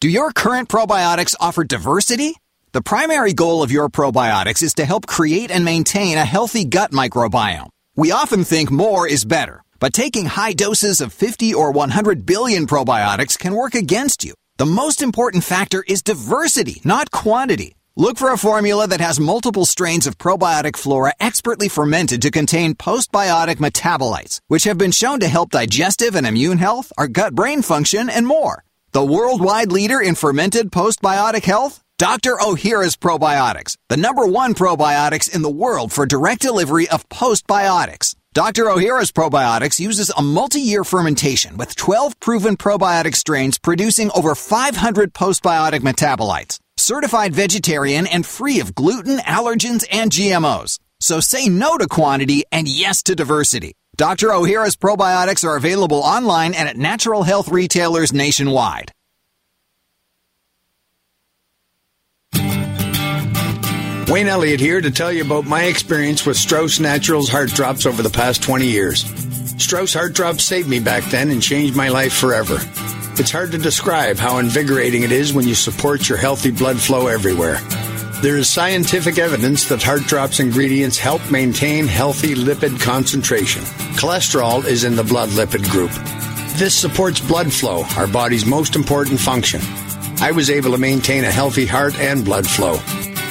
Do 0.00 0.08
your 0.08 0.32
current 0.32 0.70
probiotics 0.70 1.34
offer 1.38 1.62
diversity? 1.62 2.34
The 2.72 2.80
primary 2.80 3.34
goal 3.34 3.62
of 3.62 3.70
your 3.70 3.90
probiotics 3.90 4.62
is 4.62 4.72
to 4.74 4.86
help 4.86 5.06
create 5.06 5.50
and 5.50 5.62
maintain 5.62 6.16
a 6.16 6.24
healthy 6.24 6.64
gut 6.64 6.90
microbiome. 6.90 7.68
We 7.96 8.12
often 8.12 8.44
think 8.44 8.70
more 8.70 9.06
is 9.06 9.26
better, 9.26 9.62
but 9.78 9.92
taking 9.92 10.24
high 10.24 10.54
doses 10.54 11.02
of 11.02 11.12
50 11.12 11.52
or 11.52 11.70
100 11.72 12.24
billion 12.24 12.66
probiotics 12.66 13.38
can 13.38 13.54
work 13.54 13.74
against 13.74 14.24
you. 14.24 14.32
The 14.56 14.64
most 14.64 15.02
important 15.02 15.44
factor 15.44 15.84
is 15.86 16.02
diversity, 16.02 16.80
not 16.82 17.10
quantity. 17.10 17.76
Look 17.96 18.18
for 18.18 18.32
a 18.32 18.38
formula 18.38 18.86
that 18.86 19.00
has 19.00 19.18
multiple 19.18 19.66
strains 19.66 20.06
of 20.06 20.16
probiotic 20.16 20.76
flora 20.76 21.12
expertly 21.18 21.68
fermented 21.68 22.22
to 22.22 22.30
contain 22.30 22.76
postbiotic 22.76 23.56
metabolites, 23.56 24.40
which 24.46 24.62
have 24.62 24.78
been 24.78 24.92
shown 24.92 25.18
to 25.20 25.26
help 25.26 25.50
digestive 25.50 26.14
and 26.14 26.24
immune 26.24 26.58
health, 26.58 26.92
our 26.96 27.08
gut 27.08 27.34
brain 27.34 27.62
function, 27.62 28.08
and 28.08 28.28
more. 28.28 28.62
The 28.92 29.04
worldwide 29.04 29.72
leader 29.72 30.00
in 30.00 30.14
fermented 30.14 30.70
postbiotic 30.70 31.42
health? 31.42 31.82
Dr. 31.98 32.36
Ohhira's 32.36 32.96
Probiotics, 32.96 33.76
the 33.88 33.96
number 33.96 34.24
one 34.24 34.54
probiotics 34.54 35.34
in 35.34 35.42
the 35.42 35.50
world 35.50 35.92
for 35.92 36.06
direct 36.06 36.42
delivery 36.42 36.88
of 36.88 37.08
postbiotics. 37.08 38.14
Dr. 38.32 38.66
Ohhira's 38.66 39.10
Probiotics 39.10 39.80
uses 39.80 40.10
a 40.16 40.22
multi-year 40.22 40.84
fermentation 40.84 41.56
with 41.56 41.74
12 41.74 42.20
proven 42.20 42.56
probiotic 42.56 43.16
strains 43.16 43.58
producing 43.58 44.12
over 44.14 44.36
500 44.36 45.12
postbiotic 45.12 45.80
metabolites. 45.80 46.60
Certified 46.80 47.34
vegetarian 47.34 48.06
and 48.06 48.24
free 48.24 48.58
of 48.60 48.74
gluten, 48.74 49.18
allergens, 49.18 49.86
and 49.92 50.10
GMOs. 50.10 50.78
So 50.98 51.20
say 51.20 51.46
no 51.46 51.76
to 51.76 51.86
quantity 51.86 52.44
and 52.50 52.66
yes 52.66 53.02
to 53.02 53.14
diversity. 53.14 53.74
Dr. 53.96 54.28
Ohhira's 54.28 54.76
Probiotics 54.76 55.44
are 55.44 55.56
available 55.56 55.98
online 55.98 56.54
and 56.54 56.66
at 56.66 56.78
natural 56.78 57.22
health 57.22 57.48
retailers 57.48 58.14
nationwide. 58.14 58.92
Wayne 64.08 64.26
Elliott 64.26 64.58
here 64.60 64.80
to 64.80 64.90
tell 64.90 65.12
you 65.12 65.22
about 65.22 65.44
my 65.44 65.64
experience 65.64 66.24
with 66.24 66.38
Strauss 66.38 66.80
Naturals 66.80 67.28
Heart 67.28 67.50
Drops 67.50 67.84
over 67.84 68.02
the 68.02 68.08
past 68.08 68.42
20 68.42 68.66
years. 68.66 69.04
Strauss 69.62 69.92
Heart 69.92 70.14
Drops 70.14 70.44
saved 70.44 70.68
me 70.68 70.80
back 70.80 71.04
then 71.10 71.30
and 71.30 71.42
changed 71.42 71.76
my 71.76 71.90
life 71.90 72.14
forever. 72.14 72.58
It's 73.18 73.30
hard 73.30 73.52
to 73.52 73.58
describe 73.58 74.18
how 74.18 74.38
invigorating 74.38 75.02
it 75.02 75.12
is 75.12 75.32
when 75.32 75.46
you 75.46 75.54
support 75.54 76.08
your 76.08 76.18
healthy 76.18 76.50
blood 76.50 76.78
flow 76.78 77.06
everywhere. 77.06 77.58
There 78.22 78.36
is 78.36 78.48
scientific 78.48 79.18
evidence 79.18 79.68
that 79.68 79.82
Heart 79.82 80.02
Drops 80.02 80.40
ingredients 80.40 80.98
help 80.98 81.30
maintain 81.30 81.86
healthy 81.86 82.34
lipid 82.34 82.80
concentration. 82.80 83.62
Cholesterol 83.94 84.64
is 84.64 84.84
in 84.84 84.94
the 84.94 85.04
blood 85.04 85.30
lipid 85.30 85.68
group. 85.70 85.90
This 86.58 86.74
supports 86.74 87.20
blood 87.20 87.52
flow, 87.52 87.84
our 87.96 88.06
body's 88.06 88.44
most 88.44 88.76
important 88.76 89.20
function. 89.20 89.60
I 90.20 90.32
was 90.32 90.50
able 90.50 90.72
to 90.72 90.78
maintain 90.78 91.24
a 91.24 91.30
healthy 91.30 91.64
heart 91.64 91.98
and 91.98 92.24
blood 92.24 92.46
flow. 92.46 92.76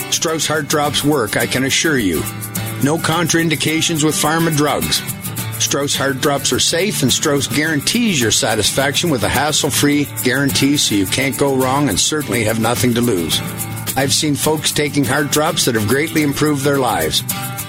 Strauss 0.09 0.47
Heart 0.47 0.67
Drops 0.67 1.03
work, 1.03 1.37
I 1.37 1.45
can 1.45 1.65
assure 1.65 1.99
you. 1.99 2.21
No 2.83 2.97
contraindications 2.97 4.03
with 4.03 4.15
pharma 4.15 4.55
drugs. 4.55 5.01
Strauss 5.59 5.95
Heart 5.95 6.21
Drops 6.21 6.53
are 6.53 6.59
safe, 6.59 7.01
and 7.03 7.11
Strauss 7.11 7.47
guarantees 7.47 8.19
your 8.19 8.31
satisfaction 8.31 9.09
with 9.09 9.23
a 9.23 9.29
hassle 9.29 9.69
free 9.69 10.07
guarantee 10.23 10.77
so 10.77 10.95
you 10.95 11.05
can't 11.05 11.37
go 11.37 11.55
wrong 11.55 11.89
and 11.89 11.99
certainly 11.99 12.43
have 12.45 12.59
nothing 12.59 12.93
to 12.93 13.01
lose. 13.01 13.39
I've 13.95 14.13
seen 14.13 14.35
folks 14.35 14.71
taking 14.71 15.03
heart 15.03 15.31
drops 15.31 15.65
that 15.65 15.75
have 15.75 15.87
greatly 15.87 16.23
improved 16.23 16.63
their 16.63 16.79
lives. 16.79 17.21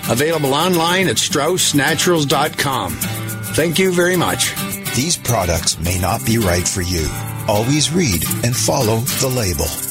Available 0.09 0.55
online 0.55 1.09
at 1.09 1.17
StraussNaturals.com. 1.17 2.93
Thank 2.93 3.79
you 3.79 3.93
very 3.93 4.17
much. 4.17 4.55
These 4.95 5.17
products 5.17 5.79
may 5.81 5.99
not 5.99 6.25
be 6.25 6.39
right 6.39 6.67
for 6.67 6.83
you. 6.83 7.09
Always 7.49 7.93
read 7.93 8.25
and 8.45 8.55
follow 8.55 8.99
the 8.99 9.29
label. 9.29 9.90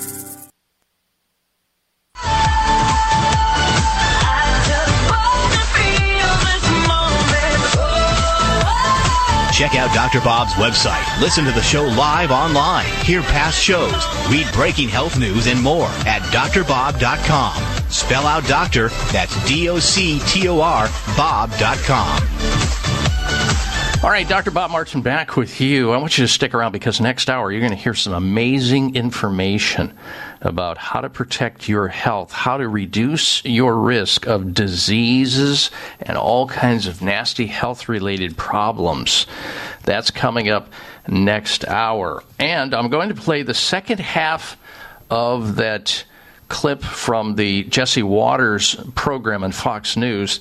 Check 9.60 9.76
out 9.76 9.94
Dr. 9.94 10.22
Bob's 10.22 10.54
website. 10.54 11.04
Listen 11.20 11.44
to 11.44 11.52
the 11.52 11.62
show 11.62 11.84
live 11.84 12.32
online. 12.32 12.86
Hear 13.04 13.22
past 13.22 13.62
shows. 13.62 13.92
Read 14.30 14.48
breaking 14.54 14.88
health 14.88 15.20
news 15.20 15.48
and 15.48 15.62
more 15.62 15.90
at 16.08 16.22
drbob.com. 16.32 17.90
Spell 17.90 18.26
out 18.26 18.48
doctor, 18.48 18.88
that's 19.12 19.36
D 19.46 19.68
O 19.68 19.78
C 19.78 20.22
T 20.28 20.48
O 20.48 20.62
R, 20.62 20.88
Bob.com. 21.18 22.22
All 24.02 24.10
right, 24.10 24.26
Dr. 24.30 24.52
Bob 24.52 24.72
Martin 24.72 25.02
back 25.02 25.36
with 25.36 25.60
you. 25.60 25.92
I 25.92 25.98
want 25.98 26.18
you 26.18 26.24
to 26.24 26.32
stick 26.32 26.54
around 26.54 26.72
because 26.72 27.02
next 27.02 27.30
hour 27.30 27.52
you're 27.52 27.60
going 27.60 27.74
to 27.74 27.78
hear 27.78 27.94
some 27.94 28.14
amazing 28.14 28.96
information 28.96 29.94
about 30.42 30.78
how 30.78 31.02
to 31.02 31.10
protect 31.10 31.68
your 31.68 31.88
health, 31.88 32.32
how 32.32 32.58
to 32.58 32.68
reduce 32.68 33.44
your 33.44 33.76
risk 33.76 34.26
of 34.26 34.54
diseases 34.54 35.70
and 36.00 36.18
all 36.18 36.48
kinds 36.48 36.88
of 36.88 37.02
nasty 37.02 37.46
health 37.46 37.90
related 37.90 38.38
problems. 38.38 39.28
That's 39.84 40.12
coming 40.12 40.50
up 40.50 40.72
next 41.08 41.68
hour. 41.68 42.24
And 42.38 42.74
I'm 42.74 42.90
going 42.90 43.10
to 43.10 43.16
play 43.16 43.44
the 43.44 43.54
second 43.54 44.00
half 44.00 44.58
of 45.10 45.58
that 45.58 46.06
clip 46.48 46.82
from 46.84 47.36
the 47.36 47.64
Jesse 47.64 48.04
Watters 48.04 48.76
program 48.96 49.44
on 49.44 49.52
Fox 49.52 49.96
News. 49.96 50.40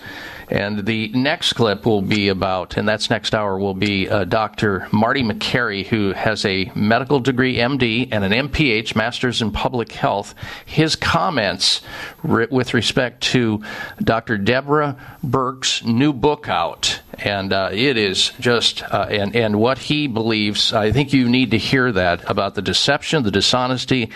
And 0.50 0.86
the 0.86 1.08
next 1.08 1.52
clip 1.52 1.84
will 1.84 2.02
be 2.02 2.28
about, 2.28 2.76
and 2.76 2.88
that's 2.88 3.10
next 3.10 3.34
hour, 3.34 3.58
will 3.58 3.74
be 3.74 4.08
uh, 4.08 4.24
Dr. 4.24 4.88
Marty 4.92 5.22
Makary, 5.22 5.86
who 5.86 6.12
has 6.12 6.44
a 6.44 6.70
medical 6.74 7.20
degree, 7.20 7.56
MD, 7.56 8.08
and 8.10 8.24
an 8.24 8.48
MPH, 8.48 8.96
Master's 8.96 9.42
in 9.42 9.50
Public 9.50 9.92
Health. 9.92 10.34
His 10.64 10.96
comments 10.96 11.82
re- 12.22 12.48
with 12.50 12.72
respect 12.72 13.22
to 13.24 13.62
Dr. 14.02 14.38
Deborah 14.38 14.96
Birx's 15.22 15.84
new 15.84 16.12
book 16.12 16.48
out. 16.48 17.00
And 17.18 17.52
uh, 17.52 17.70
it 17.72 17.96
is 17.96 18.30
just, 18.38 18.82
uh, 18.82 19.06
and, 19.10 19.34
and 19.34 19.58
what 19.58 19.78
he 19.78 20.06
believes, 20.06 20.72
I 20.72 20.92
think 20.92 21.12
you 21.12 21.28
need 21.28 21.50
to 21.50 21.58
hear 21.58 21.90
that 21.92 22.28
about 22.30 22.54
the 22.54 22.62
deception, 22.62 23.24
the 23.24 23.30
dishonesty, 23.30 24.10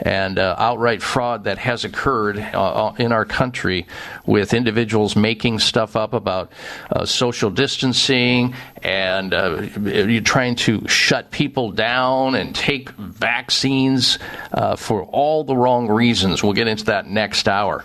and 0.00 0.38
uh, 0.38 0.56
outright 0.58 1.02
fraud 1.02 1.44
that 1.44 1.58
has 1.58 1.84
occurred 1.84 2.38
uh, 2.38 2.92
in 2.98 3.12
our 3.12 3.24
country 3.24 3.86
with 4.26 4.54
individuals 4.54 5.14
making 5.14 5.60
stuff 5.60 5.94
up 5.94 6.14
about 6.14 6.50
uh, 6.90 7.04
social 7.04 7.50
distancing 7.50 8.54
and 8.82 9.34
uh, 9.34 9.62
you're 9.82 10.20
trying 10.20 10.54
to 10.54 10.86
shut 10.88 11.30
people 11.30 11.70
down 11.72 12.34
and 12.34 12.54
take 12.54 12.90
vaccines 12.90 14.18
uh, 14.52 14.76
for 14.76 15.04
all 15.04 15.44
the 15.44 15.56
wrong 15.56 15.88
reasons. 15.88 16.42
We'll 16.42 16.52
get 16.52 16.68
into 16.68 16.84
that 16.86 17.06
next 17.06 17.48
hour. 17.48 17.84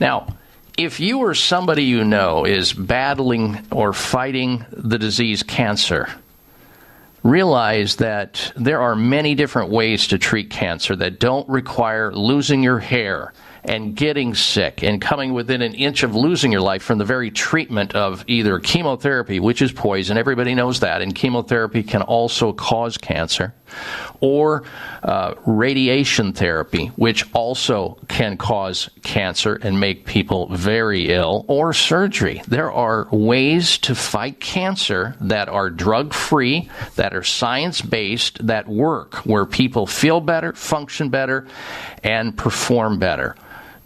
Now, 0.00 0.26
if 0.76 0.98
you 1.00 1.18
or 1.20 1.34
somebody 1.34 1.84
you 1.84 2.04
know 2.04 2.44
is 2.44 2.72
battling 2.72 3.64
or 3.70 3.92
fighting 3.92 4.64
the 4.70 4.98
disease 4.98 5.42
cancer, 5.42 6.08
realize 7.22 7.96
that 7.96 8.52
there 8.56 8.80
are 8.80 8.96
many 8.96 9.34
different 9.34 9.70
ways 9.70 10.08
to 10.08 10.18
treat 10.18 10.50
cancer 10.50 10.96
that 10.96 11.20
don't 11.20 11.48
require 11.48 12.12
losing 12.12 12.62
your 12.62 12.78
hair 12.78 13.32
and 13.64 13.94
getting 13.96 14.34
sick 14.34 14.82
and 14.82 15.00
coming 15.00 15.32
within 15.32 15.62
an 15.62 15.74
inch 15.74 16.02
of 16.02 16.14
losing 16.14 16.52
your 16.52 16.60
life 16.60 16.82
from 16.82 16.98
the 16.98 17.04
very 17.04 17.30
treatment 17.30 17.94
of 17.94 18.24
either 18.26 18.58
chemotherapy, 18.58 19.40
which 19.40 19.62
is 19.62 19.72
poison, 19.72 20.18
everybody 20.18 20.54
knows 20.54 20.80
that, 20.80 21.00
and 21.00 21.14
chemotherapy 21.14 21.82
can 21.82 22.02
also 22.02 22.52
cause 22.52 22.98
cancer, 22.98 23.54
or 24.20 24.64
uh, 25.02 25.34
radiation 25.46 26.32
therapy, 26.32 26.88
which 26.96 27.24
also 27.32 27.98
can 28.08 28.36
cause 28.36 28.90
cancer 29.02 29.54
and 29.62 29.80
make 29.80 30.04
people 30.04 30.48
very 30.48 31.08
ill, 31.08 31.44
or 31.48 31.72
surgery. 31.72 32.42
There 32.46 32.70
are 32.70 33.08
ways 33.10 33.78
to 33.78 33.94
fight 33.94 34.40
cancer 34.40 35.16
that 35.20 35.48
are 35.48 35.70
drug 35.70 36.12
free, 36.12 36.68
that 36.96 37.14
are 37.14 37.22
science 37.22 37.80
based, 37.80 38.46
that 38.46 38.68
work, 38.68 39.14
where 39.26 39.46
people 39.46 39.86
feel 39.86 40.20
better, 40.20 40.52
function 40.52 41.08
better, 41.08 41.46
and 42.02 42.36
perform 42.36 42.98
better. 42.98 43.36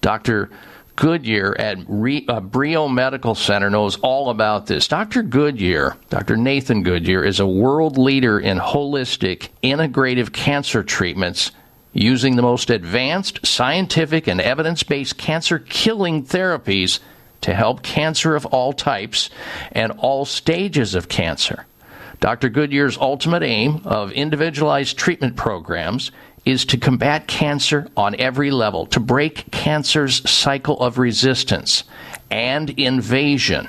Dr. 0.00 0.50
Goodyear 0.96 1.54
at 1.58 1.78
Re, 1.86 2.24
uh, 2.26 2.40
Brio 2.40 2.88
Medical 2.88 3.36
Center 3.36 3.70
knows 3.70 3.96
all 4.00 4.30
about 4.30 4.66
this. 4.66 4.88
Dr. 4.88 5.22
Goodyear, 5.22 5.96
Dr. 6.10 6.36
Nathan 6.36 6.82
Goodyear, 6.82 7.24
is 7.24 7.38
a 7.38 7.46
world 7.46 7.96
leader 7.96 8.40
in 8.40 8.58
holistic, 8.58 9.48
integrative 9.62 10.32
cancer 10.32 10.82
treatments 10.82 11.52
using 11.92 12.34
the 12.34 12.42
most 12.42 12.70
advanced 12.70 13.46
scientific 13.46 14.26
and 14.26 14.40
evidence 14.40 14.82
based 14.82 15.16
cancer 15.18 15.60
killing 15.60 16.24
therapies 16.24 16.98
to 17.42 17.54
help 17.54 17.82
cancer 17.82 18.34
of 18.34 18.46
all 18.46 18.72
types 18.72 19.30
and 19.72 19.92
all 19.98 20.24
stages 20.24 20.94
of 20.96 21.08
cancer. 21.08 21.66
Dr. 22.20 22.48
Goodyear's 22.48 22.98
ultimate 22.98 23.44
aim 23.44 23.82
of 23.84 24.10
individualized 24.10 24.98
treatment 24.98 25.36
programs 25.36 26.10
is 26.48 26.64
to 26.64 26.78
combat 26.78 27.26
cancer 27.26 27.86
on 27.94 28.18
every 28.18 28.50
level, 28.50 28.86
to 28.86 28.98
break 28.98 29.50
cancer's 29.50 30.28
cycle 30.28 30.80
of 30.80 30.96
resistance 30.96 31.84
and 32.30 32.70
invasion 32.70 33.68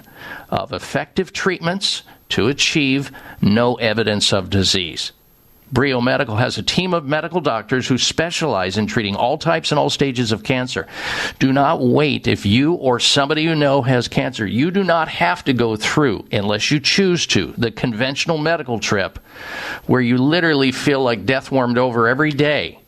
of 0.49 0.71
effective 0.71 1.33
treatments 1.33 2.03
to 2.29 2.47
achieve 2.47 3.11
no 3.41 3.75
evidence 3.75 4.31
of 4.31 4.49
disease. 4.49 5.11
Brio 5.71 6.01
Medical 6.01 6.35
has 6.35 6.57
a 6.57 6.63
team 6.63 6.93
of 6.93 7.05
medical 7.05 7.41
doctors 7.41 7.87
who 7.87 7.97
specialize 7.97 8.77
in 8.77 8.87
treating 8.87 9.15
all 9.15 9.37
types 9.37 9.71
and 9.71 9.77
all 9.77 9.89
stages 9.89 10.31
of 10.31 10.43
cancer. 10.43 10.87
Do 11.37 11.53
not 11.53 11.81
wait 11.81 12.27
if 12.27 12.45
you 12.45 12.73
or 12.73 12.99
somebody 12.99 13.43
you 13.43 13.55
know 13.55 13.81
has 13.83 14.07
cancer. 14.07 14.45
You 14.47 14.71
do 14.71 14.83
not 14.83 15.07
have 15.09 15.43
to 15.45 15.53
go 15.53 15.75
through, 15.75 16.25
unless 16.31 16.71
you 16.71 16.79
choose 16.79 17.27
to, 17.27 17.53
the 17.57 17.71
conventional 17.71 18.37
medical 18.37 18.79
trip 18.79 19.19
where 19.85 20.01
you 20.01 20.17
literally 20.17 20.71
feel 20.71 21.03
like 21.03 21.25
death 21.25 21.51
warmed 21.51 21.77
over 21.77 22.07
every 22.07 22.31
day. 22.31 22.79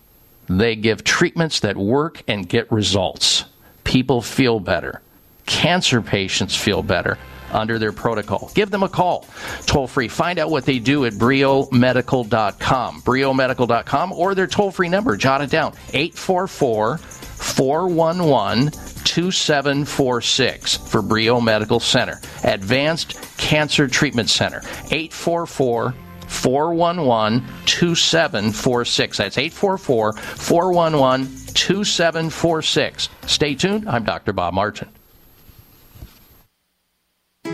They 0.49 0.75
give 0.75 1.03
treatments 1.03 1.59
that 1.61 1.77
work 1.77 2.23
and 2.27 2.49
get 2.49 2.71
results. 2.71 3.45
People 3.83 4.21
feel 4.21 4.59
better. 4.59 5.01
Cancer 5.45 6.01
patients 6.01 6.55
feel 6.55 6.81
better 6.81 7.17
under 7.51 7.79
their 7.79 7.91
protocol. 7.91 8.51
Give 8.53 8.69
them 8.71 8.83
a 8.83 8.89
call, 8.89 9.25
toll 9.65 9.87
free. 9.87 10.07
Find 10.07 10.39
out 10.39 10.49
what 10.49 10.65
they 10.65 10.79
do 10.79 11.05
at 11.05 11.13
briomedical.com, 11.13 13.01
briomedical.com, 13.01 14.13
or 14.13 14.35
their 14.35 14.47
toll 14.47 14.71
free 14.71 14.89
number. 14.89 15.17
Jot 15.17 15.41
it 15.41 15.49
down 15.49 15.73
844 15.93 16.97
411 16.97 18.71
2746 19.03 20.77
for 20.77 21.01
Brio 21.01 21.41
Medical 21.41 21.79
Center, 21.79 22.21
Advanced 22.43 23.19
Cancer 23.37 23.87
Treatment 23.87 24.29
Center, 24.29 24.61
844 24.91 25.93
411 26.27 27.43
2746. 27.65 29.17
That's 29.17 29.37
844 29.37 30.13
411 30.13 31.27
2746. 31.53 33.09
Stay 33.27 33.55
tuned. 33.55 33.89
I'm 33.89 34.03
Dr. 34.03 34.33
Bob 34.33 34.53
Martin. 34.53 34.87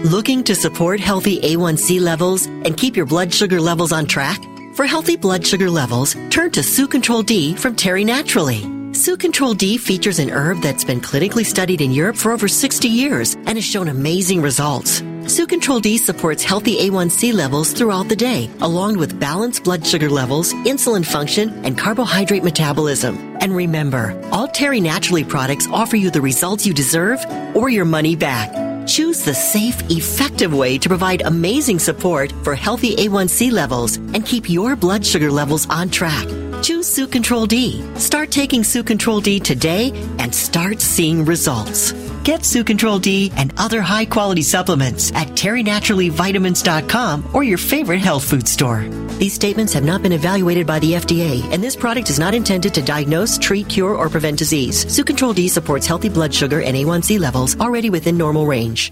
Looking 0.04 0.44
to 0.44 0.54
support 0.54 1.00
healthy 1.00 1.40
A1C 1.42 2.00
levels 2.00 2.46
and 2.46 2.78
keep 2.78 2.96
your 2.96 3.06
blood 3.06 3.34
sugar 3.34 3.60
levels 3.60 3.92
on 3.92 4.06
track? 4.06 4.40
For 4.76 4.86
healthy 4.86 5.18
blood 5.18 5.46
sugar 5.46 5.70
levels, 5.70 6.16
turn 6.30 6.52
to 6.52 6.62
Sue 6.62 6.88
Control 6.88 7.24
D 7.24 7.56
from 7.56 7.76
Terry 7.76 8.04
Naturally. 8.04 8.62
Sue 8.94 9.18
Control 9.18 9.54
D 9.54 9.78
features 9.78 10.20
an 10.20 10.30
herb 10.30 10.62
that's 10.62 10.84
been 10.84 11.02
clinically 11.02 11.46
studied 11.46 11.82
in 11.82 11.92
Europe 11.92 12.16
for 12.16 12.32
over 12.32 12.48
60 12.48 12.88
years 12.88 13.36
and 13.48 13.58
has 13.58 13.66
shown 13.66 13.88
amazing 13.88 14.42
results. 14.42 15.02
Sue 15.26 15.48
Control 15.48 15.80
D 15.80 15.98
supports 15.98 16.44
healthy 16.44 16.78
A1C 16.90 17.34
levels 17.34 17.74
throughout 17.74 18.08
the 18.08 18.16
day, 18.16 18.52
along 18.62 18.98
with 18.98 19.20
balanced 19.20 19.64
blood 19.64 19.86
sugar 19.86 20.10
levels, 20.10 20.54
insulin 20.54 21.06
function, 21.06 21.50
and 21.66 21.78
carbohydrate 21.78 22.44
metabolism. 22.44 23.18
And 23.42 23.56
remember, 23.56 24.18
all 24.32 24.48
Terry 24.48 24.80
Naturally 24.80 25.24
products 25.24 25.68
offer 25.68 25.96
you 25.96 26.12
the 26.12 26.22
results 26.22 26.68
you 26.68 26.74
deserve 26.74 27.26
or 27.56 27.70
your 27.70 27.86
money 27.86 28.16
back. 28.16 28.68
Choose 28.88 29.22
the 29.22 29.34
safe, 29.34 29.78
effective 29.92 30.54
way 30.54 30.78
to 30.78 30.88
provide 30.88 31.22
amazing 31.22 31.78
support 31.78 32.32
for 32.44 32.56
healthy 32.56 32.96
A1C 32.96 33.52
levels 33.52 33.98
and 33.98 34.26
keep 34.26 34.50
your 34.50 34.78
blood 34.78 35.06
sugar 35.06 35.30
levels 35.30 35.68
on 35.70 35.90
track. 35.90 36.26
Choose 36.62 36.88
Sue 36.88 37.08
Control 37.08 37.46
D. 37.46 37.84
Start 37.96 38.32
taking 38.32 38.64
Sue 38.64 38.84
Control 38.84 39.22
D 39.22 39.40
today 39.40 39.92
and 40.20 40.34
start 40.34 40.82
seeing 40.82 41.24
results. 41.24 41.94
Get 42.24 42.44
Sue 42.44 42.64
Control 42.64 43.00
D 43.00 43.32
and 43.38 43.54
other 43.58 43.82
high 43.82 44.06
quality 44.06 44.42
supplements 44.42 45.12
at 45.14 45.28
terrynaturallyvitamins.com 45.30 47.30
or 47.34 47.44
your 47.44 47.58
favorite 47.58 48.00
health 48.00 48.30
food 48.30 48.48
store. 48.48 48.82
These 49.18 49.34
statements 49.34 49.74
have 49.74 49.86
not 49.86 50.02
been 50.02 50.12
evaluated 50.12 50.68
by 50.68 50.80
the 50.80 50.94
FDA, 50.94 51.42
and 51.54 51.64
this 51.64 51.76
product 51.76 52.10
is 52.10 52.20
not 52.20 52.34
intended 52.34 52.74
to 52.74 52.82
diagnose, 52.82 53.38
treat, 53.38 53.70
cure, 53.70 53.96
or 53.96 54.10
prevent 54.10 54.38
disease. 54.38 54.92
Sue 54.94 55.04
Control 55.04 55.34
D 55.34 55.48
supports 55.48 55.88
healthy 55.88 56.10
blood 56.10 56.34
sugar 56.34 56.62
and 56.62 56.76
A1C 56.76 57.20
levels 57.20 57.58
already 57.60 57.90
within 57.90 58.18
normal 58.18 58.46
range. 58.46 58.92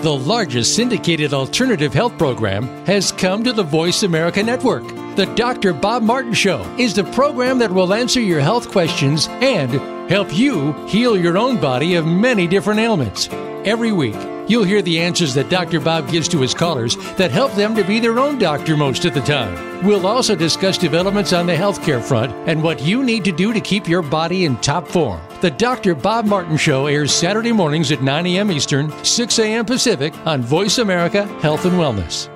The 0.00 0.12
largest 0.12 0.74
syndicated 0.74 1.34
alternative 1.34 1.92
health 1.92 2.16
program 2.16 2.64
has 2.86 3.12
come 3.12 3.44
to 3.44 3.52
the 3.52 3.62
Voice 3.62 4.02
America 4.02 4.42
Network. 4.42 4.88
The 5.16 5.30
Dr. 5.36 5.74
Bob 5.74 6.02
Martin 6.02 6.32
Show 6.32 6.62
is 6.78 6.94
the 6.94 7.04
program 7.04 7.58
that 7.58 7.70
will 7.70 7.92
answer 7.92 8.18
your 8.18 8.40
health 8.40 8.70
questions 8.70 9.28
and 9.28 9.70
help 10.10 10.34
you 10.34 10.72
heal 10.86 11.14
your 11.14 11.36
own 11.36 11.60
body 11.60 11.94
of 11.94 12.06
many 12.06 12.46
different 12.46 12.80
ailments. 12.80 13.28
Every 13.64 13.92
week, 13.92 14.16
you'll 14.48 14.64
hear 14.64 14.80
the 14.80 14.98
answers 14.98 15.34
that 15.34 15.50
Dr. 15.50 15.78
Bob 15.78 16.10
gives 16.10 16.26
to 16.28 16.40
his 16.40 16.54
callers 16.54 16.96
that 17.16 17.30
help 17.30 17.52
them 17.52 17.76
to 17.76 17.84
be 17.84 18.00
their 18.00 18.18
own 18.18 18.38
doctor 18.38 18.78
most 18.78 19.04
of 19.04 19.12
the 19.12 19.20
time. 19.20 19.86
We'll 19.86 20.06
also 20.06 20.34
discuss 20.34 20.78
developments 20.78 21.34
on 21.34 21.46
the 21.46 21.54
healthcare 21.54 22.02
front 22.02 22.32
and 22.48 22.62
what 22.62 22.80
you 22.80 23.04
need 23.04 23.24
to 23.26 23.32
do 23.32 23.52
to 23.52 23.60
keep 23.60 23.86
your 23.86 24.02
body 24.02 24.46
in 24.46 24.56
top 24.56 24.88
form. 24.88 25.20
The 25.42 25.50
Dr. 25.50 25.96
Bob 25.96 26.26
Martin 26.26 26.56
Show 26.56 26.86
airs 26.86 27.12
Saturday 27.12 27.50
mornings 27.50 27.90
at 27.90 28.00
9 28.00 28.26
a.m. 28.26 28.52
Eastern, 28.52 28.92
6 29.04 29.40
a.m. 29.40 29.64
Pacific 29.64 30.14
on 30.24 30.40
Voice 30.40 30.78
America 30.78 31.26
Health 31.40 31.64
and 31.64 31.72
Wellness. 31.72 32.28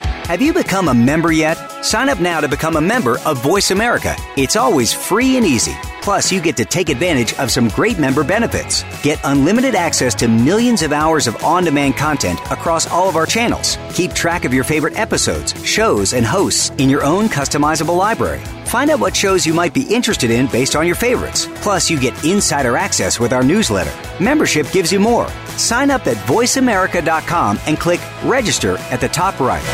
Have 0.00 0.40
you 0.40 0.54
become 0.54 0.86
a 0.86 0.94
member 0.94 1.32
yet? 1.32 1.56
Sign 1.84 2.08
up 2.08 2.20
now 2.20 2.40
to 2.40 2.46
become 2.46 2.76
a 2.76 2.80
member 2.80 3.18
of 3.26 3.42
Voice 3.42 3.72
America. 3.72 4.14
It's 4.36 4.54
always 4.54 4.92
free 4.92 5.36
and 5.36 5.44
easy. 5.44 5.74
Plus, 6.06 6.30
you 6.30 6.40
get 6.40 6.56
to 6.56 6.64
take 6.64 6.88
advantage 6.88 7.34
of 7.40 7.50
some 7.50 7.66
great 7.66 7.98
member 7.98 8.22
benefits. 8.22 8.84
Get 9.02 9.18
unlimited 9.24 9.74
access 9.74 10.14
to 10.14 10.28
millions 10.28 10.82
of 10.82 10.92
hours 10.92 11.26
of 11.26 11.42
on 11.42 11.64
demand 11.64 11.96
content 11.96 12.38
across 12.52 12.88
all 12.88 13.08
of 13.08 13.16
our 13.16 13.26
channels. 13.26 13.76
Keep 13.92 14.12
track 14.12 14.44
of 14.44 14.54
your 14.54 14.62
favorite 14.62 14.96
episodes, 14.96 15.52
shows, 15.64 16.14
and 16.14 16.24
hosts 16.24 16.70
in 16.78 16.88
your 16.88 17.02
own 17.02 17.24
customizable 17.24 17.96
library. 17.96 18.38
Find 18.66 18.88
out 18.88 19.00
what 19.00 19.16
shows 19.16 19.44
you 19.44 19.52
might 19.52 19.74
be 19.74 19.82
interested 19.92 20.30
in 20.30 20.46
based 20.46 20.76
on 20.76 20.86
your 20.86 20.94
favorites. 20.94 21.48
Plus, 21.56 21.90
you 21.90 21.98
get 21.98 22.24
insider 22.24 22.76
access 22.76 23.18
with 23.18 23.32
our 23.32 23.42
newsletter. 23.42 23.92
Membership 24.22 24.70
gives 24.70 24.92
you 24.92 25.00
more. 25.00 25.28
Sign 25.56 25.90
up 25.90 26.06
at 26.06 26.18
voiceamerica.com 26.28 27.58
and 27.66 27.80
click 27.80 28.00
register 28.22 28.76
at 28.92 29.00
the 29.00 29.08
top 29.08 29.40
right. 29.40 29.66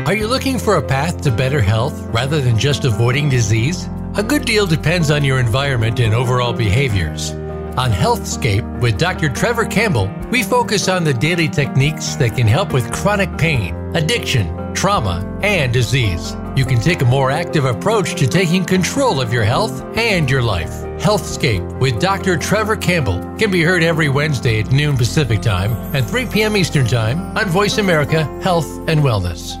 Are 0.00 0.16
you 0.16 0.26
looking 0.26 0.58
for 0.58 0.78
a 0.78 0.82
path 0.82 1.22
to 1.22 1.30
better 1.30 1.60
health 1.60 1.96
rather 2.12 2.40
than 2.40 2.58
just 2.58 2.84
avoiding 2.84 3.28
disease? 3.28 3.88
A 4.16 4.22
good 4.22 4.44
deal 4.44 4.64
depends 4.64 5.10
on 5.10 5.24
your 5.24 5.40
environment 5.40 5.98
and 5.98 6.14
overall 6.14 6.52
behaviors. 6.52 7.32
On 7.76 7.90
Healthscape 7.90 8.80
with 8.80 8.96
Dr. 8.96 9.28
Trevor 9.28 9.64
Campbell, 9.64 10.08
we 10.30 10.44
focus 10.44 10.88
on 10.88 11.02
the 11.02 11.12
daily 11.12 11.48
techniques 11.48 12.14
that 12.16 12.36
can 12.36 12.46
help 12.46 12.72
with 12.72 12.92
chronic 12.92 13.36
pain, 13.38 13.74
addiction, 13.96 14.72
trauma, 14.72 15.40
and 15.42 15.72
disease. 15.72 16.36
You 16.54 16.64
can 16.64 16.78
take 16.78 17.02
a 17.02 17.04
more 17.04 17.32
active 17.32 17.64
approach 17.64 18.14
to 18.14 18.28
taking 18.28 18.64
control 18.64 19.20
of 19.20 19.32
your 19.32 19.42
health 19.42 19.82
and 19.96 20.30
your 20.30 20.42
life. 20.42 20.70
Healthscape 21.00 21.80
with 21.80 22.00
Dr. 22.00 22.36
Trevor 22.36 22.76
Campbell 22.76 23.18
can 23.36 23.50
be 23.50 23.64
heard 23.64 23.82
every 23.82 24.08
Wednesday 24.08 24.60
at 24.60 24.70
noon 24.70 24.96
Pacific 24.96 25.42
Time 25.42 25.72
and 25.92 26.06
3 26.06 26.26
p.m. 26.26 26.56
Eastern 26.56 26.86
Time 26.86 27.36
on 27.36 27.46
Voice 27.46 27.78
America 27.78 28.22
Health 28.42 28.68
and 28.86 29.00
Wellness. 29.00 29.60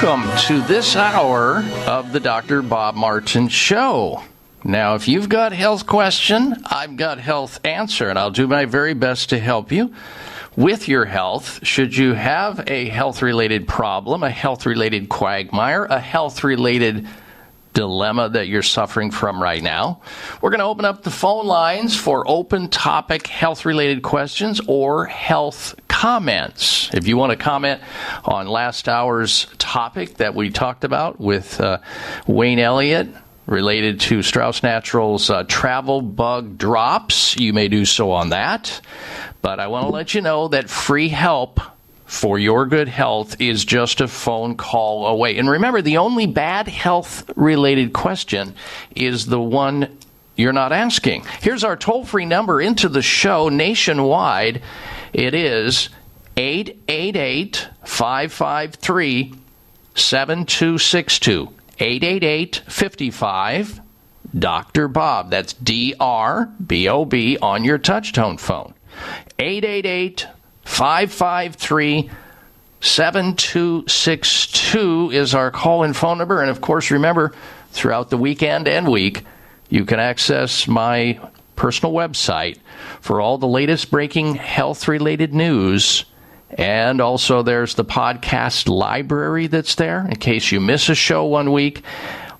Welcome 0.00 0.38
to 0.38 0.60
this 0.68 0.94
hour 0.94 1.64
of 1.88 2.12
the 2.12 2.20
Dr. 2.20 2.62
Bob 2.62 2.94
Martin 2.94 3.48
Show. 3.48 4.22
Now, 4.62 4.94
if 4.94 5.08
you've 5.08 5.28
got 5.28 5.52
health 5.52 5.88
question, 5.88 6.54
I've 6.66 6.96
got 6.96 7.18
health 7.18 7.58
answer, 7.64 8.08
and 8.08 8.16
I'll 8.16 8.30
do 8.30 8.46
my 8.46 8.64
very 8.64 8.94
best 8.94 9.30
to 9.30 9.40
help 9.40 9.72
you 9.72 9.92
with 10.56 10.86
your 10.86 11.04
health. 11.04 11.66
Should 11.66 11.96
you 11.96 12.14
have 12.14 12.62
a 12.68 12.88
health 12.88 13.22
related 13.22 13.66
problem, 13.66 14.22
a 14.22 14.30
health 14.30 14.66
related 14.66 15.08
quagmire, 15.08 15.86
a 15.86 15.98
health 15.98 16.44
related 16.44 17.08
dilemma 17.78 18.28
that 18.30 18.48
you're 18.48 18.60
suffering 18.60 19.12
from 19.12 19.40
right 19.40 19.62
now. 19.62 20.00
We're 20.42 20.50
going 20.50 20.58
to 20.58 20.64
open 20.64 20.84
up 20.84 21.04
the 21.04 21.12
phone 21.12 21.46
lines 21.46 21.94
for 21.94 22.28
open 22.28 22.70
topic 22.70 23.28
health 23.28 23.64
related 23.64 24.02
questions 24.02 24.60
or 24.66 25.06
health 25.06 25.76
comments. 25.86 26.92
If 26.92 27.06
you 27.06 27.16
want 27.16 27.30
to 27.30 27.36
comment 27.36 27.80
on 28.24 28.48
last 28.48 28.88
hour's 28.88 29.46
topic 29.58 30.14
that 30.14 30.34
we 30.34 30.50
talked 30.50 30.82
about 30.82 31.20
with 31.20 31.60
uh, 31.60 31.78
Wayne 32.26 32.58
Elliott 32.58 33.10
related 33.46 34.00
to 34.00 34.24
Strauss 34.24 34.64
Naturals 34.64 35.30
uh, 35.30 35.44
travel 35.44 36.02
bug 36.02 36.58
drops, 36.58 37.36
you 37.36 37.52
may 37.52 37.68
do 37.68 37.84
so 37.84 38.10
on 38.10 38.30
that. 38.30 38.80
But 39.40 39.60
I 39.60 39.68
want 39.68 39.86
to 39.86 39.92
let 39.92 40.14
you 40.14 40.20
know 40.20 40.48
that 40.48 40.68
free 40.68 41.10
help 41.10 41.60
for 42.08 42.38
your 42.38 42.64
good 42.64 42.88
health 42.88 43.38
is 43.38 43.66
just 43.66 44.00
a 44.00 44.08
phone 44.08 44.56
call 44.56 45.06
away. 45.06 45.36
And 45.36 45.48
remember, 45.48 45.82
the 45.82 45.98
only 45.98 46.26
bad 46.26 46.66
health 46.66 47.30
related 47.36 47.92
question 47.92 48.54
is 48.96 49.26
the 49.26 49.40
one 49.40 49.98
you're 50.34 50.54
not 50.54 50.72
asking. 50.72 51.26
Here's 51.42 51.64
our 51.64 51.76
toll 51.76 52.06
free 52.06 52.24
number 52.24 52.62
into 52.62 52.88
the 52.88 53.02
show 53.02 53.50
nationwide. 53.50 54.62
It 55.12 55.34
is 55.34 55.90
888 56.38 57.68
553 57.84 59.34
7262. 59.94 61.52
888 61.78 62.62
55 62.66 63.80
Dr. 64.38 64.88
Bob. 64.88 65.30
That's 65.30 65.52
D 65.52 65.94
R 66.00 66.50
B 66.66 66.88
O 66.88 67.04
B 67.04 67.36
on 67.42 67.64
your 67.64 67.78
touchtone 67.78 68.40
phone. 68.40 68.72
888 69.38 70.26
553 70.68 72.10
7262 72.80 75.10
is 75.12 75.34
our 75.34 75.50
call 75.50 75.82
in 75.82 75.92
phone 75.92 76.18
number. 76.18 76.40
And 76.40 76.50
of 76.50 76.60
course, 76.60 76.92
remember, 76.92 77.34
throughout 77.72 78.10
the 78.10 78.16
weekend 78.16 78.68
and 78.68 78.86
week, 78.86 79.24
you 79.68 79.84
can 79.84 79.98
access 79.98 80.68
my 80.68 81.18
personal 81.56 81.92
website 81.92 82.58
for 83.00 83.20
all 83.20 83.38
the 83.38 83.48
latest 83.48 83.90
breaking 83.90 84.36
health 84.36 84.86
related 84.86 85.34
news. 85.34 86.04
And 86.50 87.00
also, 87.00 87.42
there's 87.42 87.74
the 87.74 87.84
podcast 87.84 88.68
library 88.68 89.48
that's 89.48 89.74
there 89.74 90.06
in 90.06 90.14
case 90.16 90.52
you 90.52 90.60
miss 90.60 90.88
a 90.88 90.94
show 90.94 91.24
one 91.24 91.50
week. 91.50 91.82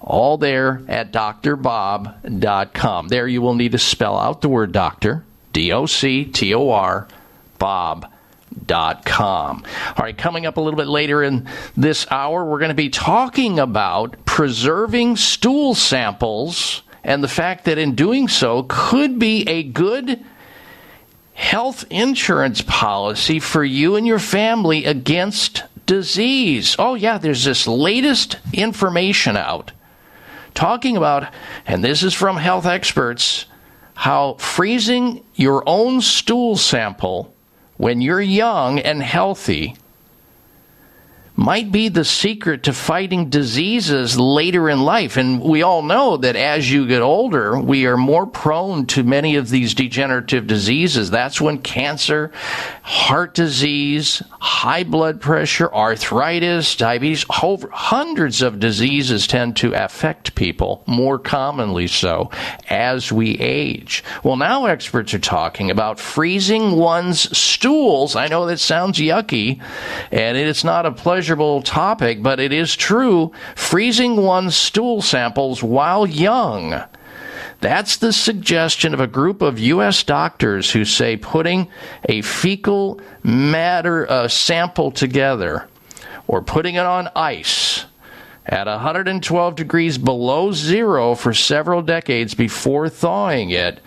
All 0.01 0.39
there 0.39 0.81
at 0.87 1.13
drbob.com. 1.13 3.09
There 3.09 3.27
you 3.27 3.43
will 3.43 3.55
need 3.55 3.73
to 3.73 3.79
spell 3.79 4.17
out 4.17 4.43
the 4.43 4.49
word 4.49 4.71
doctor, 4.71 5.25
D 5.53 5.73
O 5.73 5.87
C 5.87 6.25
T 6.25 6.55
O 6.55 6.71
R, 6.71 7.09
bob.com. 8.67 9.65
All 9.97 10.05
right, 10.05 10.17
coming 10.17 10.47
up 10.47 10.57
a 10.57 10.61
little 10.61 10.77
bit 10.77 10.89
later 10.89 11.23
in 11.23 11.49
this 11.77 12.07
hour, 12.11 12.45
we're 12.45 12.59
going 12.59 12.71
to 12.71 12.75
be 12.75 12.91
talking 12.91 13.59
about 13.59 14.25
preserving 14.25 15.17
stool 15.17 15.75
samples 15.75 16.83
and 17.05 17.23
the 17.23 17.29
fact 17.29 17.65
that 17.65 17.79
in 17.79 17.95
doing 17.95 18.29
so 18.29 18.67
could 18.69 19.19
be 19.19 19.49
a 19.49 19.63
good 19.63 20.25
health 21.35 21.85
insurance 21.91 22.63
policy 22.63 23.39
for 23.39 23.65
you 23.65 23.97
and 23.97 24.07
your 24.07 24.19
family 24.19 24.85
against 24.85 25.63
disease. 25.87 26.75
Oh, 26.79 26.95
yeah, 26.95 27.19
there's 27.19 27.45
this 27.45 27.67
latest 27.67 28.39
information 28.53 29.37
out 29.37 29.73
talking 30.55 30.97
about, 30.97 31.33
and 31.67 31.85
this 31.85 32.03
is 32.03 32.13
from 32.13 32.37
health 32.37 32.67
experts, 32.67 33.47
how 33.95 34.35
freezing 34.35 35.25
your 35.35 35.63
own 35.67 36.01
stool 36.01 36.57
sample 36.57 37.33
when 37.79 38.01
you're 38.01 38.21
young 38.21 38.79
and 38.81 39.03
healthy 39.03 39.75
might 41.39 41.71
be 41.71 41.89
the 41.89 42.05
secret 42.05 42.65
to 42.65 42.73
fighting 42.73 43.31
diseases 43.31 44.19
later 44.19 44.69
in 44.69 44.83
life. 44.83 45.17
And 45.17 45.41
we 45.41 45.63
all 45.63 45.83
know 45.83 46.17
that 46.17 46.35
as 46.35 46.69
you 46.69 46.85
get 46.89 47.01
older, 47.01 47.57
we 47.57 47.87
are 47.87 47.97
more 47.97 48.27
prone 48.27 48.87
to 48.87 49.05
many 49.05 49.37
of 49.37 49.49
these 49.49 49.73
degenerative 49.73 50.49
diseases. 50.49 51.13
That's 51.13 51.41
when 51.41 51.59
cancer, 51.59 52.33
heart 52.83 53.35
disease, 53.35 54.21
high 54.41 54.83
blood 54.83 55.21
pressure, 55.21 55.73
arthritis, 55.73 56.75
diabetes, 56.75 57.25
hundreds 57.29 58.43
of 58.43 58.59
diseases 58.59 59.29
tend 59.29 59.57
to 59.59 59.73
affect 59.75 60.35
people, 60.35 60.83
more 60.87 61.21
commonly 61.21 61.87
so, 61.87 62.33
as 62.69 63.13
we 63.13 63.39
age. 63.39 64.03
Well, 64.25 64.37
now 64.37 64.67
experts 64.67 65.15
are 65.15 65.21
talking 65.21 65.71
about 65.71 66.01
freezing 66.01 66.73
one's 66.73 67.39
stools. 67.39 68.17
I 68.17 68.27
know 68.27 68.47
that 68.47 68.59
sounds 68.59 68.99
yucky, 68.99 69.63
and 70.11 70.37
it's 70.37 70.65
not 70.65 70.85
a 70.85 70.91
pleasurable 71.29 71.61
topic, 71.61 72.23
but 72.23 72.41
it 72.41 72.55
is 72.55 72.75
true. 72.75 73.31
Freezing 73.55 74.17
one's 74.17 74.57
stool 74.57 75.03
samples 75.03 75.63
while 75.63 76.07
young. 76.07 76.83
That's 77.61 77.99
the 77.99 78.15
suggestion 78.15 78.95
of 78.95 79.01
a 79.01 79.07
group 79.07 79.43
of 79.43 79.59
U.S. 79.59 80.03
doctors 80.05 80.71
who 80.71 80.87
say 80.87 81.19
putting 81.19 81.69
a 82.09 82.23
fecal 82.23 82.99
matter 83.23 84.11
uh, 84.11 84.29
sample 84.29 84.91
together 84.91 85.69
or 86.27 86.41
putting 86.41 86.77
it 86.77 86.87
on 86.87 87.11
ice 87.15 87.85
at 88.47 88.67
112 88.67 89.55
degrees 89.55 89.99
below 89.99 90.53
zero 90.53 91.15
for 91.15 91.35
several 91.35 91.83
decades 91.83 92.33
before 92.33 92.89
thawing 92.89 93.51
it 93.51 93.81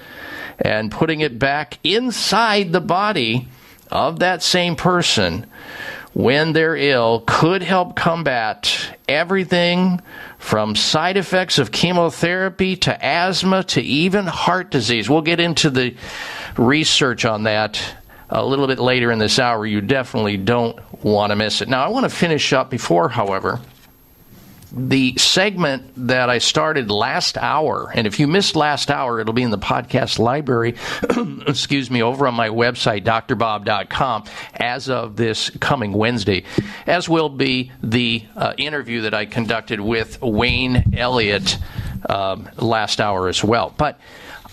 and 0.59 0.91
putting 0.91 1.21
it 1.21 1.39
back 1.39 1.79
inside 1.83 2.71
the 2.71 2.81
body 2.81 3.47
of 3.89 4.19
that 4.19 4.43
same 4.43 4.75
person 4.75 5.47
when 6.13 6.53
they're 6.53 6.75
ill 6.75 7.23
could 7.25 7.63
help 7.63 7.95
combat 7.95 8.97
everything 9.07 10.01
from 10.37 10.75
side 10.75 11.17
effects 11.17 11.57
of 11.59 11.71
chemotherapy 11.71 12.75
to 12.75 13.05
asthma 13.05 13.63
to 13.63 13.81
even 13.81 14.25
heart 14.25 14.71
disease. 14.71 15.09
We'll 15.09 15.21
get 15.21 15.39
into 15.39 15.69
the 15.69 15.95
research 16.57 17.25
on 17.25 17.43
that 17.43 17.81
a 18.29 18.45
little 18.45 18.67
bit 18.67 18.79
later 18.79 19.11
in 19.11 19.19
this 19.19 19.39
hour. 19.39 19.65
You 19.65 19.81
definitely 19.81 20.37
don't 20.37 20.77
want 21.03 21.31
to 21.31 21.35
miss 21.35 21.61
it. 21.61 21.69
Now, 21.69 21.83
I 21.83 21.89
want 21.89 22.05
to 22.05 22.09
finish 22.09 22.53
up 22.53 22.69
before, 22.69 23.09
however, 23.09 23.59
the 24.71 25.17
segment 25.17 26.07
that 26.07 26.29
I 26.29 26.37
started 26.37 26.89
last 26.89 27.37
hour, 27.37 27.91
and 27.93 28.07
if 28.07 28.19
you 28.19 28.27
missed 28.27 28.55
last 28.55 28.89
hour, 28.89 29.19
it'll 29.19 29.33
be 29.33 29.43
in 29.43 29.51
the 29.51 29.57
podcast 29.57 30.19
library, 30.19 30.75
excuse 31.47 31.91
me, 31.91 32.01
over 32.01 32.27
on 32.27 32.33
my 32.33 32.49
website, 32.49 33.03
drbob.com, 33.03 34.23
as 34.55 34.89
of 34.89 35.15
this 35.15 35.49
coming 35.59 35.93
Wednesday, 35.93 36.43
as 36.87 37.09
will 37.09 37.29
be 37.29 37.71
the 37.83 38.23
uh, 38.35 38.53
interview 38.57 39.01
that 39.01 39.13
I 39.13 39.25
conducted 39.25 39.79
with 39.79 40.21
Wayne 40.21 40.95
Elliott 40.95 41.57
um, 42.07 42.49
last 42.57 42.99
hour 42.99 43.27
as 43.27 43.43
well. 43.43 43.73
But 43.77 43.99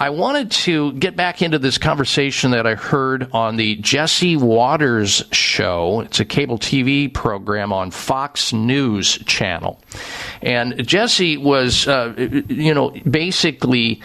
I 0.01 0.11
wanted 0.11 0.53
to 0.53 0.92
get 0.92 1.16
back 1.16 1.42
into 1.42 1.59
this 1.59 1.76
conversation 1.76 2.53
that 2.53 2.68
I 2.68 2.76
heard 2.76 3.28
on 3.32 3.57
the 3.57 3.74
Jesse 3.76 4.36
Watters 4.36 5.24
show. 5.32 6.03
It's 6.03 6.20
a 6.20 6.24
cable 6.24 6.57
TV 6.57 7.12
program 7.12 7.72
on 7.72 7.90
Fox 7.90 8.53
News 8.53 9.18
Channel. 9.18 9.80
And 10.40 10.86
Jesse 10.86 11.36
was, 11.36 11.88
uh, 11.88 12.14
you 12.49 12.74
know, 12.74 12.90
basically. 13.11 14.01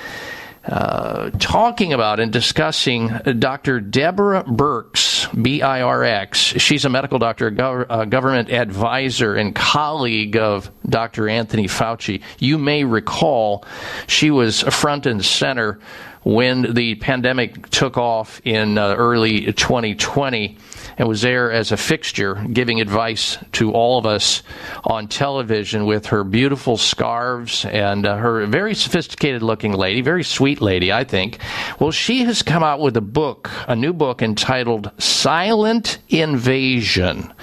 Uh, 0.65 1.29
talking 1.39 1.91
about 1.91 2.21
and 2.21 2.31
discussing 2.31 3.09
Dr. 3.39 3.81
Deborah 3.81 4.45
Birx, 4.45 5.27
B 5.41 5.61
I 5.61 5.81
R 5.81 6.05
X. 6.05 6.39
She's 6.39 6.85
a 6.85 6.89
medical 6.89 7.19
doctor, 7.19 7.49
government 7.49 8.49
advisor, 8.49 9.35
and 9.35 9.53
colleague 9.53 10.37
of 10.37 10.71
Dr. 10.87 11.27
Anthony 11.27 11.67
Fauci. 11.67 12.21
You 12.39 12.57
may 12.57 12.85
recall 12.85 13.65
she 14.07 14.31
was 14.31 14.61
front 14.61 15.05
and 15.05 15.23
center 15.23 15.79
when 16.23 16.73
the 16.73 16.95
pandemic 16.95 17.69
took 17.69 17.97
off 17.97 18.41
in 18.45 18.77
uh, 18.77 18.95
early 18.95 19.51
2020 19.51 20.57
and 20.97 21.07
was 21.07 21.21
there 21.21 21.51
as 21.51 21.71
a 21.71 21.77
fixture 21.77 22.35
giving 22.51 22.79
advice 22.79 23.37
to 23.51 23.71
all 23.71 23.97
of 23.97 24.05
us 24.05 24.43
on 24.83 25.07
television 25.07 25.85
with 25.85 26.07
her 26.07 26.23
beautiful 26.23 26.77
scarves 26.77 27.65
and 27.65 28.05
uh, 28.05 28.15
her 28.15 28.45
very 28.45 28.73
sophisticated 28.73 29.41
looking 29.41 29.73
lady, 29.73 30.01
very 30.01 30.23
sweet 30.23 30.61
lady, 30.61 30.91
I 30.91 31.03
think. 31.03 31.39
Well, 31.79 31.91
she 31.91 32.23
has 32.25 32.41
come 32.41 32.63
out 32.63 32.79
with 32.79 32.95
a 32.97 33.01
book, 33.01 33.49
a 33.67 33.75
new 33.75 33.93
book 33.93 34.21
entitled 34.21 34.91
Silent 34.97 35.97
Invasion, 36.09 37.33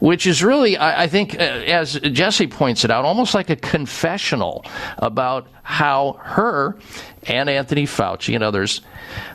which 0.00 0.26
is 0.26 0.42
really, 0.42 0.76
I, 0.76 1.04
I 1.04 1.06
think, 1.08 1.34
uh, 1.34 1.38
as 1.38 1.98
Jesse 2.00 2.46
points 2.46 2.84
it 2.84 2.90
out, 2.90 3.04
almost 3.04 3.34
like 3.34 3.50
a 3.50 3.56
confessional 3.56 4.64
about 4.98 5.48
how 5.68 6.18
her 6.22 6.78
and 7.24 7.50
Anthony 7.50 7.84
Fauci 7.84 8.34
and 8.34 8.42
others 8.42 8.80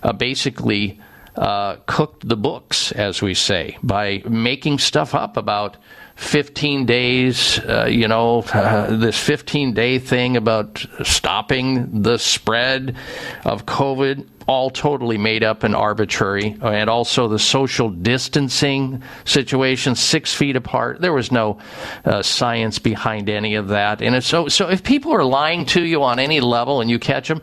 uh, 0.01 0.11
basically 0.13 0.99
uh, 1.35 1.75
cooked 1.85 2.27
the 2.27 2.35
books, 2.35 2.91
as 2.91 3.21
we 3.21 3.35
say, 3.35 3.77
by 3.83 4.23
making 4.27 4.79
stuff 4.79 5.13
up 5.13 5.37
about 5.37 5.77
15 6.15 6.85
days, 6.85 7.59
uh, 7.59 7.87
you 7.89 8.07
know, 8.07 8.43
uh, 8.53 8.95
this 8.95 9.17
15 9.17 9.73
day 9.73 9.99
thing 9.99 10.37
about 10.37 10.85
stopping 11.03 12.03
the 12.03 12.17
spread 12.17 12.95
of 13.43 13.65
COVID, 13.65 14.27
all 14.47 14.69
totally 14.69 15.17
made 15.17 15.43
up 15.43 15.63
and 15.63 15.75
arbitrary. 15.75 16.55
And 16.61 16.89
also 16.89 17.27
the 17.27 17.39
social 17.39 17.89
distancing 17.89 19.01
situation, 19.25 19.95
six 19.95 20.33
feet 20.33 20.55
apart. 20.55 21.01
There 21.01 21.13
was 21.13 21.31
no 21.31 21.59
uh, 22.05 22.21
science 22.21 22.77
behind 22.77 23.29
any 23.29 23.55
of 23.55 23.69
that. 23.69 24.01
And 24.01 24.23
so, 24.23 24.47
so 24.47 24.69
if 24.69 24.83
people 24.83 25.13
are 25.13 25.23
lying 25.23 25.65
to 25.67 25.83
you 25.83 26.03
on 26.03 26.19
any 26.19 26.41
level 26.41 26.81
and 26.81 26.89
you 26.89 26.99
catch 26.99 27.27
them, 27.27 27.41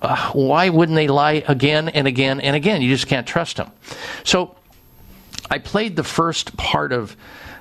uh, 0.00 0.32
why 0.32 0.68
wouldn't 0.68 0.96
they 0.96 1.08
lie 1.08 1.42
again 1.48 1.88
and 1.88 2.06
again 2.06 2.40
and 2.40 2.54
again? 2.54 2.80
You 2.82 2.90
just 2.90 3.08
can't 3.08 3.26
trust 3.26 3.56
them. 3.56 3.72
So 4.22 4.54
I 5.50 5.58
played 5.58 5.96
the 5.96 6.04
first 6.04 6.56
part 6.56 6.92
of 6.92 7.16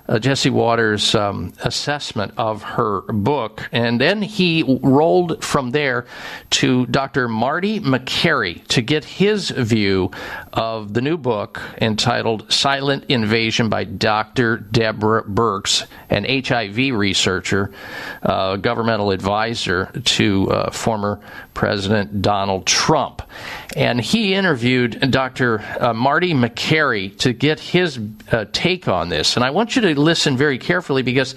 uh, 0.07 0.19
Jesse 0.19 0.49
Watters' 0.49 1.15
um, 1.15 1.53
assessment 1.63 2.33
of 2.37 2.61
her 2.63 3.01
book, 3.01 3.67
and 3.71 3.99
then 3.99 4.21
he 4.21 4.63
rolled 4.81 5.43
from 5.43 5.71
there 5.71 6.05
to 6.51 6.85
Dr. 6.87 7.27
Marty 7.27 7.79
Makary 7.79 8.65
to 8.67 8.81
get 8.81 9.05
his 9.05 9.49
view 9.49 10.11
of 10.51 10.93
the 10.93 11.01
new 11.01 11.17
book 11.17 11.61
entitled 11.81 12.51
Silent 12.51 13.05
Invasion 13.09 13.69
by 13.69 13.83
Dr. 13.83 14.57
Deborah 14.57 15.23
Birx, 15.23 15.85
an 16.09 16.25
HIV 16.25 16.97
researcher, 16.97 17.71
uh, 18.23 18.57
governmental 18.57 19.11
advisor 19.11 19.91
to 20.03 20.49
uh, 20.51 20.71
former 20.71 21.19
President 21.53 22.21
Donald 22.21 22.65
Trump. 22.65 23.21
And 23.75 23.99
he 23.99 24.33
interviewed 24.33 25.11
Dr. 25.11 25.63
Uh, 25.79 25.93
Marty 25.93 26.33
Makary 26.33 27.17
to 27.19 27.33
get 27.33 27.59
his 27.59 27.99
uh, 28.31 28.45
take 28.51 28.87
on 28.87 29.09
this. 29.09 29.35
And 29.35 29.45
I 29.45 29.51
want 29.51 29.75
you 29.75 29.81
to 29.83 29.99
listen 29.99 30.37
very 30.37 30.57
carefully 30.57 31.01
because 31.01 31.35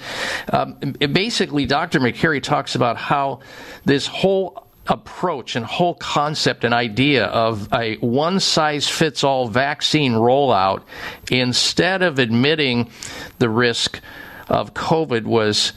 um, 0.53 0.75
basically 1.13 1.67
Dr. 1.67 2.01
Makary 2.01 2.43
talks 2.43 2.75
about 2.75 2.97
how 2.97 3.41
this 3.85 4.07
whole 4.07 4.67
approach 4.89 5.57
and 5.57 5.65
whole 5.65 5.95
concept 5.95 6.65
and 6.65 6.73
idea 6.73 7.27
of 7.27 7.73
a 7.73 7.97
one 7.97 8.39
size 8.39 8.89
fits 8.89 9.25
all 9.25 9.49
vaccine 9.49 10.13
rollout 10.13 10.83
instead 11.31 12.03
of 12.03 12.19
admitting 12.19 12.89
the 13.39 13.49
risk 13.49 14.01
of 14.49 14.75
COVID 14.75 15.25
was 15.25 15.73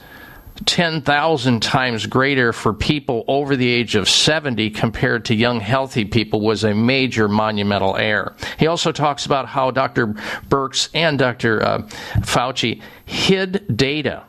10,000 0.66 1.60
times 1.60 2.06
greater 2.06 2.52
for 2.52 2.72
people 2.72 3.24
over 3.28 3.56
the 3.56 3.68
age 3.68 3.94
of 3.94 4.08
70 4.08 4.70
compared 4.70 5.24
to 5.26 5.34
young, 5.34 5.60
healthy 5.60 6.04
people 6.04 6.40
was 6.40 6.64
a 6.64 6.74
major 6.74 7.28
monumental 7.28 7.96
error. 7.96 8.36
He 8.58 8.66
also 8.66 8.92
talks 8.92 9.26
about 9.26 9.46
how 9.46 9.70
Dr. 9.70 10.08
Birx 10.48 10.88
and 10.94 11.18
Dr. 11.18 11.62
Uh, 11.62 11.78
Fauci 12.20 12.82
hid 13.04 13.76
data. 13.76 14.24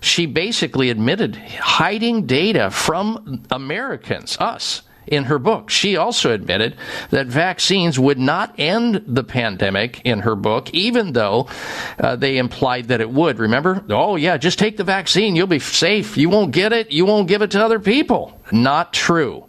She 0.00 0.26
basically 0.26 0.90
admitted 0.90 1.36
hiding 1.36 2.26
data 2.26 2.70
from 2.70 3.44
Americans, 3.50 4.36
us 4.38 4.82
in 5.06 5.24
her 5.24 5.38
book. 5.38 5.70
She 5.70 5.96
also 5.96 6.32
admitted 6.32 6.76
that 7.10 7.26
vaccines 7.26 7.98
would 7.98 8.18
not 8.18 8.54
end 8.58 9.02
the 9.06 9.24
pandemic 9.24 10.00
in 10.04 10.20
her 10.20 10.36
book, 10.36 10.70
even 10.72 11.12
though 11.12 11.48
uh, 11.98 12.16
they 12.16 12.38
implied 12.38 12.88
that 12.88 13.00
it 13.00 13.10
would. 13.10 13.38
Remember? 13.38 13.84
Oh, 13.90 14.16
yeah, 14.16 14.36
just 14.36 14.58
take 14.58 14.76
the 14.76 14.84
vaccine. 14.84 15.36
You'll 15.36 15.46
be 15.46 15.58
safe. 15.58 16.16
You 16.16 16.28
won't 16.28 16.52
get 16.52 16.72
it. 16.72 16.90
You 16.90 17.04
won't 17.04 17.28
give 17.28 17.42
it 17.42 17.50
to 17.52 17.64
other 17.64 17.80
people. 17.80 18.38
Not 18.50 18.92
true. 18.92 19.46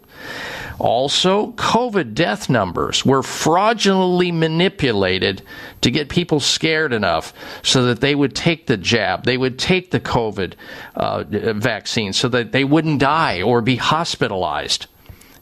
Also, 0.78 1.52
COVID 1.52 2.14
death 2.14 2.50
numbers 2.50 3.04
were 3.06 3.22
fraudulently 3.22 4.32
manipulated 4.32 5.42
to 5.82 5.90
get 5.90 6.08
people 6.08 6.40
scared 6.40 6.92
enough 6.92 7.32
so 7.62 7.84
that 7.86 8.00
they 8.00 8.14
would 8.14 8.34
take 8.34 8.66
the 8.66 8.76
jab, 8.76 9.24
they 9.24 9.36
would 9.36 9.58
take 9.58 9.92
the 9.92 10.00
COVID 10.00 10.54
uh, 10.96 11.24
vaccine 11.54 12.12
so 12.12 12.28
that 12.28 12.52
they 12.52 12.64
wouldn't 12.64 12.98
die 12.98 13.40
or 13.42 13.60
be 13.60 13.76
hospitalized. 13.76 14.86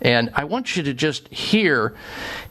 And 0.02 0.30
I 0.34 0.44
want 0.44 0.76
you 0.76 0.82
to 0.82 0.92
just 0.92 1.28
hear 1.28 1.94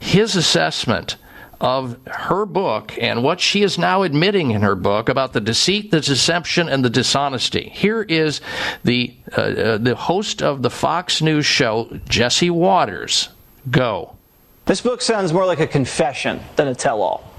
his 0.00 0.34
assessment 0.36 1.16
of 1.60 1.96
her 2.08 2.44
book 2.44 2.92
and 3.00 3.22
what 3.22 3.40
she 3.40 3.62
is 3.62 3.78
now 3.78 4.02
admitting 4.02 4.50
in 4.50 4.62
her 4.62 4.74
book 4.74 5.08
about 5.08 5.32
the 5.32 5.40
deceit, 5.40 5.92
the 5.92 6.00
deception, 6.00 6.68
and 6.68 6.84
the 6.84 6.90
dishonesty. 6.90 7.70
Here 7.72 8.02
is 8.02 8.40
the 8.82 9.14
uh, 9.38 9.40
uh, 9.40 9.78
the 9.78 9.94
host 9.94 10.42
of 10.42 10.62
the 10.62 10.70
Fox 10.70 11.22
News 11.22 11.46
show, 11.46 12.00
Jesse 12.08 12.50
Watters. 12.50 13.28
Go. 13.70 14.16
This 14.64 14.80
book 14.80 15.00
sounds 15.00 15.32
more 15.32 15.46
like 15.46 15.60
a 15.60 15.66
confession 15.66 16.40
than 16.56 16.66
a 16.66 16.74
tell-all. 16.74 17.30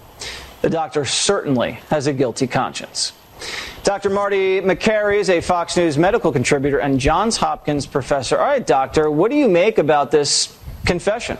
The 0.61 0.69
doctor 0.69 1.03
certainly 1.03 1.73
has 1.89 2.07
a 2.07 2.13
guilty 2.13 2.47
conscience. 2.47 3.11
Dr. 3.83 4.09
Marty 4.09 4.61
Makary 4.61 5.19
is 5.19 5.29
a 5.29 5.41
Fox 5.41 5.75
News 5.75 5.97
medical 5.97 6.31
contributor 6.31 6.79
and 6.79 6.97
Johns 6.97 7.35
Hopkins 7.35 7.85
professor. 7.85 8.37
All 8.37 8.45
right, 8.45 8.65
doctor, 8.65 9.11
what 9.11 9.29
do 9.29 9.35
you 9.35 9.49
make 9.49 9.77
about 9.77 10.09
this 10.09 10.57
confession? 10.85 11.37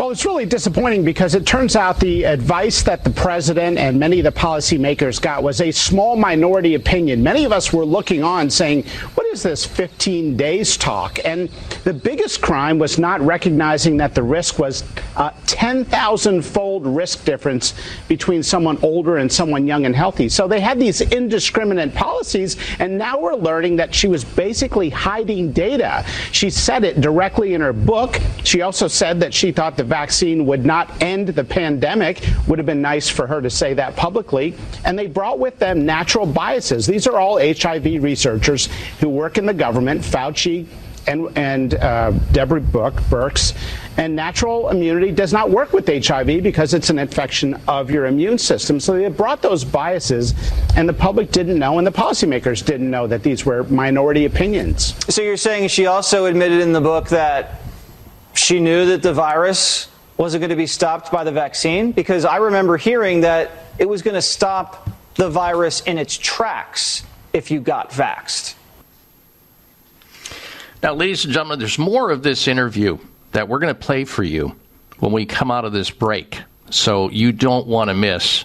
Well, 0.00 0.10
it's 0.10 0.24
really 0.24 0.46
disappointing 0.46 1.04
because 1.04 1.34
it 1.34 1.44
turns 1.44 1.76
out 1.76 2.00
the 2.00 2.24
advice 2.24 2.82
that 2.84 3.04
the 3.04 3.10
president 3.10 3.76
and 3.76 4.00
many 4.00 4.18
of 4.18 4.24
the 4.24 4.32
policymakers 4.32 5.20
got 5.20 5.42
was 5.42 5.60
a 5.60 5.70
small 5.70 6.16
minority 6.16 6.74
opinion. 6.74 7.22
Many 7.22 7.44
of 7.44 7.52
us 7.52 7.70
were 7.70 7.84
looking 7.84 8.24
on 8.24 8.48
saying, 8.48 8.84
what 9.12 9.26
is 9.26 9.42
this 9.42 9.66
15 9.66 10.38
days 10.38 10.78
talk? 10.78 11.18
And 11.26 11.50
the 11.84 11.92
biggest 11.92 12.40
crime 12.40 12.78
was 12.78 12.98
not 12.98 13.20
recognizing 13.20 13.98
that 13.98 14.14
the 14.14 14.22
risk 14.22 14.58
was 14.58 14.84
a 15.18 15.34
10,000 15.46 16.42
fold 16.42 16.86
risk 16.86 17.26
difference 17.26 17.74
between 18.08 18.42
someone 18.42 18.78
older 18.82 19.18
and 19.18 19.30
someone 19.30 19.66
young 19.66 19.84
and 19.84 19.94
healthy. 19.94 20.30
So 20.30 20.48
they 20.48 20.60
had 20.60 20.80
these 20.80 21.02
indiscriminate 21.02 21.94
policies, 21.94 22.56
and 22.78 22.96
now 22.96 23.20
we're 23.20 23.34
learning 23.34 23.76
that 23.76 23.94
she 23.94 24.08
was 24.08 24.24
basically 24.24 24.88
hiding 24.88 25.52
data. 25.52 26.06
She 26.32 26.48
said 26.48 26.84
it 26.84 27.02
directly 27.02 27.52
in 27.52 27.60
her 27.60 27.74
book. 27.74 28.18
She 28.44 28.62
also 28.62 28.88
said 28.88 29.20
that 29.20 29.34
she 29.34 29.52
thought 29.52 29.76
the 29.76 29.89
vaccine 29.90 30.46
would 30.46 30.64
not 30.64 31.02
end 31.02 31.28
the 31.28 31.44
pandemic. 31.44 32.24
Would 32.46 32.58
have 32.58 32.64
been 32.64 32.80
nice 32.80 33.10
for 33.10 33.26
her 33.26 33.42
to 33.42 33.50
say 33.50 33.74
that 33.74 33.96
publicly. 33.96 34.54
And 34.86 34.98
they 34.98 35.08
brought 35.08 35.38
with 35.38 35.58
them 35.58 35.84
natural 35.84 36.24
biases. 36.24 36.86
These 36.86 37.06
are 37.06 37.18
all 37.18 37.38
HIV 37.38 38.02
researchers 38.02 38.70
who 39.00 39.10
work 39.10 39.36
in 39.36 39.44
the 39.44 39.52
government, 39.52 40.00
Fauci 40.00 40.66
and, 41.06 41.36
and 41.36 41.74
uh, 41.74 42.12
Deborah 42.32 42.60
Book, 42.60 42.94
Birx. 43.10 43.56
And 43.96 44.14
natural 44.14 44.70
immunity 44.70 45.10
does 45.10 45.32
not 45.32 45.50
work 45.50 45.72
with 45.72 45.86
HIV 45.86 46.42
because 46.42 46.72
it's 46.72 46.88
an 46.90 46.98
infection 46.98 47.60
of 47.66 47.90
your 47.90 48.06
immune 48.06 48.38
system. 48.38 48.80
So 48.80 48.96
they 48.96 49.08
brought 49.08 49.42
those 49.42 49.64
biases, 49.64 50.32
and 50.76 50.88
the 50.88 50.92
public 50.92 51.32
didn't 51.32 51.58
know, 51.58 51.78
and 51.78 51.86
the 51.86 51.92
policymakers 51.92 52.64
didn't 52.64 52.90
know 52.90 53.06
that 53.08 53.22
these 53.22 53.44
were 53.44 53.64
minority 53.64 54.24
opinions. 54.24 54.94
So 55.12 55.20
you're 55.22 55.36
saying 55.36 55.68
she 55.68 55.86
also 55.86 56.26
admitted 56.26 56.60
in 56.60 56.72
the 56.72 56.80
book 56.80 57.08
that 57.08 57.59
she 58.40 58.60
knew 58.60 58.86
that 58.86 59.02
the 59.02 59.12
virus 59.12 59.88
wasn't 60.16 60.40
going 60.40 60.50
to 60.50 60.56
be 60.56 60.66
stopped 60.66 61.12
by 61.12 61.24
the 61.24 61.32
vaccine? 61.32 61.92
Because 61.92 62.24
I 62.24 62.36
remember 62.36 62.76
hearing 62.76 63.22
that 63.22 63.50
it 63.78 63.88
was 63.88 64.02
going 64.02 64.14
to 64.14 64.22
stop 64.22 64.88
the 65.14 65.28
virus 65.28 65.80
in 65.82 65.98
its 65.98 66.16
tracks 66.16 67.04
if 67.32 67.50
you 67.50 67.60
got 67.60 67.90
vaxxed. 67.90 68.54
Now, 70.82 70.94
ladies 70.94 71.24
and 71.24 71.34
gentlemen, 71.34 71.58
there's 71.58 71.78
more 71.78 72.10
of 72.10 72.22
this 72.22 72.48
interview 72.48 72.98
that 73.32 73.48
we're 73.48 73.58
going 73.58 73.74
to 73.74 73.80
play 73.80 74.04
for 74.04 74.22
you 74.22 74.56
when 74.98 75.12
we 75.12 75.26
come 75.26 75.50
out 75.50 75.64
of 75.64 75.72
this 75.72 75.90
break. 75.90 76.40
So 76.70 77.10
you 77.10 77.32
don't 77.32 77.66
want 77.66 77.88
to 77.88 77.94
miss 77.94 78.44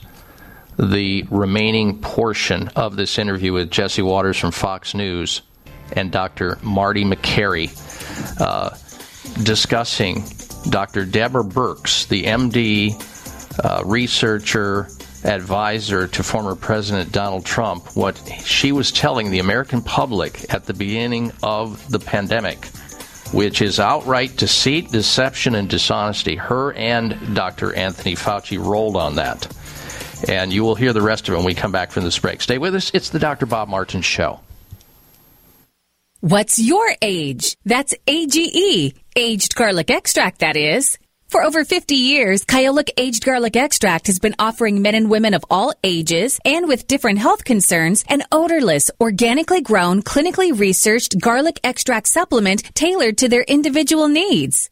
the 0.77 1.25
remaining 1.29 1.99
portion 1.99 2.67
of 2.75 2.95
this 2.95 3.17
interview 3.17 3.53
with 3.53 3.71
Jesse 3.71 4.01
Watters 4.01 4.37
from 4.37 4.51
Fox 4.51 4.93
News 4.93 5.41
and 5.93 6.11
Dr. 6.11 6.57
Marty 6.61 7.05
Makary 7.05 7.69
uh, 8.41 8.75
discussing 9.43 10.24
Dr. 10.70 11.05
Deborah 11.05 11.43
Birx, 11.43 12.07
the 12.07 12.24
MD 12.24 12.93
uh, 13.63 13.83
researcher, 13.86 14.89
advisor 15.25 16.07
to 16.07 16.24
former 16.24 16.55
President 16.55 17.12
Donald 17.12 17.45
Trump, 17.45 17.95
what 17.95 18.17
she 18.43 18.71
was 18.71 18.91
telling 18.91 19.32
the 19.32 19.39
American 19.39 19.82
public 19.82 20.53
at 20.53 20.66
the 20.66 20.74
beginning 20.74 21.32
of 21.41 21.89
the 21.89 21.99
pandemic, 21.99 22.66
which 23.32 23.62
is 23.62 23.79
outright 23.79 24.37
deceit, 24.37 24.91
deception, 24.91 25.55
and 25.55 25.70
dishonesty. 25.70 26.36
Her 26.36 26.74
and 26.74 27.36
Dr. 27.36 27.74
Anthony 27.74 28.16
Fauci 28.16 28.63
rolled 28.63 28.95
on 28.95 29.16
that. 29.16 29.47
And 30.29 30.53
you 30.53 30.63
will 30.63 30.75
hear 30.75 30.93
the 30.93 31.01
rest 31.01 31.28
of 31.28 31.33
it 31.33 31.37
when 31.37 31.45
we 31.45 31.53
come 31.53 31.71
back 31.71 31.91
from 31.91 32.03
this 32.03 32.17
break. 32.17 32.41
Stay 32.41 32.57
with 32.57 32.74
us. 32.75 32.91
It's 32.93 33.09
the 33.09 33.20
Dr. 33.20 33.45
Bob 33.45 33.67
Martin 33.67 34.01
Show. 34.01 34.39
What's 36.27 36.57
your 36.57 36.87
age? 37.03 37.55
That's 37.65 37.93
AGE. 38.07 38.95
Aged 39.15 39.53
garlic 39.53 39.91
extract, 39.91 40.39
that 40.39 40.57
is. 40.57 40.97
For 41.27 41.43
over 41.43 41.63
50 41.63 41.93
years, 41.93 42.43
Kyolic 42.43 42.89
Aged 42.97 43.23
Garlic 43.23 43.55
Extract 43.55 44.07
has 44.07 44.17
been 44.17 44.33
offering 44.39 44.81
men 44.81 44.95
and 44.95 45.11
women 45.11 45.35
of 45.35 45.45
all 45.51 45.71
ages 45.83 46.39
and 46.43 46.67
with 46.67 46.87
different 46.87 47.19
health 47.19 47.43
concerns 47.43 48.03
an 48.09 48.23
odorless, 48.31 48.89
organically 48.99 49.61
grown, 49.61 50.01
clinically 50.01 50.59
researched 50.59 51.19
garlic 51.19 51.59
extract 51.63 52.07
supplement 52.07 52.63
tailored 52.73 53.19
to 53.19 53.29
their 53.29 53.43
individual 53.43 54.07
needs. 54.07 54.71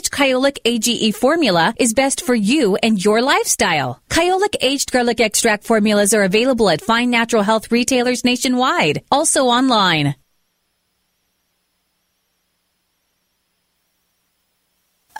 which 0.01 0.09
Kyolic 0.09 0.57
AGE 0.65 1.13
formula 1.15 1.75
is 1.77 1.93
best 1.93 2.25
for 2.25 2.33
you 2.33 2.75
and 2.77 3.03
your 3.05 3.21
lifestyle. 3.21 4.01
Kyolic 4.09 4.55
aged 4.59 4.91
garlic 4.91 5.19
extract 5.19 5.63
formulas 5.63 6.11
are 6.15 6.23
available 6.23 6.71
at 6.71 6.81
fine 6.81 7.11
natural 7.11 7.43
health 7.43 7.71
retailers 7.71 8.25
nationwide, 8.25 9.03
also 9.11 9.43
online. 9.43 10.15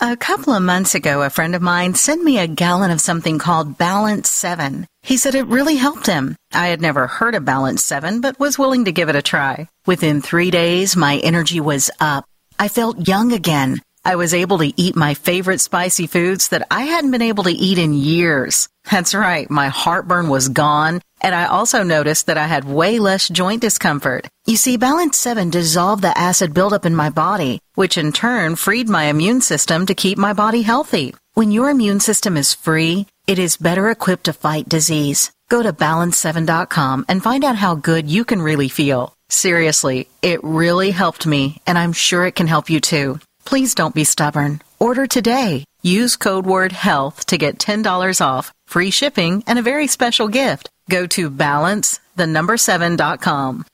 A 0.00 0.16
couple 0.16 0.52
of 0.52 0.64
months 0.64 0.96
ago, 0.96 1.22
a 1.22 1.30
friend 1.30 1.54
of 1.54 1.62
mine 1.62 1.94
sent 1.94 2.24
me 2.24 2.40
a 2.40 2.48
gallon 2.48 2.90
of 2.90 3.00
something 3.00 3.38
called 3.38 3.78
Balance 3.78 4.28
7. 4.30 4.88
He 5.02 5.16
said 5.16 5.36
it 5.36 5.46
really 5.46 5.76
helped 5.76 6.08
him. 6.08 6.34
I 6.52 6.66
had 6.66 6.80
never 6.80 7.06
heard 7.06 7.36
of 7.36 7.44
Balance 7.44 7.84
7, 7.84 8.20
but 8.20 8.40
was 8.40 8.58
willing 8.58 8.86
to 8.86 8.92
give 8.92 9.08
it 9.08 9.14
a 9.14 9.22
try. 9.22 9.68
Within 9.86 10.20
three 10.20 10.50
days, 10.50 10.96
my 10.96 11.18
energy 11.18 11.60
was 11.60 11.88
up. 12.00 12.24
I 12.58 12.66
felt 12.66 13.06
young 13.06 13.32
again. 13.32 13.80
I 14.04 14.16
was 14.16 14.34
able 14.34 14.58
to 14.58 14.72
eat 14.76 14.96
my 14.96 15.14
favorite 15.14 15.60
spicy 15.60 16.08
foods 16.08 16.48
that 16.48 16.66
I 16.72 16.82
hadn't 16.82 17.12
been 17.12 17.22
able 17.22 17.44
to 17.44 17.52
eat 17.52 17.78
in 17.78 17.94
years. 17.94 18.68
That's 18.90 19.14
right, 19.14 19.48
my 19.48 19.68
heartburn 19.68 20.28
was 20.28 20.48
gone, 20.48 21.00
and 21.20 21.36
I 21.36 21.46
also 21.46 21.84
noticed 21.84 22.26
that 22.26 22.36
I 22.36 22.48
had 22.48 22.64
way 22.64 22.98
less 22.98 23.28
joint 23.28 23.60
discomfort. 23.60 24.26
You 24.44 24.56
see, 24.56 24.76
Balance 24.76 25.18
7 25.18 25.50
dissolved 25.50 26.02
the 26.02 26.18
acid 26.18 26.52
buildup 26.52 26.84
in 26.84 26.96
my 26.96 27.10
body, 27.10 27.60
which 27.76 27.96
in 27.96 28.10
turn 28.10 28.56
freed 28.56 28.88
my 28.88 29.04
immune 29.04 29.40
system 29.40 29.86
to 29.86 29.94
keep 29.94 30.18
my 30.18 30.32
body 30.32 30.62
healthy. 30.62 31.14
When 31.34 31.52
your 31.52 31.70
immune 31.70 32.00
system 32.00 32.36
is 32.36 32.54
free, 32.54 33.06
it 33.28 33.38
is 33.38 33.56
better 33.56 33.88
equipped 33.88 34.24
to 34.24 34.32
fight 34.32 34.68
disease. 34.68 35.30
Go 35.48 35.62
to 35.62 35.72
balance7.com 35.72 37.04
and 37.08 37.22
find 37.22 37.44
out 37.44 37.56
how 37.56 37.76
good 37.76 38.10
you 38.10 38.24
can 38.24 38.42
really 38.42 38.68
feel. 38.68 39.14
Seriously, 39.28 40.08
it 40.22 40.42
really 40.42 40.90
helped 40.90 41.24
me, 41.24 41.62
and 41.68 41.78
I'm 41.78 41.92
sure 41.92 42.26
it 42.26 42.34
can 42.34 42.48
help 42.48 42.68
you 42.68 42.80
too. 42.80 43.20
Please 43.44 43.74
don't 43.74 43.94
be 43.94 44.04
stubborn. 44.04 44.60
Order 44.78 45.06
today. 45.06 45.64
Use 45.82 46.16
code 46.16 46.46
word 46.46 46.72
HEALTH 46.72 47.26
to 47.26 47.38
get 47.38 47.58
$10 47.58 48.20
off, 48.24 48.52
free 48.66 48.90
shipping, 48.90 49.44
and 49.46 49.58
a 49.58 49.62
very 49.62 49.86
special 49.86 50.28
gift. 50.28 50.70
Go 50.88 51.06
to 51.08 51.30
balance, 51.30 52.00
the 52.16 52.26
number 52.26 52.56
7.com. 52.56 53.64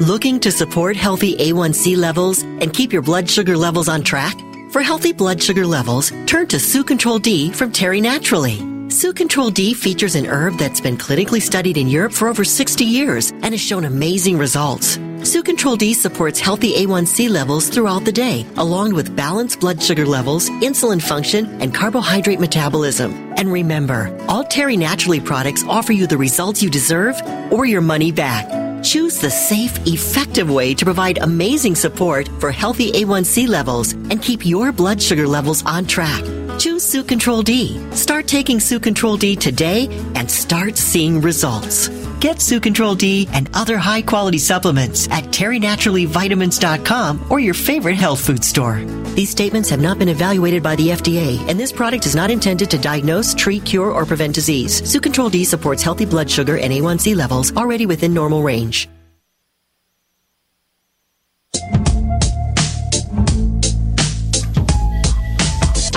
Looking 0.00 0.40
to 0.40 0.52
support 0.52 0.96
healthy 0.96 1.36
A1C 1.36 1.96
levels 1.96 2.42
and 2.42 2.72
keep 2.72 2.92
your 2.92 3.02
blood 3.02 3.30
sugar 3.30 3.56
levels 3.56 3.88
on 3.88 4.02
track? 4.02 4.36
For 4.70 4.82
healthy 4.82 5.12
blood 5.12 5.42
sugar 5.42 5.66
levels, 5.66 6.12
turn 6.26 6.48
to 6.48 6.58
Sue 6.58 6.84
Control 6.84 7.18
D 7.18 7.50
from 7.52 7.72
Terry 7.72 8.00
Naturally. 8.00 8.58
Sue 8.90 9.12
Control 9.12 9.50
D 9.50 9.74
features 9.74 10.14
an 10.14 10.26
herb 10.26 10.58
that's 10.58 10.80
been 10.80 10.98
clinically 10.98 11.40
studied 11.40 11.76
in 11.76 11.88
Europe 11.88 12.12
for 12.12 12.28
over 12.28 12.44
60 12.44 12.84
years 12.84 13.30
and 13.30 13.54
has 13.54 13.60
shown 13.60 13.84
amazing 13.84 14.36
results. 14.36 14.98
Sue 15.26 15.42
Control 15.42 15.74
D 15.74 15.92
supports 15.92 16.38
healthy 16.38 16.74
A1C 16.74 17.28
levels 17.28 17.68
throughout 17.68 18.04
the 18.04 18.12
day, 18.12 18.46
along 18.58 18.94
with 18.94 19.16
balanced 19.16 19.58
blood 19.58 19.82
sugar 19.82 20.06
levels, 20.06 20.48
insulin 20.62 21.02
function, 21.02 21.60
and 21.60 21.74
carbohydrate 21.74 22.38
metabolism. 22.38 23.12
And 23.36 23.50
remember, 23.50 24.16
all 24.28 24.44
Terry 24.44 24.76
Naturally 24.76 25.18
products 25.18 25.64
offer 25.64 25.92
you 25.92 26.06
the 26.06 26.16
results 26.16 26.62
you 26.62 26.70
deserve 26.70 27.20
or 27.50 27.66
your 27.66 27.80
money 27.80 28.12
back. 28.12 28.46
Choose 28.84 29.18
the 29.18 29.28
safe, 29.28 29.76
effective 29.84 30.48
way 30.48 30.74
to 30.74 30.84
provide 30.84 31.18
amazing 31.18 31.74
support 31.74 32.28
for 32.38 32.52
healthy 32.52 32.92
A1C 32.92 33.48
levels 33.48 33.94
and 33.94 34.22
keep 34.22 34.46
your 34.46 34.70
blood 34.70 35.02
sugar 35.02 35.26
levels 35.26 35.64
on 35.66 35.86
track. 35.86 36.22
Choose 36.60 36.84
Sue 36.84 37.02
Control 37.02 37.42
D. 37.42 37.80
Start 37.90 38.28
taking 38.28 38.60
Sue 38.60 38.78
Control 38.78 39.16
D 39.16 39.34
today 39.34 39.88
and 40.14 40.30
start 40.30 40.78
seeing 40.78 41.20
results. 41.20 41.88
Get 42.20 42.40
Sue 42.40 42.60
Control 42.60 42.94
D 42.94 43.28
and 43.32 43.50
other 43.54 43.76
high 43.76 44.02
quality 44.02 44.38
supplements 44.38 45.08
at 45.10 45.24
terrynaturallyvitamins.com 45.24 47.26
or 47.30 47.40
your 47.40 47.54
favorite 47.54 47.96
health 47.96 48.24
food 48.24 48.42
store. 48.42 48.82
These 49.14 49.30
statements 49.30 49.68
have 49.68 49.80
not 49.80 49.98
been 49.98 50.08
evaluated 50.08 50.62
by 50.62 50.76
the 50.76 50.88
FDA, 50.88 51.38
and 51.48 51.60
this 51.60 51.72
product 51.72 52.06
is 52.06 52.14
not 52.14 52.30
intended 52.30 52.70
to 52.70 52.78
diagnose, 52.78 53.34
treat, 53.34 53.64
cure, 53.64 53.92
or 53.92 54.06
prevent 54.06 54.34
disease. 54.34 54.88
Sue 54.90 55.00
Control 55.00 55.28
D 55.28 55.44
supports 55.44 55.82
healthy 55.82 56.06
blood 56.06 56.30
sugar 56.30 56.58
and 56.58 56.72
A1C 56.72 57.14
levels 57.14 57.54
already 57.56 57.86
within 57.86 58.14
normal 58.14 58.42
range. 58.42 58.88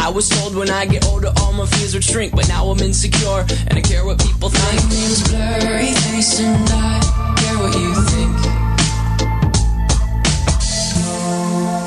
I 0.10 0.12
was 0.12 0.28
told 0.28 0.56
when 0.56 0.72
I 0.72 0.88
get 0.88 1.06
older 1.06 1.32
all 1.38 1.54
my 1.54 1.68
fears 1.68 1.94
would 1.94 2.04
shrink, 2.04 2.36
but 2.36 2.48
now 2.48 2.66
I'm 2.66 2.80
insecure 2.80 3.46
and 3.68 3.78
I 3.78 3.82
care 3.82 4.04
what 4.04 4.20
people 4.20 4.50
think. 4.50 4.84
My 4.84 4.90
name's 4.90 5.22
blurry 5.30 5.94
face 5.94 6.40
and 6.40 6.68
I 6.68 7.00
care 7.38 7.58
what 7.60 7.76
you 7.78 7.94
think. 8.10 8.36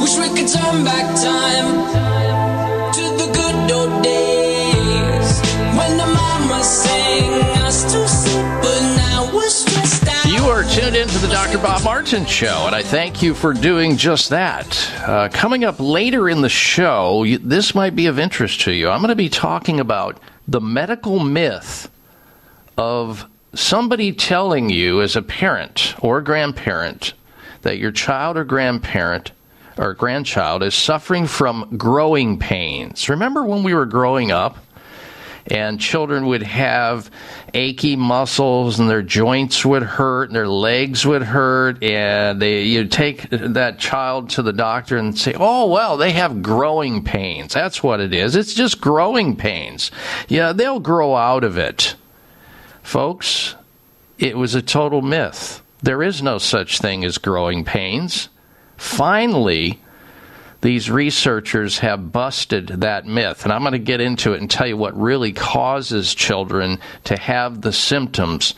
Wish 0.01 0.15
we 0.23 0.29
could 0.39 0.49
turn 0.55 0.85
back 0.85 1.07
time 1.21 1.69
to 2.95 3.03
the 3.19 3.27
good 3.35 3.73
old 3.73 4.05
days 4.05 4.42
You 10.43 10.49
are 10.49 10.65
tuned 10.65 10.97
in 10.97 11.07
to 11.07 11.19
the 11.19 11.29
Dr. 11.29 11.59
Bob 11.59 11.85
Martin 11.85 12.27
Show, 12.27 12.65
and 12.67 12.75
I 12.75 12.83
thank 12.83 13.23
you 13.23 13.33
for 13.33 13.55
doing 13.55 13.97
just 13.97 14.31
that. 14.31 14.93
Uh, 15.07 15.29
coming 15.29 15.63
up 15.63 15.77
later 15.79 16.29
in 16.29 16.41
the 16.41 16.49
show, 16.49 17.23
you, 17.23 17.39
this 17.39 17.77
might 17.77 17.95
be 17.95 18.07
of 18.07 18.19
interest 18.19 18.63
to 18.63 18.73
you. 18.73 18.89
I'm 18.89 18.99
going 18.99 19.11
to 19.11 19.15
be 19.15 19.29
talking 19.29 19.79
about 19.79 20.19
the 20.49 20.61
medical 20.61 21.21
myth 21.21 21.89
of 22.77 23.25
somebody 23.55 24.13
telling 24.13 24.69
you 24.69 25.01
as 25.01 25.15
a 25.15 25.23
parent 25.23 25.95
or 26.01 26.21
grandparent 26.21 27.13
that 27.61 27.79
your 27.79 27.93
child 27.93 28.37
or 28.37 28.43
grandparent 28.43 29.31
or 29.79 29.95
grandchild 29.95 30.65
is 30.65 30.75
suffering 30.75 31.29
from 31.29 31.77
growing 31.77 32.37
pains. 32.37 33.09
Remember 33.09 33.45
when 33.45 33.63
we 33.63 33.75
were 33.75 33.87
growing 33.87 34.33
up? 34.33 34.59
And 35.47 35.81
children 35.81 36.27
would 36.27 36.43
have 36.43 37.11
achy 37.55 37.97
muscles 37.97 38.79
and 38.79 38.89
their 38.89 39.03
joints 39.03 39.65
would 39.65 39.83
hurt 39.83 40.29
and 40.29 40.37
their 40.37 40.49
legs 40.49 41.05
would 41.05 41.23
hurt. 41.23 41.83
And 41.83 42.41
they 42.41 42.63
you'd 42.63 42.93
take 42.93 43.29
that 43.31 43.79
child 43.79 44.31
to 44.31 44.43
the 44.43 44.53
doctor 44.53 44.97
and 44.97 45.19
say 45.19 45.35
oh 45.39 45.69
well 45.69 45.97
they 45.97 46.13
have 46.13 46.43
growing 46.43 47.05
pains. 47.05 47.55
That's 47.55 47.83
what 47.83 48.01
it 48.01 48.15
is. 48.15 48.37
It's 48.37 48.55
just 48.55 48.81
growing 48.81 49.37
pains. 49.37 49.91
Yeah 50.29 50.53
they'll 50.53 50.81
grow 50.81 51.17
out 51.17 51.45
of 51.45 51.59
it. 51.59 51.97
Folks 52.83 53.55
it 54.19 54.37
was 54.37 54.55
a 54.55 54.63
total 54.63 55.03
myth. 55.03 55.63
There 55.83 56.03
is 56.03 56.23
no 56.23 56.39
such 56.39 56.79
thing 56.79 57.05
as 57.05 57.19
growing 57.19 57.65
pains. 57.65 58.29
Finally 58.77 59.81
these 60.63 60.89
researchers 60.91 61.81
have 61.81 62.13
busted 62.13 62.69
that 62.69 63.05
myth. 63.05 63.45
And 63.45 63.53
I'm 63.53 63.63
going 63.63 63.73
to 63.73 63.79
get 63.79 64.01
into 64.01 64.33
it 64.33 64.41
and 64.41 64.51
tell 64.51 64.67
you 64.67 64.77
what 64.77 64.99
really 64.99 65.33
causes 65.33 66.15
children 66.15 66.79
to 67.05 67.17
have 67.17 67.61
the 67.61 67.73
symptoms 67.73 68.55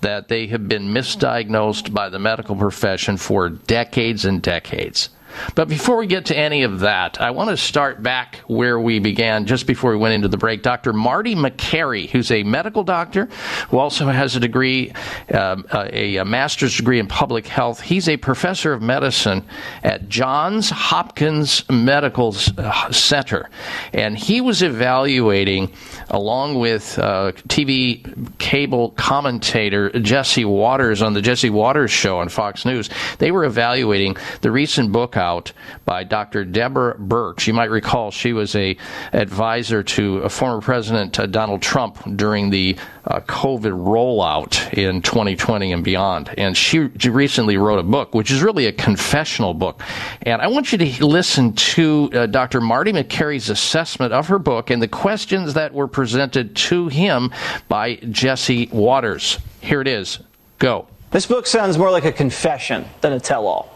that 0.00 0.28
they 0.28 0.48
have 0.48 0.68
been 0.68 0.92
misdiagnosed 0.92 1.94
by 1.94 2.08
the 2.08 2.18
medical 2.18 2.56
profession 2.56 3.16
for 3.16 3.48
decades 3.48 4.24
and 4.24 4.42
decades. 4.42 5.08
But 5.54 5.68
before 5.68 5.96
we 5.96 6.06
get 6.06 6.26
to 6.26 6.36
any 6.36 6.62
of 6.62 6.80
that, 6.80 7.20
I 7.20 7.30
want 7.30 7.50
to 7.50 7.56
start 7.56 8.02
back 8.02 8.36
where 8.46 8.78
we 8.78 8.98
began 8.98 9.46
just 9.46 9.66
before 9.66 9.90
we 9.90 9.96
went 9.96 10.14
into 10.14 10.28
the 10.28 10.36
break. 10.36 10.62
Dr. 10.62 10.92
Marty 10.92 11.34
Makary, 11.34 12.08
who's 12.08 12.30
a 12.30 12.42
medical 12.42 12.84
doctor 12.84 13.28
who 13.68 13.78
also 13.78 14.06
has 14.06 14.36
a 14.36 14.40
degree, 14.40 14.92
um, 15.32 15.64
a, 15.72 16.16
a 16.16 16.24
master's 16.24 16.76
degree 16.76 16.98
in 16.98 17.06
public 17.06 17.46
health. 17.46 17.80
He's 17.80 18.08
a 18.08 18.16
professor 18.16 18.72
of 18.72 18.82
medicine 18.82 19.44
at 19.82 20.08
Johns 20.08 20.70
Hopkins 20.70 21.68
Medical 21.70 22.34
uh, 22.58 22.92
Center. 22.92 23.48
And 23.92 24.16
he 24.16 24.40
was 24.40 24.62
evaluating, 24.62 25.72
along 26.10 26.58
with 26.58 26.98
uh, 26.98 27.32
TV 27.48 28.38
cable 28.38 28.90
commentator 28.90 29.90
Jesse 29.90 30.44
Watters 30.44 31.02
on 31.02 31.14
the 31.14 31.22
Jesse 31.22 31.50
Watters 31.50 31.90
show 31.90 32.18
on 32.18 32.28
Fox 32.28 32.64
News, 32.64 32.90
they 33.18 33.30
were 33.30 33.44
evaluating 33.44 34.16
the 34.40 34.50
recent 34.50 34.92
book 34.92 35.16
out 35.24 35.52
by 35.84 36.04
Dr. 36.04 36.44
Deborah 36.44 36.96
Birx. 36.96 37.46
You 37.46 37.54
might 37.54 37.70
recall 37.70 38.10
she 38.10 38.32
was 38.32 38.54
a 38.54 38.76
advisor 39.12 39.82
to 39.82 40.18
a 40.18 40.28
former 40.28 40.60
President 40.60 41.18
uh, 41.18 41.26
Donald 41.26 41.62
Trump 41.62 41.98
during 42.16 42.50
the 42.50 42.76
uh, 43.06 43.20
COVID 43.20 43.72
rollout 43.72 44.72
in 44.74 45.02
2020 45.02 45.72
and 45.72 45.82
beyond. 45.82 46.32
And 46.38 46.56
she, 46.56 46.90
she 46.98 47.10
recently 47.10 47.56
wrote 47.56 47.78
a 47.78 47.82
book, 47.82 48.14
which 48.14 48.30
is 48.30 48.42
really 48.42 48.66
a 48.66 48.72
confessional 48.72 49.54
book. 49.54 49.82
And 50.22 50.40
I 50.40 50.46
want 50.46 50.72
you 50.72 50.78
to 50.78 51.06
listen 51.06 51.54
to 51.54 52.10
uh, 52.12 52.26
Dr. 52.26 52.60
Marty 52.60 52.92
Makary's 52.92 53.50
assessment 53.50 54.12
of 54.12 54.28
her 54.28 54.38
book 54.38 54.70
and 54.70 54.80
the 54.82 54.88
questions 54.88 55.54
that 55.54 55.72
were 55.72 55.88
presented 55.88 56.54
to 56.56 56.88
him 56.88 57.32
by 57.68 57.96
Jesse 57.96 58.68
Watters. 58.72 59.38
Here 59.60 59.80
it 59.80 59.88
is. 59.88 60.18
Go. 60.58 60.86
This 61.10 61.26
book 61.26 61.46
sounds 61.46 61.78
more 61.78 61.90
like 61.90 62.04
a 62.04 62.12
confession 62.12 62.84
than 63.00 63.12
a 63.12 63.20
tell 63.20 63.46
all. 63.46 63.73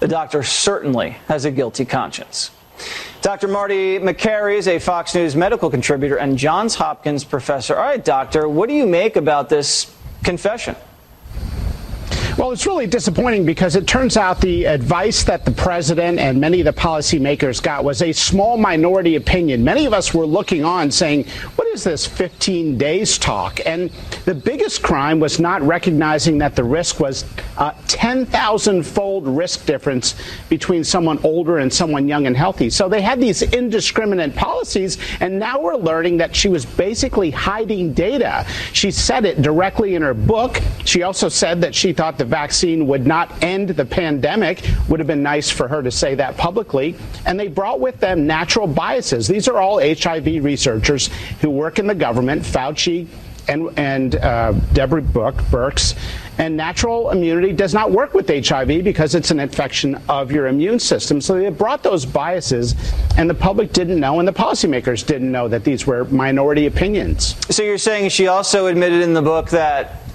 The 0.00 0.08
doctor 0.08 0.42
certainly 0.42 1.10
has 1.26 1.44
a 1.44 1.50
guilty 1.50 1.84
conscience. 1.84 2.50
Dr. 3.20 3.48
Marty 3.48 3.98
Makary 3.98 4.56
is 4.56 4.68
a 4.68 4.78
Fox 4.78 5.14
News 5.14 5.34
medical 5.34 5.70
contributor 5.70 6.16
and 6.16 6.38
Johns 6.38 6.76
Hopkins 6.76 7.24
professor. 7.24 7.74
All 7.74 7.82
right, 7.82 8.04
doctor, 8.04 8.48
what 8.48 8.68
do 8.68 8.74
you 8.74 8.86
make 8.86 9.16
about 9.16 9.48
this 9.48 9.92
confession? 10.22 10.76
Well, 12.38 12.52
it's 12.52 12.66
really 12.66 12.86
disappointing 12.86 13.44
because 13.44 13.74
it 13.74 13.88
turns 13.88 14.16
out 14.16 14.40
the 14.40 14.64
advice 14.66 15.24
that 15.24 15.44
the 15.44 15.50
president 15.50 16.20
and 16.20 16.40
many 16.40 16.60
of 16.60 16.66
the 16.66 16.72
policymakers 16.72 17.60
got 17.60 17.82
was 17.82 18.00
a 18.00 18.12
small 18.12 18.56
minority 18.56 19.16
opinion. 19.16 19.64
Many 19.64 19.86
of 19.86 19.92
us 19.92 20.14
were 20.14 20.24
looking 20.24 20.64
on 20.64 20.92
saying, 20.92 21.24
what 21.56 21.66
is 21.66 21.82
this 21.82 22.06
15 22.06 22.78
days 22.78 23.18
talk? 23.18 23.58
And 23.66 23.90
the 24.24 24.36
biggest 24.36 24.84
crime 24.84 25.18
was 25.18 25.40
not 25.40 25.62
recognizing 25.62 26.38
that 26.38 26.54
the 26.54 26.62
risk 26.62 27.00
was 27.00 27.24
a 27.56 27.74
10,000 27.88 28.86
fold 28.86 29.26
risk 29.26 29.66
difference 29.66 30.14
between 30.48 30.84
someone 30.84 31.18
older 31.24 31.58
and 31.58 31.72
someone 31.72 32.06
young 32.06 32.28
and 32.28 32.36
healthy. 32.36 32.70
So 32.70 32.88
they 32.88 33.00
had 33.00 33.20
these 33.20 33.42
indiscriminate 33.42 34.36
policies, 34.36 34.96
and 35.18 35.40
now 35.40 35.60
we're 35.60 35.74
learning 35.74 36.18
that 36.18 36.36
she 36.36 36.48
was 36.48 36.64
basically 36.64 37.32
hiding 37.32 37.94
data. 37.94 38.46
She 38.72 38.92
said 38.92 39.24
it 39.24 39.42
directly 39.42 39.96
in 39.96 40.02
her 40.02 40.14
book. 40.14 40.60
She 40.84 41.02
also 41.02 41.28
said 41.28 41.60
that 41.62 41.74
she 41.74 41.92
thought 41.92 42.16
the 42.16 42.27
vaccine 42.28 42.86
would 42.86 43.06
not 43.06 43.42
end 43.42 43.70
the 43.70 43.84
pandemic. 43.84 44.62
Would 44.88 45.00
have 45.00 45.06
been 45.06 45.22
nice 45.22 45.50
for 45.50 45.66
her 45.68 45.82
to 45.82 45.90
say 45.90 46.14
that 46.14 46.36
publicly. 46.36 46.96
And 47.26 47.38
they 47.38 47.48
brought 47.48 47.80
with 47.80 47.98
them 48.00 48.26
natural 48.26 48.66
biases. 48.66 49.26
These 49.26 49.48
are 49.48 49.58
all 49.58 49.80
HIV 49.80 50.44
researchers 50.44 51.10
who 51.40 51.50
work 51.50 51.78
in 51.78 51.86
the 51.86 51.94
government, 51.94 52.42
Fauci 52.42 53.08
and, 53.48 53.76
and 53.78 54.16
uh, 54.16 54.52
Deborah 54.72 55.02
Book, 55.02 55.36
Birx. 55.50 55.96
And 56.38 56.56
natural 56.56 57.10
immunity 57.10 57.52
does 57.52 57.74
not 57.74 57.90
work 57.90 58.14
with 58.14 58.28
HIV 58.28 58.84
because 58.84 59.16
it's 59.16 59.32
an 59.32 59.40
infection 59.40 60.00
of 60.08 60.30
your 60.30 60.46
immune 60.46 60.78
system. 60.78 61.20
So 61.20 61.34
they 61.34 61.48
brought 61.48 61.82
those 61.82 62.06
biases, 62.06 62.76
and 63.16 63.28
the 63.28 63.34
public 63.34 63.72
didn't 63.72 63.98
know, 63.98 64.20
and 64.20 64.28
the 64.28 64.32
policymakers 64.32 65.04
didn't 65.04 65.32
know 65.32 65.48
that 65.48 65.64
these 65.64 65.86
were 65.86 66.04
minority 66.04 66.66
opinions. 66.66 67.34
So 67.52 67.64
you're 67.64 67.78
saying 67.78 68.10
she 68.10 68.28
also 68.28 68.66
admitted 68.66 69.02
in 69.02 69.14
the 69.14 69.22
book 69.22 69.50
that 69.50 70.07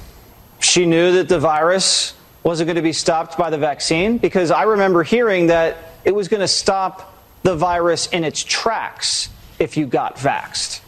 she 0.64 0.86
knew 0.86 1.14
that 1.14 1.30
the 1.30 1.40
virus 1.40 2.14
wasn't 2.44 2.68
going 2.68 2.76
to 2.76 2.82
be 2.82 2.94
stopped 2.94 3.38
by 3.38 3.50
the 3.50 3.58
vaccine? 3.58 4.18
Because 4.18 4.52
I 4.52 4.64
remember 4.64 5.04
hearing 5.04 5.48
that 5.48 5.78
it 6.06 6.14
was 6.14 6.28
going 6.28 6.42
to 6.42 6.48
stop 6.48 7.18
the 7.44 7.56
virus 7.56 8.08
in 8.08 8.24
its 8.24 8.44
tracks 8.44 9.30
if 9.60 9.78
you 9.78 9.86
got 9.86 10.18
vaxxed. 10.18 10.82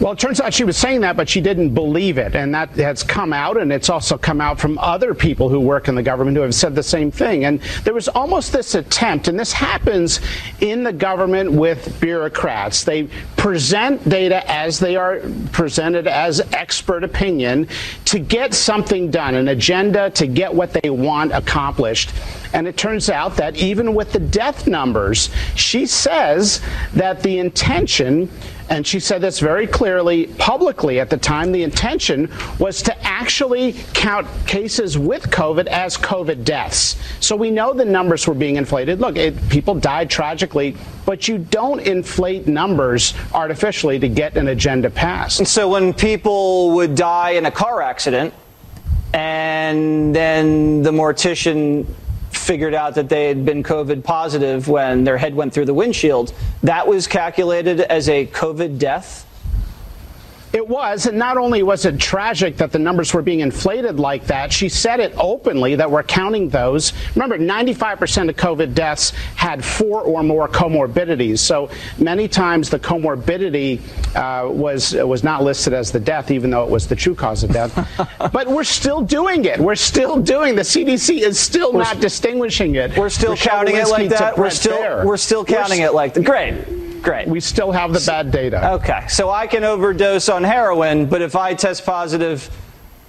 Well, 0.00 0.12
it 0.12 0.18
turns 0.18 0.40
out 0.40 0.52
she 0.52 0.64
was 0.64 0.76
saying 0.76 1.02
that, 1.02 1.16
but 1.16 1.28
she 1.28 1.40
didn't 1.40 1.72
believe 1.72 2.18
it. 2.18 2.34
And 2.34 2.52
that 2.52 2.70
has 2.70 3.04
come 3.04 3.32
out, 3.32 3.56
and 3.56 3.72
it's 3.72 3.88
also 3.88 4.18
come 4.18 4.40
out 4.40 4.58
from 4.58 4.76
other 4.78 5.14
people 5.14 5.48
who 5.48 5.60
work 5.60 5.86
in 5.86 5.94
the 5.94 6.02
government 6.02 6.36
who 6.36 6.42
have 6.42 6.54
said 6.54 6.74
the 6.74 6.82
same 6.82 7.12
thing. 7.12 7.44
And 7.44 7.60
there 7.84 7.94
was 7.94 8.08
almost 8.08 8.52
this 8.52 8.74
attempt, 8.74 9.28
and 9.28 9.38
this 9.38 9.52
happens 9.52 10.20
in 10.60 10.82
the 10.82 10.92
government 10.92 11.52
with 11.52 12.00
bureaucrats. 12.00 12.82
They 12.82 13.04
present 13.36 14.08
data 14.08 14.42
as 14.50 14.80
they 14.80 14.96
are 14.96 15.20
presented 15.52 16.08
as 16.08 16.40
expert 16.52 17.04
opinion 17.04 17.68
to 18.06 18.18
get 18.18 18.52
something 18.52 19.12
done, 19.12 19.36
an 19.36 19.48
agenda 19.48 20.10
to 20.10 20.26
get 20.26 20.52
what 20.52 20.72
they 20.72 20.90
want 20.90 21.32
accomplished. 21.32 22.12
And 22.52 22.66
it 22.66 22.76
turns 22.76 23.10
out 23.10 23.36
that 23.36 23.56
even 23.56 23.94
with 23.94 24.12
the 24.12 24.20
death 24.20 24.66
numbers, 24.66 25.30
she 25.54 25.86
says 25.86 26.60
that 26.94 27.22
the 27.22 27.38
intention 27.38 28.28
and 28.70 28.86
she 28.86 28.98
said 28.98 29.20
this 29.20 29.40
very 29.40 29.66
clearly 29.66 30.26
publicly 30.38 30.98
at 31.00 31.10
the 31.10 31.16
time. 31.16 31.52
The 31.52 31.62
intention 31.62 32.30
was 32.58 32.82
to 32.82 33.06
actually 33.06 33.74
count 33.92 34.26
cases 34.46 34.96
with 34.96 35.30
COVID 35.30 35.66
as 35.66 35.96
COVID 35.96 36.44
deaths. 36.44 36.96
So 37.20 37.36
we 37.36 37.50
know 37.50 37.74
the 37.74 37.84
numbers 37.84 38.26
were 38.26 38.34
being 38.34 38.56
inflated. 38.56 39.00
Look, 39.00 39.16
it, 39.16 39.48
people 39.48 39.74
died 39.74 40.08
tragically, 40.08 40.76
but 41.04 41.28
you 41.28 41.38
don't 41.38 41.80
inflate 41.80 42.46
numbers 42.46 43.14
artificially 43.34 43.98
to 43.98 44.08
get 44.08 44.36
an 44.36 44.48
agenda 44.48 44.88
passed. 44.88 45.40
And 45.40 45.48
so 45.48 45.68
when 45.68 45.92
people 45.92 46.72
would 46.72 46.94
die 46.94 47.30
in 47.30 47.46
a 47.46 47.50
car 47.50 47.82
accident, 47.82 48.32
and 49.12 50.14
then 50.14 50.82
the 50.82 50.90
mortician 50.90 51.86
figured 52.44 52.74
out 52.74 52.94
that 52.94 53.08
they 53.08 53.26
had 53.26 53.44
been 53.44 53.62
COVID 53.62 54.04
positive 54.04 54.68
when 54.68 55.04
their 55.04 55.16
head 55.16 55.34
went 55.34 55.54
through 55.54 55.64
the 55.64 55.74
windshield, 55.74 56.34
that 56.62 56.86
was 56.86 57.06
calculated 57.06 57.80
as 57.80 58.08
a 58.08 58.26
COVID 58.26 58.78
death? 58.78 59.23
It 60.54 60.68
was, 60.68 61.06
and 61.06 61.18
not 61.18 61.36
only 61.36 61.64
was 61.64 61.84
it 61.84 61.98
tragic 61.98 62.56
that 62.58 62.70
the 62.70 62.78
numbers 62.78 63.12
were 63.12 63.22
being 63.22 63.40
inflated 63.40 63.98
like 63.98 64.24
that, 64.28 64.52
she 64.52 64.68
said 64.68 65.00
it 65.00 65.12
openly 65.16 65.74
that 65.74 65.90
we're 65.90 66.04
counting 66.04 66.48
those. 66.48 66.92
Remember, 67.16 67.36
95% 67.36 68.28
of 68.28 68.36
COVID 68.36 68.72
deaths 68.72 69.10
had 69.34 69.64
four 69.64 70.02
or 70.02 70.22
more 70.22 70.46
comorbidities. 70.46 71.40
So 71.40 71.70
many 71.98 72.28
times 72.28 72.70
the 72.70 72.78
comorbidity 72.78 73.80
uh, 74.14 74.48
was 74.48 74.94
was 74.94 75.24
not 75.24 75.42
listed 75.42 75.72
as 75.72 75.90
the 75.90 75.98
death, 75.98 76.30
even 76.30 76.50
though 76.50 76.62
it 76.62 76.70
was 76.70 76.86
the 76.86 76.94
true 76.94 77.16
cause 77.16 77.42
of 77.42 77.52
death. 77.52 77.74
but 78.32 78.46
we're 78.46 78.62
still 78.62 79.00
doing 79.00 79.46
it. 79.46 79.58
We're 79.58 79.74
still 79.74 80.20
doing. 80.20 80.54
The 80.54 80.62
CDC 80.62 81.18
is 81.18 81.36
still 81.36 81.72
We're 81.72 81.80
not 81.80 81.88
st- 81.88 82.02
distinguishing 82.02 82.76
it. 82.76 82.96
We're 82.96 83.08
still 83.08 83.32
Michelle 83.32 83.56
counting 83.56 83.74
it 83.74 83.88
like 83.88 84.08
that. 84.10 84.38
We're 84.38 84.50
still 84.50 85.04
we're 85.04 85.16
still 85.16 85.44
counting 85.44 85.80
We're 85.80 85.88
it 85.88 85.94
like 85.94 86.14
that. 86.14 86.24
Great. 86.24 86.83
Great. 87.04 87.28
We 87.28 87.40
still 87.40 87.70
have 87.70 87.92
the 87.92 88.02
bad 88.04 88.30
data. 88.30 88.72
Okay, 88.74 89.04
so 89.08 89.30
I 89.30 89.46
can 89.46 89.62
overdose 89.62 90.28
on 90.30 90.42
heroin, 90.42 91.06
but 91.06 91.20
if 91.20 91.36
I 91.36 91.54
test 91.54 91.84
positive 91.84 92.50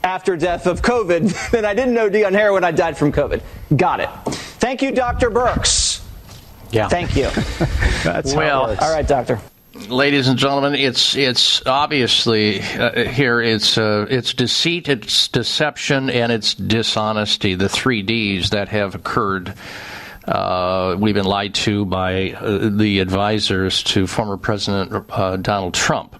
after 0.03 0.35
death 0.35 0.67
of 0.67 0.81
COVID, 0.81 1.49
then 1.51 1.65
I 1.65 1.73
didn't 1.73 1.93
know 1.93 2.07
on 2.26 2.34
heroin, 2.34 2.63
I 2.63 2.72
died 2.72 2.97
from 2.97 3.11
COVID. 3.11 3.41
Got 3.76 4.01
it. 4.01 4.09
Thank 4.59 4.81
you, 4.81 4.91
Dr. 4.91 5.31
Birx. 5.31 6.03
Yeah. 6.72 6.89
Thank 6.89 7.15
you. 7.15 7.30
That's 8.03 8.34
Well- 8.34 8.76
All 8.80 8.93
right, 8.93 9.07
doctor. 9.07 9.39
Ladies 9.89 10.30
and 10.30 10.39
gentlemen, 10.39 10.73
it's 10.73 11.17
it's 11.17 11.61
obviously 11.65 12.61
uh, 12.61 13.09
here 13.09 13.41
it's 13.41 13.77
uh, 13.77 14.05
it's 14.09 14.34
deceit, 14.34 14.88
it's 14.88 15.27
deception, 15.27 16.09
and 16.09 16.31
it's 16.31 16.53
dishonesty. 16.53 17.55
The 17.55 17.67
three 17.67 18.01
Ds 18.01 18.51
that 18.51 18.69
have 18.69 18.95
occurred. 18.95 19.53
Uh, 20.27 20.95
we've 20.99 21.14
been 21.14 21.26
lied 21.26 21.53
to 21.53 21.85
by 21.85 22.31
uh, 22.31 22.69
the 22.72 22.99
advisors 22.99 23.84
to 23.84 24.07
former 24.07 24.38
President 24.38 25.06
uh, 25.10 25.38
Donald 25.38 25.73
Trump. 25.73 26.19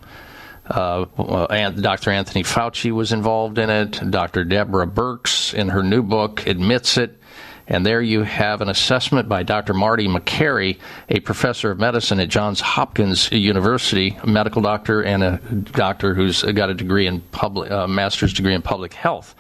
Uh, 0.68 1.06
and 1.50 1.82
Dr. 1.82 2.12
Anthony 2.12 2.44
Fauci 2.44 2.92
was 2.92 3.12
involved 3.12 3.58
in 3.58 3.70
it. 3.70 4.00
Dr. 4.10 4.44
Deborah 4.44 4.88
Birx, 4.88 5.54
in 5.54 5.70
her 5.70 5.84
new 5.84 6.02
book, 6.02 6.46
admits 6.48 6.98
it. 6.98 7.20
And 7.68 7.84
there 7.84 8.02
you 8.02 8.22
have 8.22 8.62
an 8.62 8.70
assessment 8.70 9.28
by 9.28 9.42
Dr. 9.42 9.74
Marty 9.74 10.08
Makary, 10.08 10.78
a 11.10 11.20
professor 11.20 11.72
of 11.72 11.80
medicine 11.80 12.20
at 12.20 12.30
Johns 12.30 12.62
Hopkins 12.62 13.32
University, 13.32 14.16
a 14.22 14.28
medical 14.28 14.62
doctor 14.62 15.02
and 15.04 15.24
a 15.24 15.38
doctor 15.72 16.14
who's 16.14 16.44
got 16.44 16.70
a 16.70 16.76
degree 16.76 17.08
in 17.08 17.22
public, 17.22 17.72
uh, 17.72 17.88
master's 17.88 18.34
degree 18.34 18.54
in 18.54 18.62
public 18.62 18.94
health. 18.94 19.34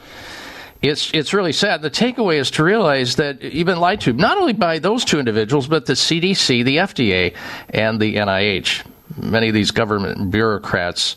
It's 0.81 1.11
it's 1.13 1.33
really 1.33 1.53
sad. 1.53 1.81
The 1.81 1.89
takeaway 1.89 2.37
is 2.37 2.51
to 2.51 2.63
realize 2.63 3.15
that 3.15 3.41
you've 3.41 3.67
lied 3.67 4.01
to, 4.01 4.13
not 4.13 4.37
only 4.37 4.53
by 4.53 4.79
those 4.79 5.05
two 5.05 5.19
individuals, 5.19 5.67
but 5.67 5.85
the 5.85 5.93
CDC, 5.93 6.63
the 6.63 6.77
FDA, 6.77 7.35
and 7.69 7.99
the 7.99 8.15
NIH. 8.15 8.85
Many 9.17 9.47
of 9.47 9.53
these 9.53 9.71
government 9.71 10.31
bureaucrats 10.31 11.15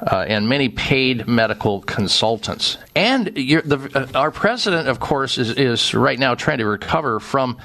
uh, 0.00 0.24
and 0.28 0.48
many 0.48 0.68
paid 0.68 1.26
medical 1.26 1.80
consultants. 1.82 2.78
And 2.94 3.26
the, 3.26 3.90
uh, 3.94 4.18
our 4.18 4.30
president, 4.30 4.88
of 4.88 5.00
course, 5.00 5.38
is, 5.38 5.50
is 5.50 5.94
right 5.94 6.18
now 6.18 6.34
trying 6.34 6.58
to 6.58 6.66
recover 6.66 7.20
from 7.20 7.58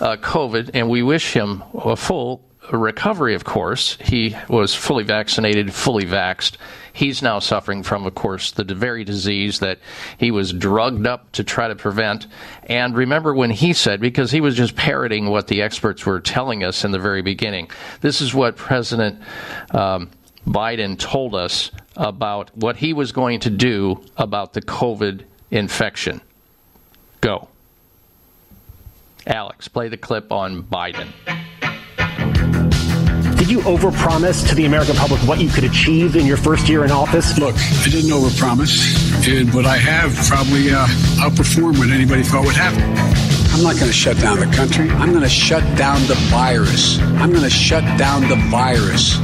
uh, 0.00 0.16
COVID, 0.16 0.70
and 0.74 0.88
we 0.90 1.02
wish 1.02 1.32
him 1.32 1.62
a 1.74 1.96
full 1.96 2.44
recovery, 2.72 3.34
of 3.34 3.44
course. 3.44 3.96
He 4.00 4.36
was 4.48 4.74
fully 4.74 5.04
vaccinated, 5.04 5.72
fully 5.72 6.04
vaxxed. 6.04 6.56
He's 6.96 7.20
now 7.20 7.40
suffering 7.40 7.82
from, 7.82 8.06
of 8.06 8.14
course, 8.14 8.52
the 8.52 8.64
very 8.64 9.04
disease 9.04 9.58
that 9.58 9.80
he 10.16 10.30
was 10.30 10.50
drugged 10.50 11.06
up 11.06 11.30
to 11.32 11.44
try 11.44 11.68
to 11.68 11.76
prevent. 11.76 12.26
And 12.64 12.96
remember 12.96 13.34
when 13.34 13.50
he 13.50 13.74
said, 13.74 14.00
because 14.00 14.30
he 14.30 14.40
was 14.40 14.56
just 14.56 14.74
parroting 14.76 15.28
what 15.28 15.46
the 15.46 15.60
experts 15.60 16.06
were 16.06 16.20
telling 16.20 16.64
us 16.64 16.86
in 16.86 16.92
the 16.92 16.98
very 16.98 17.20
beginning, 17.20 17.70
this 18.00 18.22
is 18.22 18.32
what 18.32 18.56
President 18.56 19.20
um, 19.72 20.08
Biden 20.46 20.98
told 20.98 21.34
us 21.34 21.70
about 21.98 22.56
what 22.56 22.76
he 22.76 22.94
was 22.94 23.12
going 23.12 23.40
to 23.40 23.50
do 23.50 24.02
about 24.16 24.54
the 24.54 24.62
COVID 24.62 25.24
infection. 25.50 26.22
Go. 27.20 27.48
Alex, 29.26 29.68
play 29.68 29.88
the 29.88 29.98
clip 29.98 30.32
on 30.32 30.62
Biden. 30.62 31.08
Did 33.46 33.52
you 33.52 33.60
overpromise 33.60 34.48
to 34.48 34.56
the 34.56 34.64
American 34.64 34.96
public 34.96 35.20
what 35.20 35.38
you 35.38 35.48
could 35.48 35.62
achieve 35.62 36.16
in 36.16 36.26
your 36.26 36.36
first 36.36 36.68
year 36.68 36.84
in 36.84 36.90
office? 36.90 37.38
Look, 37.38 37.54
I 37.54 37.88
didn't 37.88 38.10
overpromise, 38.10 38.74
and 39.24 39.52
but 39.52 39.64
I 39.64 39.76
have 39.76 40.12
probably 40.26 40.72
uh, 40.72 40.84
outperformed 41.22 41.78
what 41.78 41.90
anybody 41.90 42.24
thought 42.24 42.44
would 42.44 42.56
happen. 42.56 42.82
I'm 43.54 43.62
not 43.62 43.76
going 43.76 43.86
to 43.86 43.92
shut 43.92 44.18
down 44.18 44.40
the 44.40 44.46
country. 44.46 44.90
I'm 44.90 45.10
going 45.10 45.22
to 45.22 45.28
shut 45.28 45.62
down 45.78 46.00
the 46.08 46.16
virus. 46.28 46.98
I'm 46.98 47.30
going 47.30 47.44
to 47.44 47.48
shut 47.48 47.84
down 47.96 48.22
the 48.22 48.34
virus 48.50 49.16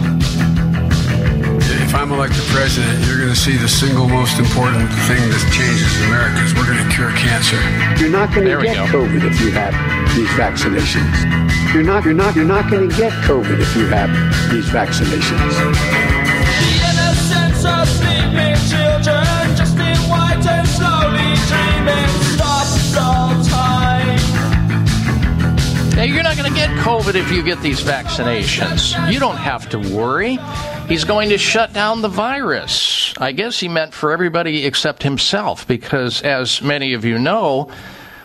if 1.93 2.01
I'm 2.01 2.11
elected 2.11 2.41
president, 2.45 3.05
you're 3.05 3.19
going 3.19 3.29
to 3.29 3.37
see 3.37 3.59
the 3.59 3.69
single 3.69 4.09
most 4.09 4.39
important 4.39 4.89
thing 5.05 5.21
that 5.29 5.45
changes 5.53 5.93
America 6.09 6.41
is 6.41 6.57
we're 6.57 6.65
going 6.65 6.81
to 6.81 6.89
cure 6.89 7.13
cancer. 7.21 7.61
You're 8.01 8.09
not 8.09 8.33
going 8.33 8.49
to 8.49 8.57
get 8.65 8.81
go. 8.89 9.05
COVID 9.05 9.21
if 9.29 9.39
you 9.45 9.53
have 9.53 9.77
these 10.17 10.33
vaccinations. 10.33 11.13
You're 11.75 11.85
not. 11.85 12.09
You're 12.09 12.15
not. 12.17 12.35
You're 12.35 12.49
not 12.49 12.71
going 12.71 12.89
to 12.89 12.97
get 12.97 13.13
COVID 13.29 13.61
if 13.61 13.77
you 13.77 13.85
have 13.93 14.09
these 14.49 14.65
vaccinations. 14.73 15.53
The 15.53 16.81
innocence 16.81 17.61
of 17.61 17.85
sleeping 17.85 18.57
children, 18.73 19.53
just 19.53 19.77
in 19.77 20.01
white 20.09 20.41
and 20.49 20.65
slowly 20.73 21.37
dreaming. 21.45 22.09
Stop 22.41 22.73
all 23.05 23.37
time. 23.45 24.17
Now, 25.93 26.09
you're 26.09 26.25
not 26.25 26.41
going 26.41 26.49
to 26.49 26.57
get 26.57 26.71
COVID 26.81 27.17
if 27.17 27.31
you 27.31 27.43
get 27.43 27.61
these 27.61 27.83
vaccinations. 27.83 28.97
You 29.13 29.21
don't 29.21 29.37
have 29.37 29.69
to 29.69 29.79
worry. 29.79 30.39
He's 30.89 31.05
going 31.05 31.31
to 31.31 31.39
shut 31.39 31.73
down 31.73 32.03
the 32.03 32.09
virus. 32.09 33.15
I 33.17 33.33
guess 33.33 33.59
he 33.59 33.69
meant 33.69 33.95
for 33.95 34.13
everybody 34.13 34.67
except 34.67 35.03
himself, 35.03 35.67
because 35.67 36.21
as 36.23 36.61
many 36.61 36.93
of 36.93 37.05
you 37.05 37.19
know, 37.19 37.71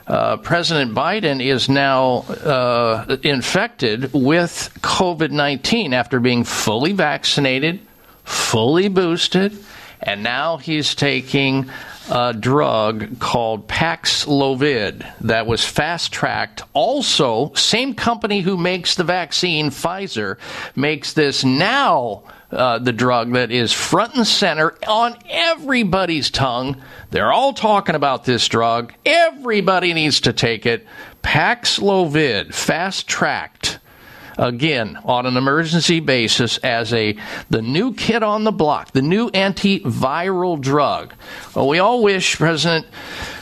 uh, 0.07 0.37
President 0.37 0.93
Biden 0.93 1.41
is 1.43 1.69
now 1.69 2.19
uh, 2.19 3.17
infected 3.23 4.11
with 4.13 4.77
COVID 4.81 5.31
19 5.31 5.93
after 5.93 6.19
being 6.19 6.43
fully 6.43 6.91
vaccinated, 6.91 7.79
fully 8.23 8.89
boosted, 8.89 9.57
and 10.01 10.23
now 10.23 10.57
he's 10.57 10.95
taking 10.95 11.69
a 12.09 12.33
drug 12.33 13.19
called 13.19 13.67
Paxlovid 13.67 15.05
that 15.21 15.45
was 15.45 15.65
fast 15.65 16.11
tracked. 16.11 16.63
Also, 16.73 17.53
same 17.53 17.93
company 17.93 18.41
who 18.41 18.57
makes 18.57 18.95
the 18.95 19.03
vaccine, 19.03 19.69
Pfizer, 19.69 20.37
makes 20.75 21.13
this 21.13 21.43
now 21.43 22.23
uh, 22.51 22.79
the 22.79 22.93
drug 22.93 23.33
that 23.33 23.51
is 23.51 23.73
front 23.73 24.15
and 24.15 24.25
center 24.25 24.75
on 24.87 25.17
everybody's 25.29 26.29
tongue. 26.29 26.81
They're 27.11 27.31
all 27.31 27.53
talking 27.53 27.95
about 27.95 28.23
this 28.23 28.47
drug. 28.47 28.93
Everybody 29.05 29.93
needs 29.93 30.21
to 30.21 30.33
take 30.33 30.65
it. 30.65 30.87
Paxlovid, 31.23 32.53
fast 32.53 33.07
tracked 33.07 33.79
again 34.37 34.97
on 35.03 35.25
an 35.25 35.35
emergency 35.35 35.99
basis 35.99 36.57
as 36.59 36.93
a 36.93 37.17
the 37.49 37.61
new 37.61 37.93
kid 37.93 38.23
on 38.23 38.43
the 38.43 38.51
block, 38.51 38.91
the 38.91 39.01
new 39.01 39.29
antiviral 39.31 40.59
drug. 40.61 41.13
Well, 41.55 41.67
we 41.67 41.79
all 41.79 42.03
wish 42.03 42.37
President 42.37 42.85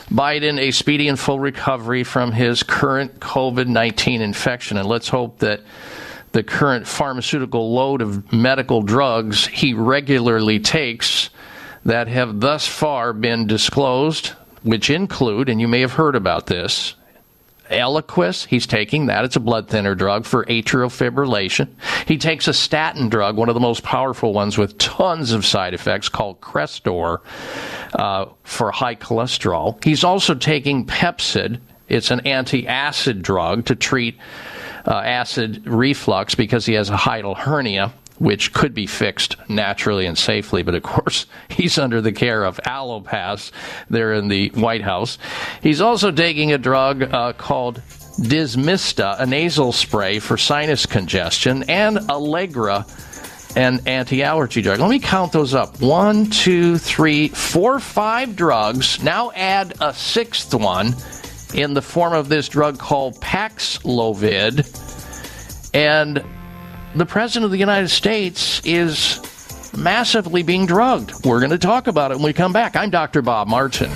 Biden 0.08 0.58
a 0.58 0.70
speedy 0.70 1.08
and 1.08 1.18
full 1.18 1.38
recovery 1.38 2.04
from 2.04 2.32
his 2.32 2.62
current 2.62 3.20
COVID 3.20 3.66
19 3.66 4.20
infection, 4.20 4.78
and 4.78 4.88
let's 4.88 5.08
hope 5.08 5.38
that 5.40 5.60
the 6.36 6.42
current 6.42 6.86
pharmaceutical 6.86 7.72
load 7.72 8.02
of 8.02 8.30
medical 8.30 8.82
drugs 8.82 9.46
he 9.46 9.72
regularly 9.72 10.60
takes 10.60 11.30
that 11.86 12.08
have 12.08 12.40
thus 12.40 12.66
far 12.66 13.14
been 13.14 13.46
disclosed, 13.46 14.32
which 14.62 14.90
include, 14.90 15.48
and 15.48 15.62
you 15.62 15.66
may 15.66 15.80
have 15.80 15.94
heard 15.94 16.14
about 16.14 16.44
this, 16.44 16.94
Eliquis, 17.70 18.44
he's 18.44 18.66
taking 18.66 19.06
that. 19.06 19.24
It's 19.24 19.36
a 19.36 19.40
blood 19.40 19.70
thinner 19.70 19.94
drug 19.94 20.26
for 20.26 20.44
atrial 20.44 20.90
fibrillation. 20.90 21.68
He 22.06 22.18
takes 22.18 22.48
a 22.48 22.52
statin 22.52 23.08
drug, 23.08 23.38
one 23.38 23.48
of 23.48 23.54
the 23.54 23.60
most 23.60 23.82
powerful 23.82 24.34
ones 24.34 24.58
with 24.58 24.76
tons 24.76 25.32
of 25.32 25.46
side 25.46 25.72
effects, 25.72 26.10
called 26.10 26.42
Crestor 26.42 27.20
uh, 27.94 28.26
for 28.44 28.70
high 28.72 28.96
cholesterol. 28.96 29.82
He's 29.82 30.04
also 30.04 30.34
taking 30.34 30.84
Pepcid. 30.84 31.60
It's 31.88 32.10
an 32.10 32.20
anti-acid 32.26 33.22
drug 33.22 33.64
to 33.66 33.74
treat 33.74 34.18
uh, 34.86 34.94
acid 34.94 35.66
reflux 35.66 36.34
because 36.34 36.66
he 36.66 36.74
has 36.74 36.90
a 36.90 36.96
hiatal 36.96 37.36
hernia 37.36 37.92
which 38.18 38.52
could 38.52 38.74
be 38.74 38.86
fixed 38.86 39.36
naturally 39.48 40.06
and 40.06 40.16
safely. 40.16 40.62
But 40.62 40.74
of 40.74 40.82
course, 40.82 41.26
he's 41.48 41.78
under 41.78 42.00
the 42.00 42.12
care 42.12 42.44
of 42.44 42.58
allopaths 42.58 43.50
there 43.90 44.14
in 44.14 44.28
the 44.28 44.48
White 44.50 44.82
House. 44.82 45.18
He's 45.62 45.80
also 45.80 46.10
taking 46.10 46.52
a 46.52 46.58
drug 46.58 47.02
uh, 47.02 47.32
called 47.34 47.82
Dymista, 48.20 49.20
a 49.20 49.26
nasal 49.26 49.72
spray 49.72 50.18
for 50.18 50.38
sinus 50.38 50.86
congestion, 50.86 51.64
and 51.68 51.98
Allegra, 52.08 52.86
an 53.54 53.80
anti 53.86 54.22
allergy 54.22 54.62
drug. 54.62 54.80
Let 54.80 54.88
me 54.88 54.98
count 54.98 55.32
those 55.32 55.54
up. 55.54 55.80
One, 55.80 56.30
two, 56.30 56.78
three, 56.78 57.28
four, 57.28 57.78
five 57.78 58.34
drugs. 58.34 59.02
Now 59.02 59.32
add 59.32 59.74
a 59.80 59.92
sixth 59.92 60.54
one 60.54 60.94
in 61.56 61.72
the 61.72 61.82
form 61.82 62.12
of 62.12 62.28
this 62.28 62.48
drug 62.48 62.78
called 62.78 63.18
Paxlovid. 63.20 64.64
And 65.74 66.22
the 66.94 67.06
President 67.06 67.46
of 67.46 67.50
the 67.50 67.58
United 67.58 67.88
States 67.88 68.60
is 68.64 69.20
massively 69.76 70.42
being 70.42 70.66
drugged. 70.66 71.24
We're 71.24 71.40
going 71.40 71.50
to 71.50 71.58
talk 71.58 71.86
about 71.86 72.10
it 72.10 72.18
when 72.18 72.24
we 72.24 72.32
come 72.34 72.52
back. 72.52 72.76
I'm 72.76 72.90
Dr. 72.90 73.22
Bob 73.22 73.48
Martin. 73.48 73.90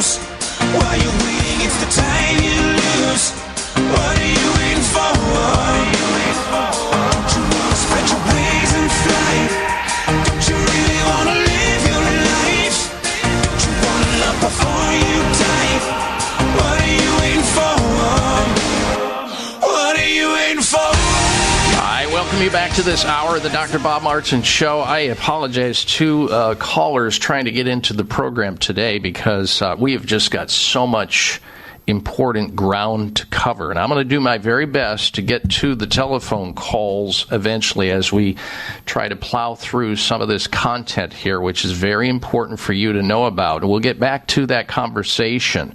to 0.00 0.06
choose? 0.06 0.18
While 0.74 0.96
you're 0.98 1.12
waiting, 1.24 1.60
it's 1.66 1.76
the 1.84 2.00
time 2.00 2.36
you 2.42 2.60
lose. 3.06 3.32
What 3.92 4.18
are 4.18 4.26
you 4.26 4.52
waiting 4.58 4.82
for? 4.82 5.99
Welcome 22.40 22.54
you 22.54 22.58
back 22.58 22.74
to 22.74 22.82
this 22.82 23.04
hour 23.04 23.36
of 23.36 23.42
the 23.42 23.50
Dr. 23.50 23.78
Bob 23.78 24.02
Martin 24.02 24.40
Show. 24.40 24.80
I 24.80 25.00
apologize 25.00 25.84
to 25.84 26.30
uh, 26.30 26.54
callers 26.54 27.18
trying 27.18 27.44
to 27.44 27.50
get 27.50 27.68
into 27.68 27.92
the 27.92 28.02
program 28.02 28.56
today 28.56 28.98
because 28.98 29.60
uh, 29.60 29.76
we 29.78 29.92
have 29.92 30.06
just 30.06 30.30
got 30.30 30.48
so 30.48 30.86
much 30.86 31.38
important 31.90 32.56
ground 32.56 33.16
to 33.16 33.26
cover. 33.26 33.70
And 33.70 33.78
I'm 33.78 33.88
going 33.90 34.02
to 34.02 34.08
do 34.08 34.20
my 34.20 34.38
very 34.38 34.66
best 34.66 35.16
to 35.16 35.22
get 35.22 35.50
to 35.50 35.74
the 35.74 35.86
telephone 35.86 36.54
calls 36.54 37.26
eventually 37.30 37.90
as 37.90 38.12
we 38.12 38.36
try 38.86 39.08
to 39.08 39.16
plow 39.16 39.54
through 39.54 39.96
some 39.96 40.22
of 40.22 40.28
this 40.28 40.46
content 40.46 41.12
here, 41.12 41.40
which 41.40 41.64
is 41.64 41.72
very 41.72 42.08
important 42.08 42.58
for 42.58 42.72
you 42.72 42.94
to 42.94 43.02
know 43.02 43.26
about. 43.26 43.62
And 43.62 43.70
we'll 43.70 43.80
get 43.80 44.00
back 44.00 44.26
to 44.28 44.46
that 44.46 44.68
conversation 44.68 45.74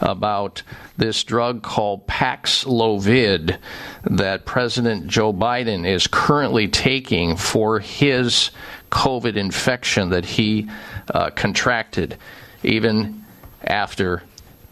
about 0.00 0.62
this 0.96 1.22
drug 1.24 1.62
called 1.62 2.06
Paxlovid 2.06 3.58
that 4.04 4.44
President 4.46 5.06
Joe 5.06 5.32
Biden 5.32 5.86
is 5.86 6.06
currently 6.06 6.68
taking 6.68 7.36
for 7.36 7.78
his 7.80 8.50
COVID 8.90 9.36
infection 9.36 10.10
that 10.10 10.24
he 10.24 10.68
uh, 11.12 11.30
contracted, 11.30 12.16
even 12.62 13.24
after 13.62 14.22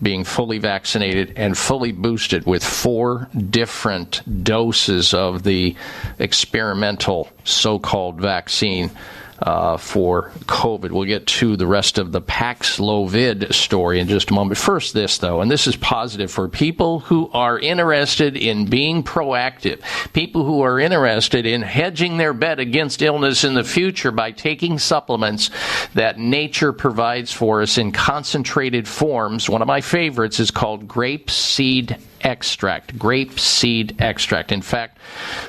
being 0.01 0.25
fully 0.25 0.59
vaccinated 0.59 1.33
and 1.37 1.57
fully 1.57 1.93
boosted 1.93 2.47
with 2.47 2.63
four 2.63 3.29
different 3.51 4.23
doses 4.45 5.15
of 5.15 5.43
the 5.43 5.75
experimental 6.19 7.31
so 7.45 7.79
called 7.79 8.21
vaccine. 8.21 8.91
Uh, 9.39 9.77
for 9.77 10.31
COVID. 10.47 10.93
We'll 10.93 11.05
get 11.05 11.27
to 11.27 11.57
the 11.57 11.67
rest 11.67 11.99
of 11.99 12.11
the 12.11 12.23
Paxlovid 12.23 13.53
story 13.53 14.01
in 14.01 14.09
just 14.09 14.31
a 14.31 14.33
moment. 14.33 14.57
First, 14.57 14.95
this 14.95 15.19
though, 15.19 15.43
and 15.43 15.51
this 15.51 15.67
is 15.67 15.77
positive 15.77 16.31
for 16.31 16.49
people 16.49 17.01
who 17.01 17.29
are 17.35 17.59
interested 17.59 18.35
in 18.35 18.65
being 18.65 19.03
proactive, 19.03 19.83
people 20.15 20.45
who 20.45 20.63
are 20.63 20.81
interested 20.81 21.45
in 21.45 21.61
hedging 21.61 22.17
their 22.17 22.33
bet 22.33 22.59
against 22.59 23.03
illness 23.03 23.45
in 23.45 23.53
the 23.53 23.63
future 23.63 24.11
by 24.11 24.31
taking 24.31 24.79
supplements 24.79 25.51
that 25.93 26.19
nature 26.19 26.73
provides 26.73 27.31
for 27.31 27.61
us 27.61 27.77
in 27.77 27.93
concentrated 27.93 28.89
forms. 28.89 29.51
One 29.51 29.61
of 29.61 29.69
my 29.69 29.83
favorites 29.83 30.41
is 30.41 30.51
called 30.51 30.89
grape 30.89 31.31
seed 31.31 31.99
extract, 32.23 32.99
grape 32.99 33.39
seed 33.39 34.01
extract. 34.01 34.51
In 34.51 34.63
fact, 34.63 34.99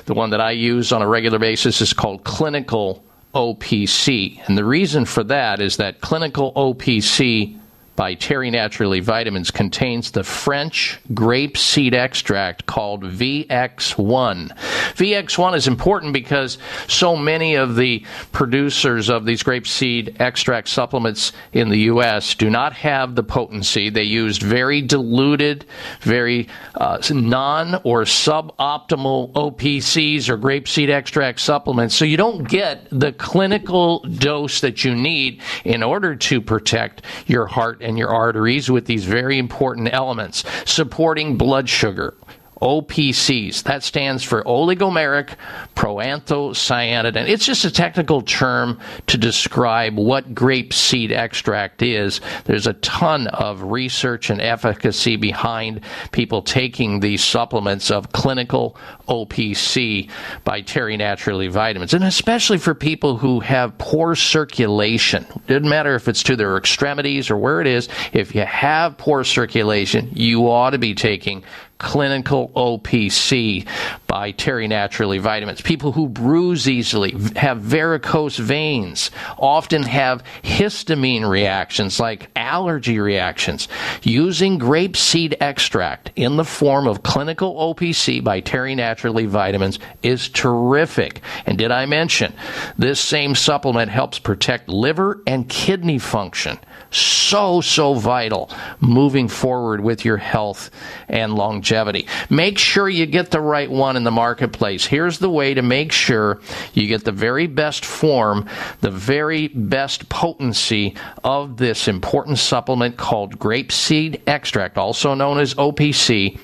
the 0.04 0.14
one 0.14 0.28
that 0.30 0.42
I 0.42 0.50
use 0.50 0.92
on 0.92 1.00
a 1.00 1.08
regular 1.08 1.38
basis 1.38 1.80
is 1.80 1.94
called 1.94 2.24
clinical 2.24 3.02
OPC. 3.34 4.40
And 4.46 4.56
the 4.56 4.64
reason 4.64 5.04
for 5.04 5.24
that 5.24 5.60
is 5.60 5.76
that 5.76 6.00
clinical 6.00 6.52
OPC 6.54 7.57
by 7.98 8.14
Terry 8.14 8.48
Naturally 8.48 9.00
Vitamins 9.00 9.50
contains 9.50 10.12
the 10.12 10.22
French 10.22 11.00
grape 11.14 11.58
seed 11.58 11.94
extract 11.94 12.64
called 12.64 13.02
VX1. 13.02 14.56
VX1 14.94 15.56
is 15.56 15.66
important 15.66 16.12
because 16.12 16.58
so 16.86 17.16
many 17.16 17.56
of 17.56 17.74
the 17.74 18.06
producers 18.30 19.10
of 19.10 19.24
these 19.24 19.42
grape 19.42 19.66
seed 19.66 20.14
extract 20.20 20.68
supplements 20.68 21.32
in 21.52 21.70
the 21.70 21.78
U.S. 21.90 22.36
do 22.36 22.48
not 22.48 22.72
have 22.74 23.16
the 23.16 23.24
potency. 23.24 23.90
They 23.90 24.04
used 24.04 24.44
very 24.44 24.80
diluted, 24.80 25.64
very 26.00 26.46
uh, 26.76 27.02
non 27.10 27.80
or 27.82 28.02
suboptimal 28.02 29.32
OPCs 29.32 30.28
or 30.28 30.36
grape 30.36 30.68
seed 30.68 30.88
extract 30.88 31.40
supplements. 31.40 31.96
So 31.96 32.04
you 32.04 32.16
don't 32.16 32.48
get 32.48 32.86
the 32.92 33.10
clinical 33.10 34.04
dose 34.04 34.60
that 34.60 34.84
you 34.84 34.94
need 34.94 35.42
in 35.64 35.82
order 35.82 36.14
to 36.14 36.40
protect 36.40 37.02
your 37.26 37.46
heart 37.46 37.82
and 37.88 37.98
your 37.98 38.10
arteries 38.10 38.70
with 38.70 38.84
these 38.84 39.04
very 39.04 39.38
important 39.38 39.88
elements, 39.92 40.44
supporting 40.64 41.38
blood 41.38 41.68
sugar. 41.68 42.14
OPCs. 42.60 43.62
That 43.64 43.82
stands 43.82 44.22
for 44.22 44.42
oligomeric 44.44 45.36
proanthocyanidin. 45.74 47.28
It's 47.28 47.46
just 47.46 47.64
a 47.64 47.70
technical 47.70 48.22
term 48.22 48.80
to 49.06 49.18
describe 49.18 49.96
what 49.96 50.34
grape 50.34 50.72
seed 50.72 51.12
extract 51.12 51.82
is. 51.82 52.20
There's 52.44 52.66
a 52.66 52.72
ton 52.74 53.28
of 53.28 53.62
research 53.62 54.30
and 54.30 54.40
efficacy 54.40 55.16
behind 55.16 55.82
people 56.12 56.42
taking 56.42 57.00
these 57.00 57.24
supplements 57.24 57.90
of 57.90 58.12
clinical 58.12 58.76
OPC 59.08 60.10
by 60.44 60.60
Terry 60.60 60.96
Naturally 60.96 61.48
Vitamins, 61.48 61.94
and 61.94 62.04
especially 62.04 62.58
for 62.58 62.74
people 62.74 63.16
who 63.16 63.40
have 63.40 63.76
poor 63.78 64.14
circulation. 64.14 65.26
Doesn't 65.46 65.68
matter 65.68 65.94
if 65.94 66.08
it's 66.08 66.22
to 66.24 66.36
their 66.36 66.56
extremities 66.56 67.30
or 67.30 67.36
where 67.36 67.60
it 67.60 67.66
is. 67.66 67.88
If 68.12 68.34
you 68.34 68.44
have 68.44 68.98
poor 68.98 69.24
circulation, 69.24 70.10
you 70.12 70.50
ought 70.50 70.70
to 70.70 70.78
be 70.78 70.94
taking 70.94 71.44
clinical 71.78 72.50
OPC 72.50 73.66
by 74.06 74.32
Terry 74.32 74.66
Naturally 74.66 75.18
Vitamins. 75.18 75.60
People 75.60 75.92
who 75.92 76.08
bruise 76.08 76.68
easily, 76.68 77.14
have 77.36 77.60
varicose 77.60 78.36
veins, 78.36 79.10
often 79.38 79.82
have 79.84 80.22
histamine 80.42 81.28
reactions 81.28 82.00
like 82.00 82.30
allergy 82.34 82.98
reactions. 82.98 83.68
Using 84.02 84.58
grapeseed 84.58 85.34
extract 85.40 86.10
in 86.16 86.36
the 86.36 86.44
form 86.44 86.86
of 86.88 87.02
clinical 87.02 87.54
OPC 87.54 88.22
by 88.22 88.40
Terry 88.40 88.74
Naturally 88.74 89.26
Vitamins 89.26 89.78
is 90.02 90.28
terrific. 90.28 91.20
And 91.46 91.56
did 91.56 91.70
I 91.70 91.86
mention 91.86 92.32
this 92.76 93.00
same 93.00 93.34
supplement 93.34 93.90
helps 93.90 94.18
protect 94.18 94.68
liver 94.68 95.22
and 95.26 95.48
kidney 95.48 95.98
function? 95.98 96.58
So, 96.90 97.60
so 97.60 97.94
vital 97.94 98.50
moving 98.80 99.28
forward 99.28 99.80
with 99.80 100.04
your 100.04 100.16
health 100.16 100.70
and 101.08 101.34
longevity. 101.34 102.06
Make 102.30 102.58
sure 102.58 102.88
you 102.88 103.06
get 103.06 103.30
the 103.30 103.40
right 103.40 103.70
one 103.70 103.96
in 103.96 104.04
the 104.04 104.10
marketplace. 104.10 104.86
Here's 104.86 105.18
the 105.18 105.30
way 105.30 105.54
to 105.54 105.62
make 105.62 105.92
sure 105.92 106.40
you 106.72 106.86
get 106.86 107.04
the 107.04 107.12
very 107.12 107.46
best 107.46 107.84
form, 107.84 108.48
the 108.80 108.90
very 108.90 109.48
best 109.48 110.08
potency 110.08 110.96
of 111.24 111.56
this 111.56 111.88
important 111.88 112.38
supplement 112.38 112.96
called 112.96 113.38
grape 113.38 113.72
seed 113.72 114.22
extract, 114.26 114.78
also 114.78 115.14
known 115.14 115.38
as 115.38 115.54
OPC, 115.54 116.38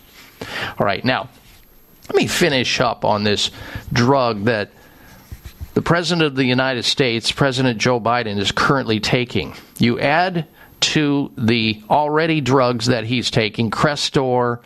All 0.78 0.86
right, 0.86 1.04
now 1.04 1.28
let 2.08 2.16
me 2.16 2.26
finish 2.26 2.80
up 2.80 3.04
on 3.04 3.22
this 3.24 3.50
drug 3.92 4.44
that 4.44 4.70
the 5.78 5.82
President 5.82 6.26
of 6.26 6.34
the 6.34 6.44
United 6.44 6.84
States, 6.84 7.30
President 7.30 7.78
Joe 7.78 8.00
Biden, 8.00 8.36
is 8.40 8.50
currently 8.50 8.98
taking. 8.98 9.54
You 9.78 10.00
add 10.00 10.48
to 10.80 11.30
the 11.38 11.80
already 11.88 12.40
drugs 12.40 12.86
that 12.86 13.04
he's 13.04 13.30
taking 13.30 13.70
Crestor, 13.70 14.58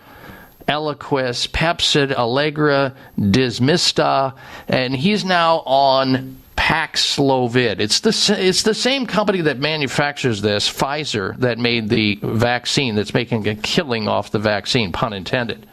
Eliquis, 0.67 1.51
Pepcid, 1.51 2.15
Allegra, 2.15 2.95
Dymista, 3.19 4.35
and 4.69 4.97
he's 4.97 5.23
now 5.23 5.59
on 5.67 6.39
Paxlovid. 6.57 7.79
It's 7.79 8.01
the 8.01 8.37
it's 8.39 8.63
the 8.63 8.73
same 8.73 9.05
company 9.05 9.43
that 9.43 9.59
manufactures 9.59 10.41
this, 10.41 10.67
Pfizer, 10.67 11.37
that 11.41 11.59
made 11.59 11.91
the 11.91 12.21
vaccine 12.23 12.95
that's 12.95 13.13
making 13.13 13.47
a 13.49 13.55
killing 13.55 14.09
off 14.09 14.31
the 14.31 14.39
vaccine, 14.39 14.93
pun 14.93 15.13
intended. 15.13 15.67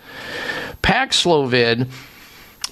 Paxlovid 0.84 1.88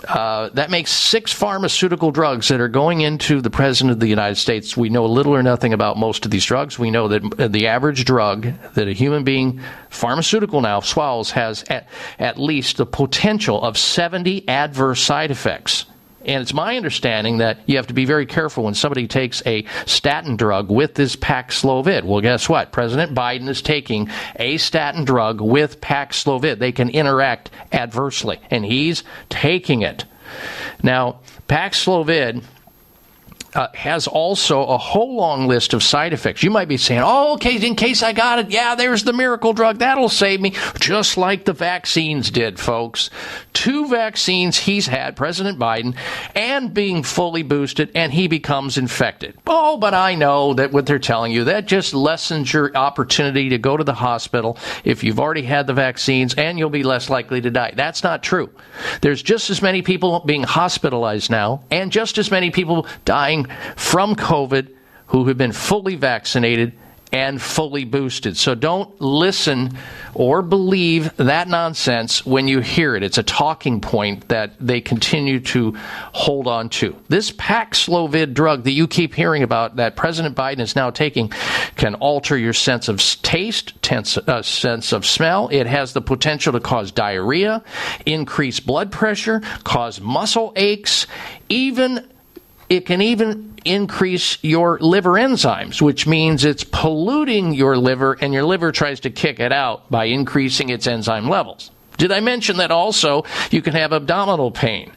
uh, 0.06 0.50
that 0.50 0.70
makes 0.70 0.92
six 0.92 1.32
pharmaceutical 1.32 2.12
drugs 2.12 2.48
that 2.50 2.62
are 2.62 2.68
going 2.68 3.02
into 3.02 3.42
the 3.42 3.50
President 3.50 3.92
of 3.92 4.00
the 4.00 4.08
United 4.08 4.36
States. 4.36 4.78
We 4.78 4.90
know 4.90 5.06
little 5.06 5.36
or 5.36 5.44
nothing 5.44 5.74
about 5.74 5.98
most 5.98 6.26
of 6.26 6.32
these 6.32 6.46
drugs. 6.46 6.78
We 6.78 6.92
know 6.92 7.08
that 7.08 7.52
the 7.52 7.68
average 7.68 8.06
drug 8.06 8.48
that 8.74 8.88
a 8.88 8.94
human 8.94 9.24
being, 9.24 9.62
pharmaceutical 9.90 10.62
now, 10.62 10.80
swallows 10.80 11.32
has 11.32 11.64
at, 11.64 11.88
at 12.20 12.38
least 12.38 12.78
the 12.78 12.86
potential 12.86 13.62
of 13.64 13.78
70 13.78 14.48
adverse 14.48 15.02
side 15.02 15.32
effects. 15.32 15.86
And 16.28 16.42
it's 16.42 16.54
my 16.54 16.76
understanding 16.76 17.38
that 17.38 17.60
you 17.66 17.78
have 17.78 17.88
to 17.88 17.94
be 17.94 18.06
very 18.06 18.26
careful 18.26 18.66
when 18.66 18.74
somebody 18.74 19.08
takes 19.08 19.42
a 19.46 19.66
statin 19.86 20.36
drug 20.36 20.70
with 20.70 20.96
this 20.96 21.16
Paxlovid. 21.16 22.04
Well, 22.04 22.22
guess 22.22 22.50
what? 22.50 22.74
President 22.74 23.16
Biden 23.16 23.48
is 23.48 23.62
taking 23.62 24.10
a 24.36 24.58
statin 24.58 25.06
drug 25.06 25.40
with 25.40 25.80
Paxlovid. 25.80 26.60
They 26.60 26.74
can 26.74 26.90
interact 26.90 27.50
adversely, 27.72 28.40
and 28.52 28.66
he's 28.66 29.04
taking 29.30 29.82
it. 29.82 30.04
Now, 30.84 31.22
Paxlovid 31.48 32.44
uh, 33.54 33.68
has 33.74 34.08
also 34.08 34.66
a 34.66 34.78
whole 34.78 35.16
long 35.16 35.48
list 35.48 35.74
of 35.74 35.84
side 35.84 36.14
effects. 36.14 36.44
You 36.44 36.52
might 36.52 36.68
be 36.68 36.78
saying, 36.78 37.02
oh, 37.04 37.34
okay, 37.34 37.56
in 37.66 37.76
case 37.76 38.04
I 38.04 38.14
got 38.14 38.40
it, 38.40 38.52
yeah, 38.52 38.76
there's 38.76 39.04
the 39.04 39.14
miracle 39.14 39.54
drug. 39.54 39.80
That'll 39.80 40.10
save 40.10 40.42
me. 40.42 40.54
Just 40.80 41.18
like 41.18 41.46
the 41.46 41.54
vaccines 41.54 42.30
did, 42.30 42.60
folks. 42.60 43.10
Two 43.54 43.88
vaccines 43.88 44.58
he's 44.58 44.88
had, 44.88 45.16
President 45.16 45.58
Biden, 45.58 45.96
and 46.36 46.74
being 46.74 47.04
fully 47.04 47.44
boosted, 47.44 47.92
and 47.96 48.14
he 48.14 48.28
becomes 48.28 48.78
infected. 48.78 49.38
Oh, 49.48 49.78
but 49.78 49.94
I 49.94 50.16
know 50.16 50.54
that 50.54 50.72
what 50.72 50.86
they're 50.86 51.00
telling 51.00 51.32
you, 51.32 51.46
that 51.46 51.68
just 51.68 51.94
lessens 51.94 52.52
your 52.52 52.76
opportunity 52.76 53.50
to 53.50 53.58
go 53.58 53.78
to 53.78 53.84
the 53.84 53.94
hospital 53.94 54.58
if 54.84 55.04
you've 55.04 55.20
already 55.20 55.44
had 55.44 55.68
the 55.68 55.74
vaccines, 55.74 56.34
and 56.36 56.60
you'll 56.60 56.70
be 56.70 56.84
less 56.84 57.10
likely 57.10 57.42
to 57.42 57.50
die. 57.50 57.74
That's 57.76 58.04
not 58.04 58.24
true. 58.24 58.50
There's 59.02 59.22
just 59.22 59.50
as 59.50 59.62
many 59.62 59.82
people 59.82 60.20
being 60.26 60.44
hospitalized 60.44 61.32
now, 61.32 61.64
and 61.72 61.92
just 61.92 62.18
as 62.18 62.30
many 62.30 62.52
people 62.52 62.88
dying 63.06 63.37
from 63.76 64.16
COVID 64.16 64.70
who 65.08 65.28
have 65.28 65.38
been 65.38 65.52
fully 65.52 65.96
vaccinated 65.96 66.74
and 67.12 67.42
fully 67.42 67.86
boosted. 67.86 68.36
So 68.36 68.56
don't 68.56 69.00
listen 69.00 69.78
or 70.14 70.42
believe 70.42 71.16
that 71.18 71.48
nonsense 71.48 72.26
when 72.26 72.48
you 72.48 72.60
hear 72.60 72.96
it. 72.96 73.04
It's 73.04 73.18
a 73.18 73.24
talking 73.24 73.80
point 73.82 74.28
that 74.28 74.54
they 74.60 74.82
continue 74.82 75.40
to 75.42 75.76
hold 76.12 76.48
on 76.48 76.70
to. 76.70 76.96
This 77.08 77.32
Paxlovid 77.32 78.34
drug 78.34 78.64
that 78.66 78.72
you 78.72 78.88
keep 78.88 79.14
hearing 79.14 79.44
about 79.44 79.78
that 79.78 79.96
President 79.96 80.36
Biden 80.36 80.60
is 80.60 80.76
now 80.76 80.90
taking 80.90 81.30
can 81.76 81.96
alter 81.96 82.38
your 82.38 82.54
sense 82.54 82.88
of 82.88 83.00
taste, 83.22 83.82
tense, 83.82 84.18
uh, 84.18 84.42
sense 84.42 84.92
of 84.92 85.06
smell. 85.06 85.48
It 85.52 85.68
has 85.68 85.94
the 85.94 86.02
potential 86.02 86.54
to 86.54 86.60
cause 86.60 86.92
diarrhea, 86.92 87.64
increase 88.06 88.60
blood 88.60 88.92
pressure, 88.92 89.42
cause 89.64 90.02
muscle 90.02 90.52
aches, 90.56 91.08
even 91.48 92.06
it 92.70 92.86
can 92.86 93.02
even 93.02 93.56
increase 93.66 94.38
your 94.42 94.78
liver 94.80 95.14
enzymes, 95.14 95.82
which 95.82 96.08
means 96.08 96.46
it's 96.46 96.64
polluting 96.64 97.54
your 97.54 97.78
liver, 97.78 98.14
and 98.20 98.34
your 98.34 98.44
liver 98.44 98.72
tries 98.72 99.00
to 99.02 99.10
kick 99.10 99.40
it 99.40 99.52
out 99.52 99.90
by 99.90 100.06
increasing 100.06 100.70
its 100.70 100.88
enzyme 100.88 101.30
levels. 101.30 101.72
Did 101.98 102.12
I 102.12 102.20
mention 102.20 102.58
that 102.58 102.72
also 102.72 103.24
you 103.52 103.62
can 103.62 103.74
have 103.74 103.92
abdominal 103.92 104.52
pain? 104.52 104.92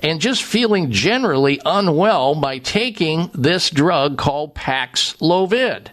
And 0.00 0.20
just 0.20 0.44
feeling 0.44 0.92
generally 0.92 1.60
unwell 1.64 2.36
by 2.36 2.58
taking 2.58 3.30
this 3.34 3.68
drug 3.68 4.16
called 4.16 4.54
Paxlovid. 4.54 5.88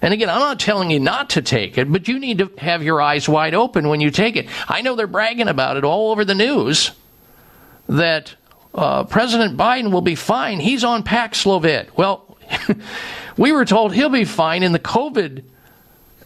And 0.00 0.14
again, 0.14 0.30
I'm 0.30 0.40
not 0.40 0.60
telling 0.60 0.90
you 0.90 1.00
not 1.00 1.30
to 1.30 1.42
take 1.42 1.76
it, 1.76 1.90
but 1.92 2.08
you 2.08 2.18
need 2.18 2.38
to 2.38 2.50
have 2.58 2.82
your 2.82 3.02
eyes 3.02 3.28
wide 3.28 3.54
open 3.54 3.88
when 3.88 4.00
you 4.00 4.10
take 4.10 4.36
it. 4.36 4.48
I 4.68 4.80
know 4.80 4.94
they're 4.94 5.06
bragging 5.06 5.48
about 5.48 5.76
it 5.76 5.84
all 5.84 6.12
over 6.12 6.24
the 6.24 6.34
news 6.34 6.92
that 7.88 8.34
uh, 8.78 9.02
President 9.02 9.56
Biden 9.56 9.90
will 9.90 10.02
be 10.02 10.14
fine. 10.14 10.60
He's 10.60 10.84
on 10.84 11.02
Paxlovid. 11.02 11.88
Well, 11.96 12.38
we 13.36 13.50
were 13.50 13.64
told 13.64 13.92
he'll 13.92 14.08
be 14.08 14.24
fine 14.24 14.62
in 14.62 14.70
the 14.70 14.78
COVID 14.78 15.42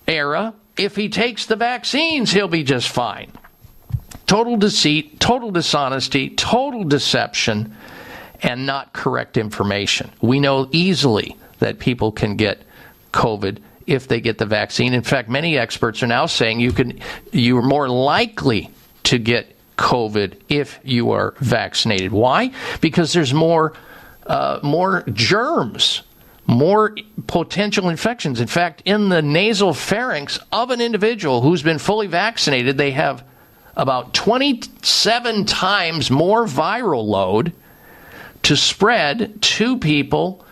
era. 0.06 0.52
If 0.76 0.94
he 0.94 1.08
takes 1.08 1.46
the 1.46 1.56
vaccines, 1.56 2.30
he'll 2.30 2.48
be 2.48 2.62
just 2.62 2.90
fine. 2.90 3.32
Total 4.26 4.58
deceit, 4.58 5.18
total 5.18 5.50
dishonesty, 5.50 6.28
total 6.28 6.84
deception, 6.84 7.74
and 8.42 8.66
not 8.66 8.92
correct 8.92 9.38
information. 9.38 10.10
We 10.20 10.38
know 10.38 10.68
easily 10.72 11.38
that 11.60 11.78
people 11.78 12.12
can 12.12 12.36
get 12.36 12.62
COVID 13.14 13.62
if 13.86 14.08
they 14.08 14.20
get 14.20 14.36
the 14.36 14.46
vaccine. 14.46 14.92
In 14.92 15.02
fact, 15.02 15.30
many 15.30 15.56
experts 15.56 16.02
are 16.02 16.06
now 16.06 16.26
saying 16.26 16.60
you 16.60 16.72
can 16.72 17.00
you 17.32 17.56
are 17.56 17.62
more 17.62 17.88
likely 17.88 18.70
to 19.04 19.16
get 19.16 19.56
COVID 19.76 20.40
if 20.48 20.80
you 20.84 21.10
are 21.12 21.34
vaccinated. 21.38 22.12
Why? 22.12 22.52
Because 22.80 23.12
there's 23.12 23.34
more 23.34 23.74
uh, 24.26 24.60
more 24.62 25.02
germs, 25.12 26.02
more 26.46 26.94
potential 27.26 27.88
infections. 27.88 28.40
In 28.40 28.46
fact, 28.46 28.82
in 28.84 29.08
the 29.08 29.22
nasal 29.22 29.74
pharynx 29.74 30.38
of 30.52 30.70
an 30.70 30.80
individual 30.80 31.40
who's 31.40 31.62
been 31.62 31.78
fully 31.78 32.06
vaccinated, 32.06 32.78
they 32.78 32.92
have 32.92 33.24
about 33.76 34.14
27 34.14 35.44
times 35.46 36.10
more 36.10 36.44
viral 36.44 37.04
load 37.04 37.52
to 38.42 38.56
spread 38.56 39.40
to 39.40 39.78
people 39.78 40.44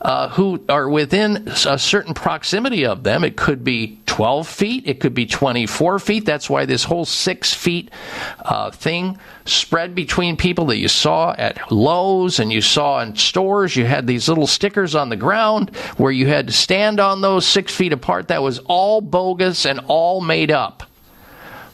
uh, 0.00 0.28
who 0.30 0.64
are 0.68 0.88
within 0.88 1.48
a 1.48 1.78
certain 1.78 2.14
proximity 2.14 2.86
of 2.86 3.02
them. 3.02 3.24
It 3.24 3.36
could 3.36 3.64
be 3.64 3.98
12 4.06 4.48
feet, 4.48 4.86
it 4.86 5.00
could 5.00 5.14
be 5.14 5.26
24 5.26 5.98
feet. 5.98 6.24
That's 6.24 6.48
why 6.48 6.66
this 6.66 6.84
whole 6.84 7.04
six 7.04 7.52
feet 7.52 7.90
uh, 8.40 8.70
thing 8.70 9.18
spread 9.44 9.94
between 9.94 10.36
people 10.36 10.66
that 10.66 10.76
you 10.76 10.88
saw 10.88 11.34
at 11.36 11.72
Lowe's 11.72 12.38
and 12.38 12.52
you 12.52 12.60
saw 12.60 13.00
in 13.00 13.16
stores. 13.16 13.74
You 13.76 13.86
had 13.86 14.06
these 14.06 14.28
little 14.28 14.46
stickers 14.46 14.94
on 14.94 15.08
the 15.08 15.16
ground 15.16 15.74
where 15.96 16.12
you 16.12 16.26
had 16.26 16.46
to 16.46 16.52
stand 16.52 17.00
on 17.00 17.20
those 17.20 17.46
six 17.46 17.74
feet 17.74 17.92
apart. 17.92 18.28
That 18.28 18.42
was 18.42 18.58
all 18.60 19.00
bogus 19.00 19.66
and 19.66 19.80
all 19.86 20.20
made 20.20 20.50
up 20.50 20.84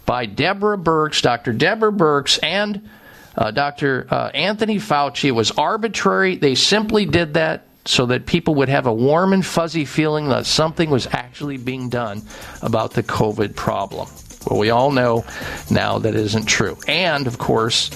by 0.06 0.26
Deborah 0.26 0.78
Birx, 0.78 1.22
Dr. 1.22 1.52
Deborah 1.52 1.92
Birx, 1.92 2.38
and 2.42 2.88
uh, 3.36 3.50
Dr. 3.50 4.06
Uh, 4.10 4.28
Anthony 4.28 4.76
Fauci. 4.76 5.24
It 5.24 5.32
was 5.32 5.50
arbitrary. 5.50 6.36
They 6.36 6.54
simply 6.54 7.06
did 7.06 7.34
that 7.34 7.66
so 7.84 8.06
that 8.06 8.26
people 8.26 8.54
would 8.56 8.68
have 8.68 8.86
a 8.86 8.92
warm 8.92 9.32
and 9.32 9.44
fuzzy 9.44 9.84
feeling 9.84 10.28
that 10.28 10.46
something 10.46 10.90
was 10.90 11.06
actually 11.12 11.56
being 11.56 11.88
done 11.88 12.22
about 12.62 12.92
the 12.92 13.02
COVID 13.02 13.54
problem. 13.54 14.08
Well, 14.48 14.58
we 14.58 14.70
all 14.70 14.90
know 14.90 15.24
now 15.70 15.98
that 15.98 16.14
isn't 16.14 16.46
true. 16.46 16.76
And, 16.88 17.26
of 17.26 17.38
course, 17.38 17.90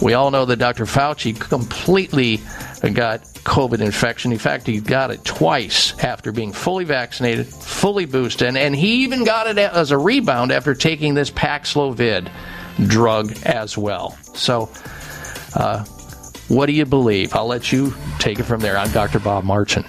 we 0.00 0.14
all 0.14 0.30
know 0.30 0.44
that 0.44 0.56
Dr. 0.56 0.84
Fauci 0.84 1.38
completely 1.38 2.40
got 2.94 3.22
COVID 3.44 3.80
infection. 3.80 4.32
In 4.32 4.38
fact, 4.38 4.66
he 4.66 4.80
got 4.80 5.10
it 5.10 5.24
twice 5.24 5.98
after 5.98 6.32
being 6.32 6.52
fully 6.52 6.84
vaccinated, 6.84 7.46
fully 7.46 8.04
boosted, 8.04 8.48
and, 8.48 8.58
and 8.58 8.76
he 8.76 9.04
even 9.04 9.24
got 9.24 9.46
it 9.46 9.58
as 9.58 9.90
a 9.90 9.98
rebound 9.98 10.52
after 10.52 10.74
taking 10.74 11.14
this 11.14 11.30
Paxlovid 11.30 12.30
drug 12.86 13.34
as 13.44 13.76
well. 13.76 14.16
So, 14.34 14.70
uh, 15.54 15.84
what 16.48 16.66
do 16.66 16.72
you 16.72 16.84
believe? 16.84 17.34
I'll 17.34 17.46
let 17.46 17.72
you 17.72 17.94
take 18.18 18.38
it 18.38 18.44
from 18.44 18.60
there. 18.60 18.76
I'm 18.76 18.90
Dr. 18.90 19.18
Bob 19.18 19.44
Martin. 19.44 19.84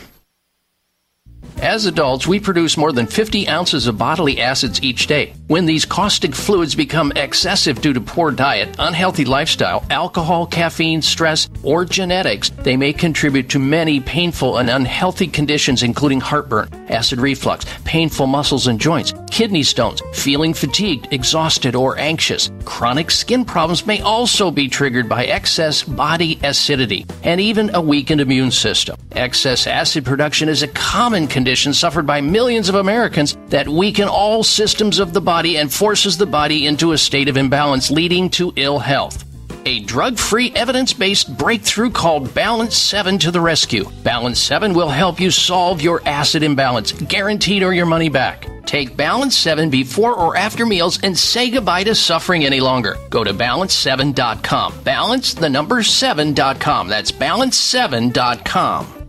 As 1.62 1.86
adults, 1.86 2.26
we 2.26 2.40
produce 2.40 2.78
more 2.78 2.94
than 2.94 3.06
50 3.06 3.50
ounces 3.50 3.86
of 3.86 3.98
bodily 3.98 4.40
acids 4.40 4.82
each 4.82 5.08
day. 5.08 5.34
When 5.48 5.66
these 5.66 5.84
caustic 5.84 6.34
fluids 6.34 6.74
become 6.74 7.12
excessive 7.18 7.82
due 7.82 7.92
to 7.92 8.00
poor 8.00 8.32
diet, 8.32 8.74
unhealthy 8.80 9.26
lifestyle, 9.26 9.86
alcohol, 9.90 10.48
caffeine, 10.48 11.02
stress, 11.02 11.50
or 11.62 11.84
genetics, 11.84 12.50
they 12.50 12.78
may 12.78 12.94
contribute 12.94 13.50
to 13.50 13.60
many 13.60 14.00
painful 14.00 14.60
and 14.60 14.70
unhealthy 14.70 15.28
conditions, 15.28 15.84
including 15.84 16.22
heartburn, 16.22 16.70
acid 16.88 17.20
reflux, 17.20 17.66
painful 17.84 18.28
muscles 18.28 18.68
and 18.68 18.80
joints, 18.80 19.14
kidney 19.30 19.64
stones, 19.64 20.02
feeling 20.14 20.54
fatigued, 20.54 21.12
exhausted, 21.12 21.76
or 21.76 21.98
anxious. 21.98 22.50
Chronic 22.64 23.12
skin 23.12 23.44
problems 23.44 23.86
may 23.86 24.00
also 24.00 24.50
be 24.50 24.70
triggered 24.70 25.10
by 25.10 25.26
excess 25.26 25.84
body 25.84 26.40
acidity 26.42 27.06
and 27.24 27.42
even 27.42 27.76
a 27.76 27.82
weakened 27.82 28.22
immune 28.22 28.52
system. 28.52 28.96
Excess 29.12 29.68
acid 29.68 30.06
production 30.06 30.48
is 30.48 30.64
a 30.64 30.68
common 30.70 31.28
condition 31.28 31.49
suffered 31.56 32.06
by 32.06 32.22
millions 32.22 32.70
of 32.70 32.76
Americans 32.76 33.38
that 33.48 33.68
weaken 33.68 34.08
all 34.08 34.44
systems 34.44 35.00
of 35.00 35.14
the 35.14 35.22
body 35.22 35.58
and 35.58 35.74
forces 35.74 36.18
the 36.18 36.26
body 36.26 36.68
into 36.68 36.92
a 36.92 36.98
state 36.98 37.28
of 37.28 37.38
imbalance, 37.38 37.90
leading 37.92 38.30
to 38.30 38.54
ill 38.56 38.80
health. 38.80 39.26
A 39.66 39.82
drug 39.82 40.18
free, 40.18 40.52
evidence 40.56 40.94
based 40.94 41.38
breakthrough 41.38 41.90
called 41.90 42.34
Balance 42.34 42.78
7 42.78 43.20
to 43.20 43.32
the 43.32 43.42
rescue. 43.42 43.86
Balance 44.04 44.40
7 44.40 44.74
will 44.74 44.90
help 44.90 45.20
you 45.20 45.32
solve 45.32 45.82
your 45.82 46.02
acid 46.08 46.44
imbalance, 46.44 46.92
guaranteed 46.92 47.64
or 47.64 47.74
your 47.74 47.86
money 47.86 48.10
back. 48.10 48.48
Take 48.66 48.96
Balance 48.96 49.36
7 49.36 49.70
before 49.70 50.14
or 50.14 50.38
after 50.38 50.66
meals 50.66 51.00
and 51.04 51.18
say 51.18 51.50
goodbye 51.50 51.84
to 51.84 51.96
suffering 51.96 52.46
any 52.46 52.62
longer. 52.62 52.98
Go 53.10 53.24
to 53.24 53.34
balance7.com. 53.34 54.84
Balance 54.84 55.34
the 55.34 55.50
number 55.50 55.82
7.com. 55.82 56.88
That's 56.88 57.12
balance7.com. 57.12 59.09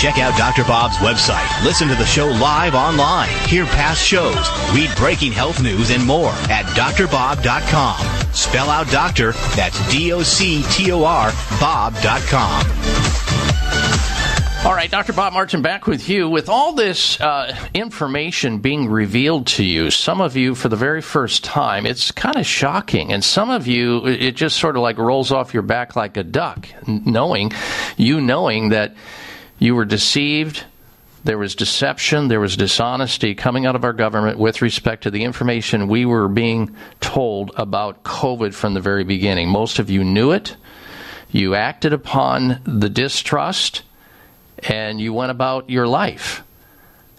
Check 0.00 0.16
out 0.16 0.34
Dr. 0.38 0.64
Bob's 0.64 0.96
website. 0.96 1.62
Listen 1.62 1.86
to 1.88 1.94
the 1.94 2.06
show 2.06 2.26
live 2.26 2.74
online. 2.74 3.28
Hear 3.46 3.66
past 3.66 4.02
shows. 4.02 4.48
Read 4.74 4.88
breaking 4.96 5.30
health 5.32 5.62
news 5.62 5.90
and 5.90 6.02
more 6.06 6.30
at 6.48 6.64
drbob.com. 6.74 8.32
Spell 8.32 8.70
out 8.70 8.90
doctor, 8.90 9.32
that's 9.54 9.92
D 9.92 10.14
O 10.14 10.22
C 10.22 10.62
T 10.70 10.90
O 10.90 11.04
R, 11.04 11.30
Bob.com. 11.60 12.64
All 14.64 14.74
right, 14.74 14.90
Dr. 14.90 15.12
Bob 15.12 15.34
Martin 15.34 15.60
back 15.60 15.86
with 15.86 16.08
you. 16.08 16.30
With 16.30 16.48
all 16.48 16.72
this 16.72 17.20
uh, 17.20 17.54
information 17.74 18.60
being 18.60 18.88
revealed 18.88 19.48
to 19.48 19.64
you, 19.64 19.90
some 19.90 20.22
of 20.22 20.34
you 20.34 20.54
for 20.54 20.70
the 20.70 20.76
very 20.76 21.02
first 21.02 21.44
time, 21.44 21.84
it's 21.84 22.10
kind 22.10 22.36
of 22.36 22.46
shocking. 22.46 23.12
And 23.12 23.22
some 23.22 23.50
of 23.50 23.66
you, 23.66 24.06
it 24.06 24.32
just 24.32 24.56
sort 24.56 24.76
of 24.76 24.82
like 24.82 24.96
rolls 24.96 25.30
off 25.30 25.52
your 25.52 25.62
back 25.62 25.94
like 25.94 26.16
a 26.16 26.22
duck, 26.22 26.68
knowing, 26.86 27.52
you 27.98 28.22
knowing 28.22 28.70
that 28.70 28.94
you 29.60 29.76
were 29.76 29.84
deceived. 29.84 30.64
There 31.22 31.38
was 31.38 31.54
deception. 31.54 32.28
There 32.28 32.40
was 32.40 32.56
dishonesty 32.56 33.34
coming 33.34 33.66
out 33.66 33.76
of 33.76 33.84
our 33.84 33.92
government 33.92 34.38
with 34.38 34.62
respect 34.62 35.02
to 35.04 35.10
the 35.10 35.22
information 35.22 35.86
we 35.86 36.06
were 36.06 36.28
being 36.28 36.74
told 37.00 37.52
about 37.56 38.02
COVID 38.02 38.54
from 38.54 38.74
the 38.74 38.80
very 38.80 39.04
beginning. 39.04 39.48
Most 39.48 39.78
of 39.78 39.90
you 39.90 40.02
knew 40.02 40.32
it. 40.32 40.56
You 41.30 41.54
acted 41.54 41.92
upon 41.92 42.60
the 42.64 42.88
distrust 42.88 43.82
and 44.62 45.00
you 45.00 45.12
went 45.12 45.30
about 45.30 45.68
your 45.70 45.86
life. 45.86 46.42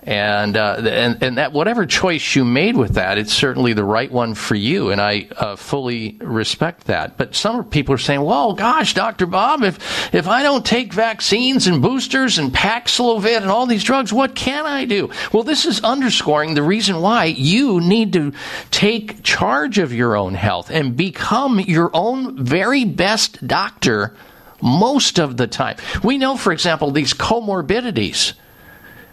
And, 0.03 0.57
uh, 0.57 0.81
and 0.83 1.21
and 1.21 1.37
that 1.37 1.53
whatever 1.53 1.85
choice 1.85 2.35
you 2.35 2.43
made 2.43 2.75
with 2.75 2.95
that, 2.95 3.19
it's 3.19 3.31
certainly 3.31 3.73
the 3.73 3.83
right 3.83 4.11
one 4.11 4.33
for 4.33 4.55
you, 4.55 4.89
and 4.89 4.99
I 4.99 5.27
uh, 5.37 5.55
fully 5.55 6.17
respect 6.19 6.85
that. 6.87 7.17
But 7.17 7.35
some 7.35 7.65
people 7.65 7.93
are 7.93 7.99
saying, 7.99 8.23
"Well, 8.23 8.53
gosh, 8.53 8.95
Doctor 8.95 9.27
Bob, 9.27 9.61
if 9.61 10.11
if 10.11 10.27
I 10.27 10.41
don't 10.41 10.65
take 10.65 10.91
vaccines 10.91 11.67
and 11.67 11.83
boosters 11.83 12.39
and 12.39 12.51
Paxlovid 12.51 13.43
and 13.43 13.51
all 13.51 13.67
these 13.67 13.83
drugs, 13.83 14.11
what 14.11 14.33
can 14.33 14.65
I 14.65 14.85
do?" 14.85 15.11
Well, 15.31 15.43
this 15.43 15.67
is 15.67 15.81
underscoring 15.81 16.55
the 16.55 16.63
reason 16.63 16.99
why 16.99 17.25
you 17.25 17.79
need 17.79 18.13
to 18.13 18.33
take 18.71 19.21
charge 19.21 19.77
of 19.77 19.93
your 19.93 20.15
own 20.15 20.33
health 20.33 20.71
and 20.71 20.97
become 20.97 21.59
your 21.59 21.91
own 21.93 22.43
very 22.43 22.85
best 22.85 23.45
doctor 23.45 24.15
most 24.63 25.19
of 25.19 25.37
the 25.37 25.45
time. 25.45 25.77
We 26.03 26.17
know, 26.17 26.37
for 26.37 26.51
example, 26.51 26.89
these 26.89 27.13
comorbidities. 27.13 28.33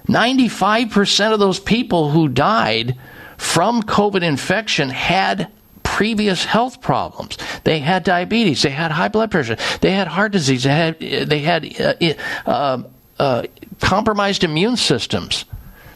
95% 0.09 1.33
of 1.33 1.39
those 1.39 1.61
people 1.61 2.11
who 2.11 2.29
died 2.29 2.97
from 3.37 3.83
COVID 3.83 4.23
infection 4.23 4.91
had 4.91 5.51
previous 5.83 6.45
health 6.45 6.81
problems. 6.81 7.39
They 7.65 7.81
had 7.81 8.05
diabetes, 8.05 8.63
they 8.63 8.71
had 8.71 8.91
high 8.91 9.09
blood 9.09 9.31
pressure, 9.31 9.57
they 9.81 9.93
had 9.93 10.09
heart 10.09 10.33
disease, 10.33 10.65
they 10.65 10.71
had 10.71 10.99
they 11.01 11.41
had 11.41 11.81
uh, 11.81 12.15
uh, 12.47 12.83
uh, 13.19 13.43
compromised 13.81 14.45
immune 14.45 14.77
systems. 14.77 15.45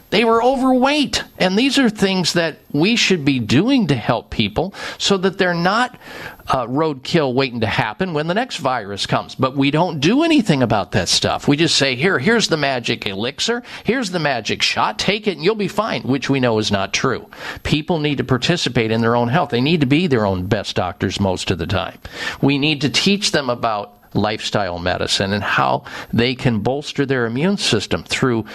They 0.09 0.25
were 0.25 0.43
overweight. 0.43 1.23
And 1.39 1.57
these 1.57 1.79
are 1.79 1.89
things 1.89 2.33
that 2.33 2.59
we 2.71 2.95
should 2.95 3.25
be 3.25 3.39
doing 3.39 3.87
to 3.87 3.95
help 3.95 4.29
people 4.29 4.75
so 4.99 5.17
that 5.17 5.39
they're 5.39 5.55
not 5.55 5.97
uh, 6.47 6.67
roadkill 6.67 7.33
waiting 7.33 7.61
to 7.61 7.67
happen 7.67 8.13
when 8.13 8.27
the 8.27 8.33
next 8.33 8.57
virus 8.57 9.05
comes. 9.05 9.35
But 9.35 9.55
we 9.55 9.71
don't 9.71 9.99
do 9.99 10.23
anything 10.23 10.63
about 10.63 10.91
that 10.91 11.09
stuff. 11.09 11.47
We 11.47 11.57
just 11.57 11.75
say, 11.75 11.95
here, 11.95 12.19
here's 12.19 12.47
the 12.47 12.57
magic 12.57 13.05
elixir. 13.07 13.63
Here's 13.83 14.11
the 14.11 14.19
magic 14.19 14.61
shot. 14.61 14.99
Take 14.99 15.27
it 15.27 15.35
and 15.35 15.43
you'll 15.43 15.55
be 15.55 15.67
fine, 15.67 16.03
which 16.03 16.29
we 16.29 16.39
know 16.39 16.59
is 16.59 16.71
not 16.71 16.93
true. 16.93 17.29
People 17.63 17.99
need 17.99 18.17
to 18.17 18.23
participate 18.23 18.91
in 18.91 19.01
their 19.01 19.15
own 19.15 19.29
health. 19.29 19.49
They 19.49 19.61
need 19.61 19.81
to 19.81 19.87
be 19.87 20.07
their 20.07 20.25
own 20.25 20.45
best 20.47 20.75
doctors 20.75 21.19
most 21.19 21.51
of 21.51 21.57
the 21.57 21.67
time. 21.67 21.99
We 22.41 22.57
need 22.57 22.81
to 22.81 22.89
teach 22.89 23.31
them 23.31 23.49
about 23.49 23.97
lifestyle 24.15 24.79
medicine 24.79 25.33
and 25.33 25.43
how 25.43 25.83
they 26.11 26.35
can 26.35 26.59
bolster 26.59 27.05
their 27.05 27.25
immune 27.25 27.57
system 27.57 28.03
through 28.03 28.45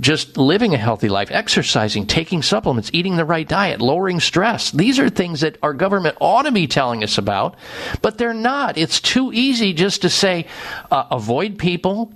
just 0.00 0.36
living 0.36 0.74
a 0.74 0.78
healthy 0.78 1.08
life, 1.08 1.30
exercising, 1.30 2.06
taking 2.06 2.42
supplements, 2.42 2.90
eating 2.92 3.16
the 3.16 3.24
right 3.24 3.46
diet, 3.46 3.80
lowering 3.80 4.20
stress. 4.20 4.70
These 4.70 4.98
are 4.98 5.08
things 5.08 5.40
that 5.42 5.58
our 5.62 5.74
government 5.74 6.16
ought 6.20 6.42
to 6.42 6.52
be 6.52 6.66
telling 6.66 7.04
us 7.04 7.18
about, 7.18 7.56
but 8.02 8.18
they're 8.18 8.34
not. 8.34 8.78
It's 8.78 9.00
too 9.00 9.32
easy 9.32 9.72
just 9.72 10.02
to 10.02 10.10
say, 10.10 10.46
uh, 10.90 11.04
avoid 11.10 11.58
people, 11.58 12.12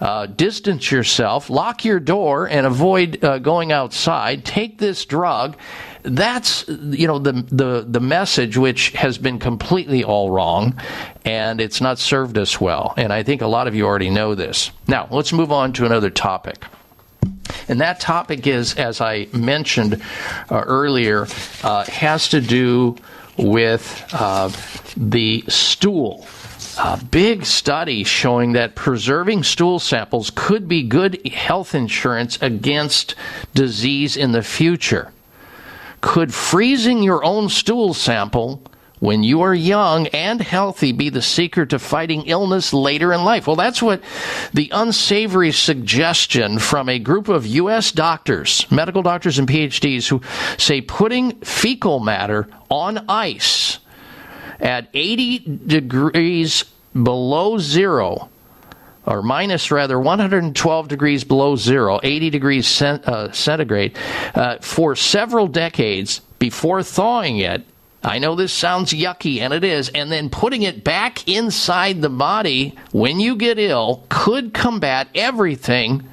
uh, 0.00 0.26
distance 0.26 0.90
yourself, 0.90 1.50
lock 1.50 1.84
your 1.84 2.00
door, 2.00 2.48
and 2.48 2.66
avoid 2.66 3.22
uh, 3.22 3.38
going 3.38 3.70
outside. 3.70 4.44
Take 4.44 4.78
this 4.78 5.04
drug. 5.04 5.56
That's 6.02 6.66
you 6.66 7.06
know 7.06 7.18
the 7.18 7.32
the 7.32 7.84
the 7.86 8.00
message 8.00 8.56
which 8.56 8.90
has 8.92 9.18
been 9.18 9.38
completely 9.38 10.02
all 10.02 10.30
wrong, 10.30 10.80
and 11.26 11.60
it's 11.60 11.82
not 11.82 11.98
served 11.98 12.38
us 12.38 12.58
well. 12.58 12.94
And 12.96 13.12
I 13.12 13.22
think 13.22 13.42
a 13.42 13.46
lot 13.46 13.68
of 13.68 13.74
you 13.74 13.84
already 13.84 14.08
know 14.08 14.34
this. 14.34 14.70
Now 14.88 15.06
let's 15.10 15.34
move 15.34 15.52
on 15.52 15.74
to 15.74 15.84
another 15.84 16.08
topic. 16.08 16.64
And 17.68 17.80
that 17.80 18.00
topic 18.00 18.46
is, 18.46 18.74
as 18.74 19.00
I 19.00 19.28
mentioned 19.32 20.02
uh, 20.50 20.64
earlier, 20.66 21.26
uh, 21.62 21.84
has 21.84 22.28
to 22.28 22.40
do 22.40 22.96
with 23.36 24.04
uh, 24.12 24.50
the 24.96 25.44
stool. 25.48 26.26
A 26.78 27.02
big 27.10 27.44
study 27.44 28.04
showing 28.04 28.52
that 28.52 28.74
preserving 28.74 29.42
stool 29.42 29.78
samples 29.78 30.30
could 30.34 30.68
be 30.68 30.82
good 30.82 31.26
health 31.28 31.74
insurance 31.74 32.40
against 32.40 33.14
disease 33.54 34.16
in 34.16 34.32
the 34.32 34.42
future. 34.42 35.12
Could 36.00 36.32
freezing 36.32 37.02
your 37.02 37.22
own 37.24 37.48
stool 37.48 37.92
sample 37.92 38.62
when 39.00 39.22
you 39.22 39.40
are 39.40 39.54
young 39.54 40.06
and 40.08 40.40
healthy 40.40 40.92
be 40.92 41.08
the 41.08 41.22
secret 41.22 41.70
to 41.70 41.78
fighting 41.78 42.22
illness 42.26 42.72
later 42.72 43.12
in 43.12 43.24
life? 43.24 43.46
Well, 43.46 43.56
that's 43.56 43.82
what 43.82 44.02
the 44.54 44.70
unsavory 44.72 45.52
suggestion 45.52 46.58
from 46.58 46.88
a 46.88 46.98
group 46.98 47.28
of 47.28 47.46
U.S. 47.46 47.90
doctors, 47.92 48.70
medical 48.70 49.02
doctors 49.02 49.38
and 49.38 49.48
PhDs, 49.48 50.08
who 50.08 50.20
say 50.58 50.80
putting 50.80 51.32
fecal 51.40 51.98
matter 51.98 52.46
on 52.68 53.04
ice 53.08 53.78
at 54.60 54.88
80 54.94 55.38
degrees 55.66 56.64
below 56.92 57.58
zero 57.58 58.28
or 59.06 59.22
minus 59.22 59.70
rather 59.70 59.98
112 59.98 60.88
degrees 60.88 61.24
below 61.24 61.56
zero, 61.56 61.98
80 62.02 62.30
degrees 62.30 62.66
cent, 62.66 63.06
uh, 63.08 63.32
centigrade, 63.32 63.96
uh, 64.34 64.58
for 64.60 64.94
several 64.94 65.46
decades 65.46 66.20
before 66.38 66.82
thawing 66.82 67.38
it. 67.38 67.64
I 68.02 68.18
know 68.18 68.34
this 68.34 68.52
sounds 68.52 68.92
yucky, 68.92 69.40
and 69.40 69.52
it 69.52 69.62
is, 69.62 69.90
and 69.90 70.10
then 70.10 70.30
putting 70.30 70.62
it 70.62 70.82
back 70.82 71.28
inside 71.28 72.00
the 72.00 72.08
body 72.08 72.74
when 72.92 73.20
you 73.20 73.36
get 73.36 73.58
ill 73.58 74.04
could 74.08 74.54
combat 74.54 75.08
everything 75.14 76.08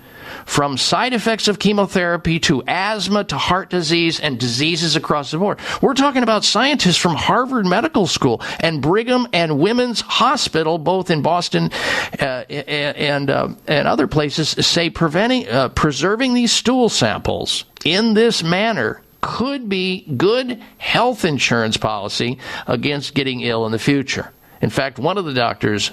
from 0.46 0.78
side 0.78 1.14
effects 1.14 1.48
of 1.48 1.60
chemotherapy 1.60 2.40
to 2.40 2.64
asthma 2.68 3.24
to 3.26 3.38
heart 3.38 3.70
disease 3.70 4.20
and 4.20 4.40
diseases 4.40 4.96
across 4.96 5.32
the 5.32 5.38
board. 5.38 5.60
We're 5.82 5.94
talking 5.94 6.24
about 6.24 6.44
scientists 6.44 6.98
from 6.98 7.16
Harvard 7.16 7.66
Medical 7.66 8.08
School 8.08 8.42
and 8.60 8.82
Brigham 8.82 9.28
and 9.34 9.60
Women's 9.60 10.02
Hospital, 10.02 10.78
both 10.78 11.10
in 11.10 11.22
Boston 11.22 11.72
uh, 12.20 12.44
and 12.50 13.30
uh, 13.30 13.50
and 13.68 13.88
other 13.88 14.08
places, 14.08 14.50
say 14.50 14.90
preventing 14.90 15.48
uh, 15.48 15.70
preserving 15.70 16.34
these 16.34 16.52
stool 16.52 16.90
samples 16.90 17.66
in 17.86 18.14
this 18.14 18.44
manner 18.44 19.02
could 19.28 19.68
be 19.68 20.06
good 20.16 20.64
health 20.78 21.26
insurance 21.26 21.76
policy 21.76 22.40
against 22.66 23.14
getting 23.14 23.42
ill 23.42 23.66
in 23.66 23.74
the 23.74 23.78
future. 23.78 24.32
In 24.62 24.70
fact, 24.70 25.00
one 25.00 25.18
of 25.18 25.26
the 25.26 25.34
doctors 25.34 25.92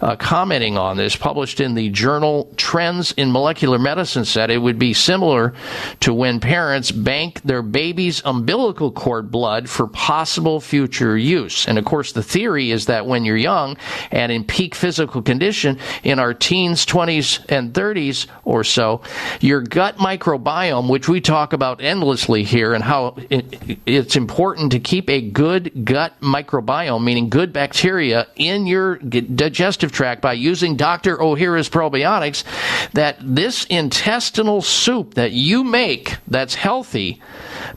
uh, 0.00 0.16
commenting 0.16 0.78
on 0.78 0.96
this, 0.96 1.16
published 1.16 1.60
in 1.60 1.74
the 1.74 1.90
journal 1.90 2.52
Trends 2.56 3.12
in 3.12 3.30
Molecular 3.30 3.78
Medicine, 3.78 4.24
said 4.24 4.50
it 4.50 4.58
would 4.58 4.78
be 4.78 4.94
similar 4.94 5.54
to 6.00 6.14
when 6.14 6.40
parents 6.40 6.90
bank 6.90 7.42
their 7.42 7.62
baby's 7.62 8.22
umbilical 8.24 8.90
cord 8.90 9.30
blood 9.30 9.68
for 9.68 9.86
possible 9.86 10.60
future 10.60 11.16
use. 11.16 11.66
And 11.66 11.78
of 11.78 11.84
course, 11.84 12.12
the 12.12 12.22
theory 12.22 12.70
is 12.70 12.86
that 12.86 13.06
when 13.06 13.24
you're 13.24 13.36
young 13.36 13.76
and 14.10 14.32
in 14.32 14.44
peak 14.44 14.74
physical 14.74 15.22
condition, 15.22 15.78
in 16.02 16.18
our 16.18 16.32
teens, 16.32 16.86
20s, 16.86 17.44
and 17.50 17.72
30s 17.74 18.26
or 18.44 18.64
so, 18.64 19.02
your 19.40 19.60
gut 19.60 19.98
microbiome, 19.98 20.88
which 20.88 21.08
we 21.08 21.20
talk 21.20 21.52
about 21.52 21.82
endlessly 21.82 22.42
here, 22.42 22.72
and 22.72 22.84
how 22.84 23.16
it, 23.28 23.78
it's 23.84 24.16
important 24.16 24.72
to 24.72 24.80
keep 24.80 25.10
a 25.10 25.20
good 25.20 25.84
gut 25.84 26.18
microbiome, 26.20 27.04
meaning 27.04 27.28
good 27.28 27.52
bacteria 27.52 27.97
in 28.00 28.66
your 28.66 28.96
digestive 28.96 29.92
tract 29.92 30.20
by 30.20 30.32
using 30.32 30.76
Dr. 30.76 31.16
Ohhira's 31.16 31.68
probiotics, 31.68 32.44
that 32.92 33.16
this 33.20 33.64
intestinal 33.66 34.62
soup 34.62 35.14
that 35.14 35.32
you 35.32 35.64
make 35.64 36.16
that's 36.26 36.54
healthy, 36.54 37.20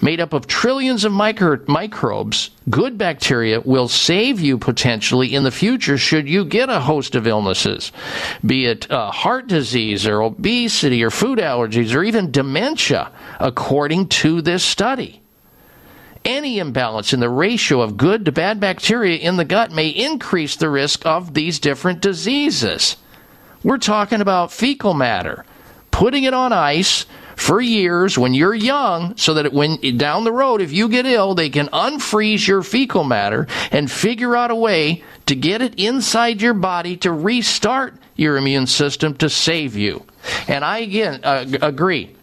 made 0.01 0.19
up 0.19 0.33
of 0.33 0.47
trillions 0.47 1.05
of 1.05 1.11
micro- 1.11 1.63
microbes, 1.67 2.51
good 2.69 2.97
bacteria, 2.97 3.61
will 3.61 3.87
save 3.87 4.39
you 4.39 4.57
potentially 4.57 5.33
in 5.33 5.43
the 5.43 5.51
future 5.51 5.97
should 5.97 6.27
you 6.27 6.45
get 6.45 6.69
a 6.69 6.79
host 6.79 7.15
of 7.15 7.27
illnesses, 7.27 7.91
be 8.45 8.65
it 8.65 8.89
uh, 8.91 9.11
heart 9.11 9.47
disease 9.47 10.05
or 10.05 10.21
obesity 10.21 11.03
or 11.03 11.09
food 11.11 11.39
allergies 11.39 11.95
or 11.95 12.03
even 12.03 12.31
dementia, 12.31 13.11
according 13.39 14.07
to 14.07 14.41
this 14.41 14.63
study. 14.63 15.20
Any 16.23 16.59
imbalance 16.59 17.13
in 17.13 17.19
the 17.19 17.29
ratio 17.29 17.81
of 17.81 17.97
good 17.97 18.25
to 18.25 18.31
bad 18.31 18.59
bacteria 18.59 19.17
in 19.17 19.37
the 19.37 19.45
gut 19.45 19.71
may 19.71 19.87
increase 19.87 20.55
the 20.55 20.69
risk 20.69 21.05
of 21.05 21.33
these 21.33 21.59
different 21.59 21.99
diseases. 22.01 22.95
We're 23.63 23.79
talking 23.79 24.21
about 24.21 24.51
fecal 24.51 24.93
matter. 24.93 25.45
Putting 25.89 26.23
it 26.23 26.33
on 26.33 26.53
ice 26.53 27.05
for 27.35 27.59
years 27.59 28.19
when 28.19 28.35
you're 28.35 28.53
young 28.53 29.17
so 29.17 29.33
that 29.33 29.51
when 29.51 29.77
down 29.97 30.23
the 30.23 30.31
road 30.31 30.61
if 30.61 30.71
you 30.71 30.87
get 30.87 31.07
ill 31.07 31.33
they 31.33 31.49
can 31.49 31.67
unfreeze 31.69 32.47
your 32.47 32.61
fecal 32.61 33.03
matter 33.03 33.47
and 33.71 33.89
figure 33.89 34.35
out 34.35 34.51
a 34.51 34.55
way 34.55 35.03
to 35.25 35.33
get 35.33 35.61
it 35.61 35.73
inside 35.79 36.41
your 36.41 36.53
body 36.53 36.95
to 36.95 37.11
restart 37.11 37.95
your 38.15 38.37
immune 38.37 38.67
system 38.67 39.15
to 39.15 39.27
save 39.27 39.75
you. 39.75 40.05
And 40.47 40.63
I 40.63 40.79
again 40.79 41.21
uh, 41.23 41.45
agree 41.61 42.15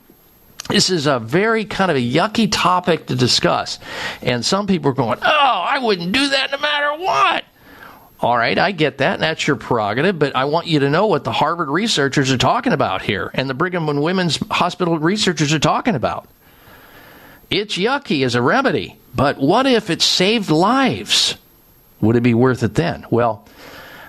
this 0.69 0.91
is 0.91 1.07
a 1.07 1.19
very 1.19 1.65
kind 1.65 1.91
of 1.91 1.97
a 1.97 2.01
yucky 2.01 2.49
topic 2.51 3.07
to 3.07 3.15
discuss. 3.15 3.79
And 4.23 4.45
some 4.45 4.67
people 4.67 4.91
are 4.91 4.95
going, 4.95 5.19
oh, 5.23 5.65
I 5.67 5.79
wouldn't 5.79 6.13
do 6.13 6.29
that 6.29 6.51
no 6.53 6.59
matter 6.59 7.03
what. 7.03 7.45
All 8.21 8.37
right, 8.37 8.59
I 8.59 8.73
get 8.73 8.99
that, 8.99 9.15
and 9.15 9.23
that's 9.23 9.47
your 9.47 9.55
prerogative, 9.55 10.19
but 10.19 10.35
I 10.35 10.47
want 10.47 10.67
you 10.67 10.81
to 10.81 10.91
know 10.91 11.07
what 11.07 11.23
the 11.23 11.31
Harvard 11.31 11.69
researchers 11.69 12.33
are 12.33 12.39
talking 12.39 12.73
about 12.73 13.01
here, 13.01 13.31
and 13.33 13.49
the 13.49 13.55
Brigham 13.55 13.89
and 13.89 14.03
Women's 14.03 14.39
Hospital 14.51 14.99
researchers 14.99 15.53
are 15.53 15.61
talking 15.61 15.95
about. 15.95 16.29
It's 17.49 17.79
yucky 17.79 18.25
as 18.25 18.35
a 18.35 18.43
remedy, 18.43 18.99
but 19.15 19.39
what 19.39 19.67
if 19.67 19.89
it 19.89 20.03
saved 20.03 20.51
lives? 20.51 21.37
Would 22.01 22.17
it 22.17 22.23
be 22.23 22.35
worth 22.35 22.65
it 22.65 22.75
then? 22.75 23.07
Well, 23.09 23.47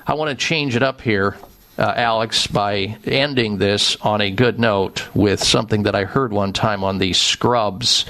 I 0.07 0.15
want 0.15 0.31
to 0.31 0.35
change 0.35 0.75
it 0.75 0.81
up 0.81 1.01
here 1.01 1.37
uh, 1.79 1.93
Alex, 1.95 2.45
by 2.45 2.97
ending 3.05 3.57
this 3.57 3.95
on 4.01 4.19
a 4.19 4.29
good 4.29 4.59
note 4.59 5.07
with 5.15 5.41
something 5.41 5.83
that 5.83 5.95
I 5.95 6.03
heard 6.03 6.33
one 6.33 6.51
time 6.51 6.83
on 6.83 6.97
the 6.97 7.13
Scrubs, 7.13 8.05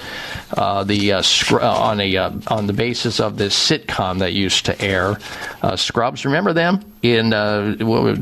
uh, 0.58 0.84
the 0.84 1.14
uh, 1.14 1.22
scr- 1.22 1.60
uh, 1.60 1.72
on 1.72 2.02
a 2.02 2.18
uh, 2.18 2.32
on 2.48 2.66
the 2.66 2.74
basis 2.74 3.20
of 3.20 3.38
this 3.38 3.56
sitcom 3.56 4.20
that 4.20 4.34
used 4.34 4.66
to 4.66 4.82
air. 4.82 5.20
Uh, 5.62 5.76
Scrubs, 5.76 6.26
remember 6.26 6.52
them 6.52 6.84
in 7.04 7.30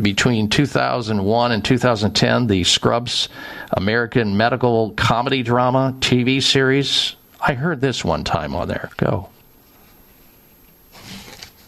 between 0.01 0.49
2001 0.49 1.51
and 1.53 1.63
2010? 1.63 2.47
The 2.47 2.63
Scrubs 2.65 3.29
American 3.71 4.35
medical 4.35 4.91
comedy 4.91 5.43
drama 5.43 5.95
TV 6.01 6.43
series. 6.43 7.15
I 7.39 7.53
heard 7.53 7.79
this 7.79 8.03
one 8.03 8.25
time 8.25 8.53
on 8.53 8.67
there. 8.67 8.89
Go. 8.97 9.29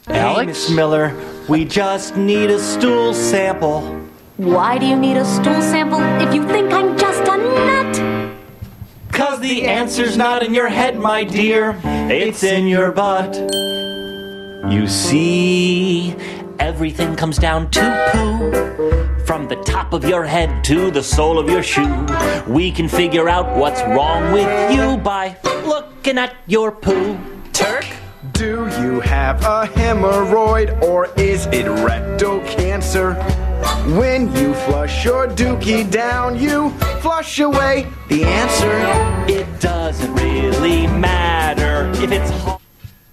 Hey, 0.10 0.46
Miss 0.46 0.72
Miller, 0.72 1.16
we 1.48 1.66
just 1.66 2.18
need 2.18 2.50
a 2.50 2.60
stool 2.60 3.14
sample. 3.14 3.82
Why 4.38 4.80
do 4.80 4.88
you 4.88 4.96
need 4.96 5.18
a 5.18 5.26
stool 5.26 5.62
sample 5.62 6.02
if 6.20 6.34
you 6.34 6.48
think 6.48 6.74
I'm 6.74 6.98
just 6.98 7.22
a 7.22 7.38
nut? 7.38 8.36
Cause 9.12 9.40
the 9.40 9.68
answer's 9.68 10.18
not 10.18 10.42
in 10.42 10.54
your 10.54 10.68
head, 10.68 10.98
my 10.98 11.24
dear, 11.24 11.80
it's 11.84 12.44
in 12.44 12.68
your 12.68 12.92
butt. 12.92 13.36
You 14.72 14.88
see, 14.88 16.16
everything 16.58 17.16
comes 17.16 17.38
down 17.38 17.70
to 17.72 18.10
poo. 18.12 19.26
From 19.26 19.48
the 19.48 19.58
top 19.58 19.94
of 19.94 20.06
your 20.06 20.26
head 20.26 20.64
to 20.66 20.90
the 20.90 21.04
sole 21.04 21.38
of 21.38 21.48
your 21.50 21.62
shoe. 21.62 22.08
We 22.48 22.72
can 22.72 22.88
figure 22.88 23.30
out 23.30 23.56
what's 23.56 23.82
wrong 23.84 24.34
with 24.34 24.76
you 24.76 24.98
by 24.98 25.38
looking 25.66 26.18
at 26.18 26.36
your 26.48 26.72
poo. 26.72 27.16
Turk? 27.54 27.86
Do 28.40 28.70
you 28.80 29.02
have 29.02 29.42
a 29.42 29.68
hemorrhoid 29.68 30.82
or 30.82 31.08
is 31.20 31.48
it 31.48 31.68
rectal 31.84 32.40
cancer? 32.46 33.16
When 34.00 34.34
you 34.34 34.54
flush 34.54 35.04
your 35.04 35.28
dookie 35.28 35.92
down, 35.92 36.40
you 36.40 36.70
flush 37.02 37.42
away 37.42 37.86
the 38.08 38.24
answer. 38.24 38.80
It 39.30 39.60
doesn't 39.60 40.16
really 40.16 40.88
matter 40.88 41.92
if 42.02 42.14
it's 42.14 42.32
hot. 42.44 42.59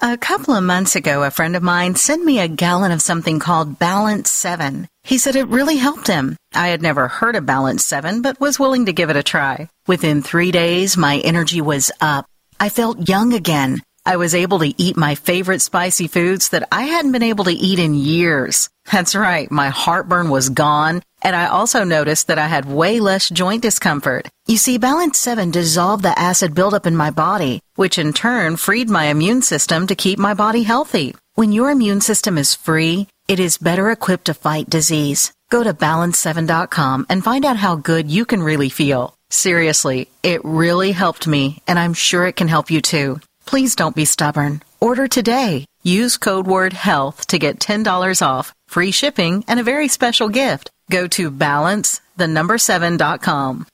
A 0.00 0.16
couple 0.16 0.54
of 0.54 0.62
months 0.62 0.94
ago, 0.94 1.24
a 1.24 1.30
friend 1.30 1.56
of 1.56 1.62
mine 1.64 1.96
sent 1.96 2.24
me 2.24 2.38
a 2.38 2.46
gallon 2.46 2.92
of 2.92 3.02
something 3.02 3.40
called 3.40 3.80
Balance 3.80 4.30
7. 4.30 4.86
He 5.02 5.18
said 5.18 5.34
it 5.34 5.48
really 5.48 5.74
helped 5.74 6.06
him. 6.06 6.36
I 6.54 6.68
had 6.68 6.80
never 6.82 7.08
heard 7.08 7.34
of 7.34 7.46
Balance 7.46 7.84
7, 7.84 8.22
but 8.22 8.38
was 8.38 8.60
willing 8.60 8.86
to 8.86 8.92
give 8.92 9.10
it 9.10 9.16
a 9.16 9.24
try. 9.24 9.68
Within 9.88 10.22
three 10.22 10.52
days, 10.52 10.96
my 10.96 11.18
energy 11.18 11.60
was 11.60 11.90
up. 12.00 12.26
I 12.60 12.68
felt 12.68 13.08
young 13.08 13.32
again. 13.32 13.82
I 14.06 14.18
was 14.18 14.36
able 14.36 14.60
to 14.60 14.72
eat 14.80 14.96
my 14.96 15.16
favorite 15.16 15.62
spicy 15.62 16.06
foods 16.06 16.50
that 16.50 16.68
I 16.70 16.84
hadn't 16.84 17.12
been 17.12 17.24
able 17.24 17.46
to 17.46 17.50
eat 17.50 17.80
in 17.80 17.94
years. 17.94 18.70
That's 18.92 19.16
right, 19.16 19.50
my 19.50 19.70
heartburn 19.70 20.30
was 20.30 20.48
gone, 20.48 21.02
and 21.22 21.34
I 21.34 21.46
also 21.46 21.84
noticed 21.84 22.26
that 22.26 22.38
I 22.38 22.46
had 22.46 22.64
way 22.64 23.00
less 23.00 23.28
joint 23.28 23.62
discomfort. 23.62 24.28
You 24.46 24.56
see, 24.56 24.78
Balance 24.78 25.18
7 25.18 25.50
dissolved 25.50 26.02
the 26.02 26.18
acid 26.18 26.54
buildup 26.54 26.86
in 26.86 26.96
my 26.96 27.10
body, 27.10 27.60
which 27.74 27.98
in 27.98 28.12
turn 28.12 28.56
freed 28.56 28.88
my 28.88 29.06
immune 29.06 29.42
system 29.42 29.86
to 29.86 29.94
keep 29.94 30.18
my 30.18 30.34
body 30.34 30.62
healthy. 30.62 31.14
When 31.34 31.52
your 31.52 31.70
immune 31.70 32.00
system 32.00 32.38
is 32.38 32.54
free, 32.54 33.08
it 33.28 33.40
is 33.40 33.58
better 33.58 33.90
equipped 33.90 34.24
to 34.26 34.34
fight 34.34 34.70
disease. 34.70 35.32
Go 35.50 35.62
to 35.62 35.72
balance7.com 35.72 37.06
and 37.08 37.24
find 37.24 37.44
out 37.44 37.56
how 37.56 37.76
good 37.76 38.10
you 38.10 38.24
can 38.24 38.42
really 38.42 38.68
feel. 38.68 39.14
Seriously, 39.30 40.08
it 40.22 40.44
really 40.44 40.92
helped 40.92 41.26
me, 41.26 41.62
and 41.66 41.78
I'm 41.78 41.94
sure 41.94 42.26
it 42.26 42.36
can 42.36 42.48
help 42.48 42.70
you 42.70 42.80
too. 42.80 43.20
Please 43.46 43.76
don't 43.76 43.96
be 43.96 44.04
stubborn. 44.04 44.62
Order 44.80 45.08
today. 45.08 45.64
Use 45.82 46.16
code 46.16 46.46
word 46.46 46.72
HEALTH 46.72 47.26
to 47.28 47.38
get 47.38 47.60
$10 47.60 48.20
off, 48.20 48.52
free 48.66 48.90
shipping, 48.90 49.44
and 49.48 49.60
a 49.60 49.62
very 49.62 49.88
special 49.88 50.28
gift. 50.28 50.70
Go 50.90 51.06
to 51.08 51.30
balance, 51.30 52.00
the 52.16 52.26
number 52.26 52.56
7.com. 52.56 53.66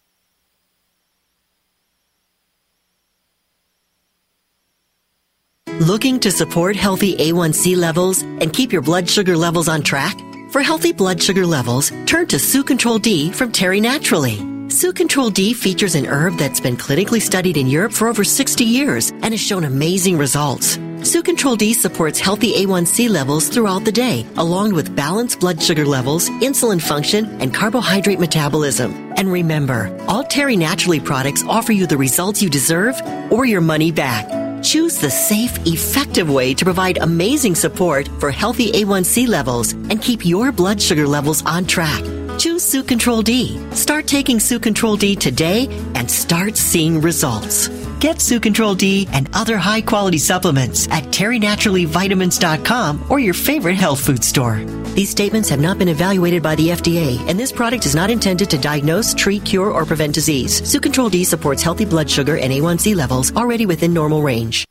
Looking 5.80 6.20
to 6.20 6.30
support 6.30 6.76
healthy 6.76 7.16
A1C 7.16 7.76
levels 7.76 8.22
and 8.22 8.52
keep 8.52 8.72
your 8.72 8.80
blood 8.80 9.10
sugar 9.10 9.36
levels 9.36 9.68
on 9.68 9.82
track? 9.82 10.16
For 10.50 10.62
healthy 10.62 10.92
blood 10.92 11.20
sugar 11.20 11.44
levels, 11.44 11.90
turn 12.06 12.28
to 12.28 12.38
Sucontral 12.38 13.00
D 13.00 13.32
from 13.32 13.50
Terry 13.50 13.80
Naturally. 13.80 14.38
Sucontral 14.70 15.30
D 15.30 15.52
features 15.52 15.96
an 15.96 16.06
herb 16.06 16.36
that's 16.38 16.60
been 16.60 16.76
clinically 16.76 17.20
studied 17.20 17.56
in 17.56 17.66
Europe 17.66 17.92
for 17.92 18.06
over 18.06 18.22
60 18.22 18.64
years 18.64 19.10
and 19.10 19.34
has 19.34 19.40
shown 19.40 19.64
amazing 19.64 20.16
results. 20.16 20.78
Sucontral 21.04 21.54
D 21.54 21.74
supports 21.74 22.18
healthy 22.18 22.64
A1C 22.64 23.10
levels 23.10 23.50
throughout 23.50 23.84
the 23.84 23.92
day, 23.92 24.24
along 24.38 24.72
with 24.72 24.96
balanced 24.96 25.38
blood 25.38 25.62
sugar 25.62 25.84
levels, 25.84 26.30
insulin 26.40 26.80
function, 26.80 27.26
and 27.42 27.52
carbohydrate 27.52 28.18
metabolism. 28.18 29.12
And 29.18 29.30
remember, 29.30 29.94
all 30.08 30.24
Terry 30.24 30.56
Naturally 30.56 31.00
products 31.00 31.44
offer 31.44 31.72
you 31.72 31.86
the 31.86 31.98
results 31.98 32.42
you 32.42 32.48
deserve 32.48 32.98
or 33.30 33.44
your 33.44 33.60
money 33.60 33.92
back. 33.92 34.24
Choose 34.64 34.96
the 34.96 35.10
safe, 35.10 35.54
effective 35.66 36.30
way 36.30 36.54
to 36.54 36.64
provide 36.64 36.96
amazing 36.96 37.54
support 37.54 38.08
for 38.18 38.30
healthy 38.30 38.72
A1C 38.72 39.28
levels 39.28 39.72
and 39.72 40.00
keep 40.00 40.24
your 40.24 40.52
blood 40.52 40.80
sugar 40.80 41.06
levels 41.06 41.44
on 41.44 41.66
track. 41.66 42.02
Choose 42.38 42.62
Sucontral 42.64 43.22
D. 43.22 43.60
Start 43.72 44.06
taking 44.06 44.40
Sucontral 44.40 44.96
D 44.96 45.14
today 45.16 45.68
and 45.94 46.10
start 46.10 46.56
seeing 46.56 47.02
results. 47.02 47.68
Get 48.04 48.20
Sucontral 48.20 48.74
D 48.74 49.08
and 49.12 49.30
other 49.32 49.56
high 49.56 49.80
quality 49.80 50.18
supplements 50.18 50.86
at 50.88 51.04
terrynaturallyvitamins.com 51.04 53.06
or 53.08 53.18
your 53.18 53.32
favorite 53.32 53.76
health 53.76 54.04
food 54.04 54.22
store. 54.22 54.62
These 54.92 55.08
statements 55.08 55.48
have 55.48 55.58
not 55.58 55.78
been 55.78 55.88
evaluated 55.88 56.42
by 56.42 56.54
the 56.54 56.68
FDA, 56.68 57.18
and 57.30 57.40
this 57.40 57.50
product 57.50 57.86
is 57.86 57.94
not 57.94 58.10
intended 58.10 58.50
to 58.50 58.58
diagnose, 58.58 59.14
treat, 59.14 59.46
cure, 59.46 59.70
or 59.70 59.86
prevent 59.86 60.14
disease. 60.14 60.70
Sucontral 60.70 61.08
D 61.08 61.24
supports 61.24 61.62
healthy 61.62 61.86
blood 61.86 62.10
sugar 62.10 62.36
and 62.36 62.52
A1C 62.52 62.94
levels 62.94 63.34
already 63.34 63.64
within 63.64 63.94
normal 63.94 64.22
range. 64.22 64.66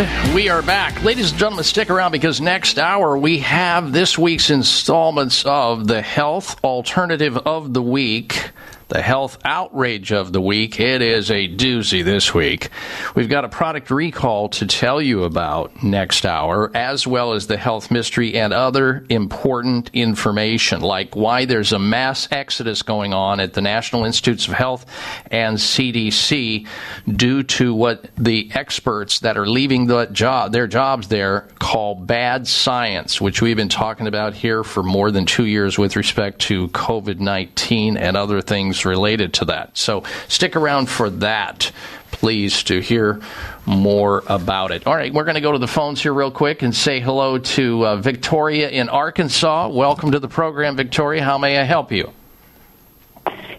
And 0.00 0.34
we 0.34 0.48
are 0.48 0.62
back. 0.62 1.02
Ladies 1.04 1.30
and 1.30 1.38
gentlemen, 1.38 1.64
stick 1.64 1.90
around 1.90 2.12
because 2.12 2.40
next 2.40 2.78
hour 2.78 3.16
we 3.16 3.38
have 3.40 3.92
this 3.92 4.18
week's 4.18 4.50
installments 4.50 5.44
of 5.44 5.86
the 5.86 6.02
Health 6.02 6.62
Alternative 6.64 7.36
of 7.36 7.72
the 7.72 7.82
Week. 7.82 8.50
The 8.88 9.00
health 9.00 9.38
outrage 9.44 10.12
of 10.12 10.32
the 10.32 10.42
week. 10.42 10.78
It 10.78 11.00
is 11.00 11.30
a 11.30 11.48
doozy 11.48 12.04
this 12.04 12.34
week. 12.34 12.68
We've 13.14 13.30
got 13.30 13.44
a 13.44 13.48
product 13.48 13.90
recall 13.90 14.50
to 14.50 14.66
tell 14.66 15.00
you 15.00 15.24
about 15.24 15.82
next 15.82 16.26
hour, 16.26 16.70
as 16.74 17.06
well 17.06 17.32
as 17.32 17.46
the 17.46 17.56
health 17.56 17.90
mystery 17.90 18.34
and 18.34 18.52
other 18.52 19.06
important 19.08 19.90
information, 19.94 20.82
like 20.82 21.16
why 21.16 21.46
there's 21.46 21.72
a 21.72 21.78
mass 21.78 22.28
exodus 22.30 22.82
going 22.82 23.14
on 23.14 23.40
at 23.40 23.54
the 23.54 23.62
National 23.62 24.04
Institutes 24.04 24.46
of 24.46 24.52
Health 24.52 24.84
and 25.30 25.56
CDC 25.56 26.66
due 27.08 27.42
to 27.42 27.74
what 27.74 28.10
the 28.18 28.50
experts 28.52 29.20
that 29.20 29.38
are 29.38 29.46
leaving 29.46 29.86
the 29.86 30.06
job, 30.06 30.52
their 30.52 30.66
jobs 30.66 31.08
there 31.08 31.48
call 31.58 31.94
bad 31.94 32.46
science, 32.46 33.18
which 33.18 33.40
we've 33.40 33.56
been 33.56 33.70
talking 33.70 34.06
about 34.06 34.34
here 34.34 34.62
for 34.62 34.82
more 34.82 35.10
than 35.10 35.24
two 35.24 35.46
years 35.46 35.78
with 35.78 35.96
respect 35.96 36.38
to 36.40 36.68
COVID 36.68 37.18
19 37.18 37.96
and 37.96 38.16
other 38.16 38.42
things 38.42 38.73
related 38.84 39.34
to 39.34 39.44
that. 39.46 39.76
So 39.76 40.04
stick 40.28 40.56
around 40.56 40.88
for 40.88 41.10
that, 41.10 41.70
please, 42.10 42.62
to 42.64 42.80
hear 42.80 43.20
more 43.66 44.22
about 44.26 44.70
it. 44.70 44.86
All 44.86 44.94
right, 44.94 45.12
we're 45.12 45.24
going 45.24 45.34
to 45.34 45.40
go 45.40 45.52
to 45.52 45.58
the 45.58 45.68
phones 45.68 46.02
here 46.02 46.14
real 46.14 46.30
quick 46.30 46.62
and 46.62 46.74
say 46.74 47.00
hello 47.00 47.38
to 47.38 47.86
uh, 47.86 47.96
Victoria 47.96 48.70
in 48.70 48.88
Arkansas. 48.88 49.68
Welcome 49.68 50.12
to 50.12 50.18
the 50.18 50.28
program, 50.28 50.76
Victoria. 50.76 51.22
How 51.22 51.38
may 51.38 51.58
I 51.58 51.64
help 51.64 51.92
you? 51.92 52.12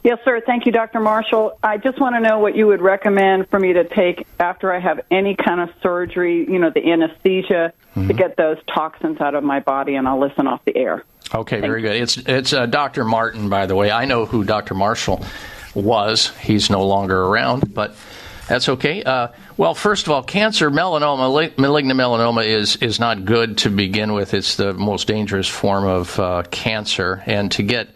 Yes, 0.04 0.20
sir. 0.24 0.40
Thank 0.46 0.68
you, 0.68 0.72
Dr. 0.72 1.00
Marshall. 1.00 1.58
I 1.64 1.78
just 1.78 2.00
want 2.00 2.16
to 2.16 2.20
know 2.20 2.38
what 2.38 2.56
you 2.56 2.68
would 2.68 2.82
recommend 2.82 3.50
for 3.50 3.60
me 3.60 3.74
to 3.74 3.84
take 3.84 4.28
after 4.40 4.72
I 4.72 4.80
have 4.80 5.02
any 5.10 5.36
kind 5.36 5.60
of 5.60 5.70
surgery, 5.82 6.46
you 6.48 6.60
know, 6.60 6.70
the 6.70 6.92
anesthesia, 6.92 7.74
to 7.96 8.14
get 8.14 8.36
those 8.36 8.58
toxins 8.68 9.22
out 9.22 9.36
of 9.36 9.44
my 9.44 9.62
body, 9.62 9.96
and 9.96 10.08
I'll 10.08 10.20
listen 10.20 10.48
off 10.48 10.64
the 10.66 10.76
air. 10.76 11.04
Okay, 11.34 11.60
very 11.60 11.82
good. 11.82 11.96
It's 11.96 12.18
it's 12.18 12.54
uh, 12.54 12.66
Dr. 12.66 13.04
Martin, 13.04 13.50
by 13.50 13.66
the 13.66 13.76
way. 13.76 13.92
I 13.92 14.06
know 14.06 14.26
who 14.26 14.44
Dr. 14.44 14.74
Marshall 14.74 15.26
was. 15.74 16.30
He's 16.38 16.70
no 16.70 16.86
longer 16.86 17.20
around, 17.20 17.74
but 17.74 17.96
that's 18.48 18.70
okay. 18.70 19.02
Uh, 19.02 19.30
well, 19.58 19.74
first 19.74 20.06
of 20.06 20.12
all, 20.12 20.22
cancer, 20.22 20.70
melanoma, 20.70 21.58
malignant 21.58 22.00
melanoma 22.00 22.46
is 22.46 22.76
is 22.78 23.00
not 23.00 23.26
good 23.26 23.58
to 23.60 23.70
begin 23.70 24.14
with. 24.14 24.34
It's 24.34 24.56
the 24.56 24.74
most 24.74 25.08
dangerous 25.08 25.48
form 25.48 25.86
of 25.86 26.20
uh, 26.20 26.44
cancer, 26.52 27.24
and 27.26 27.52
to 27.54 27.64
get 27.64 27.90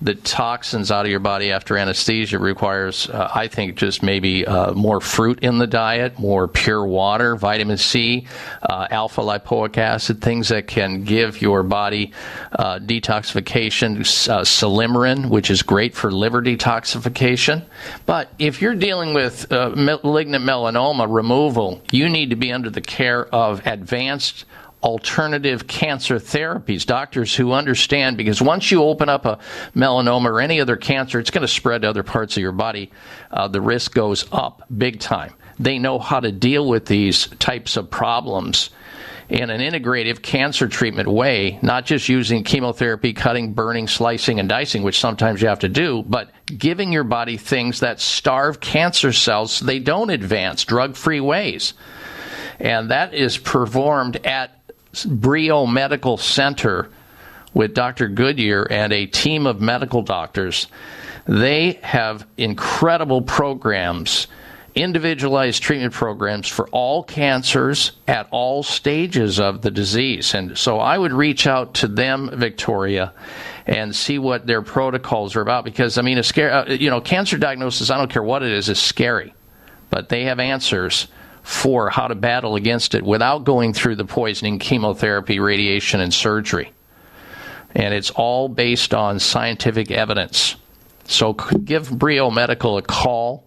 the 0.00 0.14
toxins 0.14 0.92
out 0.92 1.04
of 1.04 1.10
your 1.10 1.20
body 1.20 1.50
after 1.50 1.76
anesthesia 1.76 2.38
requires, 2.38 3.08
uh, 3.10 3.30
I 3.34 3.48
think, 3.48 3.76
just 3.76 4.02
maybe 4.02 4.46
uh, 4.46 4.72
more 4.72 5.00
fruit 5.00 5.40
in 5.40 5.58
the 5.58 5.66
diet, 5.66 6.18
more 6.18 6.46
pure 6.46 6.84
water, 6.86 7.34
vitamin 7.34 7.78
C, 7.78 8.26
uh, 8.62 8.86
alpha 8.90 9.20
lipoic 9.22 9.76
acid, 9.76 10.20
things 10.20 10.48
that 10.48 10.68
can 10.68 11.02
give 11.02 11.42
your 11.42 11.64
body 11.64 12.12
uh, 12.52 12.78
detoxification, 12.78 13.98
uh, 14.28 14.42
silymarin, 14.42 15.28
which 15.28 15.50
is 15.50 15.62
great 15.62 15.94
for 15.94 16.12
liver 16.12 16.42
detoxification. 16.42 17.64
But 18.06 18.30
if 18.38 18.62
you're 18.62 18.76
dealing 18.76 19.14
with 19.14 19.50
uh, 19.50 19.70
malignant 19.70 20.44
melanoma 20.44 21.12
removal, 21.12 21.82
you 21.90 22.08
need 22.08 22.30
to 22.30 22.36
be 22.36 22.52
under 22.52 22.70
the 22.70 22.80
care 22.80 23.26
of 23.26 23.66
advanced 23.66 24.44
alternative 24.82 25.66
cancer 25.66 26.16
therapies, 26.16 26.86
doctors 26.86 27.34
who 27.34 27.52
understand 27.52 28.16
because 28.16 28.40
once 28.40 28.70
you 28.70 28.82
open 28.82 29.08
up 29.08 29.26
a 29.26 29.38
melanoma 29.74 30.26
or 30.26 30.40
any 30.40 30.60
other 30.60 30.76
cancer, 30.76 31.18
it's 31.18 31.30
going 31.30 31.42
to 31.42 31.48
spread 31.48 31.82
to 31.82 31.88
other 31.88 32.02
parts 32.02 32.36
of 32.36 32.42
your 32.42 32.52
body. 32.52 32.90
Uh, 33.30 33.48
the 33.48 33.60
risk 33.60 33.92
goes 33.94 34.26
up 34.32 34.62
big 34.76 35.00
time. 35.00 35.34
They 35.58 35.78
know 35.78 35.98
how 35.98 36.20
to 36.20 36.30
deal 36.30 36.68
with 36.68 36.86
these 36.86 37.26
types 37.38 37.76
of 37.76 37.90
problems 37.90 38.70
in 39.28 39.50
an 39.50 39.60
integrative 39.60 40.22
cancer 40.22 40.68
treatment 40.68 41.08
way, 41.08 41.58
not 41.60 41.84
just 41.84 42.08
using 42.08 42.44
chemotherapy, 42.44 43.12
cutting, 43.12 43.52
burning, 43.52 43.86
slicing, 43.86 44.40
and 44.40 44.48
dicing, 44.48 44.82
which 44.82 44.98
sometimes 44.98 45.42
you 45.42 45.48
have 45.48 45.58
to 45.58 45.68
do, 45.68 46.02
but 46.06 46.30
giving 46.46 46.92
your 46.92 47.04
body 47.04 47.36
things 47.36 47.80
that 47.80 48.00
starve 48.00 48.60
cancer 48.60 49.12
cells 49.12 49.52
so 49.52 49.66
they 49.66 49.80
don't 49.80 50.10
advance 50.10 50.64
drug 50.64 50.96
free 50.96 51.20
ways. 51.20 51.74
And 52.58 52.90
that 52.90 53.12
is 53.12 53.36
performed 53.36 54.24
at 54.24 54.57
Brio 55.06 55.66
Medical 55.66 56.16
Center 56.16 56.88
with 57.54 57.74
Dr. 57.74 58.08
Goodyear 58.08 58.66
and 58.70 58.92
a 58.92 59.06
team 59.06 59.46
of 59.46 59.60
medical 59.60 60.02
doctors. 60.02 60.66
They 61.26 61.78
have 61.82 62.26
incredible 62.36 63.22
programs, 63.22 64.28
individualized 64.74 65.62
treatment 65.62 65.92
programs 65.92 66.48
for 66.48 66.68
all 66.68 67.02
cancers 67.02 67.92
at 68.06 68.28
all 68.30 68.62
stages 68.62 69.38
of 69.40 69.62
the 69.62 69.70
disease. 69.70 70.34
And 70.34 70.56
so 70.56 70.78
I 70.78 70.96
would 70.96 71.12
reach 71.12 71.46
out 71.46 71.74
to 71.74 71.88
them, 71.88 72.30
Victoria, 72.32 73.12
and 73.66 73.94
see 73.94 74.18
what 74.18 74.46
their 74.46 74.62
protocols 74.62 75.36
are 75.36 75.42
about 75.42 75.64
because 75.64 75.98
I 75.98 76.02
mean, 76.02 76.16
a 76.16 76.22
scare, 76.22 76.52
uh, 76.52 76.72
you 76.72 76.88
know, 76.88 77.00
cancer 77.00 77.36
diagnosis, 77.36 77.90
I 77.90 77.98
don't 77.98 78.10
care 78.10 78.22
what 78.22 78.42
it 78.42 78.52
is, 78.52 78.68
is 78.68 78.78
scary. 78.78 79.34
But 79.90 80.08
they 80.08 80.24
have 80.24 80.38
answers 80.38 81.08
for 81.48 81.88
how 81.88 82.06
to 82.06 82.14
battle 82.14 82.56
against 82.56 82.94
it 82.94 83.02
without 83.02 83.42
going 83.42 83.72
through 83.72 83.96
the 83.96 84.04
poisoning, 84.04 84.58
chemotherapy, 84.58 85.40
radiation, 85.40 85.98
and 85.98 86.12
surgery. 86.12 86.70
And 87.74 87.94
it's 87.94 88.10
all 88.10 88.50
based 88.50 88.92
on 88.92 89.18
scientific 89.18 89.90
evidence. 89.90 90.56
So 91.06 91.32
give 91.32 91.90
Brio 91.90 92.30
Medical 92.30 92.76
a 92.76 92.82
call 92.82 93.46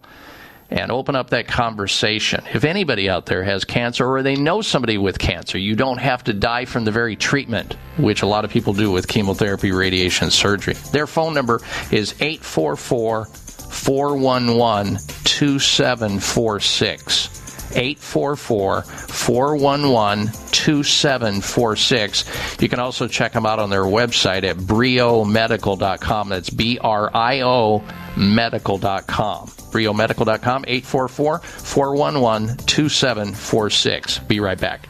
and 0.68 0.90
open 0.90 1.14
up 1.14 1.30
that 1.30 1.46
conversation. 1.46 2.42
If 2.52 2.64
anybody 2.64 3.08
out 3.08 3.26
there 3.26 3.44
has 3.44 3.64
cancer 3.64 4.04
or 4.04 4.24
they 4.24 4.34
know 4.34 4.62
somebody 4.62 4.98
with 4.98 5.20
cancer, 5.20 5.56
you 5.56 5.76
don't 5.76 5.98
have 5.98 6.24
to 6.24 6.32
die 6.32 6.64
from 6.64 6.84
the 6.84 6.90
very 6.90 7.14
treatment, 7.14 7.74
which 7.98 8.22
a 8.22 8.26
lot 8.26 8.44
of 8.44 8.50
people 8.50 8.72
do 8.72 8.90
with 8.90 9.06
chemotherapy, 9.06 9.70
radiation, 9.70 10.28
surgery. 10.28 10.74
Their 10.90 11.06
phone 11.06 11.34
number 11.34 11.60
is 11.92 12.20
844 12.20 13.26
411 13.26 14.98
2746. 15.22 17.41
844 17.74 18.82
411 18.82 20.32
2746. 20.52 22.24
You 22.62 22.68
can 22.68 22.78
also 22.78 23.08
check 23.08 23.32
them 23.32 23.46
out 23.46 23.58
on 23.58 23.70
their 23.70 23.82
website 23.84 24.44
at 24.44 24.56
briomedical.com. 24.56 26.28
That's 26.28 26.50
B 26.50 26.78
R 26.80 27.10
I 27.14 27.40
O 27.42 27.82
medical.com. 28.16 29.46
briomedical.com 29.46 30.64
844 30.66 31.38
411 31.38 32.56
2746. 32.58 34.18
Be 34.20 34.40
right 34.40 34.60
back. 34.60 34.88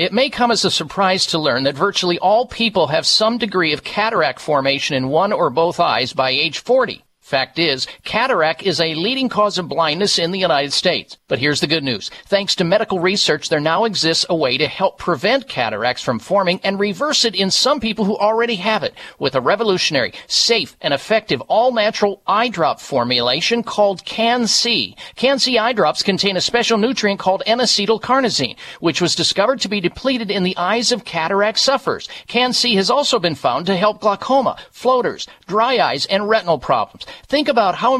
It 0.00 0.14
may 0.14 0.30
come 0.30 0.50
as 0.50 0.64
a 0.64 0.70
surprise 0.70 1.26
to 1.26 1.38
learn 1.38 1.64
that 1.64 1.74
virtually 1.74 2.18
all 2.18 2.46
people 2.46 2.86
have 2.86 3.04
some 3.04 3.36
degree 3.36 3.74
of 3.74 3.84
cataract 3.84 4.40
formation 4.40 4.96
in 4.96 5.08
one 5.08 5.30
or 5.30 5.50
both 5.50 5.78
eyes 5.78 6.14
by 6.14 6.30
age 6.30 6.60
40. 6.60 7.04
Fact 7.20 7.58
is, 7.58 7.86
cataract 8.10 8.64
is 8.64 8.80
a 8.80 8.96
leading 8.96 9.28
cause 9.28 9.56
of 9.56 9.68
blindness 9.68 10.18
in 10.18 10.32
the 10.32 10.38
United 10.40 10.72
States. 10.72 11.16
But 11.28 11.38
here's 11.38 11.60
the 11.60 11.68
good 11.68 11.84
news. 11.84 12.10
Thanks 12.26 12.56
to 12.56 12.64
medical 12.64 12.98
research, 12.98 13.48
there 13.48 13.60
now 13.60 13.84
exists 13.84 14.26
a 14.28 14.34
way 14.34 14.58
to 14.58 14.66
help 14.66 14.98
prevent 14.98 15.48
cataracts 15.48 16.02
from 16.02 16.18
forming 16.18 16.58
and 16.64 16.80
reverse 16.80 17.24
it 17.24 17.36
in 17.36 17.52
some 17.52 17.78
people 17.78 18.04
who 18.04 18.18
already 18.18 18.56
have 18.56 18.82
it 18.82 18.94
with 19.20 19.36
a 19.36 19.40
revolutionary, 19.40 20.12
safe, 20.26 20.76
and 20.80 20.92
effective 20.92 21.40
all-natural 21.42 22.20
eye 22.26 22.48
drop 22.48 22.80
formulation 22.80 23.62
called 23.62 24.04
Can-C. 24.04 24.96
Can-C 25.14 25.56
eye 25.56 25.72
drops 25.72 26.02
contain 26.02 26.36
a 26.36 26.40
special 26.40 26.78
nutrient 26.78 27.20
called 27.20 27.44
N-acetylcarnosine, 27.46 28.58
which 28.80 29.00
was 29.00 29.14
discovered 29.14 29.60
to 29.60 29.68
be 29.68 29.80
depleted 29.80 30.32
in 30.32 30.42
the 30.42 30.56
eyes 30.56 30.90
of 30.90 31.04
cataract 31.04 31.60
sufferers. 31.60 32.08
Can-C 32.26 32.74
has 32.74 32.90
also 32.90 33.20
been 33.20 33.36
found 33.36 33.66
to 33.66 33.76
help 33.76 34.00
glaucoma, 34.00 34.58
floaters, 34.72 35.28
dry 35.46 35.78
eyes, 35.78 36.06
and 36.06 36.28
retinal 36.28 36.58
problems. 36.58 37.06
Think 37.28 37.46
about 37.46 37.76
how 37.76 37.99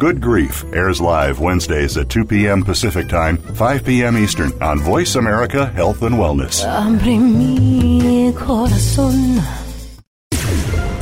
Good 0.00 0.22
Grief 0.22 0.64
airs 0.72 0.98
live 0.98 1.40
Wednesdays 1.40 1.98
at 1.98 2.08
2 2.08 2.24
p.m. 2.24 2.64
Pacific 2.64 3.06
Time, 3.06 3.36
5 3.36 3.84
p.m. 3.84 4.16
Eastern 4.16 4.50
on 4.62 4.78
Voice 4.78 5.14
America 5.14 5.66
Health 5.66 6.00
and 6.00 6.14
Wellness. 6.14 6.64
Abre 6.64 7.20
mi 7.20 8.32
corazón. 8.32 9.44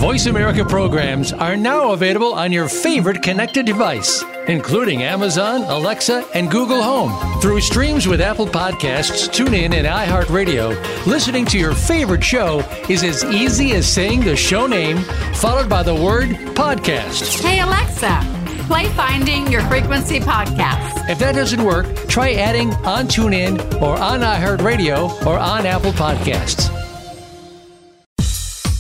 Voice 0.01 0.27
America 0.27 0.65
programs 0.65 1.33
are 1.33 1.57
now 1.57 1.93
available 1.93 2.33
on 2.35 2.51
your 2.51 2.69
favorite 2.69 3.23
connected 3.23 3.67
device, 3.67 4.25
including 4.49 5.05
Amazon, 5.05 5.63
Alexa, 5.63 6.27
and 6.35 6.51
Google 6.51 6.83
Home. 6.83 7.41
Through 7.41 7.61
streams 7.61 8.09
with 8.09 8.21
Apple 8.21 8.47
Podcasts, 8.47 9.29
TuneIn, 9.29 9.75
and 9.75 9.87
iHeartRadio, 9.87 11.07
listening 11.07 11.45
to 11.47 11.59
your 11.59 11.73
favorite 11.73 12.25
show 12.25 12.61
is 12.89 13.05
as 13.05 13.25
easy 13.27 13.73
as 13.73 13.87
saying 13.87 14.23
the 14.23 14.35
show 14.35 14.67
name 14.67 14.99
followed 15.35 15.69
by 15.69 15.85
the 15.85 15.95
word 15.95 16.31
podcast. 16.57 17.43
Hey 17.45 17.61
Alexa, 17.61 18.38
play 18.69 18.87
Finding 18.91 19.51
Your 19.51 19.63
Frequency 19.63 20.21
podcast. 20.21 21.09
If 21.09 21.19
that 21.21 21.35
doesn't 21.35 21.65
work, 21.65 21.87
try 22.07 22.35
adding 22.35 22.71
on 22.85 23.07
TuneIn 23.09 23.81
or 23.81 23.97
on 23.99 24.21
iHeartRadio 24.21 25.27
or 25.27 25.39
on 25.39 25.65
Apple 25.65 25.93
Podcasts. 25.93 26.69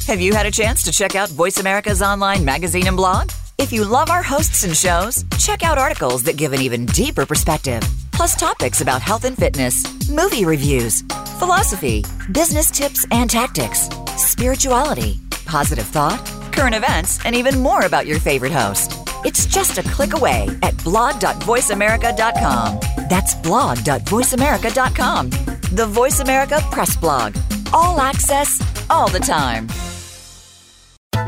Have 0.07 0.21
you 0.21 0.35
had 0.35 0.45
a 0.47 0.51
chance 0.51 0.83
to 0.83 0.93
check 0.93 1.15
out 1.15 1.31
Voice 1.31 1.59
America's 1.59 2.03
online 2.03 2.45
magazine 2.45 2.87
and 2.87 2.97
blog? 2.97 3.31
If 3.57 3.73
you 3.73 3.85
love 3.85 4.11
our 4.11 4.23
hosts 4.23 4.63
and 4.65 4.77
shows, 4.77 5.25
check 5.39 5.63
out 5.63 5.79
articles 5.79 6.23
that 6.25 6.37
give 6.37 6.53
an 6.53 6.61
even 6.61 6.85
deeper 6.87 7.25
perspective. 7.27 7.83
plus 8.13 8.35
topics 8.35 8.81
about 8.81 9.01
health 9.01 9.25
and 9.25 9.37
fitness, 9.37 9.85
movie 10.11 10.45
reviews, 10.45 11.03
philosophy, 11.39 12.05
business 12.33 12.69
tips 12.69 13.07
and 13.13 13.31
tactics, 13.31 13.89
spirituality, 14.17 15.21
positive 15.47 15.87
thought, 15.87 16.19
current 16.53 16.75
events, 16.75 17.25
and 17.25 17.37
even 17.37 17.61
more 17.61 17.83
about 17.83 18.07
your 18.07 18.19
favorite 18.19 18.51
host. 18.51 18.98
It's 19.25 19.47
just 19.47 19.79
a 19.79 19.83
click 19.83 20.15
away 20.15 20.49
at 20.63 20.77
blog.voiceamerica.com. 20.85 22.81
That's 23.09 23.35
blog.voiceamerica.com. 23.35 25.31
The 25.73 25.87
Voice 25.87 26.21
America 26.21 26.61
Press 26.71 26.97
Blog. 26.97 27.37
All 27.73 28.01
access, 28.01 28.63
all 28.91 29.09
the 29.09 29.21
time. 29.21 29.69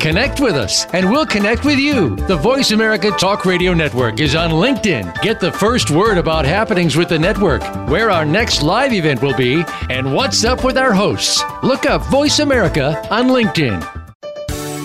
Connect 0.00 0.40
with 0.40 0.54
us, 0.54 0.86
and 0.94 1.10
we'll 1.10 1.26
connect 1.26 1.66
with 1.66 1.78
you. 1.78 2.16
The 2.16 2.36
Voice 2.36 2.70
America 2.70 3.10
Talk 3.10 3.44
Radio 3.44 3.74
Network 3.74 4.18
is 4.18 4.34
on 4.34 4.50
LinkedIn. 4.50 5.20
Get 5.20 5.40
the 5.40 5.52
first 5.52 5.90
word 5.90 6.16
about 6.16 6.46
happenings 6.46 6.96
with 6.96 7.10
the 7.10 7.18
network, 7.18 7.62
where 7.86 8.10
our 8.10 8.24
next 8.24 8.62
live 8.62 8.94
event 8.94 9.20
will 9.20 9.36
be, 9.36 9.62
and 9.90 10.14
what's 10.14 10.42
up 10.42 10.64
with 10.64 10.78
our 10.78 10.94
hosts. 10.94 11.42
Look 11.62 11.84
up 11.84 12.02
Voice 12.06 12.38
America 12.38 13.06
on 13.10 13.28
LinkedIn. 13.28 13.99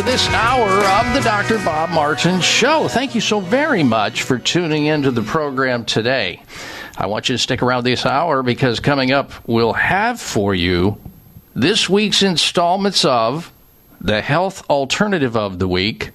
To 0.00 0.06
this 0.06 0.28
hour 0.28 0.68
of 0.68 1.14
the 1.14 1.20
Dr. 1.20 1.58
Bob 1.58 1.90
Martin 1.90 2.40
Show. 2.40 2.88
Thank 2.88 3.14
you 3.14 3.20
so 3.20 3.38
very 3.38 3.82
much 3.82 4.22
for 4.22 4.38
tuning 4.38 4.86
into 4.86 5.10
the 5.10 5.20
program 5.20 5.84
today. 5.84 6.42
I 6.96 7.06
want 7.06 7.28
you 7.28 7.34
to 7.34 7.38
stick 7.38 7.62
around 7.62 7.84
this 7.84 8.06
hour 8.06 8.42
because 8.42 8.80
coming 8.80 9.12
up, 9.12 9.30
we'll 9.46 9.74
have 9.74 10.18
for 10.18 10.54
you 10.54 10.98
this 11.54 11.90
week's 11.90 12.22
installments 12.22 13.04
of 13.04 13.52
the 14.00 14.22
Health 14.22 14.68
Alternative 14.70 15.36
of 15.36 15.58
the 15.58 15.68
Week, 15.68 16.12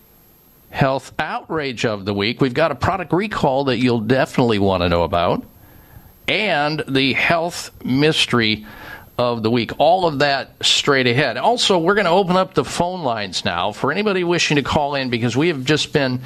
Health 0.72 1.14
Outrage 1.20 1.86
of 1.86 2.06
the 2.06 2.14
Week. 2.14 2.42
We've 2.42 2.56
got 2.56 2.72
a 2.72 2.76
product 2.76 3.14
recall 3.14 3.66
that 3.66 3.78
you'll 3.78 4.00
definitely 4.00 4.58
want 4.58 4.82
to 4.82 4.90
know 4.90 5.04
about, 5.04 5.44
and 6.28 6.84
the 6.88 7.14
Health 7.14 7.70
Mystery 7.86 8.66
of 9.18 9.44
the 9.44 9.52
week. 9.52 9.72
All 9.78 10.06
of 10.08 10.20
that 10.20 10.52
straight 10.62 11.08
ahead. 11.08 11.38
Also, 11.38 11.80
we're 11.80 11.96
going 11.96 12.06
to 12.06 12.12
open 12.12 12.36
up 12.36 12.54
the 12.54 12.66
phone 12.66 13.04
lines 13.04 13.46
now 13.46 13.72
for 13.72 13.92
anybody 13.92 14.24
wishing 14.24 14.56
to 14.56 14.64
call 14.64 14.96
in 14.96 15.10
because 15.10 15.38
we 15.38 15.48
have 15.48 15.64
just 15.64 15.94
been 15.94 16.20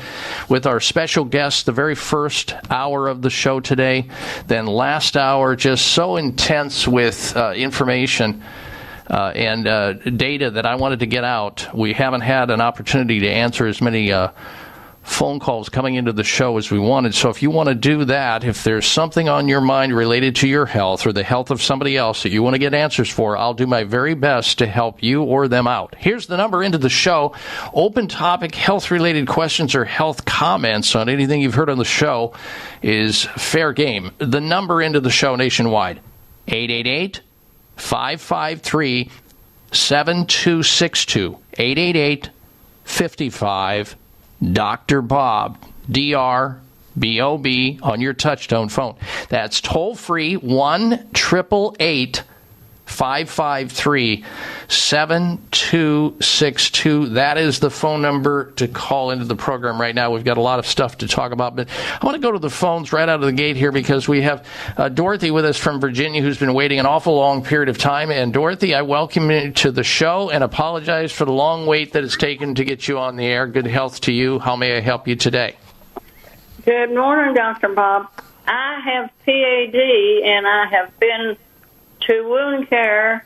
with 0.47 0.65
our 0.65 0.79
special 0.79 1.23
guest 1.23 1.65
the 1.65 1.71
very 1.71 1.95
first 1.95 2.55
hour 2.69 3.07
of 3.07 3.21
the 3.21 3.29
show 3.29 3.59
today. 3.59 4.09
Then 4.47 4.65
last 4.65 5.15
hour, 5.17 5.55
just 5.55 5.87
so 5.87 6.15
intense 6.15 6.87
with 6.87 7.35
uh, 7.35 7.53
information. 7.55 8.43
Uh, 9.07 9.31
and 9.33 9.67
uh, 9.67 9.93
data 9.93 10.51
that 10.51 10.67
I 10.67 10.75
wanted 10.75 10.99
to 10.99 11.07
get 11.07 11.23
out. 11.23 11.67
We 11.73 11.93
haven't 11.93 12.21
had 12.21 12.51
an 12.51 12.61
opportunity 12.61 13.21
to 13.21 13.27
answer 13.27 13.65
as 13.65 13.81
many 13.81 14.11
uh, 14.11 14.29
phone 15.09 15.39
calls 15.39 15.69
coming 15.69 15.95
into 15.95 16.13
the 16.13 16.23
show 16.23 16.57
as 16.57 16.69
we 16.69 16.77
wanted. 16.79 17.15
So 17.15 17.29
if 17.29 17.41
you 17.41 17.49
want 17.49 17.67
to 17.69 17.75
do 17.75 18.05
that, 18.05 18.43
if 18.43 18.63
there's 18.63 18.85
something 18.85 19.27
on 19.27 19.47
your 19.47 19.59
mind 19.59 19.93
related 19.93 20.35
to 20.37 20.47
your 20.47 20.65
health 20.65 21.05
or 21.05 21.11
the 21.11 21.23
health 21.23 21.49
of 21.49 21.61
somebody 21.61 21.97
else 21.97 22.23
that 22.23 22.29
you 22.29 22.43
want 22.43 22.53
to 22.53 22.59
get 22.59 22.73
answers 22.73 23.09
for, 23.09 23.35
I'll 23.35 23.55
do 23.55 23.65
my 23.65 23.83
very 23.83 24.13
best 24.13 24.59
to 24.59 24.67
help 24.67 25.01
you 25.01 25.23
or 25.23 25.47
them 25.47 25.67
out. 25.67 25.95
Here's 25.97 26.27
the 26.27 26.37
number 26.37 26.63
into 26.63 26.77
the 26.77 26.89
show. 26.89 27.33
Open 27.73 28.07
topic 28.07 28.53
health 28.53 28.91
related 28.91 29.27
questions 29.27 29.73
or 29.73 29.83
health 29.83 30.25
comments 30.25 30.95
on 30.95 31.09
anything 31.09 31.41
you've 31.41 31.55
heard 31.55 31.69
on 31.69 31.79
the 31.79 31.85
show 31.85 32.33
is 32.81 33.23
fair 33.23 33.73
game. 33.73 34.11
The 34.19 34.41
number 34.41 34.81
into 34.81 34.99
the 34.99 35.09
show 35.09 35.35
nationwide 35.35 35.99
888 36.47 37.21
553 37.77 39.09
7262 39.71 41.37
888 41.53 42.29
55 42.83 43.95
Dr. 44.41 45.01
Bob, 45.01 45.57
D 45.89 46.13
R 46.13 46.61
B 46.97 47.21
O 47.21 47.37
B, 47.37 47.79
on 47.81 48.01
your 48.01 48.13
touchtone 48.13 48.69
phone. 48.71 48.95
That's 49.29 49.61
toll 49.61 49.95
free 49.95 50.35
1 50.35 50.93
888 50.93 52.23
553 52.89 54.25
7262. 54.67 57.09
That 57.09 57.37
is 57.37 57.59
the 57.59 57.69
phone 57.69 58.01
number 58.01 58.51
to 58.51 58.67
call 58.67 59.11
into 59.11 59.25
the 59.25 59.35
program 59.35 59.79
right 59.79 59.95
now. 59.95 60.11
We've 60.11 60.23
got 60.23 60.37
a 60.37 60.41
lot 60.41 60.59
of 60.59 60.65
stuff 60.65 60.97
to 60.99 61.07
talk 61.07 61.31
about, 61.31 61.55
but 61.55 61.69
I 62.01 62.05
want 62.05 62.15
to 62.15 62.21
go 62.21 62.31
to 62.31 62.39
the 62.39 62.49
phones 62.49 62.91
right 62.91 63.07
out 63.07 63.21
of 63.21 63.25
the 63.25 63.31
gate 63.31 63.55
here 63.55 63.71
because 63.71 64.07
we 64.07 64.21
have 64.23 64.45
uh, 64.75 64.89
Dorothy 64.89 65.31
with 65.31 65.45
us 65.45 65.57
from 65.57 65.79
Virginia 65.79 66.21
who's 66.21 66.37
been 66.37 66.53
waiting 66.53 66.79
an 66.79 66.85
awful 66.85 67.15
long 67.15 67.43
period 67.43 67.69
of 67.69 67.77
time. 67.77 68.11
And 68.11 68.33
Dorothy, 68.33 68.75
I 68.75 68.81
welcome 68.81 69.31
you 69.31 69.51
to 69.51 69.71
the 69.71 69.83
show 69.83 70.29
and 70.29 70.43
apologize 70.43 71.11
for 71.11 71.25
the 71.25 71.31
long 71.31 71.65
wait 71.65 71.93
that 71.93 72.03
it's 72.03 72.17
taken 72.17 72.55
to 72.55 72.65
get 72.65 72.87
you 72.87 72.97
on 72.97 73.15
the 73.15 73.25
air. 73.25 73.47
Good 73.47 73.67
health 73.67 74.01
to 74.01 74.11
you. 74.11 74.39
How 74.39 74.55
may 74.55 74.77
I 74.77 74.81
help 74.81 75.07
you 75.07 75.15
today? 75.15 75.55
Good 76.65 76.93
morning, 76.93 77.35
Dr. 77.35 77.69
Bob. 77.69 78.09
I 78.45 78.79
have 78.83 79.09
PAD 79.25 79.75
and 79.75 80.47
I 80.47 80.65
have 80.71 80.99
been 80.99 81.37
to 82.01 82.23
wound 82.23 82.69
care. 82.69 83.25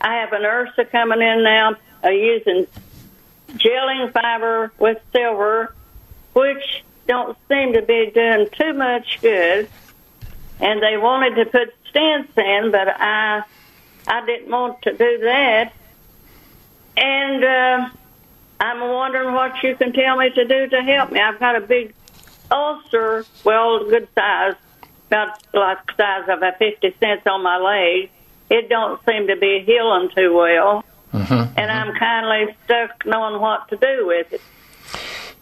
I 0.00 0.16
have 0.16 0.32
an 0.32 0.42
URSA 0.42 0.90
coming 0.90 1.22
in 1.22 1.42
now 1.42 1.76
uh, 2.04 2.08
using 2.08 2.66
gelling 3.52 4.12
fiber 4.12 4.72
with 4.78 4.98
silver, 5.12 5.74
which 6.32 6.84
don't 7.06 7.36
seem 7.48 7.74
to 7.74 7.82
be 7.82 8.10
doing 8.14 8.48
too 8.52 8.74
much 8.74 9.18
good. 9.20 9.68
And 10.60 10.82
they 10.82 10.96
wanted 10.96 11.36
to 11.36 11.46
put 11.46 11.74
stents 11.92 12.36
in, 12.38 12.70
but 12.70 12.88
I 12.88 13.42
I 14.06 14.26
didn't 14.26 14.50
want 14.50 14.82
to 14.82 14.92
do 14.92 15.18
that. 15.22 15.72
And 16.96 17.44
uh, 17.44 17.88
I'm 18.60 18.80
wondering 18.80 19.34
what 19.34 19.62
you 19.62 19.74
can 19.76 19.92
tell 19.92 20.16
me 20.16 20.30
to 20.30 20.44
do 20.44 20.68
to 20.68 20.82
help 20.82 21.10
me. 21.10 21.20
I've 21.20 21.40
got 21.40 21.56
a 21.56 21.60
big 21.60 21.94
ulcer, 22.50 23.24
well, 23.42 23.84
good 23.88 24.08
size, 24.14 24.54
about 25.08 25.42
like 25.52 25.86
the 25.86 25.92
size 25.96 26.28
of 26.28 26.42
a 26.42 26.52
50 26.58 26.96
cents 27.00 27.26
on 27.26 27.42
my 27.42 27.58
leg. 27.58 28.10
It 28.50 28.68
don't 28.68 29.00
seem 29.04 29.26
to 29.28 29.36
be 29.36 29.62
healing 29.66 30.10
too 30.14 30.34
well. 30.34 30.84
Mm-hmm. 31.12 31.58
And 31.58 31.70
I'm 31.70 31.94
kindly 31.94 32.56
stuck 32.64 33.06
knowing 33.06 33.40
what 33.40 33.68
to 33.68 33.76
do 33.76 34.06
with 34.06 34.32
it. 34.32 34.40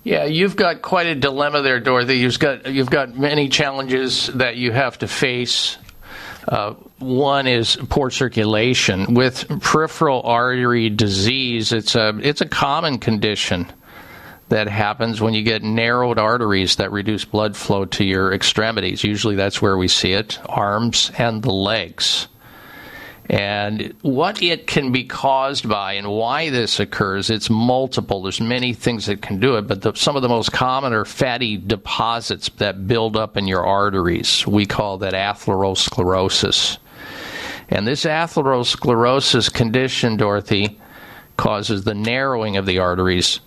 Yeah, 0.05 0.25
you've 0.25 0.57
got 0.57 0.83
quite 0.83 1.07
a 1.07 1.15
dilemma 1.15 1.63
there, 1.63 1.79
Dorothy. 1.79 2.19
You've 2.19 2.39
got 2.39 2.67
you've 2.67 2.91
got 2.91 3.17
many 3.17 3.49
challenges 3.49 4.27
that 4.29 4.57
you 4.57 4.73
have 4.73 4.99
to 4.99 5.09
face. 5.09 5.79
Uh, 6.47 6.75
one 6.99 7.47
is 7.47 7.77
poor 7.89 8.11
circulation. 8.11 9.15
With 9.15 9.47
peripheral 9.61 10.23
artery 10.23 10.91
disease, 10.91 11.73
it's 11.73 11.95
a 11.95 12.19
it's 12.21 12.41
a 12.41 12.49
common 12.49 12.99
condition 12.99 13.73
that 14.49 14.69
happens 14.69 15.21
when 15.21 15.35
you 15.35 15.43
get 15.43 15.63
narrowed 15.63 16.19
arteries 16.19 16.77
that 16.77 16.91
reduce 16.91 17.25
blood 17.25 17.57
flow 17.57 17.85
to 17.87 18.05
your 18.05 18.35
extremities. 18.35 19.05
Usually, 19.05 19.37
that's 19.37 19.63
where 19.63 19.77
we 19.77 19.87
see 19.87 20.13
it: 20.13 20.41
arms 20.47 21.13
and 21.17 21.43
the 21.43 21.53
legs. 21.53 22.27
And 23.31 23.95
what 24.03 24.43
it 24.43 24.67
can 24.67 24.91
be 24.91 25.05
caused 25.05 25.69
by 25.69 25.95
and 25.95 26.09
why 26.09 26.51
this 26.51 26.81
occurs, 26.81 27.31
it's 27.31 27.49
multiple. 27.49 28.23
There's 28.23 28.41
many 28.41 28.75
things 28.75 29.07
that 29.07 29.23
can 29.23 29.39
do 29.39 29.57
it, 29.57 29.63
but 29.63 29.81
the, 29.81 29.95
some 29.95 30.17
of 30.17 30.23
the 30.23 30.29
most 30.29 30.53
common 30.53 30.93
are 30.93 31.05
fatty 31.05 31.57
deposits 31.57 32.51
that 32.57 32.87
build 32.89 33.17
up 33.17 33.37
in 33.37 33.47
your 33.47 33.65
arteries. 33.65 34.47
We 34.47 34.67
call 34.67 34.99
that 34.99 35.15
atherosclerosis. 35.15 36.79
And 37.69 37.87
this 37.87 38.05
atherosclerosis 38.05 39.53
condition, 39.53 40.17
Dorothy, 40.17 40.81
causes 41.37 41.85
the 41.85 41.95
narrowing 41.95 42.57
of 42.57 42.67
the 42.67 42.81
arteries, 42.81 43.41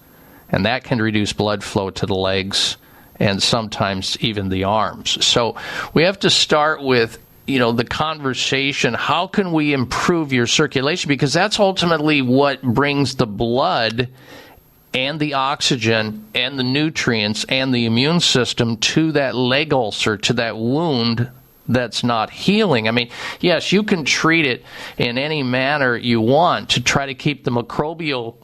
and 0.50 0.66
that 0.66 0.84
can 0.84 1.02
reduce 1.02 1.34
blood 1.34 1.64
flow 1.64 1.90
to 1.92 2.06
the 2.06 2.16
legs 2.16 2.78
and 3.18 3.42
sometimes 3.42 4.18
even 4.20 4.50
the 4.50 4.64
arms. 4.64 5.24
So 5.26 5.56
we 5.94 6.04
have 6.04 6.20
to 6.20 6.30
start 6.30 6.82
with 6.82 7.20
you 7.46 7.60
know 7.60 7.72
the 7.72 7.86
conversation 7.86 8.94
how 8.94 9.28
can 9.28 9.52
we 9.52 9.74
improve 9.74 10.34
your 10.34 10.48
circulation 10.48 11.08
because 11.08 11.34
that's 11.34 11.60
ultimately 11.60 12.22
what 12.22 12.62
brings 12.62 13.16
the 13.16 13.28
blood 13.28 14.10
and 14.94 15.20
the 15.20 15.34
oxygen 15.34 16.26
and 16.34 16.58
the 16.58 16.64
nutrients 16.64 17.46
and 17.50 17.74
the 17.74 17.86
immune 17.86 18.20
system 18.20 18.78
to 18.78 19.12
that 19.12 19.36
leg 19.36 19.74
ulcer 19.74 20.18
to 20.18 20.34
that 20.34 20.58
wound 20.58 21.30
that's 21.68 22.04
not 22.04 22.30
healing. 22.30 22.88
I 22.88 22.92
mean, 22.92 23.10
yes, 23.40 23.72
you 23.72 23.84
can 23.84 24.06
treat 24.06 24.46
it 24.46 24.64
in 24.98 25.18
any 25.18 25.44
manner 25.44 25.98
you 25.98 26.22
want 26.22 26.70
to 26.72 26.82
try 26.82 27.08
to 27.08 27.16
keep 27.16 27.44
the 27.44 27.52
microbial 27.52 28.36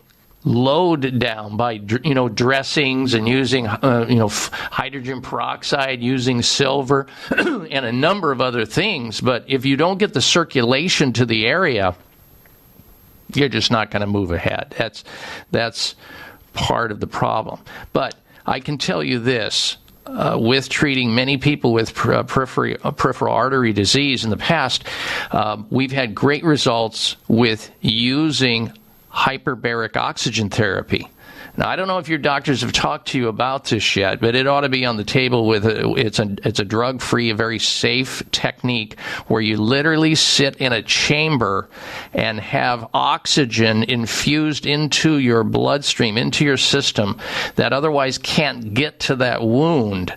load 0.43 1.19
down 1.19 1.55
by 1.55 1.73
you 2.03 2.15
know 2.15 2.27
dressings 2.27 3.13
and 3.13 3.27
using 3.27 3.68
uh, 3.68 4.05
you 4.09 4.15
know 4.15 4.30
hydrogen 4.30 5.22
peroxide 5.22 6.01
using 6.01 6.41
silver 6.41 7.07
and 7.30 7.85
a 7.85 7.91
number 7.91 8.31
of 8.31 8.41
other 8.41 8.65
things. 8.65 9.22
But 9.22 9.45
if 9.47 9.65
you 9.65 9.77
don't 9.77 9.97
get 9.97 10.13
the 10.13 10.22
circulation 10.22 11.13
to 11.13 11.26
the 11.26 11.45
area 11.45 11.95
you're 13.35 13.49
just 13.49 13.72
not 13.72 13.91
going 13.91 14.01
to 14.01 14.07
move 14.07 14.31
ahead. 14.31 14.73
That's 14.77 15.03
that's 15.51 15.95
part 16.53 16.91
of 16.91 16.99
the 16.99 17.07
problem. 17.07 17.61
But 17.93 18.15
i 18.45 18.59
can 18.59 18.77
tell 18.77 19.03
you 19.03 19.19
this 19.19 19.77
uh, 20.05 20.38
with 20.39 20.68
treating 20.68 21.13
many 21.13 21.38
people 21.38 21.73
with 21.73 21.93
per- 21.93 22.23
periphery, 22.23 22.77
uh, 22.84 22.91
peripheral 22.91 23.34
artery 23.34 23.72
disease 23.72 24.23
in 24.23 24.31
the 24.31 24.38
past, 24.38 24.84
um, 25.31 25.68
we've 25.69 25.91
had 25.91 26.15
great 26.15 26.43
results 26.43 27.15
with 27.27 27.72
using 27.81 28.73
hyperbaric 29.11 29.97
oxygen 29.97 30.49
therapy. 30.49 31.07
Now, 31.57 31.67
I 31.67 31.75
don't 31.75 31.89
know 31.89 31.97
if 31.97 32.07
your 32.07 32.17
doctors 32.17 32.61
have 32.61 32.71
talked 32.71 33.09
to 33.09 33.17
you 33.17 33.27
about 33.27 33.65
this 33.65 33.95
yet, 33.97 34.21
but 34.21 34.35
it 34.35 34.47
ought 34.47 34.61
to 34.61 34.69
be 34.69 34.85
on 34.85 34.95
the 34.95 35.03
table 35.03 35.47
with 35.47 35.65
a, 35.65 35.91
it's 35.95 36.17
a 36.17 36.35
it's 36.45 36.59
a 36.59 36.63
drug 36.65 37.01
free, 37.01 37.29
a 37.29 37.35
very 37.35 37.59
safe 37.59 38.23
technique 38.31 38.97
where 39.27 39.41
you 39.41 39.57
literally 39.57 40.15
sit 40.15 40.55
in 40.57 40.71
a 40.71 40.81
chamber 40.81 41.69
and 42.13 42.39
have 42.39 42.88
oxygen 42.93 43.83
infused 43.83 44.65
into 44.65 45.17
your 45.17 45.43
bloodstream, 45.43 46.17
into 46.17 46.45
your 46.45 46.57
system 46.57 47.19
that 47.55 47.73
otherwise 47.73 48.17
can't 48.17 48.73
get 48.73 49.01
to 49.01 49.17
that 49.17 49.41
wound 49.43 50.15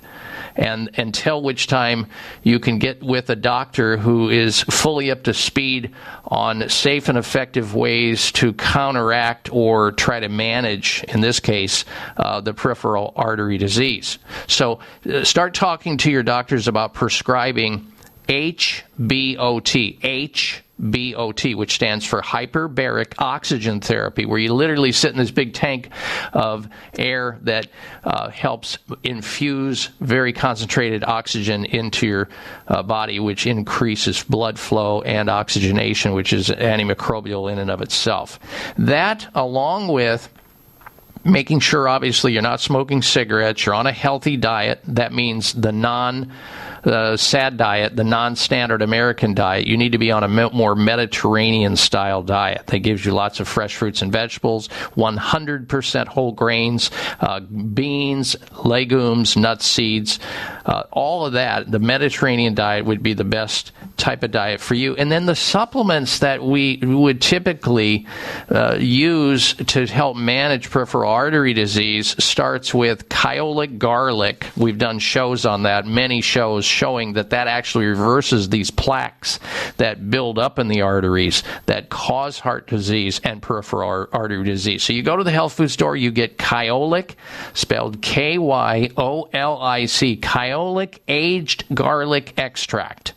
and 0.56 0.90
until 0.98 1.42
which 1.42 1.66
time 1.66 2.06
you 2.42 2.58
can 2.58 2.78
get 2.78 3.02
with 3.02 3.30
a 3.30 3.36
doctor 3.36 3.96
who 3.96 4.28
is 4.28 4.60
fully 4.62 5.10
up 5.10 5.24
to 5.24 5.34
speed 5.34 5.92
on 6.26 6.68
safe 6.68 7.08
and 7.08 7.18
effective 7.18 7.74
ways 7.74 8.30
to 8.32 8.52
counteract 8.52 9.52
or 9.52 9.92
try 9.92 10.20
to 10.20 10.28
manage, 10.28 11.04
in 11.08 11.20
this 11.20 11.40
case, 11.40 11.84
uh, 12.16 12.40
the 12.40 12.54
peripheral 12.54 13.12
artery 13.16 13.58
disease. 13.58 14.18
So 14.46 14.80
uh, 15.10 15.24
start 15.24 15.54
talking 15.54 15.96
to 15.98 16.10
your 16.10 16.22
doctors 16.22 16.68
about 16.68 16.94
prescribing 16.94 17.92
HBOT. 18.28 19.98
HBOT, 20.80 21.54
which 21.54 21.74
stands 21.74 22.04
for 22.04 22.20
hyperbaric 22.20 23.14
oxygen 23.18 23.80
therapy, 23.80 24.26
where 24.26 24.38
you 24.38 24.52
literally 24.52 24.92
sit 24.92 25.12
in 25.12 25.18
this 25.18 25.30
big 25.30 25.54
tank 25.54 25.90
of 26.32 26.68
air 26.98 27.38
that 27.42 27.68
uh, 28.02 28.28
helps 28.30 28.78
infuse 29.02 29.86
very 30.00 30.32
concentrated 30.32 31.04
oxygen 31.04 31.64
into 31.64 32.06
your 32.06 32.28
uh, 32.68 32.82
body, 32.82 33.20
which 33.20 33.46
increases 33.46 34.22
blood 34.24 34.58
flow 34.58 35.02
and 35.02 35.28
oxygenation, 35.30 36.12
which 36.12 36.32
is 36.32 36.48
antimicrobial 36.48 37.50
in 37.50 37.58
and 37.58 37.70
of 37.70 37.80
itself. 37.80 38.38
That, 38.76 39.28
along 39.34 39.88
with 39.88 40.28
making 41.24 41.60
sure 41.60 41.88
obviously 41.88 42.32
you're 42.32 42.42
not 42.42 42.60
smoking 42.60 43.00
cigarettes, 43.02 43.64
you're 43.64 43.74
on 43.74 43.86
a 43.86 43.92
healthy 43.92 44.36
diet. 44.36 44.80
That 44.84 45.12
means 45.12 45.54
the 45.54 45.72
non 45.72 46.32
the 46.84 47.16
SAD 47.16 47.56
diet, 47.56 47.96
the 47.96 48.04
non 48.04 48.36
standard 48.36 48.82
American 48.82 49.34
diet. 49.34 49.66
You 49.66 49.76
need 49.76 49.92
to 49.92 49.98
be 49.98 50.12
on 50.12 50.22
a 50.22 50.50
more 50.50 50.74
Mediterranean 50.76 51.76
style 51.76 52.22
diet 52.22 52.66
that 52.66 52.78
gives 52.80 53.04
you 53.04 53.12
lots 53.12 53.40
of 53.40 53.48
fresh 53.48 53.74
fruits 53.74 54.02
and 54.02 54.12
vegetables, 54.12 54.68
100% 54.96 56.06
whole 56.06 56.32
grains, 56.32 56.90
uh, 57.20 57.40
beans, 57.40 58.36
legumes, 58.64 59.36
nuts, 59.36 59.66
seeds, 59.66 60.18
uh, 60.66 60.84
all 60.90 61.26
of 61.26 61.34
that. 61.34 61.70
The 61.70 61.78
Mediterranean 61.78 62.54
diet 62.54 62.84
would 62.84 63.02
be 63.02 63.14
the 63.14 63.24
best 63.24 63.72
type 63.96 64.22
of 64.22 64.30
diet 64.30 64.60
for 64.60 64.74
you. 64.74 64.94
And 64.96 65.10
then 65.10 65.26
the 65.26 65.36
supplements 65.36 66.18
that 66.20 66.42
we 66.42 66.78
would 66.82 67.20
typically 67.20 68.06
uh, 68.50 68.76
use 68.78 69.54
to 69.54 69.86
help 69.86 70.16
manage 70.16 70.70
peripheral 70.70 71.10
artery 71.10 71.52
disease 71.52 72.22
starts 72.22 72.74
with 72.74 73.08
kyolic 73.08 73.78
garlic. 73.78 74.46
We've 74.56 74.78
done 74.78 74.98
shows 74.98 75.46
on 75.46 75.62
that, 75.62 75.86
many 75.86 76.20
shows 76.20 76.64
showing 76.64 77.14
that 77.14 77.30
that 77.30 77.46
actually 77.46 77.86
reverses 77.86 78.48
these 78.48 78.70
plaques 78.70 79.38
that 79.76 80.10
build 80.10 80.38
up 80.38 80.58
in 80.58 80.68
the 80.68 80.82
arteries 80.82 81.42
that 81.66 81.88
cause 81.88 82.38
heart 82.38 82.66
disease 82.66 83.20
and 83.24 83.40
peripheral 83.40 83.88
ar- 83.88 84.08
artery 84.12 84.44
disease. 84.44 84.82
So 84.82 84.92
you 84.92 85.02
go 85.02 85.16
to 85.16 85.24
the 85.24 85.30
health 85.30 85.52
food 85.54 85.70
store, 85.70 85.96
you 85.96 86.10
get 86.10 86.38
kyolic, 86.38 87.14
spelled 87.52 88.02
K 88.02 88.38
Y 88.38 88.90
O 88.96 89.28
L 89.32 89.60
I 89.60 89.86
C, 89.86 90.16
aged 91.08 91.64
garlic 91.74 92.34
extract. 92.36 93.14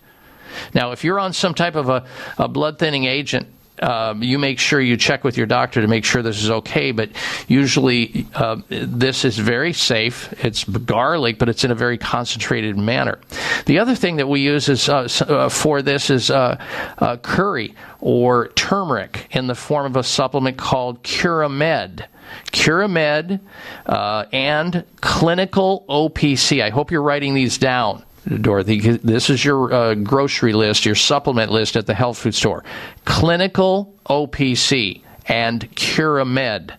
Now, 0.74 0.92
if 0.92 1.04
you're 1.04 1.20
on 1.20 1.34
some 1.34 1.54
type 1.54 1.76
of 1.76 1.90
a, 1.90 2.06
a 2.38 2.48
blood 2.48 2.80
thinning 2.80 3.06
agent, 3.06 3.48
um, 3.82 4.24
you 4.24 4.40
make 4.40 4.60
sure 4.60 4.80
you 4.80 4.98
check 4.98 5.24
with 5.24 5.38
your 5.38 5.46
doctor 5.46 5.82
to 5.82 5.88
make 5.88 6.06
sure 6.06 6.22
this 6.22 6.44
is 6.44 6.50
okay. 6.50 6.92
But 6.92 7.10
usually, 7.48 8.26
uh, 8.34 8.58
this 8.70 9.26
is 9.26 9.38
very 9.38 9.74
safe. 9.74 10.34
It's 10.44 10.64
garlic, 10.64 11.38
but 11.38 11.50
it's 11.50 11.64
in 11.64 11.72
a 11.72 11.76
very 11.76 11.98
concentrated 11.98 12.78
manner. 12.78 13.20
The 13.66 13.80
other 13.80 13.96
thing 13.96 14.18
that 14.18 14.28
we 14.28 14.42
use 14.42 14.70
is 14.70 14.90
uh, 14.90 15.08
uh, 15.22 15.50
for 15.50 15.82
this 15.82 16.10
is 16.10 16.32
uh, 16.32 16.64
uh, 16.98 17.18
curry 17.18 17.76
or 18.00 18.50
turmeric 18.50 19.28
in 19.32 19.48
the 19.48 19.56
form 19.56 19.86
of 19.86 19.96
a 19.96 20.04
supplement 20.04 20.58
called 20.58 21.04
Curamed. 21.04 22.06
Curamed 22.52 23.40
uh, 23.86 24.26
and 24.32 24.84
clinical 25.02 25.86
OPC. 25.90 26.62
I 26.62 26.70
hope 26.70 26.92
you're 26.92 27.02
writing 27.02 27.34
these 27.34 27.58
down. 27.58 28.04
Dorothy, 28.28 28.80
this 28.80 29.30
is 29.30 29.44
your 29.44 29.74
uh, 29.74 29.96
grocery 29.96 30.54
list, 30.54 30.86
your 30.86 30.96
supplement 30.96 31.52
list 31.52 31.78
at 31.78 31.86
the 31.86 31.94
health 31.94 32.18
food 32.18 32.36
store. 32.36 32.64
Clinical 33.06 33.96
OPC 34.10 35.02
and 35.28 35.70
Curamed. 35.76 36.76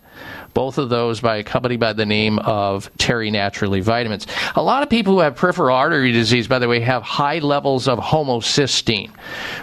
Both 0.53 0.77
of 0.77 0.89
those 0.89 1.21
by 1.21 1.37
a 1.37 1.43
company 1.43 1.77
by 1.77 1.93
the 1.93 2.05
name 2.05 2.39
of 2.39 2.91
Terry 2.97 3.31
Naturally 3.31 3.81
Vitamins. 3.81 4.27
A 4.55 4.61
lot 4.61 4.83
of 4.83 4.89
people 4.89 5.13
who 5.13 5.19
have 5.19 5.35
peripheral 5.35 5.75
artery 5.75 6.11
disease, 6.11 6.47
by 6.47 6.59
the 6.59 6.67
way, 6.67 6.79
have 6.81 7.03
high 7.03 7.39
levels 7.39 7.87
of 7.87 7.99
homocysteine, 7.99 9.11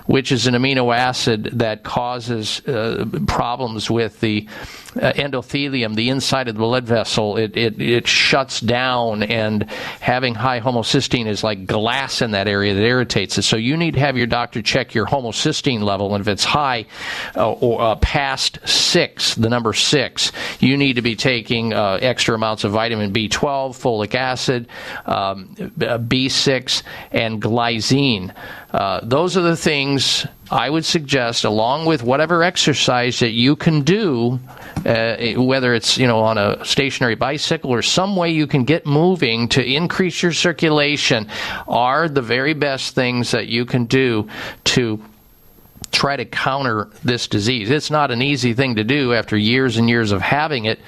which 0.06 0.32
is 0.32 0.46
an 0.46 0.54
amino 0.54 0.96
acid 0.96 1.50
that 1.54 1.82
causes 1.82 2.66
uh, 2.66 3.04
problems 3.26 3.90
with 3.90 4.20
the 4.20 4.48
uh, 5.00 5.12
endothelium, 5.12 5.94
the 5.94 6.08
inside 6.10 6.48
of 6.48 6.54
the 6.54 6.60
blood 6.60 6.84
vessel, 6.84 7.36
it, 7.36 7.56
it, 7.56 7.80
it 7.80 8.06
shuts 8.06 8.60
down, 8.60 9.22
and 9.22 9.70
having 10.00 10.34
high 10.34 10.60
homocysteine 10.60 11.26
is 11.26 11.42
like 11.44 11.66
glass 11.66 12.22
in 12.22 12.32
that 12.32 12.48
area 12.48 12.74
that 12.74 12.82
irritates 12.82 13.38
it. 13.38 13.42
So 13.42 13.56
you 13.56 13.76
need 13.76 13.94
to 13.94 14.00
have 14.00 14.16
your 14.16 14.26
doctor 14.26 14.62
check 14.62 14.94
your 14.94 15.06
homocysteine 15.06 15.82
level, 15.82 16.14
and 16.14 16.20
if 16.20 16.28
it's 16.28 16.44
high 16.44 16.86
uh, 17.36 17.52
or 17.52 17.80
uh, 17.80 17.96
past 17.96 18.58
six, 18.66 19.34
the 19.34 19.48
number 19.48 19.72
six, 19.72 20.32
you 20.60 20.76
need 20.76 20.94
to 20.94 21.02
be 21.02 21.16
taking 21.16 21.72
uh, 21.72 21.98
extra 22.00 22.34
amounts 22.34 22.64
of 22.64 22.72
vitamin 22.72 23.12
B12, 23.12 23.30
folic 23.76 24.14
acid, 24.14 24.68
um, 25.06 25.54
B6, 25.56 26.82
and 27.12 27.40
glycine. 27.40 28.34
Uh, 28.76 29.00
those 29.02 29.38
are 29.38 29.40
the 29.40 29.56
things 29.56 30.26
I 30.50 30.68
would 30.68 30.84
suggest, 30.84 31.44
along 31.44 31.86
with 31.86 32.02
whatever 32.02 32.42
exercise 32.42 33.20
that 33.20 33.30
you 33.30 33.56
can 33.56 33.80
do, 33.80 34.38
uh, 34.84 35.16
whether 35.36 35.72
it's 35.72 35.96
you 35.96 36.06
know 36.06 36.20
on 36.20 36.36
a 36.36 36.62
stationary 36.62 37.14
bicycle 37.14 37.70
or 37.70 37.80
some 37.80 38.16
way 38.16 38.32
you 38.32 38.46
can 38.46 38.64
get 38.64 38.84
moving 38.84 39.48
to 39.48 39.64
increase 39.64 40.22
your 40.22 40.34
circulation, 40.34 41.26
are 41.66 42.06
the 42.06 42.20
very 42.20 42.52
best 42.52 42.94
things 42.94 43.30
that 43.30 43.46
you 43.46 43.64
can 43.64 43.86
do 43.86 44.28
to 44.64 45.02
try 45.90 46.14
to 46.14 46.26
counter 46.26 46.90
this 47.02 47.28
disease. 47.28 47.70
It's 47.70 47.90
not 47.90 48.10
an 48.10 48.20
easy 48.20 48.52
thing 48.52 48.74
to 48.74 48.84
do 48.84 49.14
after 49.14 49.38
years 49.38 49.78
and 49.78 49.88
years 49.88 50.12
of 50.12 50.20
having 50.20 50.66
it. 50.66 50.80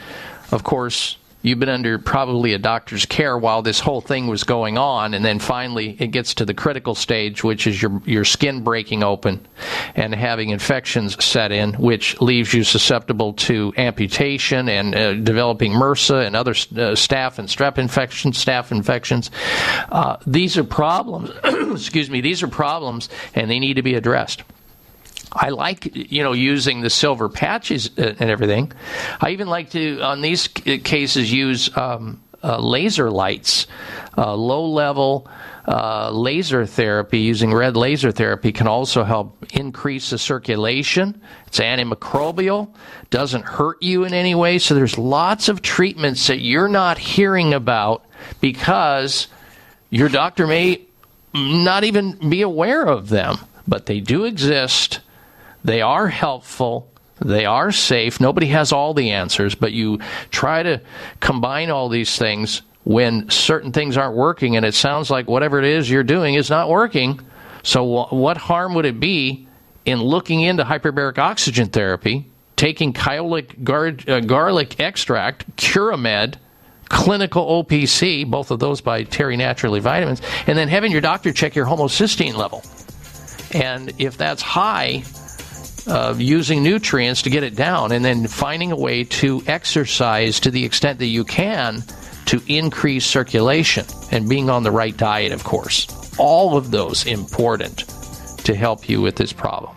Of 0.52 0.62
course, 0.62 1.16
you've 1.42 1.58
been 1.58 1.68
under 1.68 1.98
probably 1.98 2.52
a 2.52 2.58
doctor's 2.58 3.06
care 3.06 3.38
while 3.38 3.62
this 3.62 3.80
whole 3.80 4.00
thing 4.00 4.26
was 4.26 4.44
going 4.44 4.76
on 4.76 5.14
and 5.14 5.24
then 5.24 5.38
finally 5.38 5.96
it 6.00 6.08
gets 6.08 6.34
to 6.34 6.44
the 6.44 6.54
critical 6.54 6.94
stage 6.94 7.44
which 7.44 7.66
is 7.66 7.80
your 7.80 8.02
your 8.04 8.24
skin 8.24 8.62
breaking 8.62 9.02
open 9.02 9.46
and 9.94 10.14
having 10.14 10.50
infections 10.50 11.22
set 11.24 11.52
in 11.52 11.74
which 11.74 12.20
leaves 12.20 12.52
you 12.52 12.64
susceptible 12.64 13.32
to 13.32 13.72
amputation 13.76 14.68
and 14.68 14.94
uh, 14.94 15.14
developing 15.14 15.72
MRSA 15.72 16.26
and 16.26 16.34
other 16.34 16.52
uh, 16.52 16.94
staph 16.94 17.38
and 17.38 17.48
strep 17.48 17.78
infections 17.78 18.42
staph 18.44 18.72
infections. 18.72 19.30
Uh, 19.90 20.16
these 20.26 20.58
are 20.58 20.64
problems 20.64 21.30
excuse 21.72 22.10
me 22.10 22.20
these 22.20 22.42
are 22.42 22.48
problems 22.48 23.08
and 23.34 23.50
they 23.50 23.58
need 23.58 23.74
to 23.74 23.82
be 23.82 23.94
addressed 23.94 24.42
I 25.32 25.50
like 25.50 25.94
you 25.94 26.22
know 26.22 26.32
using 26.32 26.80
the 26.80 26.90
silver 26.90 27.28
patches 27.28 27.90
uh, 27.98 28.14
and 28.18 28.30
everything. 28.30 28.72
I 29.20 29.30
even 29.30 29.48
like 29.48 29.70
to 29.70 30.00
on 30.00 30.20
these 30.20 30.48
cases 30.48 31.32
use 31.32 31.74
um, 31.76 32.22
uh, 32.42 32.58
laser 32.58 33.10
lights, 33.10 33.66
uh, 34.16 34.34
low 34.34 34.66
level. 34.66 35.28
Uh, 35.66 36.10
laser 36.10 36.64
therapy 36.64 37.18
using 37.18 37.52
red 37.52 37.76
laser 37.76 38.10
therapy 38.10 38.52
can 38.52 38.66
also 38.66 39.04
help 39.04 39.44
increase 39.52 40.08
the 40.08 40.16
circulation. 40.16 41.20
It's 41.46 41.58
antimicrobial, 41.58 42.74
doesn't 43.10 43.44
hurt 43.44 43.82
you 43.82 44.04
in 44.04 44.14
any 44.14 44.34
way. 44.34 44.58
So 44.60 44.74
there's 44.74 44.96
lots 44.96 45.50
of 45.50 45.60
treatments 45.60 46.26
that 46.28 46.40
you're 46.40 46.68
not 46.68 46.96
hearing 46.96 47.52
about 47.52 48.06
because 48.40 49.26
your 49.90 50.08
doctor 50.08 50.46
may 50.46 50.86
not 51.34 51.84
even 51.84 52.30
be 52.30 52.40
aware 52.40 52.86
of 52.86 53.10
them, 53.10 53.36
but 53.66 53.84
they 53.84 54.00
do 54.00 54.24
exist. 54.24 55.00
They 55.64 55.82
are 55.82 56.08
helpful. 56.08 56.90
They 57.20 57.46
are 57.46 57.72
safe. 57.72 58.20
Nobody 58.20 58.46
has 58.48 58.72
all 58.72 58.94
the 58.94 59.10
answers, 59.10 59.54
but 59.54 59.72
you 59.72 59.98
try 60.30 60.62
to 60.62 60.80
combine 61.20 61.70
all 61.70 61.88
these 61.88 62.16
things 62.16 62.62
when 62.84 63.28
certain 63.28 63.72
things 63.72 63.96
aren't 63.96 64.16
working, 64.16 64.56
and 64.56 64.64
it 64.64 64.74
sounds 64.74 65.10
like 65.10 65.28
whatever 65.28 65.58
it 65.58 65.64
is 65.64 65.90
you're 65.90 66.04
doing 66.04 66.34
is 66.34 66.48
not 66.48 66.70
working. 66.70 67.20
So, 67.62 68.06
what 68.14 68.36
harm 68.36 68.74
would 68.74 68.86
it 68.86 69.00
be 69.00 69.46
in 69.84 70.00
looking 70.00 70.40
into 70.40 70.64
hyperbaric 70.64 71.18
oxygen 71.18 71.68
therapy, 71.68 72.30
taking 72.56 72.92
kyolic 72.92 73.62
gar- 73.64 73.96
uh, 74.06 74.20
garlic 74.20 74.80
extract, 74.80 75.56
Curamed, 75.56 76.36
clinical 76.88 77.62
OPC, 77.62 78.24
both 78.24 78.50
of 78.50 78.58
those 78.58 78.80
by 78.80 79.02
Terry 79.02 79.36
Naturally 79.36 79.80
Vitamins, 79.80 80.22
and 80.46 80.56
then 80.56 80.68
having 80.68 80.92
your 80.92 81.00
doctor 81.00 81.32
check 81.32 81.54
your 81.54 81.66
homocysteine 81.66 82.34
level? 82.34 82.62
And 83.52 83.92
if 83.98 84.16
that's 84.16 84.40
high, 84.42 85.02
uh, 85.88 86.14
using 86.16 86.62
nutrients 86.62 87.22
to 87.22 87.30
get 87.30 87.42
it 87.42 87.56
down, 87.56 87.92
and 87.92 88.04
then 88.04 88.26
finding 88.26 88.72
a 88.72 88.76
way 88.76 89.04
to 89.04 89.42
exercise 89.46 90.40
to 90.40 90.50
the 90.50 90.64
extent 90.64 90.98
that 90.98 91.06
you 91.06 91.24
can 91.24 91.82
to 92.26 92.42
increase 92.46 93.06
circulation 93.06 93.86
and 94.12 94.28
being 94.28 94.50
on 94.50 94.62
the 94.62 94.70
right 94.70 94.96
diet, 94.96 95.32
of 95.32 95.44
course. 95.44 95.86
All 96.18 96.56
of 96.56 96.70
those 96.70 97.06
important 97.06 97.78
to 98.44 98.54
help 98.54 98.88
you 98.88 99.00
with 99.00 99.16
this 99.16 99.32
problem. 99.32 99.74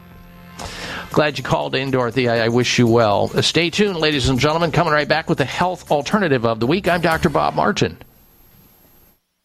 Glad 1.11 1.37
you 1.37 1.43
called 1.43 1.75
in, 1.75 1.91
Dorothy. 1.91 2.29
I, 2.29 2.45
I 2.45 2.47
wish 2.49 2.79
you 2.79 2.87
well. 2.87 3.31
Uh, 3.33 3.41
stay 3.41 3.69
tuned, 3.69 3.97
ladies 3.97 4.29
and 4.29 4.39
gentlemen. 4.39 4.71
Coming 4.71 4.93
right 4.93 5.07
back 5.07 5.29
with 5.29 5.37
the 5.37 5.45
health 5.45 5.91
alternative 5.91 6.45
of 6.45 6.59
the 6.59 6.67
week. 6.67 6.87
I'm 6.87 7.01
Dr. 7.01 7.29
Bob 7.29 7.53
Martin. 7.53 7.97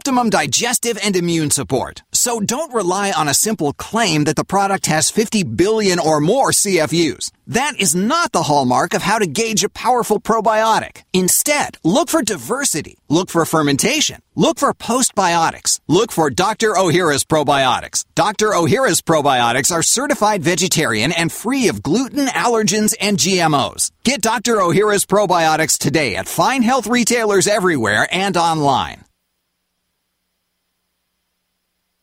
optimum 0.00 0.30
digestive 0.30 0.96
and 1.04 1.14
immune 1.14 1.50
support. 1.50 2.02
So 2.10 2.40
don't 2.40 2.72
rely 2.72 3.12
on 3.12 3.28
a 3.28 3.34
simple 3.34 3.74
claim 3.74 4.24
that 4.24 4.36
the 4.36 4.44
product 4.44 4.86
has 4.86 5.10
50 5.10 5.42
billion 5.42 5.98
or 5.98 6.22
more 6.22 6.52
CFUs. 6.52 7.30
That 7.46 7.78
is 7.78 7.94
not 7.94 8.32
the 8.32 8.44
hallmark 8.44 8.94
of 8.94 9.02
how 9.02 9.18
to 9.18 9.26
gauge 9.26 9.62
a 9.62 9.68
powerful 9.68 10.18
probiotic. 10.18 11.02
Instead, 11.12 11.76
look 11.84 12.08
for 12.08 12.22
diversity. 12.22 12.96
Look 13.10 13.28
for 13.28 13.44
fermentation. 13.44 14.22
Look 14.34 14.58
for 14.58 14.72
postbiotics. 14.72 15.80
Look 15.86 16.12
for 16.12 16.30
Dr. 16.30 16.70
Ohhira's 16.72 17.24
probiotics. 17.24 18.06
Dr. 18.14 18.52
Ohhira's 18.52 19.02
probiotics 19.02 19.70
are 19.70 19.82
certified 19.82 20.42
vegetarian 20.42 21.12
and 21.12 21.30
free 21.30 21.68
of 21.68 21.82
gluten, 21.82 22.26
allergens, 22.28 22.94
and 23.02 23.18
GMOs. 23.18 23.90
Get 24.02 24.22
Dr. 24.22 24.56
Ohhira's 24.56 25.04
probiotics 25.04 25.76
today 25.76 26.16
at 26.16 26.26
fine 26.26 26.62
health 26.62 26.86
retailers 26.86 27.46
everywhere 27.46 28.08
and 28.10 28.38
online. 28.38 29.04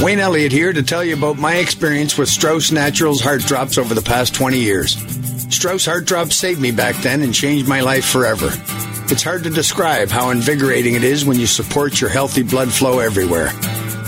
Wayne 0.00 0.20
Elliott 0.20 0.52
here 0.52 0.72
to 0.72 0.80
tell 0.82 1.02
you 1.02 1.16
about 1.16 1.38
my 1.38 1.56
experience 1.56 2.16
with 2.16 2.28
Strauss 2.28 2.70
Naturals 2.70 3.20
Heart 3.20 3.40
Drops 3.42 3.78
over 3.78 3.94
the 3.94 4.02
past 4.02 4.32
20 4.34 4.60
years. 4.60 4.94
Strauss 5.50 5.86
Heart 5.86 6.04
Drops 6.04 6.36
saved 6.36 6.60
me 6.60 6.70
back 6.70 6.94
then 6.96 7.22
and 7.22 7.34
changed 7.34 7.66
my 7.66 7.80
life 7.80 8.04
forever. 8.04 8.50
It's 9.10 9.22
hard 9.22 9.44
to 9.44 9.50
describe 9.50 10.10
how 10.10 10.30
invigorating 10.30 10.94
it 10.94 11.02
is 11.02 11.24
when 11.24 11.38
you 11.38 11.46
support 11.46 12.00
your 12.00 12.10
healthy 12.10 12.42
blood 12.42 12.70
flow 12.70 12.98
everywhere. 12.98 13.50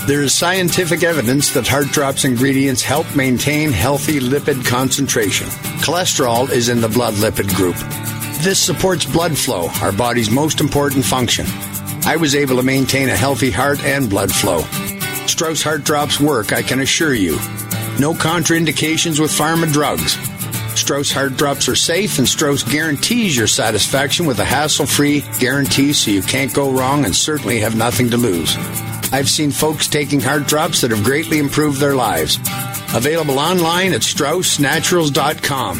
There 0.05 0.21
is 0.21 0.33
scientific 0.33 1.03
evidence 1.03 1.51
that 1.53 1.67
Heart 1.67 1.87
Drops 1.87 2.25
ingredients 2.25 2.83
help 2.83 3.15
maintain 3.15 3.71
healthy 3.71 4.19
lipid 4.19 4.65
concentration. 4.65 5.47
Cholesterol 5.81 6.49
is 6.49 6.69
in 6.69 6.79
the 6.79 6.89
blood 6.89 7.15
lipid 7.15 7.53
group. 7.55 7.75
This 8.43 8.59
supports 8.59 9.05
blood 9.05 9.37
flow, 9.37 9.69
our 9.81 9.91
body's 9.91 10.29
most 10.29 10.61
important 10.61 11.03
function. 11.03 11.45
I 12.05 12.17
was 12.17 12.35
able 12.35 12.57
to 12.57 12.63
maintain 12.63 13.09
a 13.09 13.17
healthy 13.17 13.51
heart 13.51 13.83
and 13.83 14.09
blood 14.09 14.31
flow. 14.31 14.61
Strauss 15.25 15.63
Heart 15.63 15.83
Drops 15.83 16.19
work, 16.19 16.53
I 16.53 16.61
can 16.61 16.81
assure 16.81 17.15
you. 17.15 17.33
No 17.99 18.13
contraindications 18.13 19.19
with 19.19 19.31
pharma 19.31 19.71
drugs. 19.71 20.17
Strauss 20.81 21.11
Heart 21.11 21.37
Drops 21.37 21.69
are 21.69 21.75
safe, 21.75 22.17
and 22.17 22.27
Strauss 22.27 22.63
guarantees 22.63 23.37
your 23.37 23.45
satisfaction 23.45 24.25
with 24.25 24.39
a 24.39 24.43
hassle 24.43 24.87
free 24.87 25.23
guarantee 25.39 25.93
so 25.93 26.09
you 26.09 26.23
can't 26.23 26.51
go 26.55 26.71
wrong 26.71 27.05
and 27.05 27.15
certainly 27.15 27.59
have 27.59 27.75
nothing 27.75 28.09
to 28.09 28.17
lose. 28.17 28.57
I've 29.13 29.29
seen 29.29 29.51
folks 29.51 29.87
taking 29.87 30.19
heart 30.19 30.47
drops 30.47 30.81
that 30.81 30.89
have 30.89 31.03
greatly 31.03 31.37
improved 31.37 31.79
their 31.79 31.93
lives. 31.93 32.37
Available 32.95 33.37
online 33.37 33.93
at 33.93 34.01
StraussNaturals.com. 34.01 35.77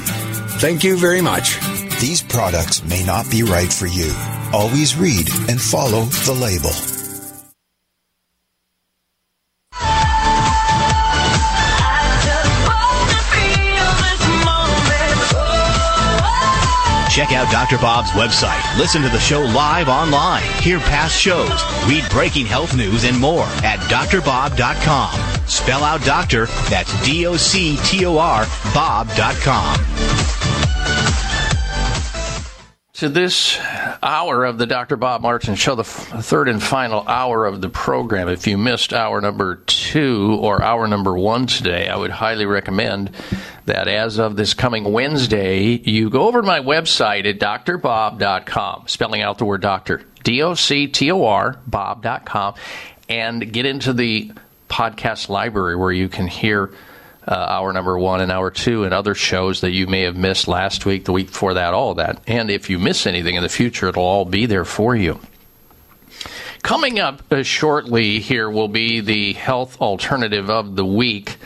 Thank 0.60 0.84
you 0.84 0.98
very 0.98 1.22
much. 1.22 1.60
These 1.99 2.22
products 2.22 2.84
may 2.84 3.03
not 3.03 3.30
be 3.32 3.41
right 3.41 3.73
for 3.73 3.88
you. 3.88 4.14
Always 4.53 4.95
read 4.95 5.28
and 5.49 5.60
follow 5.60 6.03
the 6.03 6.34
label. 6.40 6.90
Check 17.11 17.33
out 17.33 17.51
Dr. 17.51 17.77
Bob's 17.77 18.09
website. 18.11 18.61
Listen 18.77 19.01
to 19.01 19.09
the 19.09 19.19
show 19.19 19.41
live 19.41 19.89
online. 19.89 20.43
Hear 20.61 20.79
past 20.79 21.19
shows. 21.19 21.61
Read 21.85 22.09
breaking 22.09 22.45
health 22.45 22.73
news 22.73 23.03
and 23.03 23.19
more 23.19 23.43
at 23.65 23.79
drbob.com. 23.89 25.47
Spell 25.47 25.83
out 25.83 26.01
doctor, 26.05 26.45
that's 26.69 27.05
D 27.05 27.27
O 27.27 27.35
C 27.35 27.77
T 27.83 28.05
O 28.05 28.17
R, 28.17 28.45
Bob.com. 28.73 29.77
To 32.93 33.09
this 33.09 33.57
hour 34.03 34.45
of 34.45 34.59
the 34.59 34.67
Dr. 34.67 34.95
Bob 34.95 35.21
Martin 35.23 35.55
Show, 35.55 35.73
the 35.73 35.81
f- 35.81 36.23
third 36.23 36.47
and 36.47 36.61
final 36.61 37.01
hour 37.07 37.47
of 37.47 37.59
the 37.59 37.67
program. 37.69 38.29
If 38.29 38.45
you 38.45 38.59
missed 38.59 38.93
hour 38.93 39.19
number 39.19 39.55
two 39.55 40.38
or 40.39 40.61
hour 40.61 40.88
number 40.88 41.17
one 41.17 41.47
today, 41.47 41.88
I 41.89 41.95
would 41.97 42.11
highly 42.11 42.45
recommend 42.45 43.09
that 43.65 43.88
as 43.88 44.17
of 44.17 44.35
this 44.35 44.53
coming 44.53 44.91
Wednesday, 44.91 45.63
you 45.63 46.09
go 46.09 46.27
over 46.27 46.41
to 46.41 46.47
my 46.47 46.59
website 46.59 47.25
at 47.25 47.39
drbob.com, 47.39 48.88
spelling 48.88 49.21
out 49.21 49.38
the 49.38 49.45
word 49.45 49.61
doctor, 49.61 50.03
D 50.23 50.41
O 50.41 50.55
C 50.55 50.88
T 50.88 51.11
O 51.11 51.25
R, 51.25 51.59
bob.com, 51.67 52.55
and 53.09 53.53
get 53.53 53.65
into 53.65 53.93
the 53.93 54.31
podcast 54.69 55.29
library 55.29 55.75
where 55.75 55.91
you 55.91 56.09
can 56.09 56.27
hear 56.27 56.73
uh, 57.27 57.33
hour 57.33 57.71
number 57.71 57.97
one 57.99 58.21
and 58.21 58.31
hour 58.31 58.49
two 58.49 58.83
and 58.83 58.93
other 58.93 59.13
shows 59.13 59.61
that 59.61 59.71
you 59.71 59.85
may 59.85 60.01
have 60.01 60.15
missed 60.15 60.47
last 60.47 60.85
week, 60.85 61.05
the 61.05 61.11
week 61.11 61.27
before 61.27 61.53
that, 61.53 61.73
all 61.73 61.93
that. 61.95 62.21
And 62.25 62.49
if 62.49 62.69
you 62.69 62.79
miss 62.79 63.05
anything 63.05 63.35
in 63.35 63.43
the 63.43 63.49
future, 63.49 63.88
it'll 63.89 64.03
all 64.03 64.25
be 64.25 64.45
there 64.45 64.65
for 64.65 64.95
you. 64.95 65.19
Coming 66.63 66.99
up 66.99 67.23
uh, 67.31 67.43
shortly 67.43 68.19
here 68.19 68.49
will 68.49 68.67
be 68.67 69.01
the 69.01 69.33
health 69.33 69.79
alternative 69.81 70.49
of 70.49 70.75
the 70.75 70.85
week. 70.85 71.38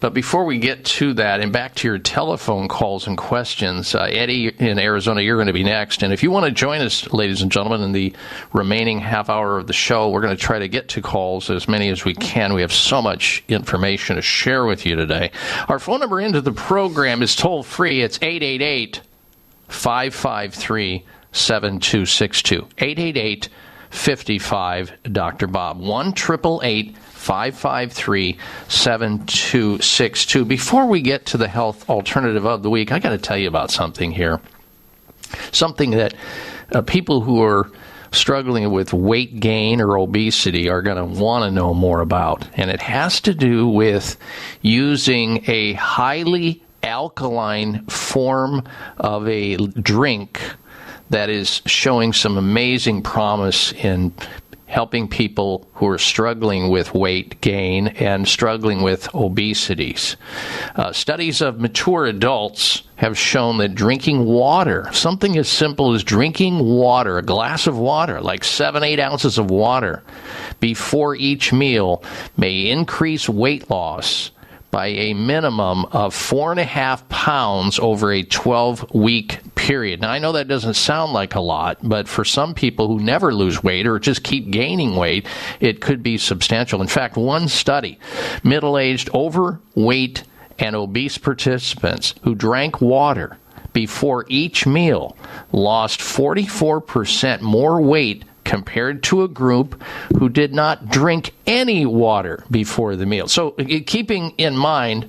But 0.00 0.14
before 0.14 0.46
we 0.46 0.58
get 0.58 0.84
to 0.86 1.12
that 1.14 1.40
and 1.40 1.52
back 1.52 1.74
to 1.76 1.88
your 1.88 1.98
telephone 1.98 2.68
calls 2.68 3.06
and 3.06 3.18
questions, 3.18 3.94
uh, 3.94 4.04
Eddie 4.04 4.48
in 4.48 4.78
Arizona, 4.78 5.20
you're 5.20 5.36
going 5.36 5.46
to 5.46 5.52
be 5.52 5.62
next. 5.62 6.02
And 6.02 6.10
if 6.10 6.22
you 6.22 6.30
want 6.30 6.46
to 6.46 6.50
join 6.50 6.80
us, 6.80 7.12
ladies 7.12 7.42
and 7.42 7.52
gentlemen, 7.52 7.82
in 7.82 7.92
the 7.92 8.14
remaining 8.54 8.98
half 8.98 9.28
hour 9.28 9.58
of 9.58 9.66
the 9.66 9.74
show, 9.74 10.08
we're 10.08 10.22
going 10.22 10.34
to 10.34 10.42
try 10.42 10.58
to 10.58 10.68
get 10.68 10.88
to 10.88 11.02
calls 11.02 11.50
as 11.50 11.68
many 11.68 11.90
as 11.90 12.04
we 12.06 12.14
can. 12.14 12.54
We 12.54 12.62
have 12.62 12.72
so 12.72 13.02
much 13.02 13.44
information 13.46 14.16
to 14.16 14.22
share 14.22 14.64
with 14.64 14.86
you 14.86 14.96
today. 14.96 15.32
Our 15.68 15.78
phone 15.78 16.00
number 16.00 16.18
into 16.18 16.40
the 16.40 16.52
program 16.52 17.22
is 17.22 17.36
toll 17.36 17.62
free. 17.62 18.00
It's 18.00 18.18
888 18.22 19.02
553 19.68 21.04
7262. 21.32 22.68
888 22.78 23.48
55 23.90 24.92
Dr. 25.12 25.46
Bob. 25.46 25.78
1 25.78 26.08
888 26.08 26.96
553 27.20 28.38
7262. 28.68 30.44
Before 30.44 30.86
we 30.86 31.02
get 31.02 31.26
to 31.26 31.36
the 31.36 31.48
health 31.48 31.88
alternative 31.90 32.46
of 32.46 32.62
the 32.62 32.70
week, 32.70 32.92
I 32.92 32.98
got 32.98 33.10
to 33.10 33.18
tell 33.18 33.36
you 33.36 33.46
about 33.46 33.70
something 33.70 34.10
here. 34.10 34.40
Something 35.52 35.90
that 35.92 36.14
uh, 36.72 36.82
people 36.82 37.20
who 37.20 37.42
are 37.42 37.70
struggling 38.10 38.70
with 38.72 38.92
weight 38.92 39.38
gain 39.38 39.80
or 39.80 39.98
obesity 39.98 40.68
are 40.68 40.82
going 40.82 40.96
to 40.96 41.20
want 41.20 41.44
to 41.44 41.50
know 41.50 41.74
more 41.74 42.00
about. 42.00 42.48
And 42.54 42.70
it 42.70 42.80
has 42.80 43.20
to 43.22 43.34
do 43.34 43.68
with 43.68 44.16
using 44.62 45.44
a 45.48 45.74
highly 45.74 46.62
alkaline 46.82 47.84
form 47.86 48.66
of 48.96 49.28
a 49.28 49.56
drink 49.56 50.40
that 51.10 51.28
is 51.28 51.60
showing 51.66 52.12
some 52.12 52.38
amazing 52.38 53.02
promise 53.02 53.72
in 53.72 54.12
helping 54.70 55.08
people 55.08 55.68
who 55.74 55.88
are 55.88 55.98
struggling 55.98 56.68
with 56.70 56.94
weight 56.94 57.40
gain 57.40 57.88
and 57.88 58.26
struggling 58.26 58.82
with 58.82 59.08
obesities. 59.08 60.14
Uh, 60.76 60.92
studies 60.92 61.40
of 61.40 61.58
mature 61.58 62.06
adults 62.06 62.84
have 62.94 63.18
shown 63.18 63.58
that 63.58 63.74
drinking 63.74 64.24
water, 64.24 64.88
something 64.92 65.36
as 65.36 65.48
simple 65.48 65.92
as 65.92 66.04
drinking 66.04 66.60
water, 66.60 67.18
a 67.18 67.22
glass 67.22 67.66
of 67.66 67.76
water, 67.76 68.20
like 68.20 68.44
seven, 68.44 68.84
eight 68.84 69.00
ounces 69.00 69.38
of 69.38 69.50
water, 69.50 70.04
before 70.60 71.16
each 71.16 71.52
meal 71.52 72.04
may 72.36 72.70
increase 72.70 73.28
weight 73.28 73.68
loss 73.70 74.30
by 74.70 74.88
a 74.88 75.14
minimum 75.14 75.84
of 75.86 76.14
four 76.14 76.50
and 76.50 76.60
a 76.60 76.64
half 76.64 77.08
pounds 77.08 77.78
over 77.78 78.12
a 78.12 78.22
12 78.22 78.94
week 78.94 79.40
period. 79.54 80.00
Now, 80.00 80.10
I 80.10 80.18
know 80.18 80.32
that 80.32 80.48
doesn't 80.48 80.74
sound 80.74 81.12
like 81.12 81.34
a 81.34 81.40
lot, 81.40 81.78
but 81.82 82.08
for 82.08 82.24
some 82.24 82.54
people 82.54 82.86
who 82.86 83.00
never 83.00 83.34
lose 83.34 83.62
weight 83.62 83.86
or 83.86 83.98
just 83.98 84.22
keep 84.22 84.50
gaining 84.50 84.96
weight, 84.96 85.26
it 85.60 85.80
could 85.80 86.02
be 86.02 86.18
substantial. 86.18 86.80
In 86.80 86.88
fact, 86.88 87.16
one 87.16 87.48
study, 87.48 87.98
middle 88.42 88.78
aged, 88.78 89.10
overweight, 89.14 90.24
and 90.58 90.76
obese 90.76 91.18
participants 91.18 92.14
who 92.22 92.34
drank 92.34 92.80
water 92.80 93.38
before 93.72 94.24
each 94.28 94.66
meal 94.66 95.16
lost 95.52 96.00
44% 96.00 97.40
more 97.40 97.80
weight 97.80 98.24
compared 98.50 99.00
to 99.00 99.22
a 99.22 99.28
group 99.28 99.80
who 100.18 100.28
did 100.28 100.52
not 100.52 100.88
drink 100.88 101.32
any 101.46 101.86
water 101.86 102.42
before 102.50 102.96
the 102.96 103.06
meal. 103.06 103.28
So, 103.28 103.54
uh, 103.56 103.64
keeping 103.86 104.30
in 104.38 104.56
mind 104.56 105.08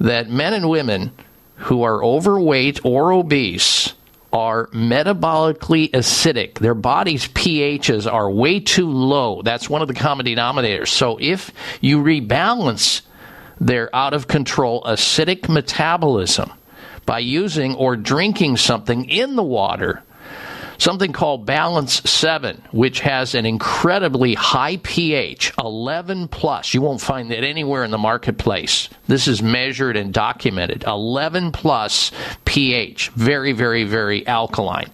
that 0.00 0.30
men 0.30 0.54
and 0.54 0.70
women 0.70 1.12
who 1.56 1.82
are 1.82 2.02
overweight 2.02 2.80
or 2.82 3.12
obese 3.12 3.92
are 4.32 4.68
metabolically 4.68 5.90
acidic. 5.90 6.58
Their 6.58 6.74
body's 6.74 7.28
pHs 7.28 8.10
are 8.10 8.30
way 8.30 8.60
too 8.60 8.90
low. 8.90 9.42
That's 9.42 9.68
one 9.68 9.82
of 9.82 9.88
the 9.88 9.92
common 9.92 10.24
denominators. 10.24 10.88
So, 10.88 11.18
if 11.20 11.52
you 11.82 11.98
rebalance 11.98 13.02
their 13.60 13.94
out 13.94 14.14
of 14.14 14.26
control 14.26 14.82
acidic 14.84 15.50
metabolism 15.50 16.50
by 17.04 17.18
using 17.18 17.74
or 17.74 17.94
drinking 17.94 18.56
something 18.56 19.04
in 19.10 19.36
the 19.36 19.42
water, 19.42 20.02
something 20.78 21.12
called 21.12 21.46
Balance 21.46 22.08
7, 22.08 22.62
which 22.72 23.00
has 23.00 23.34
an 23.34 23.46
incredibly 23.46 24.34
high 24.34 24.78
pH, 24.82 25.52
11 25.58 26.28
plus. 26.28 26.74
You 26.74 26.82
won't 26.82 27.00
find 27.00 27.30
that 27.30 27.44
anywhere 27.44 27.84
in 27.84 27.90
the 27.90 27.98
marketplace. 27.98 28.88
This 29.06 29.28
is 29.28 29.42
measured 29.42 29.96
and 29.96 30.12
documented. 30.12 30.84
11 30.84 31.52
plus 31.52 32.10
pH. 32.44 33.10
Very, 33.10 33.52
very, 33.52 33.84
very 33.84 34.26
alkaline. 34.26 34.90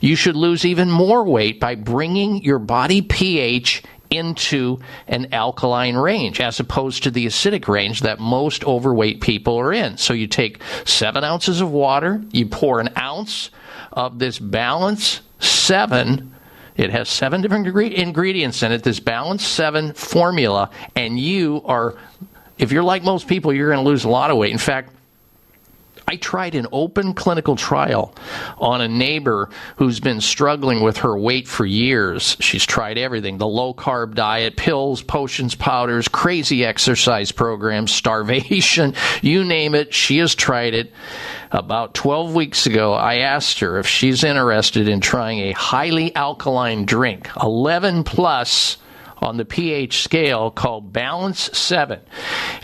You 0.00 0.16
should 0.16 0.36
lose 0.36 0.64
even 0.64 0.90
more 0.90 1.24
weight 1.24 1.60
by 1.60 1.74
bringing 1.74 2.42
your 2.42 2.58
body 2.58 3.02
pH 3.02 3.82
into 4.12 4.78
an 5.08 5.32
alkaline 5.32 5.96
range 5.96 6.40
as 6.40 6.60
opposed 6.60 7.02
to 7.02 7.10
the 7.10 7.26
acidic 7.26 7.66
range 7.66 8.02
that 8.02 8.20
most 8.20 8.64
overweight 8.64 9.20
people 9.20 9.56
are 9.58 9.72
in. 9.72 9.96
So 9.96 10.12
you 10.12 10.26
take 10.26 10.62
seven 10.84 11.24
ounces 11.24 11.60
of 11.60 11.70
water, 11.70 12.22
you 12.30 12.46
pour 12.46 12.80
an 12.80 12.90
ounce 12.96 13.50
of 13.92 14.18
this 14.18 14.38
balance 14.38 15.20
seven. 15.38 16.34
It 16.76 16.90
has 16.90 17.08
seven 17.08 17.42
different 17.42 17.66
ingredients 17.66 18.62
in 18.62 18.72
it, 18.72 18.82
this 18.82 19.00
balance 19.00 19.44
seven 19.44 19.92
formula, 19.92 20.70
and 20.94 21.18
you 21.18 21.62
are, 21.64 21.96
if 22.58 22.72
you're 22.72 22.82
like 22.82 23.02
most 23.02 23.26
people, 23.26 23.52
you're 23.52 23.70
going 23.70 23.84
to 23.84 23.90
lose 23.90 24.04
a 24.04 24.08
lot 24.08 24.30
of 24.30 24.36
weight. 24.36 24.52
In 24.52 24.58
fact, 24.58 24.94
I 26.12 26.16
tried 26.16 26.54
an 26.54 26.66
open 26.72 27.14
clinical 27.14 27.56
trial 27.56 28.14
on 28.58 28.82
a 28.82 28.86
neighbor 28.86 29.48
who's 29.76 29.98
been 29.98 30.20
struggling 30.20 30.82
with 30.82 30.98
her 30.98 31.16
weight 31.16 31.48
for 31.48 31.64
years. 31.64 32.36
She's 32.38 32.66
tried 32.66 32.98
everything 32.98 33.38
the 33.38 33.46
low 33.46 33.72
carb 33.72 34.14
diet, 34.14 34.58
pills, 34.58 35.00
potions, 35.00 35.54
powders, 35.54 36.08
crazy 36.08 36.66
exercise 36.66 37.32
programs, 37.32 37.92
starvation, 37.92 38.92
you 39.22 39.42
name 39.42 39.74
it. 39.74 39.94
She 39.94 40.18
has 40.18 40.34
tried 40.34 40.74
it. 40.74 40.92
About 41.50 41.94
12 41.94 42.34
weeks 42.34 42.66
ago, 42.66 42.92
I 42.92 43.20
asked 43.20 43.60
her 43.60 43.78
if 43.78 43.86
she's 43.86 44.22
interested 44.22 44.88
in 44.88 45.00
trying 45.00 45.38
a 45.38 45.52
highly 45.52 46.14
alkaline 46.14 46.84
drink, 46.84 47.30
11 47.42 48.04
plus 48.04 48.76
on 49.22 49.36
the 49.36 49.44
pH 49.44 50.02
scale 50.02 50.50
called 50.50 50.92
Balance 50.92 51.56
7, 51.56 52.00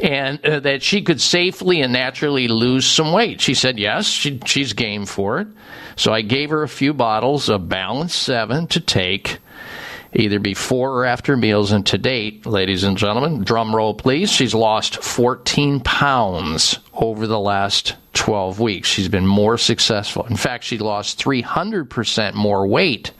and 0.02 0.44
uh, 0.44 0.60
that 0.60 0.82
she 0.82 1.02
could 1.02 1.20
safely 1.20 1.80
and 1.80 1.92
naturally 1.92 2.48
lose 2.48 2.86
some 2.86 3.12
weight. 3.12 3.40
She 3.40 3.54
said 3.54 3.78
yes, 3.78 4.06
she, 4.06 4.40
she's 4.44 4.72
game 4.72 5.06
for 5.06 5.40
it. 5.40 5.48
So 5.96 6.12
I 6.12 6.22
gave 6.22 6.50
her 6.50 6.62
a 6.62 6.68
few 6.68 6.94
bottles 6.94 7.48
of 7.48 7.68
Balance 7.68 8.14
7 8.14 8.66
to 8.68 8.80
take 8.80 9.38
either 10.12 10.38
before 10.38 10.92
or 10.92 11.04
after 11.04 11.36
meals. 11.36 11.72
And 11.72 11.84
to 11.86 11.98
date, 11.98 12.46
ladies 12.46 12.84
and 12.84 12.96
gentlemen, 12.96 13.44
drum 13.44 13.74
roll 13.74 13.94
please, 13.94 14.30
she's 14.30 14.54
lost 14.54 15.02
14 15.02 15.80
pounds 15.80 16.78
over 16.92 17.26
the 17.26 17.38
last 17.38 17.94
12 18.14 18.58
weeks. 18.60 18.88
She's 18.88 19.08
been 19.08 19.26
more 19.26 19.58
successful. 19.58 20.26
In 20.26 20.36
fact, 20.36 20.64
she 20.64 20.78
lost 20.78 21.22
300% 21.22 22.34
more 22.34 22.66
weight 22.66 23.12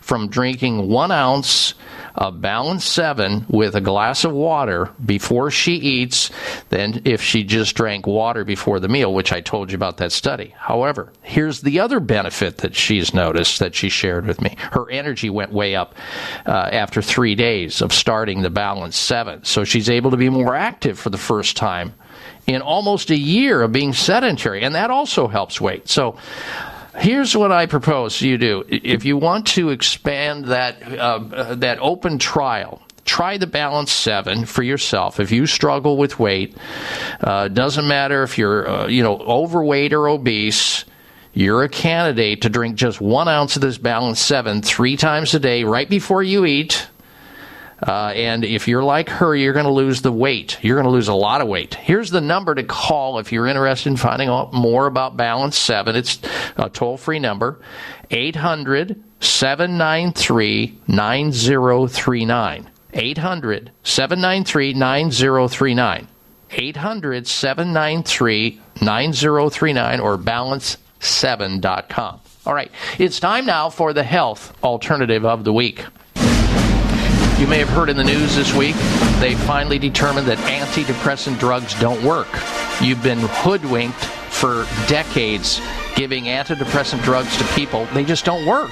from 0.00 0.28
drinking 0.28 0.88
one 0.88 1.10
ounce 1.10 1.74
a 2.20 2.32
balance 2.32 2.84
seven 2.84 3.46
with 3.48 3.76
a 3.76 3.80
glass 3.80 4.24
of 4.24 4.32
water 4.32 4.90
before 5.04 5.52
she 5.52 5.74
eats 5.74 6.30
than 6.68 7.00
if 7.04 7.22
she 7.22 7.44
just 7.44 7.76
drank 7.76 8.08
water 8.08 8.44
before 8.44 8.80
the 8.80 8.88
meal, 8.88 9.14
which 9.14 9.32
I 9.32 9.40
told 9.40 9.70
you 9.70 9.76
about 9.76 9.98
that 9.98 10.10
study. 10.10 10.52
However, 10.58 11.12
here's 11.22 11.60
the 11.60 11.78
other 11.78 12.00
benefit 12.00 12.58
that 12.58 12.74
she's 12.74 13.14
noticed 13.14 13.60
that 13.60 13.76
she 13.76 13.88
shared 13.88 14.26
with 14.26 14.40
me. 14.40 14.56
Her 14.72 14.90
energy 14.90 15.30
went 15.30 15.52
way 15.52 15.76
up 15.76 15.94
uh, 16.44 16.50
after 16.50 17.00
three 17.00 17.36
days 17.36 17.80
of 17.80 17.92
starting 17.92 18.42
the 18.42 18.50
balance 18.50 18.96
seven. 18.96 19.44
So 19.44 19.62
she's 19.62 19.88
able 19.88 20.10
to 20.10 20.16
be 20.16 20.28
more 20.28 20.56
active 20.56 20.98
for 20.98 21.10
the 21.10 21.18
first 21.18 21.56
time 21.56 21.94
in 22.48 22.62
almost 22.62 23.10
a 23.10 23.16
year 23.16 23.62
of 23.62 23.70
being 23.70 23.92
sedentary, 23.92 24.64
and 24.64 24.74
that 24.74 24.90
also 24.90 25.28
helps 25.28 25.60
weight. 25.60 25.88
So 25.88 26.18
here's 26.98 27.36
what 27.36 27.52
I 27.52 27.66
propose 27.66 28.20
you 28.20 28.38
do: 28.38 28.64
if 28.68 29.04
you 29.04 29.16
want 29.16 29.46
to 29.48 29.70
expand 29.70 30.46
that 30.46 30.82
uh, 30.82 31.20
uh, 31.32 31.54
that 31.56 31.78
open 31.80 32.18
trial. 32.18 32.82
Try 33.04 33.38
the 33.38 33.46
Balance 33.46 33.90
7 33.90 34.44
for 34.44 34.62
yourself. 34.62 35.18
If 35.18 35.32
you 35.32 35.46
struggle 35.46 35.96
with 35.96 36.18
weight, 36.18 36.54
uh, 37.22 37.48
doesn't 37.48 37.88
matter 37.88 38.22
if 38.22 38.36
you're 38.36 38.68
uh, 38.68 38.86
you 38.86 39.02
know 39.02 39.16
overweight 39.16 39.94
or 39.94 40.08
obese, 40.08 40.84
you're 41.32 41.62
a 41.62 41.70
candidate 41.70 42.42
to 42.42 42.50
drink 42.50 42.76
just 42.76 43.00
one 43.00 43.26
ounce 43.26 43.56
of 43.56 43.62
this 43.62 43.78
Balance 43.78 44.20
7 44.20 44.60
three 44.60 44.96
times 44.96 45.32
a 45.32 45.40
day 45.40 45.64
right 45.64 45.88
before 45.88 46.22
you 46.22 46.44
eat. 46.44 46.88
Uh, 47.80 48.12
and 48.14 48.44
if 48.44 48.66
you're 48.66 48.82
like 48.82 49.08
her, 49.08 49.36
you're 49.36 49.52
going 49.52 49.64
to 49.64 49.70
lose 49.70 50.02
the 50.02 50.10
weight. 50.10 50.58
You're 50.62 50.74
going 50.76 50.86
to 50.86 50.90
lose 50.90 51.06
a 51.08 51.14
lot 51.14 51.40
of 51.40 51.48
weight. 51.48 51.74
Here's 51.74 52.10
the 52.10 52.20
number 52.20 52.54
to 52.54 52.64
call 52.64 53.18
if 53.18 53.32
you're 53.32 53.46
interested 53.46 53.90
in 53.90 53.96
finding 53.96 54.28
out 54.28 54.52
more 54.52 54.86
about 54.86 55.16
Balance 55.16 55.56
7. 55.56 55.94
It's 55.94 56.18
a 56.56 56.68
toll 56.68 56.96
free 56.96 57.20
number 57.20 57.60
800 58.10 59.00
793 59.20 60.78
9039. 60.88 62.70
800 62.94 63.70
793 63.82 64.74
9039. 64.74 66.08
800 66.50 67.26
793 67.26 68.60
9039 68.80 70.00
or 70.00 70.16
balance7.com. 70.16 72.20
All 72.46 72.54
right, 72.54 72.70
it's 72.98 73.20
time 73.20 73.44
now 73.44 73.68
for 73.68 73.92
the 73.92 74.02
health 74.02 74.56
alternative 74.64 75.26
of 75.26 75.44
the 75.44 75.52
week. 75.52 75.84
You 77.38 77.46
may 77.46 77.58
have 77.58 77.68
heard 77.68 77.88
in 77.88 77.96
the 77.96 78.02
news 78.02 78.34
this 78.34 78.52
week, 78.52 78.74
they 79.20 79.36
finally 79.36 79.78
determined 79.78 80.26
that 80.26 80.38
antidepressant 80.38 81.38
drugs 81.38 81.78
don't 81.78 82.02
work. 82.02 82.26
You've 82.80 83.02
been 83.02 83.20
hoodwinked 83.20 84.04
for 84.04 84.66
decades 84.88 85.60
giving 85.94 86.24
antidepressant 86.24 87.02
drugs 87.04 87.36
to 87.38 87.44
people, 87.54 87.86
they 87.94 88.04
just 88.04 88.24
don't 88.24 88.44
work. 88.44 88.70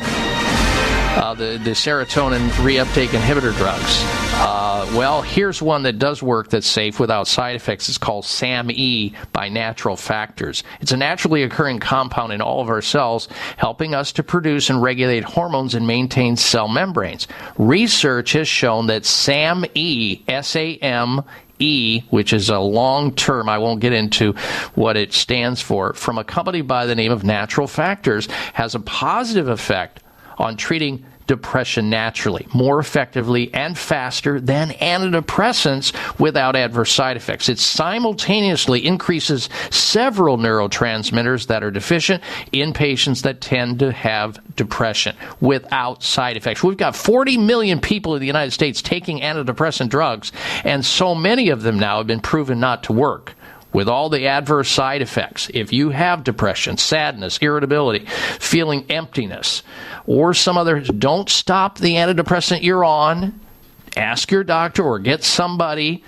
Uh, 1.17 1.33
the, 1.33 1.59
the 1.65 1.71
serotonin 1.71 2.47
reuptake 2.51 3.09
inhibitor 3.09 3.57
drugs. 3.57 4.03
Uh, 4.35 4.87
well, 4.95 5.23
here's 5.23 5.63
one 5.63 5.83
that 5.83 5.99
does 5.99 6.23
work 6.23 6.51
that's 6.51 6.67
safe 6.67 7.01
without 7.01 7.27
side 7.27 7.57
effects. 7.57 7.89
It's 7.89 7.97
called 7.97 8.27
SAMe 8.27 9.15
by 9.33 9.49
Natural 9.49 9.97
Factors. 9.97 10.63
It's 10.83 10.93
a 10.93 10.97
naturally 10.97 11.43
occurring 11.43 11.81
compound 11.81 12.35
in 12.35 12.43
all 12.43 12.61
of 12.61 12.69
our 12.69 12.83
cells, 12.83 13.29
helping 13.57 13.95
us 13.95 14.13
to 14.13 14.23
produce 14.23 14.69
and 14.69 14.83
regulate 14.83 15.25
hormones 15.25 15.75
and 15.75 15.87
maintain 15.87 16.37
cell 16.37 16.69
membranes. 16.69 17.27
Research 17.57 18.33
has 18.33 18.47
shown 18.47 18.87
that 18.89 19.07
SAMe, 19.07 20.23
S 20.29 20.55
A 20.55 20.77
M 20.77 21.23
E, 21.59 22.03
which 22.11 22.35
is 22.35 22.51
a 22.51 22.59
long 22.59 23.15
term, 23.15 23.49
I 23.49 23.57
won't 23.57 23.81
get 23.81 23.95
into 23.95 24.35
what 24.75 24.99
it 24.99 25.15
stands 25.15 25.63
for, 25.63 25.95
from 25.95 26.19
a 26.19 26.25
company 26.25 26.61
by 26.61 26.85
the 26.85 26.95
name 26.95 27.11
of 27.11 27.25
Natural 27.25 27.67
Factors, 27.67 28.27
has 28.53 28.75
a 28.75 28.81
positive 28.81 29.49
effect 29.49 30.03
on 30.39 30.57
treating 30.57 31.05
depression 31.27 31.91
naturally, 31.91 32.47
more 32.55 32.79
effectively 32.79 33.53
and 33.53 33.77
faster 33.77 34.41
than 34.41 34.71
antidepressants 34.71 35.93
without 36.21 36.57
adverse 36.57 36.93
side 36.93 37.17
effects. 37.17 37.49
It 37.49 37.59
simultaneously 37.59 38.87
increases 38.87 39.49
several 39.71 40.39
neurotransmitters 40.39 41.49
that 41.49 41.65
are 41.65 41.71
deficient 41.71 42.23
in 42.53 42.73
patients 42.73 43.23
that 43.23 43.41
tend 43.41 43.81
to 43.81 43.93
have 43.93 44.39
depression 44.57 45.17
without 45.41 46.03
side 46.03 46.37
effects. 46.37 46.63
We've 46.63 46.77
got 46.77 46.97
40 46.97 47.39
million 47.39 47.81
people 47.81 48.15
in 48.15 48.21
the 48.21 48.27
United 48.27 48.53
States 48.53 48.81
taking 48.81 49.21
antidepressant 49.21 49.89
drugs, 49.89 50.33
and 50.65 50.85
so 50.85 51.15
many 51.15 51.49
of 51.49 51.63
them 51.63 51.79
now 51.79 51.99
have 51.99 52.07
been 52.07 52.21
proven 52.21 52.61
not 52.61 52.85
to 52.85 52.93
work 52.93 53.35
with 53.77 53.91
all 53.91 54.09
the 54.09 54.27
adverse 54.27 54.71
side 54.71 55.03
effects. 55.03 55.51
If 55.53 55.71
you 55.71 55.91
have 55.91 56.25
depression, 56.25 56.79
sadness, 56.79 57.37
irritability, 57.43 58.07
feeling 58.07 58.87
emptiness, 58.89 59.63
or 60.07 60.33
some 60.33 60.57
other, 60.57 60.81
don't 60.81 61.29
stop 61.29 61.77
the 61.77 61.97
antidepressant 61.97 62.63
you're 62.63 62.87
on. 62.87 63.39
Ask 63.97 64.31
your 64.31 64.45
doctor 64.45 64.85
or 64.85 64.99
get 64.99 65.25
somebody 65.25 66.05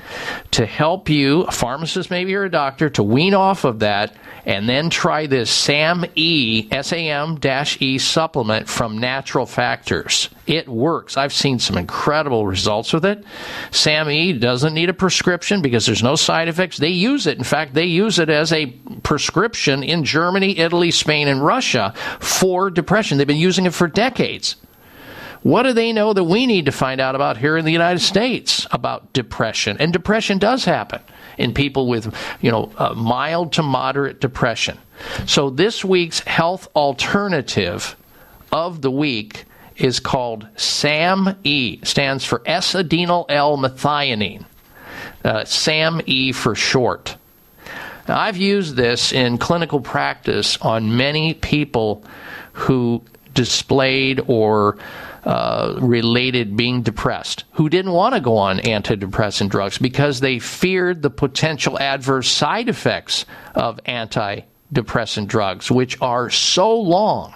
to 0.51 0.67
help 0.67 1.09
you, 1.09 1.43
a 1.43 1.51
pharmacist 1.51 2.11
maybe 2.11 2.35
or 2.35 2.45
a 2.45 2.51
doctor, 2.51 2.91
to 2.91 3.03
wean 3.03 3.33
off 3.35 3.65
of 3.65 3.79
that 3.79 4.15
and 4.45 4.69
then 4.69 4.89
try 4.89 5.27
this 5.27 5.51
SAM 5.51 6.07
E, 6.15 6.69
S-A-M 6.71 7.39
dash 7.39 7.81
E 7.81 7.99
supplement 7.99 8.69
from 8.69 8.99
Natural 8.99 9.45
Factors. 9.45 10.31
It 10.47 10.67
works. 10.69 11.19
I've 11.19 11.35
seen 11.35 11.59
some 11.59 11.77
incredible 11.77 12.47
results 12.47 12.93
with 12.93 13.05
it. 13.05 13.25
SAM 13.71 14.09
E 14.09 14.33
doesn't 14.33 14.73
need 14.73 14.89
a 14.89 14.95
prescription 14.95 15.61
because 15.61 15.85
there's 15.85 16.03
no 16.03 16.17
side 16.17 16.49
effects. 16.49 16.79
They 16.79 16.89
use 16.89 17.27
it. 17.27 17.37
In 17.37 17.45
fact, 17.45 17.75
they 17.75 17.85
use 17.85 18.19
it 18.19 18.31
as 18.31 18.53
a 18.53 18.67
prescription 19.03 19.83
in 19.83 20.05
Germany, 20.05 20.59
Italy, 20.59 20.91
Spain, 20.91 21.29
and 21.29 21.45
Russia 21.45 21.93
for 22.21 22.71
depression. 22.71 23.19
They've 23.19 23.27
been 23.27 23.37
using 23.37 23.67
it 23.67 23.75
for 23.75 23.87
decades. 23.87 24.57
What 25.43 25.63
do 25.63 25.73
they 25.73 25.93
know 25.93 26.13
that 26.13 26.25
we 26.25 26.47
need 26.47 26.67
to 26.67 26.73
find 26.73 27.01
out 27.01 27.15
about 27.15 27.37
here 27.37 27.57
in 27.57 27.65
the 27.65 27.73
United 27.73 28.01
States 28.01 28.67
about 28.71 29.13
depression? 29.13 29.77
And 29.79 29.93
depression 29.93 30.39
does 30.39 30.65
happen 30.65 31.01
in 31.37 31.55
people 31.55 31.87
with, 31.87 32.15
you 32.41 32.51
know, 32.51 32.73
uh, 32.77 32.95
mild 32.95 33.53
to 33.55 33.63
moderate 33.63 34.21
depression. 34.21 34.79
So 35.27 35.51
this 35.51 35.85
week's 35.85 36.21
health 36.21 36.69
alternative 36.75 37.97
of 38.51 38.83
the 38.83 38.91
week 38.91 39.45
is 39.77 40.01
called 40.01 40.49
SAMe. 40.57 41.81
Stands 41.85 42.25
for 42.25 42.43
S-adenyl 42.45 43.27
L-methionine. 43.29 44.45
Uh, 45.25 45.45
SAMe 45.45 46.33
for 46.33 46.55
short. 46.55 47.17
Now, 48.09 48.19
I've 48.19 48.37
used 48.39 48.75
this 48.75 49.13
in 49.13 49.39
clinical 49.39 49.81
practice 49.81 50.57
on 50.59 50.97
many 50.97 51.35
people 51.35 52.03
who 52.55 53.03
displayed 53.35 54.21
or 54.27 54.79
uh, 55.25 55.77
related 55.81 56.57
being 56.57 56.83
depressed 56.83 57.45
who 57.53 57.69
didn't 57.69 57.93
want 57.93 58.15
to 58.15 58.21
go 58.21 58.37
on 58.37 58.59
antidepressant 58.59 59.49
drugs 59.49 59.79
because 59.79 60.21
they 60.21 60.39
feared 60.39 61.03
the 61.03 61.11
potential 61.11 61.79
adverse 61.79 62.31
side 62.31 62.69
effects 62.69 63.27
of 63.55 63.81
antidepressant 63.85 65.27
drugs, 65.27 65.71
which 65.71 66.01
are 66.01 66.31
so 66.31 66.79
long. 66.79 67.35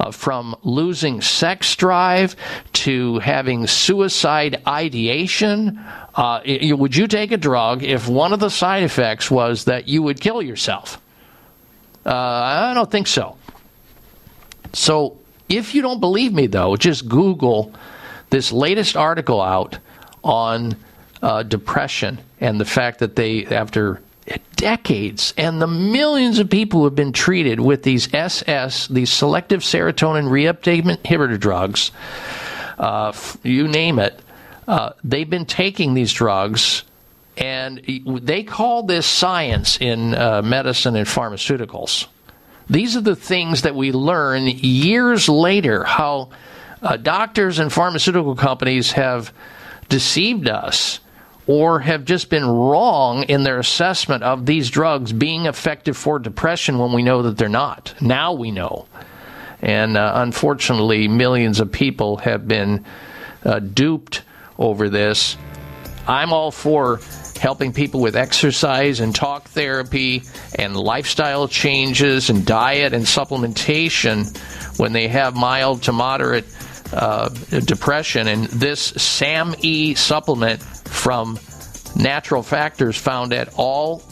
Uh, 0.00 0.12
from 0.12 0.56
losing 0.62 1.20
sex 1.20 1.74
drive 1.74 2.36
to 2.72 3.18
having 3.18 3.66
suicide 3.66 4.62
ideation. 4.66 5.78
Uh, 6.14 6.40
would 6.70 6.94
you 6.94 7.08
take 7.08 7.32
a 7.32 7.36
drug 7.36 7.82
if 7.82 8.08
one 8.08 8.32
of 8.32 8.38
the 8.38 8.48
side 8.48 8.84
effects 8.84 9.28
was 9.28 9.64
that 9.64 9.88
you 9.88 10.00
would 10.02 10.20
kill 10.20 10.40
yourself? 10.40 11.00
Uh, 12.06 12.14
I 12.14 12.74
don't 12.74 12.90
think 12.90 13.08
so. 13.08 13.36
So 14.72 15.17
if 15.48 15.74
you 15.74 15.82
don't 15.82 16.00
believe 16.00 16.32
me, 16.32 16.46
though, 16.46 16.76
just 16.76 17.08
Google 17.08 17.72
this 18.30 18.52
latest 18.52 18.96
article 18.96 19.40
out 19.40 19.78
on 20.22 20.76
uh, 21.22 21.42
depression 21.42 22.18
and 22.40 22.60
the 22.60 22.64
fact 22.64 22.98
that 23.00 23.16
they, 23.16 23.46
after 23.46 24.00
decades, 24.56 25.32
and 25.38 25.60
the 25.60 25.66
millions 25.66 26.38
of 26.38 26.50
people 26.50 26.80
who 26.80 26.84
have 26.84 26.94
been 26.94 27.12
treated 27.12 27.60
with 27.60 27.82
these 27.82 28.12
SS, 28.12 28.88
these 28.88 29.10
selective 29.10 29.60
serotonin 29.60 30.28
reuptake 30.28 30.82
inhibitor 30.82 31.38
drugs, 31.38 31.90
uh, 32.78 33.12
you 33.42 33.66
name 33.66 33.98
it, 33.98 34.20
uh, 34.66 34.90
they've 35.02 35.30
been 35.30 35.46
taking 35.46 35.94
these 35.94 36.12
drugs. 36.12 36.84
And 37.36 37.80
they 38.04 38.42
call 38.42 38.82
this 38.82 39.06
science 39.06 39.80
in 39.80 40.14
uh, 40.14 40.42
medicine 40.42 40.96
and 40.96 41.06
pharmaceuticals. 41.06 42.08
These 42.70 42.96
are 42.96 43.00
the 43.00 43.16
things 43.16 43.62
that 43.62 43.74
we 43.74 43.92
learn 43.92 44.46
years 44.46 45.28
later 45.28 45.84
how 45.84 46.30
uh, 46.82 46.96
doctors 46.96 47.58
and 47.58 47.72
pharmaceutical 47.72 48.36
companies 48.36 48.92
have 48.92 49.32
deceived 49.88 50.48
us 50.48 51.00
or 51.46 51.80
have 51.80 52.04
just 52.04 52.28
been 52.28 52.46
wrong 52.46 53.22
in 53.24 53.42
their 53.42 53.58
assessment 53.58 54.22
of 54.22 54.44
these 54.44 54.68
drugs 54.68 55.12
being 55.12 55.46
effective 55.46 55.96
for 55.96 56.18
depression 56.18 56.78
when 56.78 56.92
we 56.92 57.02
know 57.02 57.22
that 57.22 57.38
they're 57.38 57.48
not. 57.48 57.94
Now 58.02 58.34
we 58.34 58.50
know. 58.50 58.86
And 59.62 59.96
uh, 59.96 60.12
unfortunately, 60.16 61.08
millions 61.08 61.58
of 61.58 61.72
people 61.72 62.18
have 62.18 62.46
been 62.46 62.84
uh, 63.44 63.60
duped 63.60 64.22
over 64.58 64.90
this. 64.90 65.36
I'm 66.06 66.32
all 66.32 66.50
for 66.50 67.00
helping 67.38 67.72
people 67.72 68.00
with 68.00 68.16
exercise 68.16 69.00
and 69.00 69.14
talk 69.14 69.48
therapy 69.48 70.22
and 70.56 70.76
lifestyle 70.76 71.48
changes 71.48 72.30
and 72.30 72.44
diet 72.44 72.92
and 72.92 73.04
supplementation 73.04 74.36
when 74.78 74.92
they 74.92 75.08
have 75.08 75.36
mild 75.36 75.82
to 75.84 75.92
moderate 75.92 76.44
uh, 76.92 77.28
depression. 77.64 78.28
And 78.28 78.44
this 78.46 78.80
SAM 78.80 79.54
E 79.60 79.94
supplement 79.94 80.62
from 80.62 81.38
Natural 81.96 82.42
Factors 82.42 82.96
found 82.96 83.32
at 83.32 83.52
all 83.56 84.02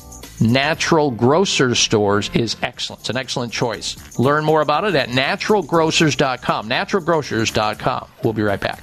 natural 0.40 1.10
grocers 1.10 1.78
stores 1.78 2.30
is 2.34 2.56
excellent. 2.62 3.00
It's 3.00 3.10
an 3.10 3.16
excellent 3.16 3.52
choice. 3.52 4.18
Learn 4.18 4.44
more 4.44 4.60
about 4.60 4.84
it 4.84 4.94
at 4.94 5.08
naturalgrocers.com. 5.08 6.68
Naturalgrocers.com. 6.68 8.08
We'll 8.22 8.32
be 8.32 8.42
right 8.42 8.60
back. 8.60 8.82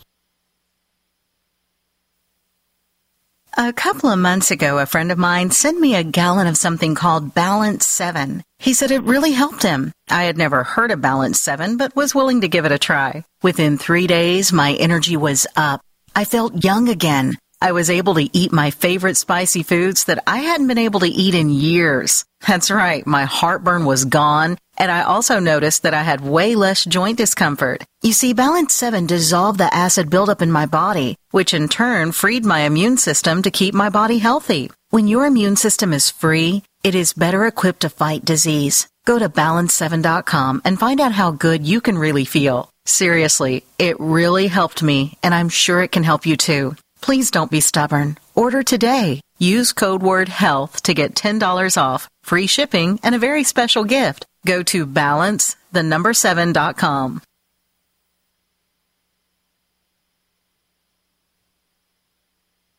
A 3.56 3.72
couple 3.72 4.10
of 4.10 4.18
months 4.18 4.50
ago, 4.50 4.80
a 4.80 4.86
friend 4.86 5.12
of 5.12 5.18
mine 5.18 5.52
sent 5.52 5.78
me 5.78 5.94
a 5.94 6.02
gallon 6.02 6.48
of 6.48 6.56
something 6.56 6.96
called 6.96 7.34
Balance 7.34 7.86
7. 7.86 8.42
He 8.58 8.74
said 8.74 8.90
it 8.90 9.04
really 9.04 9.30
helped 9.30 9.62
him. 9.62 9.92
I 10.10 10.24
had 10.24 10.36
never 10.36 10.64
heard 10.64 10.90
of 10.90 11.00
Balance 11.00 11.38
7, 11.38 11.76
but 11.76 11.94
was 11.94 12.16
willing 12.16 12.40
to 12.40 12.48
give 12.48 12.64
it 12.64 12.72
a 12.72 12.80
try. 12.80 13.22
Within 13.44 13.78
three 13.78 14.08
days, 14.08 14.52
my 14.52 14.72
energy 14.72 15.16
was 15.16 15.46
up. 15.54 15.82
I 16.16 16.24
felt 16.24 16.64
young 16.64 16.88
again. 16.88 17.38
I 17.60 17.70
was 17.70 17.90
able 17.90 18.14
to 18.14 18.28
eat 18.36 18.50
my 18.50 18.72
favorite 18.72 19.16
spicy 19.16 19.62
foods 19.62 20.06
that 20.06 20.24
I 20.26 20.38
hadn't 20.38 20.66
been 20.66 20.76
able 20.76 20.98
to 21.00 21.06
eat 21.06 21.36
in 21.36 21.48
years. 21.48 22.24
That's 22.44 22.72
right, 22.72 23.06
my 23.06 23.22
heartburn 23.22 23.84
was 23.84 24.04
gone, 24.04 24.58
and 24.76 24.90
I 24.90 25.02
also 25.02 25.38
noticed 25.38 25.82
that 25.82 25.94
I 25.94 26.02
had 26.02 26.20
way 26.20 26.54
less 26.54 26.84
joint 26.84 27.18
discomfort. 27.18 27.84
You 28.02 28.12
see, 28.12 28.32
Balance 28.32 28.74
7 28.74 29.06
dissolved 29.06 29.58
the 29.58 29.74
acid 29.74 30.10
buildup 30.10 30.42
in 30.42 30.50
my 30.52 30.66
body, 30.66 31.16
which 31.30 31.54
in 31.54 31.68
turn 31.68 32.12
freed 32.12 32.44
my 32.44 32.60
immune 32.60 32.96
system 32.96 33.42
to 33.42 33.50
keep 33.50 33.74
my 33.74 33.90
body 33.90 34.18
healthy. 34.18 34.70
When 34.90 35.08
your 35.08 35.26
immune 35.26 35.56
system 35.56 35.92
is 35.92 36.10
free, 36.10 36.62
it 36.82 36.94
is 36.94 37.12
better 37.12 37.46
equipped 37.46 37.80
to 37.80 37.88
fight 37.88 38.24
disease. 38.24 38.86
Go 39.06 39.18
to 39.18 39.28
balance7.com 39.28 40.62
and 40.64 40.78
find 40.78 41.00
out 41.00 41.12
how 41.12 41.30
good 41.30 41.66
you 41.66 41.80
can 41.80 41.98
really 41.98 42.24
feel. 42.24 42.70
Seriously, 42.86 43.64
it 43.78 43.98
really 43.98 44.46
helped 44.46 44.82
me, 44.82 45.18
and 45.22 45.34
I'm 45.34 45.48
sure 45.48 45.82
it 45.82 45.92
can 45.92 46.04
help 46.04 46.26
you 46.26 46.36
too. 46.36 46.76
Please 47.00 47.30
don't 47.30 47.50
be 47.50 47.60
stubborn. 47.60 48.18
Order 48.34 48.62
today. 48.62 49.20
Use 49.38 49.72
code 49.72 50.02
word 50.02 50.28
HEALTH 50.28 50.82
to 50.84 50.94
get 50.94 51.14
$10 51.16 51.76
off, 51.76 52.08
free 52.22 52.46
shipping, 52.46 53.00
and 53.02 53.14
a 53.14 53.18
very 53.18 53.42
special 53.42 53.82
gift. 53.82 54.26
Go 54.46 54.62
to 54.62 54.86
balance, 54.86 55.56
the 55.72 55.82
number 55.82 56.12
7.com. 56.12 57.20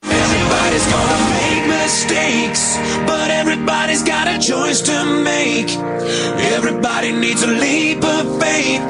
Everybody's 0.04 0.86
gonna 0.88 1.30
make 1.34 1.68
mistakes, 1.68 2.78
but 3.06 3.32
everybody's 3.32 4.04
got 4.04 4.28
a 4.28 4.40
choice 4.40 4.82
to 4.82 5.06
make. 5.24 5.70
Everybody 6.56 7.12
needs 7.12 7.44
a 7.44 7.48
leap 7.48 8.04
of 8.04 8.40
faith. 8.42 8.82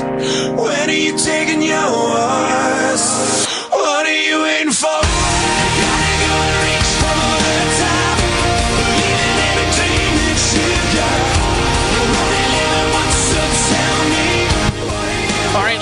When 0.56 0.90
are 0.90 0.94
you 0.94 1.18
taking 1.18 1.64
yours? 1.64 3.04
What 3.72 4.06
are 4.06 4.22
you 4.30 4.44
waiting 4.44 4.72
for? 4.72 5.15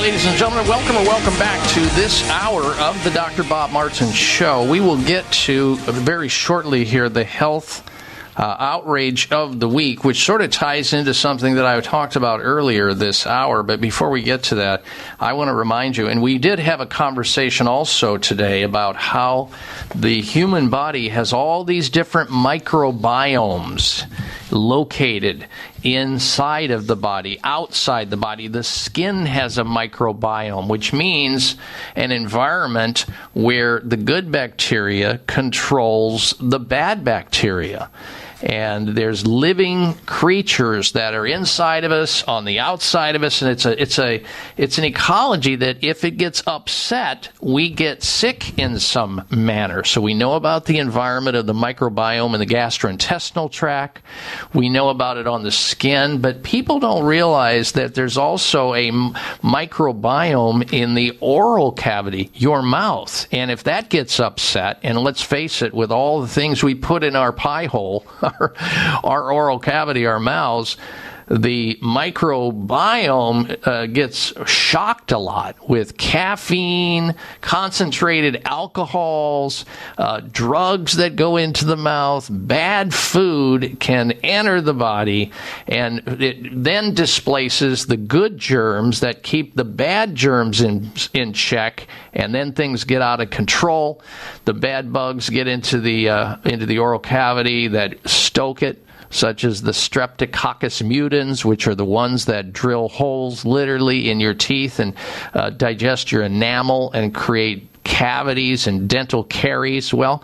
Ladies 0.03 0.25
and 0.25 0.35
gentlemen, 0.35 0.67
welcome 0.67 0.98
or 0.98 1.06
welcome 1.06 1.33
back 1.40 1.65
to 1.69 1.80
this 1.95 2.30
hour 2.30 2.61
of 2.61 3.01
the 3.06 3.11
Dr. 3.11 3.41
Bob 3.41 3.72
Martin 3.72 4.11
Show. 4.11 4.69
We 4.69 4.82
will 4.82 5.01
get 5.01 5.23
to 5.32 5.77
uh, 5.88 5.93
very 5.93 6.27
shortly 6.27 6.83
here 6.83 7.07
the 7.07 7.23
health 7.23 7.90
uh, 8.35 8.57
outrage 8.59 9.32
of 9.32 9.61
the 9.61 9.69
week, 9.69 10.03
which 10.03 10.25
sort 10.25 10.41
of 10.41 10.51
ties 10.51 10.91
into 10.91 11.14
something 11.14 11.56
that 11.56 11.65
I 11.65 11.80
talked 11.80 12.17
about 12.17 12.41
earlier 12.41 12.93
this 12.93 13.25
hour. 13.25 13.64
But 13.64 13.80
before 13.80 14.09
we 14.09 14.23
get 14.23 14.43
to 14.43 14.56
that, 14.56 14.83
I 15.22 15.33
want 15.33 15.48
to 15.48 15.53
remind 15.53 15.95
you, 15.95 16.09
and 16.09 16.22
we 16.22 16.38
did 16.38 16.59
have 16.59 16.82
a 16.82 16.85
conversation 16.85 17.67
also 17.67 18.17
today 18.17 18.64
about 18.64 18.98
how 18.98 19.51
the 19.95 20.19
human 20.19 20.69
body 20.69 21.07
has 21.09 21.32
all 21.32 21.64
these 21.64 21.90
different 21.90 22.30
microbiomes 22.30 24.06
located 24.51 25.48
inside 25.83 26.71
of 26.71 26.87
the 26.87 26.95
body, 26.95 27.39
outside 27.43 28.09
the 28.09 28.17
body. 28.17 28.47
The 28.47 28.63
skin 28.63 29.25
has 29.25 29.57
a 29.57 29.63
microbiome, 29.63 30.67
which 30.67 30.93
means 30.93 31.55
an 31.95 32.11
environment 32.11 33.05
where 33.33 33.79
the 33.81 33.97
good 33.97 34.31
bacteria 34.31 35.19
controls 35.27 36.33
the 36.39 36.59
bad 36.59 37.03
bacteria. 37.03 37.89
And 38.43 38.89
there's 38.89 39.25
living 39.25 39.93
creatures 40.05 40.91
that 40.91 41.13
are 41.13 41.25
inside 41.25 41.85
of 41.85 41.93
us, 41.93 42.23
on 42.23 42.43
the 42.43 42.59
outside 42.59 43.15
of 43.15 43.23
us, 43.23 43.41
and 43.41 43.49
it's 43.49 43.65
a 43.65 43.81
it's 43.81 43.99
a 43.99 44.22
it's 44.57 44.77
an 44.77 44.83
ecology 44.83 45.55
that 45.55 45.81
if 45.81 46.03
it 46.03 46.17
gets 46.17 46.43
upset, 46.45 47.30
we 47.39 47.69
get 47.69 48.03
sick 48.03 48.59
in 48.59 48.80
some 48.80 49.25
manner. 49.31 49.85
So 49.85 50.01
we 50.01 50.13
know 50.13 50.33
about 50.33 50.65
the 50.65 50.80
environment 50.80 51.38
of 51.38 51.45
the 51.45 51.53
microbiome 51.53 52.33
in 52.33 52.39
the 52.41 52.45
gastrointestinal 52.45 53.49
tract. 53.49 54.01
We 54.53 54.67
know 54.67 54.89
about 54.89 55.15
it 55.17 55.25
on 55.25 55.43
the 55.43 55.51
skin, 55.51 56.19
but 56.19 56.43
people 56.43 56.80
don't 56.80 57.05
realize 57.05 57.72
that 57.73 57.95
there's 57.95 58.17
also 58.17 58.73
a 58.73 58.89
m- 58.89 59.13
microbiome 59.41 60.73
in 60.73 60.95
the 60.95 61.17
oral 61.22 61.72
cavity, 61.72 62.30
your 62.33 62.61
mouth. 62.61 63.25
And 63.31 63.51
if 63.51 63.63
that 63.63 63.89
gets 63.89 64.19
upset, 64.19 64.80
and 64.83 64.97
let's 64.97 65.22
face 65.22 65.61
it, 65.61 65.73
with 65.73 65.91
all 65.91 66.22
the 66.22 66.27
things 66.27 66.61
we 66.61 66.75
put 66.75 67.03
in 67.03 67.15
our 67.15 67.31
pie 67.31 67.67
hole, 67.67 68.05
our, 68.39 68.53
our 69.03 69.31
oral 69.31 69.59
cavity, 69.59 70.05
our 70.05 70.19
mouths, 70.19 70.77
the 71.33 71.75
microbiome 71.81 73.67
uh, 73.67 73.87
gets 73.87 74.33
shocked 74.45 75.11
a 75.11 75.17
lot 75.17 75.67
with 75.67 75.97
caffeine, 75.97 77.15
concentrated 77.41 78.43
alcohols, 78.45 79.65
uh, 79.97 80.21
drugs 80.31 80.93
that 80.97 81.15
go 81.15 81.37
into 81.37 81.65
the 81.65 81.75
mouth, 81.75 82.27
bad 82.31 82.93
food 82.93 83.77
can 83.79 84.11
enter 84.23 84.61
the 84.61 84.75
body, 84.75 85.31
and 85.67 86.03
it 86.21 86.63
then 86.63 86.93
displaces 86.93 87.87
the 87.87 87.97
good 87.97 88.37
germs 88.37 88.99
that 88.99 89.23
keep 89.23 89.55
the 89.55 89.65
bad 89.65 90.13
germs 90.13 90.61
in 90.61 90.91
in 91.13 91.33
check, 91.33 91.87
and 92.13 92.35
then 92.35 92.53
things 92.53 92.83
get 92.83 93.01
out 93.01 93.21
of 93.21 93.31
control. 93.31 94.03
The 94.45 94.53
bad 94.53 94.93
bugs 94.93 95.29
get 95.29 95.47
into 95.47 95.79
the 95.79 96.09
uh, 96.09 96.35
into 96.45 96.67
the 96.67 96.77
oral 96.77 96.99
cavity 96.99 97.69
that 97.69 98.07
stoke 98.07 98.61
it 98.61 98.83
such 99.14 99.43
as 99.43 99.61
the 99.61 99.72
Streptococcus 99.72 100.82
mutans, 100.83 101.45
which 101.45 101.67
are 101.67 101.75
the 101.75 101.85
ones 101.85 102.25
that 102.25 102.51
drill 102.51 102.90
holes 102.90 103.45
literally 103.45 104.09
in 104.09 104.19
your 104.19 104.33
teeth 104.33 104.80
and 104.80 104.93
uh, 105.33 105.51
digest 105.51 106.11
your 106.11 106.24
enamel 106.24 106.92
and 106.93 107.14
create 107.14 107.69
cavities 107.83 108.67
and 108.67 108.90
dental 108.90 109.24
caries. 109.24 109.93
Well, 109.93 110.24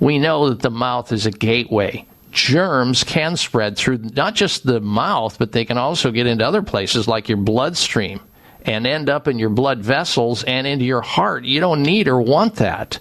we 0.00 0.18
know 0.18 0.48
that 0.48 0.60
the 0.60 0.70
mouth 0.70 1.12
is 1.12 1.26
a 1.26 1.30
gateway. 1.30 2.06
Germs 2.30 3.04
can 3.04 3.36
spread 3.36 3.76
through 3.76 3.98
not 3.98 4.34
just 4.34 4.64
the 4.64 4.80
mouth, 4.80 5.38
but 5.38 5.52
they 5.52 5.66
can 5.66 5.76
also 5.76 6.10
get 6.10 6.26
into 6.26 6.46
other 6.46 6.62
places 6.62 7.06
like 7.06 7.28
your 7.28 7.38
bloodstream 7.38 8.20
and 8.64 8.86
end 8.86 9.10
up 9.10 9.28
in 9.28 9.38
your 9.38 9.50
blood 9.50 9.80
vessels 9.80 10.44
and 10.44 10.66
into 10.66 10.84
your 10.84 11.02
heart. 11.02 11.44
You 11.44 11.60
don't 11.60 11.82
need 11.82 12.08
or 12.08 12.20
want 12.20 12.56
that. 12.56 12.98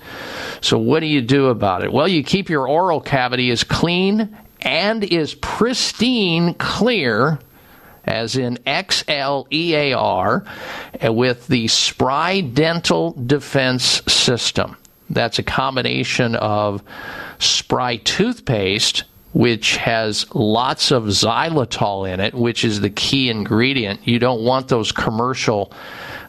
So, 0.60 0.78
what 0.78 1.00
do 1.00 1.06
you 1.06 1.22
do 1.22 1.48
about 1.48 1.84
it? 1.84 1.94
Well, 1.94 2.08
you 2.08 2.24
keep 2.24 2.50
your 2.50 2.68
oral 2.68 3.00
cavity 3.00 3.52
as 3.52 3.64
clean 3.64 4.38
and 4.62 5.04
is 5.04 5.34
pristine 5.36 6.54
clear, 6.56 7.40
as 8.06 8.36
in 8.36 8.60
X 8.66 9.04
L 9.08 9.48
E 9.52 9.76
A 9.76 9.94
R, 9.94 10.44
with 11.04 11.48
the 11.48 11.68
Spry 11.68 12.42
Dental 12.42 13.12
Defense 13.12 14.02
System. 14.08 14.78
That's 15.10 15.40
a 15.40 15.44
combination 15.44 16.36
of 16.36 16.84
Spry 17.40 17.98
toothpaste, 17.98 19.04
which 19.34 19.78
has 19.78 20.26
lots 20.34 20.92
of 20.92 21.04
xylitol 21.04 22.12
in 22.12 22.20
it, 22.20 22.34
which 22.34 22.64
is 22.66 22.82
the 22.82 22.90
key 22.90 23.30
ingredient. 23.30 24.08
You 24.08 24.20
don't 24.20 24.42
want 24.42 24.68
those 24.68 24.92
commercial 24.92 25.72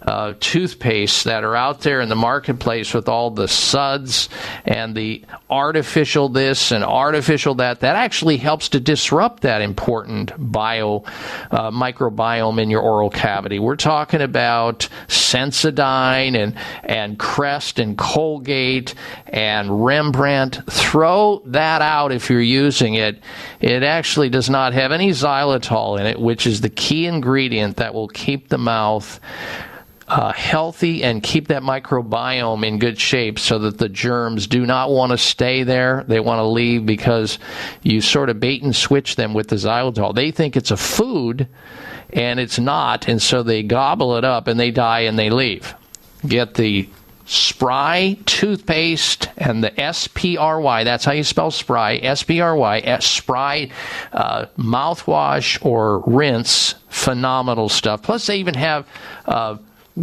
uh, 0.06 0.32
toothpastes 0.34 1.24
that 1.24 1.44
are 1.44 1.54
out 1.54 1.80
there 1.80 2.00
in 2.00 2.08
the 2.08 2.16
marketplace 2.16 2.92
with 2.92 3.08
all 3.08 3.30
the 3.30 3.48
suds 3.48 4.28
and 4.64 4.94
the 4.94 5.24
artificial 5.48 6.28
this 6.28 6.72
and 6.72 6.84
artificial 6.84 7.54
that. 7.56 7.80
That 7.80 7.96
actually 7.96 8.36
helps 8.36 8.70
to 8.70 8.80
disrupt 8.80 9.42
that 9.42 9.62
important 9.62 10.32
bio 10.38 11.04
uh, 11.50 11.70
microbiome 11.70 12.60
in 12.60 12.70
your 12.70 12.80
oral 12.80 13.10
cavity. 13.10 13.58
We're 13.58 13.76
talking 13.76 14.20
about 14.20 14.88
Sensodyne 15.08 16.36
and 16.36 16.56
and 16.82 17.18
Crest 17.18 17.78
and 17.78 17.96
Colgate 17.96 18.94
and 19.26 19.84
Rembrandt. 19.84 20.60
Throw 20.70 21.42
that 21.46 21.82
out 21.82 22.12
if 22.12 22.28
you're 22.28 22.40
using 22.40 22.94
it. 22.94 23.20
It 23.60 23.82
actually 23.82 24.30
does 24.30 24.50
not 24.50 24.72
have 24.72 24.92
any 24.92 25.10
xylitol 25.10 25.98
in 26.00 26.06
it, 26.06 26.18
which 26.18 26.46
is 26.46 26.60
the 26.60 26.70
key 26.70 27.06
ingredient 27.06 27.76
that 27.76 27.94
will 27.94 28.08
keep 28.08 28.48
the 28.48 28.58
mouth 28.58 29.20
uh, 30.08 30.32
healthy 30.32 31.02
and 31.02 31.22
keep 31.22 31.48
that 31.48 31.62
microbiome 31.62 32.66
in 32.66 32.78
good 32.78 32.98
shape 32.98 33.38
so 33.38 33.58
that 33.60 33.78
the 33.78 33.88
germs 33.88 34.46
do 34.46 34.66
not 34.66 34.90
want 34.90 35.12
to 35.12 35.18
stay 35.18 35.62
there. 35.62 36.04
They 36.06 36.20
want 36.20 36.38
to 36.38 36.44
leave 36.44 36.84
because 36.86 37.38
you 37.82 38.00
sort 38.00 38.28
of 38.28 38.40
bait 38.40 38.62
and 38.62 38.74
switch 38.74 39.16
them 39.16 39.34
with 39.34 39.48
the 39.48 39.56
xylitol. 39.56 40.14
They 40.14 40.30
think 40.30 40.56
it's 40.56 40.70
a 40.70 40.76
food 40.76 41.48
and 42.12 42.38
it's 42.38 42.58
not, 42.58 43.08
and 43.08 43.22
so 43.22 43.42
they 43.42 43.62
gobble 43.62 44.16
it 44.16 44.24
up 44.24 44.46
and 44.46 44.60
they 44.60 44.70
die 44.70 45.00
and 45.00 45.18
they 45.18 45.30
leave. 45.30 45.74
Get 46.26 46.54
the 46.54 46.88
Spry 47.24 48.18
toothpaste 48.26 49.30
and 49.38 49.62
the 49.62 49.80
S 49.80 50.08
P 50.12 50.36
R 50.36 50.60
Y. 50.60 50.84
That's 50.84 51.04
how 51.04 51.12
you 51.12 51.22
spell 51.22 51.52
Spry. 51.52 51.94
S 51.96 52.24
P 52.24 52.40
R 52.40 52.54
Y. 52.54 52.80
S 52.80 53.06
Spry 53.06 53.70
uh, 54.12 54.46
mouthwash 54.58 55.64
or 55.64 56.00
rinse. 56.00 56.74
Phenomenal 56.88 57.68
stuff. 57.68 58.02
Plus, 58.02 58.26
they 58.26 58.38
even 58.38 58.54
have. 58.54 58.86
Uh, 59.24 59.56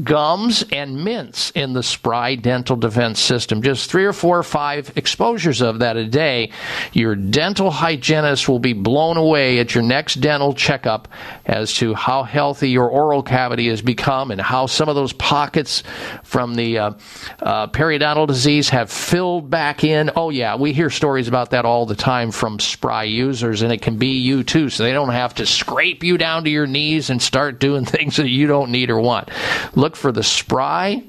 gums 0.03 0.63
and 0.71 1.03
mints 1.03 1.51
in 1.51 1.73
the 1.73 1.81
Spry 1.81 2.35
Dental 2.35 2.75
Defense 2.75 3.19
System. 3.19 3.61
Just 3.61 3.89
three 3.89 4.05
or 4.05 4.13
four 4.13 4.37
or 4.37 4.43
five 4.43 4.95
exposures 4.95 5.61
of 5.61 5.79
that 5.79 5.97
a 5.97 6.05
day. 6.05 6.51
Your 6.93 7.15
dental 7.15 7.71
hygienist 7.71 8.47
will 8.47 8.59
be 8.59 8.73
blown 8.73 9.17
away 9.17 9.59
at 9.59 9.73
your 9.73 9.83
next 9.83 10.15
dental 10.15 10.53
checkup 10.53 11.07
as 11.45 11.73
to 11.75 11.93
how 11.95 12.23
healthy 12.23 12.69
your 12.69 12.87
oral 12.87 13.23
cavity 13.23 13.67
has 13.69 13.81
become 13.81 14.31
and 14.31 14.39
how 14.39 14.67
some 14.67 14.89
of 14.89 14.95
those 14.95 15.13
pockets 15.13 15.83
from 16.23 16.55
the 16.55 16.77
uh, 16.77 16.91
uh, 17.41 17.67
periodontal 17.67 18.27
disease 18.27 18.69
have 18.69 18.91
filled 18.91 19.49
back 19.49 19.83
in. 19.83 20.11
Oh, 20.15 20.29
yeah, 20.29 20.55
we 20.55 20.73
hear 20.73 20.89
stories 20.89 21.27
about 21.27 21.51
that 21.51 21.65
all 21.65 21.85
the 21.85 21.95
time 21.95 22.31
from 22.31 22.59
Spry 22.59 23.03
users, 23.03 23.63
and 23.63 23.71
it 23.71 23.81
can 23.81 23.97
be 23.97 24.19
you 24.19 24.43
too, 24.43 24.69
so 24.69 24.83
they 24.83 24.93
don't 24.93 25.09
have 25.09 25.35
to 25.35 25.45
scrape 25.45 26.03
you 26.03 26.17
down 26.17 26.43
to 26.43 26.49
your 26.49 26.67
knees 26.67 27.09
and 27.09 27.21
start 27.21 27.59
doing 27.59 27.85
things 27.85 28.17
that 28.17 28.29
you 28.29 28.45
don't 28.45 28.71
need 28.71 28.91
or 28.91 28.99
want. 28.99 29.29
Look 29.79 29.95
for 29.95 30.11
the 30.11 30.23
Spry 30.23 31.03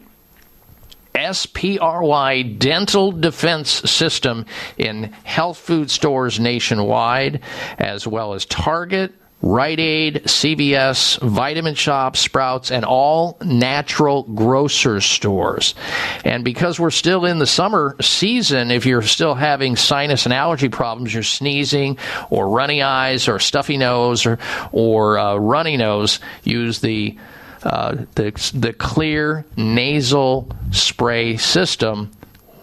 SPRY 1.12 2.42
Dental 2.42 3.10
Defense 3.10 3.68
System 3.68 4.46
in 4.78 5.12
health 5.24 5.58
food 5.58 5.90
stores 5.90 6.38
nationwide, 6.38 7.40
as 7.80 8.06
well 8.06 8.32
as 8.32 8.46
Target, 8.46 9.12
Rite 9.42 9.80
Aid, 9.80 10.22
CVS, 10.24 11.18
Vitamin 11.20 11.74
Shoppe, 11.74 12.16
Sprouts, 12.16 12.70
and 12.70 12.84
all 12.84 13.38
natural 13.42 14.22
grocer 14.22 15.00
stores. 15.00 15.74
And 16.24 16.44
because 16.44 16.78
we're 16.78 16.90
still 16.90 17.24
in 17.24 17.40
the 17.40 17.48
summer 17.48 17.96
season, 18.00 18.70
if 18.70 18.86
you're 18.86 19.02
still 19.02 19.34
having 19.34 19.74
sinus 19.74 20.26
and 20.26 20.32
allergy 20.32 20.68
problems, 20.68 21.12
you're 21.12 21.24
sneezing 21.24 21.98
or 22.30 22.48
runny 22.48 22.82
eyes 22.82 23.26
or 23.26 23.40
stuffy 23.40 23.78
nose 23.78 24.26
or, 24.26 24.38
or 24.70 25.18
uh, 25.18 25.34
runny 25.36 25.76
nose, 25.76 26.20
use 26.44 26.80
the 26.80 27.18
uh, 27.62 27.96
the 28.14 28.30
the 28.54 28.72
Xlear 28.72 29.44
nasal 29.56 30.50
spray 30.72 31.36
system, 31.36 32.10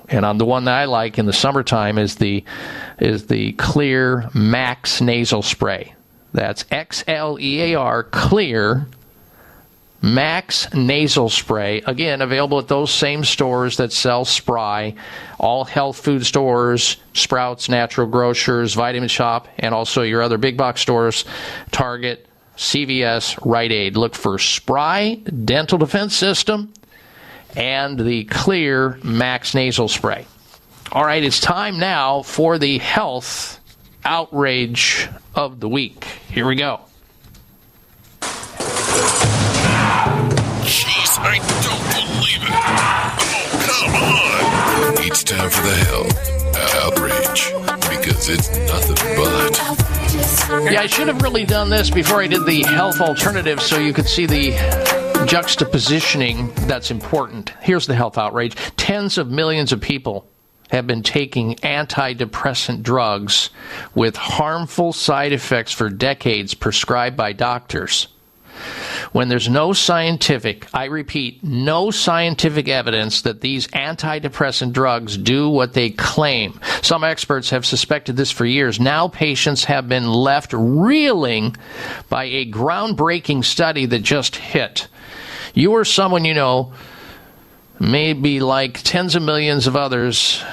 and 0.09 0.25
on 0.25 0.37
the 0.37 0.45
one 0.45 0.65
that 0.65 0.75
I 0.75 0.85
like 0.85 1.17
in 1.17 1.25
the 1.25 1.33
summertime 1.33 1.97
is 1.97 2.15
the 2.15 2.43
is 2.99 3.27
the 3.27 3.53
Xlear 3.53 4.33
Max 4.33 5.01
nasal 5.01 5.41
spray. 5.41 5.93
That's 6.33 6.65
X 6.71 7.03
L 7.07 7.39
E 7.39 7.73
A 7.73 7.75
R 7.75 8.03
Xlear 8.05 8.87
Max 10.01 10.71
nasal 10.73 11.29
spray. 11.29 11.81
Again, 11.81 12.21
available 12.21 12.59
at 12.59 12.67
those 12.67 12.91
same 12.91 13.23
stores 13.23 13.77
that 13.77 13.91
sell 13.91 14.25
Spry, 14.25 14.93
all 15.39 15.65
health 15.65 15.99
food 15.99 16.25
stores, 16.25 16.97
Sprouts, 17.13 17.67
Natural 17.67 18.05
Grocers, 18.05 18.75
Vitamin 18.75 19.09
Shoppe, 19.09 19.47
and 19.57 19.73
also 19.73 20.03
your 20.03 20.21
other 20.21 20.37
big 20.37 20.55
box 20.55 20.81
stores, 20.81 21.25
Target, 21.71 22.26
CVS, 22.57 23.39
Rite 23.45 23.71
Aid. 23.71 23.95
Look 23.95 24.15
for 24.15 24.37
Spry 24.39 25.15
Dental 25.15 25.77
Defense 25.77 26.15
System 26.15 26.73
and 27.55 27.99
the 27.99 28.25
Xlear 28.25 29.01
Max 29.03 29.53
Nasal 29.53 29.87
Spray. 29.87 30.25
All 30.91 31.05
right, 31.05 31.23
it's 31.23 31.39
time 31.39 31.79
now 31.79 32.23
for 32.23 32.57
the 32.57 32.79
health 32.79 33.59
outrage 34.03 35.07
of 35.35 35.59
the 35.59 35.69
week. 35.69 36.03
Here 36.29 36.47
we 36.47 36.55
go. 36.55 36.81
Jeez, 40.63 41.19
I 41.19 41.37
don't 41.63 41.83
believe 41.93 42.43
it. 42.43 42.49
Oh, 42.49 43.61
come 43.65 43.95
on. 43.95 45.05
It's 45.05 45.23
time 45.23 45.49
for 45.49 45.61
the 45.61 45.75
health 45.75 46.36
outrage 46.83 47.53
because 47.89 48.29
it's 48.29 48.49
nothing 48.67 48.95
but. 49.15 49.77
Yeah, 50.71 50.81
I 50.81 50.87
should 50.87 51.07
have 51.07 51.21
really 51.21 51.45
done 51.45 51.69
this 51.69 51.89
before 51.89 52.21
I 52.21 52.27
did 52.27 52.45
the 52.45 52.63
health 52.63 53.01
alternative 53.01 53.61
so 53.61 53.77
you 53.77 53.93
could 53.93 54.07
see 54.07 54.25
the 54.25 54.51
juxtapositioning 55.27 56.55
that's 56.67 56.89
important. 56.89 57.49
Here's 57.61 57.85
the 57.85 57.95
health 57.95 58.17
outrage 58.17 58.55
tens 58.77 59.17
of 59.17 59.29
millions 59.29 59.71
of 59.71 59.81
people 59.81 60.27
have 60.69 60.87
been 60.87 61.03
taking 61.03 61.55
antidepressant 61.55 62.83
drugs 62.83 63.49
with 63.95 64.15
harmful 64.15 64.93
side 64.93 65.31
effects 65.33 65.71
for 65.71 65.89
decades 65.89 66.53
prescribed 66.53 67.15
by 67.15 67.33
doctors. 67.33 68.07
When 69.11 69.29
there's 69.29 69.49
no 69.49 69.73
scientific, 69.73 70.67
I 70.73 70.85
repeat, 70.85 71.43
no 71.43 71.91
scientific 71.91 72.67
evidence 72.67 73.21
that 73.21 73.41
these 73.41 73.67
antidepressant 73.67 74.73
drugs 74.73 75.17
do 75.17 75.49
what 75.49 75.73
they 75.73 75.89
claim. 75.89 76.59
Some 76.81 77.03
experts 77.03 77.49
have 77.51 77.65
suspected 77.65 78.15
this 78.17 78.31
for 78.31 78.45
years. 78.45 78.79
Now 78.79 79.07
patients 79.07 79.65
have 79.65 79.87
been 79.87 80.07
left 80.07 80.53
reeling 80.53 81.55
by 82.09 82.25
a 82.25 82.51
groundbreaking 82.51 83.45
study 83.45 83.85
that 83.85 84.03
just 84.03 84.35
hit. 84.35 84.87
You 85.53 85.71
or 85.71 85.85
someone 85.85 86.25
you 86.25 86.33
know 86.33 86.73
may 87.79 88.13
be 88.13 88.39
like 88.39 88.81
tens 88.83 89.15
of 89.15 89.23
millions 89.23 89.67
of 89.67 89.75
others 89.75 90.43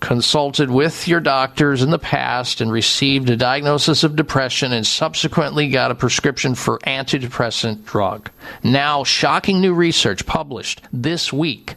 consulted 0.00 0.70
with 0.70 1.06
your 1.06 1.20
doctors 1.20 1.82
in 1.82 1.90
the 1.90 1.98
past 1.98 2.60
and 2.60 2.72
received 2.72 3.28
a 3.30 3.36
diagnosis 3.36 4.02
of 4.02 4.16
depression 4.16 4.72
and 4.72 4.86
subsequently 4.86 5.68
got 5.68 5.90
a 5.90 5.94
prescription 5.94 6.54
for 6.54 6.78
antidepressant 6.80 7.84
drug. 7.84 8.30
Now, 8.62 9.04
shocking 9.04 9.60
new 9.60 9.74
research 9.74 10.26
published 10.26 10.82
this 10.92 11.32
week 11.32 11.76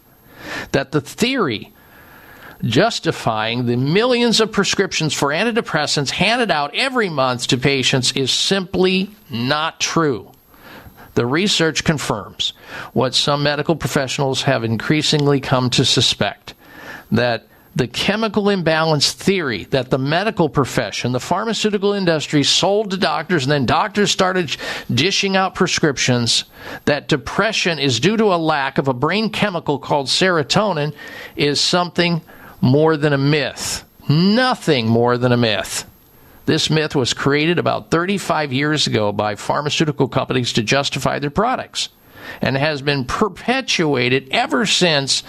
that 0.72 0.92
the 0.92 1.02
theory 1.02 1.74
justifying 2.64 3.66
the 3.66 3.76
millions 3.76 4.40
of 4.40 4.52
prescriptions 4.52 5.14
for 5.14 5.30
antidepressants 5.30 6.12
handed 6.12 6.50
out 6.50 6.74
every 6.74 7.10
month 7.10 7.48
to 7.48 7.58
patients 7.58 8.14
is 8.14 8.32
simply 8.32 9.12
not 9.30 9.82
true. 9.82 10.32
The 11.16 11.26
research 11.26 11.84
confirms 11.84 12.54
what 12.94 13.14
some 13.14 13.44
medical 13.44 13.76
professionals 13.76 14.44
have 14.44 14.64
increasingly 14.64 15.42
come 15.42 15.70
to 15.72 15.86
suspect 15.86 16.54
that 17.12 17.48
the 17.76 17.88
chemical 17.88 18.50
imbalance 18.50 19.14
theory 19.14 19.64
that 19.66 19.90
the 19.90 19.98
medical 19.98 20.48
profession, 20.48 21.12
the 21.12 21.20
pharmaceutical 21.20 21.94
industry 21.94 22.44
sold 22.44 22.92
to 22.92 22.98
doctors, 22.98 23.44
and 23.44 23.52
then 23.52 23.66
doctors 23.66 24.12
started 24.12 24.56
dishing 24.94 25.36
out 25.36 25.56
prescriptions 25.56 26.46
that 26.86 27.08
depression 27.08 27.80
is 27.80 28.00
due 28.00 28.18
to 28.18 28.26
a 28.26 28.38
lack 28.38 28.78
of 28.78 28.88
a 28.88 28.94
brain 28.94 29.30
chemical 29.30 29.80
called 29.80 30.08
serotonin 30.08 30.94
is 31.36 31.60
something 31.60 32.22
more 32.62 32.96
than 32.96 33.14
a 33.14 33.18
myth. 33.18 33.84
Nothing 34.08 34.88
more 34.88 35.18
than 35.18 35.32
a 35.32 35.38
myth. 35.38 35.90
This 36.46 36.70
myth 36.70 36.96
was 36.96 37.14
created 37.14 37.58
about 37.58 37.90
35 37.90 38.52
years 38.52 38.86
ago 38.86 39.12
by 39.12 39.36
pharmaceutical 39.36 40.10
companies 40.10 40.54
to 40.54 40.62
justify 40.62 41.20
their 41.20 41.30
products 41.30 41.90
and 42.42 42.58
has 42.58 42.82
been 42.82 43.06
perpetuated 43.06 44.28
ever 44.32 44.66
since 44.66 45.24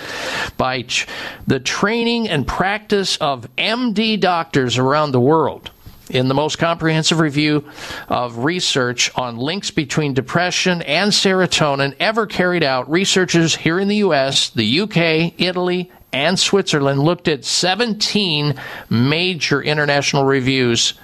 by 0.56 0.82
ch- 0.82 1.06
the 1.46 1.60
training 1.60 2.28
and 2.28 2.46
practice 2.46 3.16
of 3.18 3.48
MD 3.56 4.18
doctors 4.18 4.78
around 4.78 5.12
the 5.12 5.20
world. 5.20 5.70
In 6.10 6.28
the 6.28 6.34
most 6.34 6.58
comprehensive 6.58 7.18
review 7.18 7.64
of 8.08 8.44
research 8.44 9.10
on 9.16 9.38
links 9.38 9.70
between 9.70 10.12
depression 10.12 10.82
and 10.82 11.10
serotonin 11.10 11.96
ever 11.98 12.26
carried 12.26 12.62
out, 12.62 12.90
researchers 12.90 13.56
here 13.56 13.80
in 13.80 13.88
the 13.88 13.96
US, 13.96 14.50
the 14.50 14.80
UK, 14.80 15.32
Italy, 15.38 15.90
and 16.12 16.38
Switzerland 16.38 17.00
looked 17.00 17.26
at 17.26 17.44
17 17.44 18.54
major 18.90 19.62
international 19.62 20.24
reviews 20.24 20.94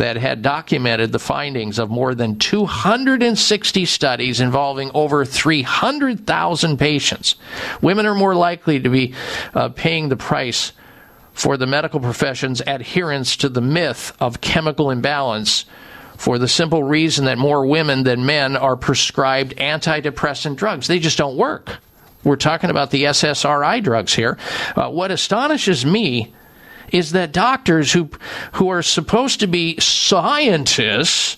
that 0.00 0.16
had 0.16 0.40
documented 0.40 1.12
the 1.12 1.18
findings 1.18 1.78
of 1.78 1.90
more 1.90 2.14
than 2.14 2.38
260 2.38 3.84
studies 3.84 4.40
involving 4.40 4.90
over 4.94 5.26
300,000 5.26 6.78
patients. 6.78 7.34
Women 7.82 8.06
are 8.06 8.14
more 8.14 8.34
likely 8.34 8.80
to 8.80 8.88
be 8.88 9.12
uh, 9.52 9.68
paying 9.68 10.08
the 10.08 10.16
price 10.16 10.72
for 11.34 11.58
the 11.58 11.66
medical 11.66 12.00
profession's 12.00 12.62
adherence 12.66 13.36
to 13.36 13.50
the 13.50 13.60
myth 13.60 14.16
of 14.20 14.40
chemical 14.40 14.90
imbalance 14.90 15.66
for 16.16 16.38
the 16.38 16.48
simple 16.48 16.82
reason 16.82 17.26
that 17.26 17.36
more 17.36 17.66
women 17.66 18.02
than 18.02 18.24
men 18.24 18.56
are 18.56 18.76
prescribed 18.76 19.54
antidepressant 19.56 20.56
drugs. 20.56 20.86
They 20.86 20.98
just 20.98 21.18
don't 21.18 21.36
work. 21.36 21.76
We're 22.24 22.36
talking 22.36 22.70
about 22.70 22.90
the 22.90 23.04
SSRI 23.04 23.82
drugs 23.82 24.14
here. 24.14 24.38
Uh, 24.74 24.88
what 24.88 25.10
astonishes 25.10 25.84
me 25.84 26.32
is 26.92 27.12
that 27.12 27.32
doctors 27.32 27.92
who 27.92 28.10
who 28.54 28.68
are 28.68 28.82
supposed 28.82 29.40
to 29.40 29.46
be 29.46 29.78
scientists 29.80 31.36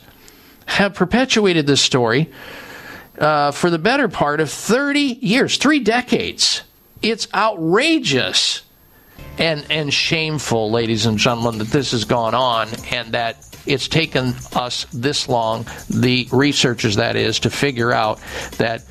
have 0.67 0.95
perpetuated 0.95 1.67
this 1.67 1.81
story 1.81 2.31
uh, 3.19 3.51
for 3.51 3.71
the 3.71 3.79
better 3.79 4.09
part 4.09 4.41
of 4.41 4.51
30 4.51 5.01
years, 5.01 5.57
three 5.57 5.81
decades. 5.81 6.63
It's 7.03 7.29
outrageous 7.35 8.63
and 9.39 9.65
and 9.71 9.93
shameful, 9.93 10.71
ladies 10.71 11.07
and 11.07 11.19
gentlemen, 11.19 11.59
that 11.59 11.69
this 11.69 11.93
has 11.93 12.05
gone 12.05 12.35
on 12.35 12.69
and 12.91 13.13
that 13.13 13.49
it's 13.67 13.89
taken 13.89 14.35
us 14.55 14.87
this 14.93 15.29
long, 15.29 15.67
the 15.89 16.29
researchers 16.33 16.97
that 16.97 17.17
is, 17.17 17.41
to 17.41 17.51
figure 17.51 17.93
out 17.93 18.21
that 18.59 18.83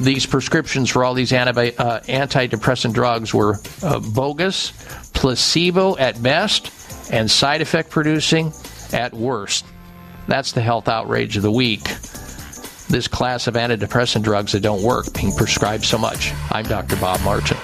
these 0.00 0.26
prescriptions 0.26 0.90
for 0.90 1.04
all 1.04 1.14
these 1.14 1.32
antibi- 1.32 1.78
uh, 1.78 2.00
antidepressant 2.00 2.92
drugs 2.92 3.32
were 3.32 3.60
uh, 3.82 4.00
bogus, 4.00 4.72
placebo 5.12 5.96
at 5.96 6.22
best, 6.22 6.72
and 7.12 7.30
side 7.30 7.60
effect 7.60 7.90
producing 7.90 8.52
at 8.92 9.12
worst. 9.12 9.64
That's 10.26 10.52
the 10.52 10.62
health 10.62 10.88
outrage 10.88 11.36
of 11.36 11.42
the 11.42 11.52
week. 11.52 11.84
This 12.88 13.08
class 13.08 13.46
of 13.46 13.54
antidepressant 13.54 14.22
drugs 14.22 14.52
that 14.52 14.60
don't 14.60 14.82
work 14.82 15.12
being 15.12 15.32
prescribed 15.32 15.84
so 15.84 15.98
much. 15.98 16.32
I'm 16.50 16.64
Dr. 16.64 16.96
Bob 16.96 17.20
Martin. 17.22 17.58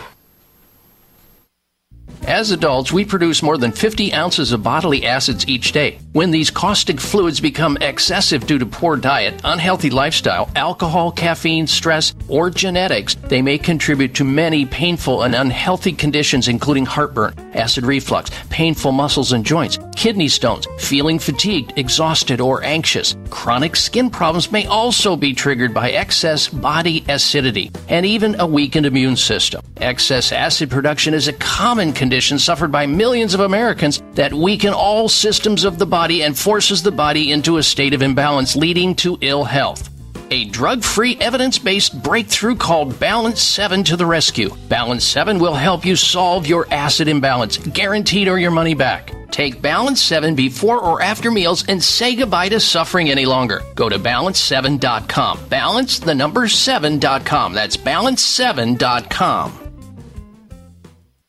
As 2.27 2.51
adults, 2.51 2.93
we 2.93 3.05
produce 3.05 3.43
more 3.43 3.57
than 3.57 3.73
50 3.73 4.13
ounces 4.13 4.53
of 4.53 4.63
bodily 4.63 5.07
acids 5.07 5.49
each 5.49 5.73
day. 5.73 5.99
When 6.13 6.31
these 6.31 6.51
caustic 6.51 7.01
fluids 7.01 7.41
become 7.41 7.79
excessive 7.81 8.47
due 8.47 8.59
to 8.59 8.67
poor 8.67 8.97
diet, 8.97 9.41
unhealthy 9.43 9.89
lifestyle, 9.91 10.51
alcohol, 10.55 11.13
caffeine, 11.13 11.67
stress, 11.67 12.15
or 12.29 12.51
genetics, 12.51 13.15
they 13.15 13.41
may 13.41 13.57
contribute 13.57 14.15
to 14.17 14.25
many 14.25 14.67
painful 14.67 15.23
and 15.23 15.35
unhealthy 15.35 15.93
conditions, 15.93 16.47
including 16.47 16.85
heartburn, 16.85 17.35
acid 17.55 17.85
reflux, 17.87 18.31
painful 18.51 18.93
muscles 18.93 19.33
and 19.33 19.45
joints, 19.45 19.79
kidney 19.97 20.29
stones, 20.29 20.67
feeling 20.79 21.19
fatigued, 21.19 21.73
exhausted, 21.79 22.41
or 22.41 22.63
anxious. 22.65 23.17
Chronic 23.31 23.77
skin 23.77 24.11
problems 24.11 24.53
may 24.53 24.67
also 24.67 25.17
be 25.17 25.33
triggered 25.33 25.73
by 25.73 25.91
excess 25.91 26.49
body 26.49 27.03
acidity 27.09 27.71
and 27.89 28.05
even 28.05 28.39
a 28.41 28.47
weakened 28.47 28.87
immune 28.87 29.17
system. 29.17 29.63
Excess 29.79 30.33
acid 30.33 30.71
production 30.71 31.15
is 31.15 31.27
a 31.27 31.33
common 31.35 31.93
condition 31.93 32.10
suffered 32.39 32.73
by 32.73 32.87
millions 32.87 33.35
of 33.35 33.41
Americans 33.41 34.03
that 34.15 34.33
weaken 34.33 34.73
all 34.73 35.09
systems 35.09 35.65
of 35.65 35.79
the 35.79 35.87
body 35.87 36.23
and 36.23 36.39
forces 36.39 36.83
the 36.83 36.93
body 36.93 37.33
into 37.33 37.57
a 37.57 37.63
state 37.63 37.95
of 37.95 38.03
imbalance, 38.03 38.57
leading 38.57 38.95
to 38.97 39.17
ill 39.21 39.45
health. 39.45 39.89
A 40.33 40.45
drug 40.47 40.85
free, 40.85 41.17
evidence 41.21 41.59
based 41.59 42.03
breakthrough 42.03 42.55
called 42.55 42.99
Balance 43.01 43.43
7 43.43 43.83
to 43.85 43.97
the 43.97 44.07
rescue. 44.07 44.55
Balance 44.69 45.05
7 45.05 45.39
will 45.39 45.55
help 45.55 45.85
you 45.85 45.97
solve 45.97 46.47
your 46.47 46.73
acid 46.73 47.09
imbalance, 47.09 47.57
guaranteed 47.59 48.29
or 48.29 48.39
your 48.39 48.53
money 48.53 48.75
back. 48.75 49.13
Take 49.31 49.61
Balance 49.63 50.01
7 50.03 50.35
before 50.35 50.81
or 50.81 51.03
after 51.03 51.31
meals 51.31 51.65
and 51.69 51.83
say 51.83 52.15
goodbye 52.15 52.49
to 52.51 52.61
suffering 52.61 53.11
any 53.11 53.27
longer. 53.27 53.63
Go 53.75 53.89
to 53.89 53.99
balance7.com. 53.99 55.49
Balance 55.49 55.99
the 55.99 56.15
number 56.15 56.47
7.com. 56.47 57.53
That's 57.53 57.77
balance7.com. 57.77 59.70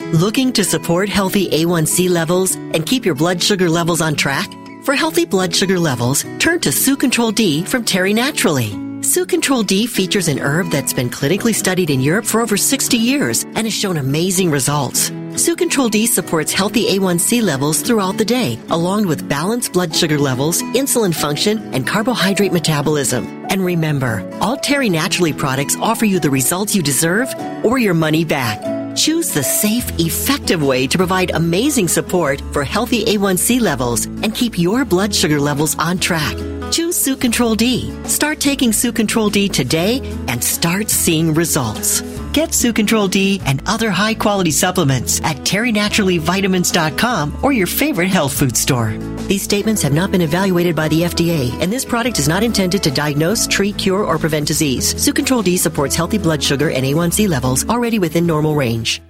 Looking 0.00 0.52
to 0.54 0.64
support 0.64 1.08
healthy 1.08 1.50
A1C 1.50 2.08
levels 2.08 2.54
and 2.56 2.84
keep 2.84 3.04
your 3.04 3.14
blood 3.14 3.40
sugar 3.40 3.68
levels 3.68 4.00
on 4.00 4.16
track? 4.16 4.50
For 4.82 4.94
healthy 4.94 5.26
blood 5.26 5.54
sugar 5.54 5.78
levels, 5.78 6.24
turn 6.38 6.58
to 6.60 6.72
Sucontral 6.72 7.32
D 7.32 7.64
from 7.64 7.84
Terry 7.84 8.14
Naturally. 8.14 8.70
Sucontral 9.02 9.62
D 9.62 9.86
features 9.86 10.26
an 10.26 10.40
herb 10.40 10.70
that's 10.70 10.94
been 10.94 11.10
clinically 11.10 11.54
studied 11.54 11.90
in 11.90 12.00
Europe 12.00 12.24
for 12.24 12.40
over 12.40 12.56
60 12.56 12.96
years 12.96 13.44
and 13.44 13.66
has 13.66 13.74
shown 13.74 13.98
amazing 13.98 14.50
results. 14.50 15.10
Sucontral 15.36 15.88
D 15.88 16.06
supports 16.06 16.52
healthy 16.52 16.88
A1C 16.98 17.42
levels 17.42 17.82
throughout 17.82 18.18
the 18.18 18.24
day, 18.24 18.58
along 18.70 19.06
with 19.06 19.28
balanced 19.28 19.72
blood 19.72 19.94
sugar 19.94 20.18
levels, 20.18 20.62
insulin 20.74 21.14
function, 21.14 21.58
and 21.72 21.86
carbohydrate 21.86 22.52
metabolism. 22.52 23.46
And 23.48 23.64
remember, 23.64 24.28
all 24.40 24.56
Terry 24.56 24.88
Naturally 24.88 25.32
products 25.32 25.76
offer 25.80 26.04
you 26.04 26.20
the 26.20 26.30
results 26.30 26.74
you 26.74 26.82
deserve 26.82 27.32
or 27.64 27.78
your 27.78 27.94
money 27.94 28.24
back. 28.24 28.60
Choose 28.96 29.30
the 29.30 29.42
safe, 29.42 29.88
effective 30.00 30.62
way 30.62 30.86
to 30.88 30.98
provide 30.98 31.30
amazing 31.30 31.88
support 31.88 32.40
for 32.52 32.64
healthy 32.64 33.04
A1C 33.04 33.60
levels 33.60 34.06
and 34.06 34.34
keep 34.34 34.58
your 34.58 34.84
blood 34.84 35.14
sugar 35.14 35.40
levels 35.40 35.78
on 35.78 35.98
track. 35.98 36.36
Choose 36.72 36.96
Sucontral 36.96 37.56
D. 37.56 37.92
Start 38.04 38.40
taking 38.40 38.72
Sucontral 38.72 39.30
D 39.30 39.48
today 39.48 40.00
and 40.28 40.42
start 40.42 40.90
seeing 40.90 41.34
results. 41.34 42.02
Get 42.32 42.50
Sucontral 42.50 43.08
D 43.08 43.40
and 43.44 43.60
other 43.66 43.90
high 43.90 44.14
quality 44.14 44.52
supplements 44.52 45.20
at 45.22 45.36
TerryNaturallyVitamins.com 45.38 47.38
or 47.42 47.52
your 47.52 47.66
favorite 47.66 48.08
health 48.08 48.38
food 48.38 48.56
store. 48.56 48.96
These 49.26 49.42
statements 49.42 49.82
have 49.82 49.92
not 49.92 50.12
been 50.12 50.20
evaluated 50.20 50.76
by 50.76 50.86
the 50.88 51.02
FDA, 51.02 51.50
and 51.60 51.72
this 51.72 51.84
product 51.84 52.20
is 52.20 52.28
not 52.28 52.44
intended 52.44 52.84
to 52.84 52.90
diagnose, 52.90 53.48
treat, 53.48 53.76
cure, 53.76 54.04
or 54.04 54.16
prevent 54.16 54.46
disease. 54.46 54.94
Sucontral 54.94 55.42
D 55.42 55.56
supports 55.56 55.96
healthy 55.96 56.18
blood 56.18 56.42
sugar 56.42 56.70
and 56.70 56.84
A1C 56.84 57.28
levels 57.28 57.68
already 57.68 57.98
within 57.98 58.26
normal 58.26 58.54
range. 58.54 59.00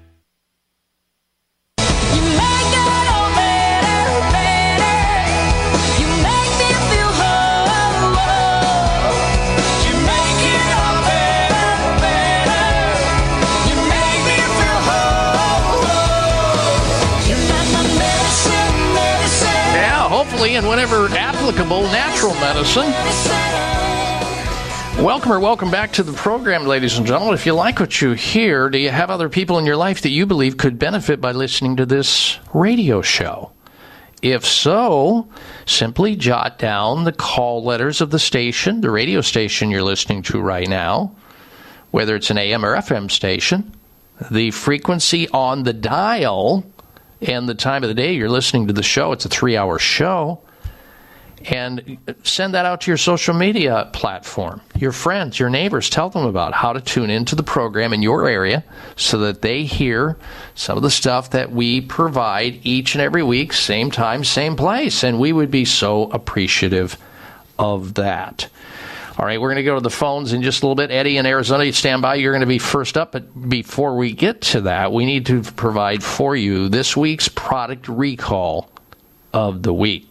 Whenever 20.81 21.15
applicable, 21.15 21.83
natural 21.83 22.33
medicine. 22.37 22.91
Welcome 25.05 25.31
or 25.31 25.39
welcome 25.39 25.71
back 25.71 25.93
to 25.93 26.03
the 26.03 26.15
program, 26.15 26.65
ladies 26.65 26.97
and 26.97 27.07
gentlemen. 27.07 27.35
If 27.35 27.45
you 27.45 27.53
like 27.53 27.81
what 27.81 28.01
you 28.01 28.13
hear, 28.13 28.71
do 28.71 28.79
you 28.79 28.89
have 28.89 29.11
other 29.11 29.29
people 29.29 29.59
in 29.59 29.67
your 29.67 29.77
life 29.77 30.01
that 30.01 30.09
you 30.09 30.25
believe 30.25 30.57
could 30.57 30.79
benefit 30.79 31.21
by 31.21 31.33
listening 31.33 31.77
to 31.77 31.85
this 31.85 32.39
radio 32.55 33.03
show? 33.03 33.53
If 34.23 34.47
so, 34.47 35.29
simply 35.67 36.17
jot 36.17 36.59
down 36.59 37.05
the 37.05 37.13
call 37.13 37.63
letters 37.63 38.01
of 38.01 38.11
the 38.11 38.19
station, 38.19 38.81
the 38.81 38.91
radio 38.91 39.21
station 39.21 39.71
you're 39.71 39.83
listening 39.83 40.23
to 40.23 40.41
right 40.41 40.67
now, 40.67 41.15
whether 41.91 42.17
it's 42.17 42.31
an 42.31 42.39
AM 42.39 42.65
or 42.65 42.75
FM 42.75 43.11
station, 43.11 43.75
the 44.31 44.51
frequency 44.51 45.29
on 45.29 45.65
the 45.65 45.75
dial, 45.75 46.65
and 47.21 47.47
the 47.47 47.55
time 47.55 47.83
of 47.83 47.89
the 47.89 47.95
day 47.95 48.15
you're 48.15 48.31
listening 48.31 48.67
to 48.69 48.73
the 48.73 48.83
show. 48.83 49.13
It's 49.13 49.27
a 49.27 49.29
three 49.29 49.59
hour 49.59 49.79
show. 49.79 50.41
And 51.47 51.99
send 52.23 52.53
that 52.55 52.67
out 52.67 52.83
to 52.83 52.91
your 52.91 52.99
social 52.99 53.33
media 53.33 53.89
platform, 53.93 54.61
your 54.77 54.93
friends, 54.93 55.39
your 55.39 55.49
neighbors. 55.49 55.89
Tell 55.89 56.11
them 56.11 56.27
about 56.27 56.53
how 56.53 56.75
to 56.75 56.83
tune 56.83 57.09
into 57.09 57.35
the 57.35 57.43
program 57.43 57.95
in 57.95 58.03
your 58.03 58.29
area 58.29 58.63
so 58.97 59.19
that 59.21 59.41
they 59.41 59.65
hear 59.65 60.19
some 60.55 60.77
of 60.77 60.83
the 60.83 60.91
stuff 60.91 61.31
that 61.31 61.51
we 61.51 61.81
provide 61.81 62.61
each 62.63 62.95
and 62.95 63.01
every 63.01 63.23
week, 63.23 63.55
same 63.55 63.91
time, 63.91 64.23
same 64.23 64.55
place. 64.55 65.03
And 65.03 65.19
we 65.19 65.33
would 65.33 65.51
be 65.51 65.65
so 65.65 66.11
appreciative 66.11 66.99
of 67.59 67.95
that. 67.95 68.49
All 69.19 69.27
right, 69.27 69.41
we're 69.41 69.49
going 69.49 69.57
to 69.57 69.63
go 69.63 69.75
to 69.75 69.81
the 69.81 69.91
phones 69.91 70.33
in 70.33 70.43
just 70.43 70.63
a 70.63 70.67
little 70.67 70.75
bit. 70.75 70.91
Eddie 70.91 71.17
in 71.17 71.27
Arizona, 71.27 71.65
you 71.65 71.73
stand 71.73 72.01
by. 72.01 72.15
You're 72.15 72.33
going 72.33 72.41
to 72.41 72.47
be 72.47 72.59
first 72.59 72.97
up. 72.97 73.13
But 73.13 73.49
before 73.49 73.97
we 73.97 74.13
get 74.13 74.41
to 74.43 74.63
that, 74.63 74.93
we 74.93 75.05
need 75.05 75.27
to 75.27 75.43
provide 75.43 76.03
for 76.03 76.37
you 76.37 76.69
this 76.69 76.97
week's 76.97 77.29
product 77.29 77.89
recall 77.89 78.71
of 79.33 79.63
the 79.63 79.75
week. 79.75 80.10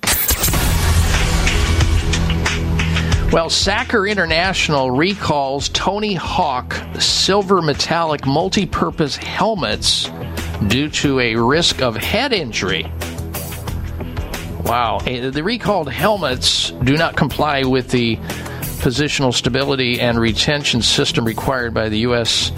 Well, 3.32 3.50
Sakar 3.50 4.10
International 4.10 4.90
recalls 4.90 5.70
Tony 5.70 6.16
Hawk 6.16 6.76
silver 7.00 7.62
metallic 7.62 8.26
multi 8.26 8.66
purpose 8.66 9.16
helmets 9.18 10.10
due 10.68 10.90
to 10.90 11.20
a 11.20 11.36
risk 11.36 11.80
of 11.84 11.96
head 11.96 12.34
injury. 12.34 12.92
Wow. 14.64 15.00
Eh, 15.06 15.30
The 15.30 15.44
recalled 15.44 15.92
helmets 15.92 16.72
do 16.72 16.98
not 16.98 17.16
comply 17.16 17.64
with 17.64 17.92
the 17.92 18.16
positional 18.82 19.32
stability 19.32 20.00
and 20.00 20.20
retention 20.20 20.82
system 20.82 21.24
required 21.24 21.72
by 21.72 21.90
the 21.90 22.00
U.S. 22.00 22.52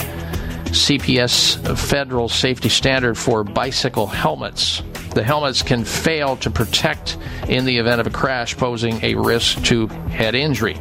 CPS 0.72 1.77
federal 1.77 2.30
safety 2.30 2.69
standard 2.69 3.17
for 3.17 3.43
bicycle 3.43 4.08
helmets. 4.08 4.82
The 5.14 5.24
helmets 5.24 5.61
can 5.61 5.83
fail 5.83 6.38
to 6.38 6.50
protect 6.50 7.17
in 7.50 7.66
the 7.66 7.77
event 7.77 8.00
of 8.00 8.08
a 8.08 8.09
crash, 8.09 8.56
posing 8.56 9.03
a 9.03 9.16
risk 9.16 9.61
to 9.66 9.88
head 9.88 10.33
injury. 10.33 10.80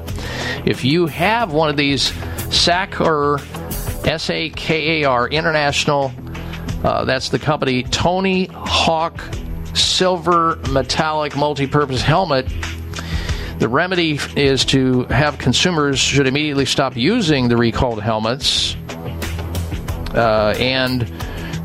If 0.64 0.84
you 0.84 1.06
have 1.06 1.52
one 1.52 1.68
of 1.68 1.76
these 1.76 2.12
SAC 2.50 3.00
or 3.00 3.38
SAKAR 4.04 5.30
International, 5.30 6.12
uh, 6.84 7.04
that's 7.04 7.30
the 7.30 7.38
company 7.40 7.82
Tony 7.82 8.46
Hawk 8.52 9.20
Silver 9.74 10.56
Metallic 10.70 11.36
Multi 11.36 11.66
Purpose 11.66 12.00
Helmet. 12.00 12.46
The 13.58 13.68
remedy 13.68 14.18
is 14.36 14.64
to 14.66 15.04
have 15.04 15.38
consumers 15.38 15.98
should 15.98 16.26
immediately 16.26 16.64
stop 16.64 16.96
using 16.96 17.48
the 17.48 17.56
recalled 17.56 18.00
helmets 18.00 18.76
uh, 20.14 20.54
and 20.58 21.10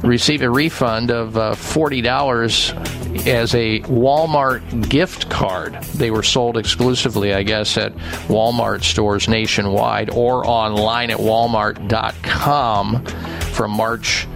receive 0.03 0.41
a 0.41 0.49
refund 0.49 1.11
of 1.11 1.37
uh, 1.37 1.53
$40 1.53 3.27
as 3.27 3.55
a 3.55 3.79
Walmart 3.81 4.89
gift 4.89 5.29
card. 5.29 5.81
They 5.95 6.11
were 6.11 6.23
sold 6.23 6.57
exclusively, 6.57 7.33
I 7.33 7.43
guess, 7.43 7.77
at 7.77 7.93
Walmart 8.27 8.83
stores 8.83 9.27
nationwide 9.27 10.09
or 10.11 10.45
online 10.45 11.11
at 11.11 11.17
walmart.com 11.17 13.05
from 13.05 13.71
March 13.71 14.27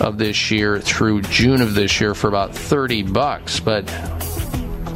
of 0.00 0.18
this 0.18 0.50
year 0.50 0.80
through 0.80 1.22
June 1.22 1.60
of 1.60 1.74
this 1.74 2.00
year 2.00 2.14
for 2.14 2.28
about 2.28 2.54
30 2.54 3.04
bucks. 3.04 3.60
But 3.60 3.86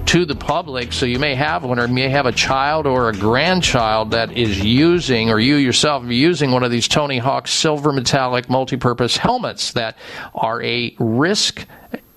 to 0.06 0.25
the 0.25 0.35
public. 0.35 0.93
So 0.93 1.06
you 1.06 1.19
may 1.19 1.35
have 1.35 1.64
one, 1.64 1.80
or 1.80 1.88
may 1.88 2.09
have 2.09 2.25
a 2.25 2.32
child 2.32 2.85
or 2.85 3.09
a 3.09 3.14
grandchild 3.14 4.11
that 4.11 4.32
is 4.32 4.64
using, 4.64 5.30
or 5.30 5.40
you 5.40 5.56
yourself 5.56 6.03
are 6.03 6.14
using 6.14 6.51
one 6.51 6.64
of 6.64 6.72
these 6.72 6.88
Tony 6.88 7.17
Hawk 7.17 7.48
silver 7.48 7.92
metallic 7.92 8.50
multi-purpose 8.50 9.17
helmets 9.17 9.74
that 9.74 9.98
are 10.34 10.61
a 10.64 10.95
risk, 11.00 11.66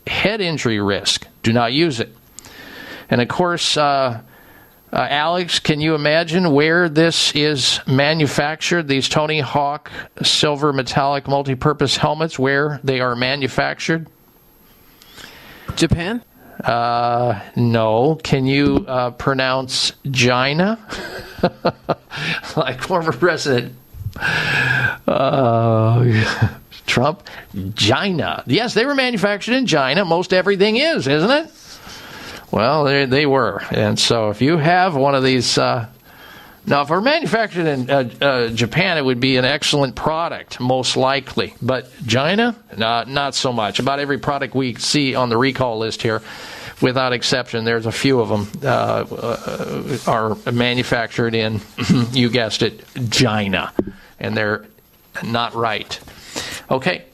head 0.07 0.41
injury 0.41 0.81
risk. 0.81 1.27
Do 1.43 1.53
not 1.53 1.73
use 1.73 2.01
it. 2.01 2.15
And 3.11 3.21
of 3.21 3.29
course, 3.29 3.77
uh, 3.77 4.21
uh, 4.93 4.97
Alex, 4.97 5.59
can 5.59 5.81
you 5.81 5.95
imagine 5.95 6.53
where 6.53 6.89
this 6.89 7.35
is 7.35 7.81
manufactured? 7.87 8.89
These 8.89 9.09
Tony 9.09 9.41
Hawk 9.41 9.91
silver 10.23 10.73
metallic 10.73 11.29
multi-purpose 11.29 11.97
helmets, 11.97 12.39
where 12.39 12.81
they 12.85 13.01
are 13.01 13.15
manufactured? 13.15 14.09
Japan? 15.77 16.23
Uh, 16.65 17.41
no. 17.57 18.17
Can 18.23 18.47
you 18.47 18.85
uh, 18.89 19.11
pronounce 19.13 19.93
Gina? 20.11 20.79
like 22.57 22.83
former 22.83 23.13
President 23.13 23.75
uh, 25.07 26.49
Trump? 26.87 27.23
Gina. 27.75 28.43
Yes, 28.47 28.75
they 28.75 28.87
were 28.87 28.95
manufactured 28.95 29.55
in 29.55 29.67
China. 29.67 30.05
Most 30.05 30.33
everything 30.33 30.77
is, 30.77 31.07
isn't 31.07 31.31
it? 31.31 31.51
Well, 32.51 32.85
they, 32.85 33.05
they 33.05 33.27
were. 33.27 33.63
And 33.71 33.99
so 33.99 34.31
if 34.31 34.41
you 34.41 34.57
have 34.57 34.97
one 34.97 35.15
of 35.15 35.23
these. 35.23 35.59
Uh, 35.59 35.89
now, 36.67 36.83
if 36.83 36.91
it 36.91 36.93
were 36.93 37.01
manufactured 37.01 37.67
in 37.67 37.91
uh, 37.91 38.11
uh, 38.21 38.49
Japan, 38.49 38.99
it 38.99 39.05
would 39.05 39.21
be 39.21 39.37
an 39.37 39.45
excellent 39.45 39.95
product, 39.95 40.61
most 40.61 40.97
likely. 40.97 41.55
But 41.63 41.91
China, 42.07 42.57
not, 42.77 43.35
so 43.35 43.53
much. 43.53 43.79
About 43.79 44.01
every 44.01 44.19
product 44.19 44.55
we 44.55 44.75
see 44.75 45.15
on 45.15 45.29
the 45.29 45.37
recall 45.37 45.79
list 45.79 46.03
here, 46.03 46.23
without 46.83 47.13
exception, 47.13 47.65
there's 47.65 47.87
a 47.87 47.93
few 47.93 48.21
of 48.21 48.29
them 48.29 48.49
uh, 48.63 48.67
uh, 48.69 49.99
are 50.07 50.53
manufactured 50.53 51.35
in, 51.35 51.61
you 52.13 52.29
guessed 52.29 52.63
it, 52.63 52.85
China. 53.11 53.73
And 54.19 54.37
they're 54.37 54.67
not 55.23 55.55
right. 55.55 55.99
Okay. 56.71 57.05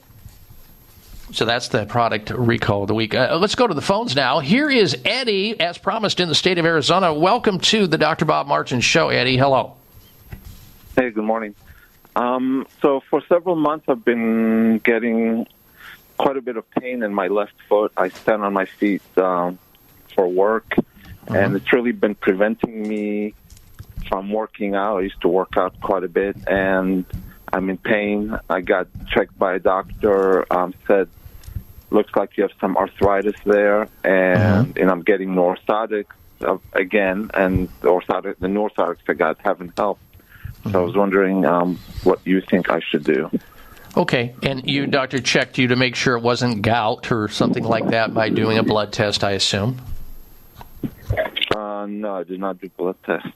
So 1.31 1.43
that's 1.45 1.69
the 1.69 1.85
product 1.85 2.29
recall 2.29 2.83
of 2.83 2.87
the 2.87 2.93
week. 2.93 3.15
Uh, 3.15 3.37
let's 3.41 3.55
go 3.55 3.65
to 3.65 3.73
the 3.73 3.81
phones 3.81 4.15
now. 4.15 4.39
Here 4.39 4.69
is 4.69 4.95
Eddie, 5.03 5.59
as 5.59 5.77
promised 5.77 6.19
in 6.19 6.29
the 6.29 6.35
state 6.35 6.59
of 6.59 6.65
Arizona. 6.65 7.13
Welcome 7.13 7.59
to 7.61 7.87
the 7.87 7.97
Dr. 7.97 8.25
Bob 8.25 8.47
Martin 8.47 8.79
Show, 8.79 9.09
Eddie. 9.09 9.35
Hello. 9.35 9.75
Hey, 10.95 11.09
good 11.09 11.23
morning. 11.23 11.55
Um, 12.15 12.67
so 12.81 13.01
for 13.09 13.23
several 13.27 13.55
months, 13.55 13.85
I've 13.89 14.05
been 14.05 14.77
getting 14.79 15.47
quite 16.17 16.37
a 16.37 16.41
bit 16.41 16.57
of 16.57 16.69
pain 16.69 17.01
in 17.01 17.13
my 17.13 17.27
left 17.27 17.55
foot. 17.67 17.91
I 17.97 18.09
stand 18.09 18.43
on 18.43 18.53
my 18.53 18.65
feet 18.65 19.01
um, 19.17 19.57
for 20.13 20.27
work, 20.27 20.75
and 21.27 21.55
it's 21.55 21.73
really 21.73 21.91
been 21.91 22.15
preventing 22.15 22.87
me 22.87 23.33
from 24.07 24.31
working 24.31 24.75
out. 24.75 24.97
I 24.97 25.01
used 25.01 25.21
to 25.21 25.27
work 25.27 25.57
out 25.57 25.81
quite 25.81 26.03
a 26.03 26.07
bit, 26.07 26.37
and 26.47 27.03
I'm 27.51 27.69
in 27.69 27.77
pain. 27.77 28.37
I 28.49 28.61
got 28.61 28.87
checked 29.07 29.37
by 29.37 29.55
a 29.55 29.59
doctor. 29.59 30.51
Um, 30.53 30.73
said 30.87 31.09
looks 31.91 32.13
like 32.15 32.35
you 32.37 32.43
have 32.43 32.51
some 32.59 32.77
arthritis 32.77 33.35
there, 33.45 33.87
and 34.03 34.77
and 34.77 34.89
I'm 34.89 35.01
getting 35.01 35.35
orthotics 35.35 36.07
uh, 36.41 36.57
again, 36.73 37.31
and 37.33 37.69
the 37.81 37.89
orthotic 37.89 38.37
the 38.39 38.47
orthotics 38.47 38.97
I 39.07 39.13
got 39.13 39.39
haven't 39.41 39.73
helped. 39.77 40.01
So 40.71 40.81
I 40.81 40.85
was 40.85 40.95
wondering 40.95 41.45
um, 41.45 41.77
what 42.03 42.19
you 42.25 42.41
think 42.41 42.69
I 42.69 42.79
should 42.79 43.03
do. 43.03 43.29
Okay, 43.97 44.35
and 44.43 44.69
you, 44.69 44.87
doctor, 44.87 45.19
checked 45.19 45.57
you 45.57 45.67
to 45.67 45.75
make 45.75 45.95
sure 45.95 46.17
it 46.17 46.21
wasn't 46.21 46.61
gout 46.61 47.11
or 47.11 47.29
something 47.29 47.63
like 47.63 47.87
that 47.89 48.13
by 48.13 48.29
doing 48.29 48.57
a 48.57 48.63
blood 48.63 48.91
test, 48.91 49.23
I 49.23 49.31
assume. 49.31 49.79
Uh, 51.55 51.85
no, 51.85 52.15
I 52.15 52.23
did 52.23 52.39
not 52.39 52.59
do 52.59 52.69
blood 52.75 52.97
test. 53.05 53.27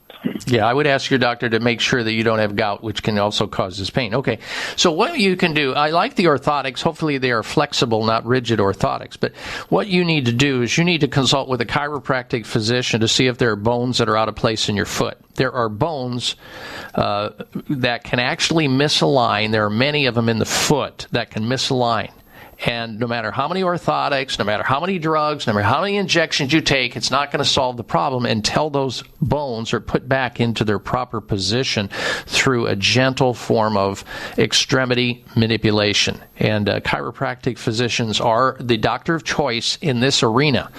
Yeah, 0.46 0.66
I 0.66 0.74
would 0.74 0.88
ask 0.88 1.10
your 1.10 1.20
doctor 1.20 1.48
to 1.50 1.62
make 1.62 1.80
sure 1.80 2.04
that 2.04 2.12
you 2.12 2.24
don't 2.24 2.40
have 2.40 2.58
gout, 2.58 2.84
which 2.84 3.02
can 3.02 3.18
also 3.18 3.48
cause 3.48 3.78
this 3.78 3.90
pain. 3.90 4.14
Okay, 4.14 4.40
so 4.76 4.92
what 4.92 5.18
you 5.20 5.38
can 5.38 5.54
do, 5.54 5.74
I 5.74 5.92
like 5.92 6.16
the 6.16 6.26
orthotics. 6.26 6.82
Hopefully, 6.82 7.18
they 7.18 7.32
are 7.32 7.44
flexible, 7.44 8.04
not 8.04 8.26
rigid 8.26 8.60
orthotics. 8.60 9.18
But 9.18 9.34
what 9.70 9.88
you 9.88 10.04
need 10.04 10.26
to 10.26 10.34
do 10.34 10.62
is 10.64 10.78
you 10.78 10.84
need 10.84 11.02
to 11.02 11.08
consult 11.08 11.48
with 11.48 11.62
a 11.62 11.66
chiropractic 11.66 12.46
physician 12.46 13.00
to 13.00 13.08
see 13.08 13.28
if 13.28 13.38
there 13.38 13.52
are 13.52 13.56
bones 13.56 14.00
that 14.00 14.10
are 14.10 14.18
out 14.18 14.28
of 14.28 14.36
place 14.36 14.68
in 14.68 14.76
your 14.76 14.86
foot. 14.86 15.18
There 15.36 15.54
are 15.54 15.70
bones 15.70 16.36
uh, 16.96 17.30
that 17.70 18.04
can 18.04 18.20
actually 18.20 18.68
misalign. 18.68 19.52
There 19.52 19.64
are 19.64 19.70
many 19.70 20.08
of 20.08 20.16
them 20.16 20.28
in 20.28 20.40
the 20.40 20.46
foot 20.46 21.08
that 21.12 21.32
can 21.32 21.44
misalign. 21.44 22.12
And 22.66 23.00
no 23.00 23.08
matter 23.08 23.32
how 23.32 23.48
many 23.48 23.62
orthotics, 23.62 24.38
no 24.38 24.44
matter 24.44 24.64
how 24.64 24.82
many 24.82 25.00
drugs, 25.00 25.48
no 25.48 25.54
matter 25.54 25.66
how 25.66 25.82
many 25.82 25.96
injections 25.96 26.52
you 26.52 26.60
take, 26.60 26.98
it's 26.98 27.10
not 27.10 27.32
going 27.32 27.44
to 27.44 27.50
solve 27.50 27.78
the 27.78 27.84
problem 27.86 28.26
until 28.26 28.70
those 28.70 29.02
bones 29.22 29.74
are 29.74 29.80
put 29.80 30.10
back 30.10 30.42
into 30.42 30.66
their 30.66 30.80
proper 30.80 31.22
position 31.22 31.90
through 32.26 32.68
a 32.68 32.76
gentle 32.76 33.34
form 33.34 33.78
of 33.78 34.04
extremity 34.38 35.24
manipulation. 35.38 36.20
And 36.38 36.68
uh, 36.68 36.80
chiropractic 36.82 37.58
physicians 37.58 38.20
are 38.20 38.58
the 38.60 38.78
doctor 38.78 39.16
of 39.16 39.24
choice 39.24 39.78
in 39.82 40.02
this 40.02 40.22
arena. 40.22 40.70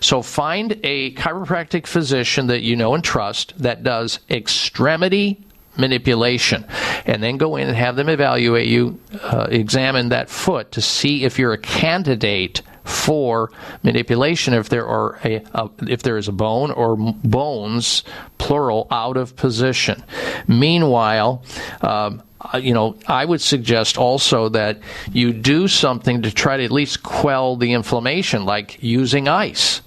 So 0.00 0.20
find 0.20 0.78
a 0.84 1.14
chiropractic 1.14 1.86
physician 1.86 2.48
that 2.48 2.60
you 2.60 2.76
know 2.76 2.94
and 2.94 3.02
trust 3.02 3.54
that 3.58 3.82
does 3.82 4.18
extremity 4.28 5.46
manipulation 5.80 6.64
and 7.06 7.22
then 7.22 7.36
go 7.36 7.56
in 7.56 7.68
and 7.68 7.76
have 7.76 7.96
them 7.96 8.08
evaluate 8.08 8.68
you 8.68 8.98
uh, 9.22 9.46
examine 9.50 10.10
that 10.10 10.28
foot 10.28 10.72
to 10.72 10.80
see 10.80 11.24
if 11.24 11.38
you're 11.38 11.52
a 11.52 11.58
candidate 11.58 12.62
for 12.84 13.50
manipulation 13.82 14.54
if 14.54 14.68
there 14.68 14.86
are 14.86 15.18
a, 15.24 15.42
a 15.54 15.70
if 15.86 16.02
there 16.02 16.16
is 16.16 16.28
a 16.28 16.32
bone 16.32 16.70
or 16.70 16.96
bones 16.96 18.02
plural 18.38 18.86
out 18.90 19.16
of 19.16 19.36
position 19.36 20.02
meanwhile 20.46 21.42
um, 21.82 22.22
uh, 22.40 22.56
you 22.56 22.72
know, 22.72 22.96
I 23.06 23.24
would 23.24 23.40
suggest 23.40 23.98
also 23.98 24.48
that 24.50 24.78
you 25.12 25.32
do 25.32 25.68
something 25.68 26.22
to 26.22 26.30
try 26.30 26.56
to 26.56 26.64
at 26.64 26.70
least 26.70 27.02
quell 27.02 27.56
the 27.56 27.74
inflammation, 27.74 28.46
like 28.46 28.82
using 28.82 29.28
ice. 29.28 29.82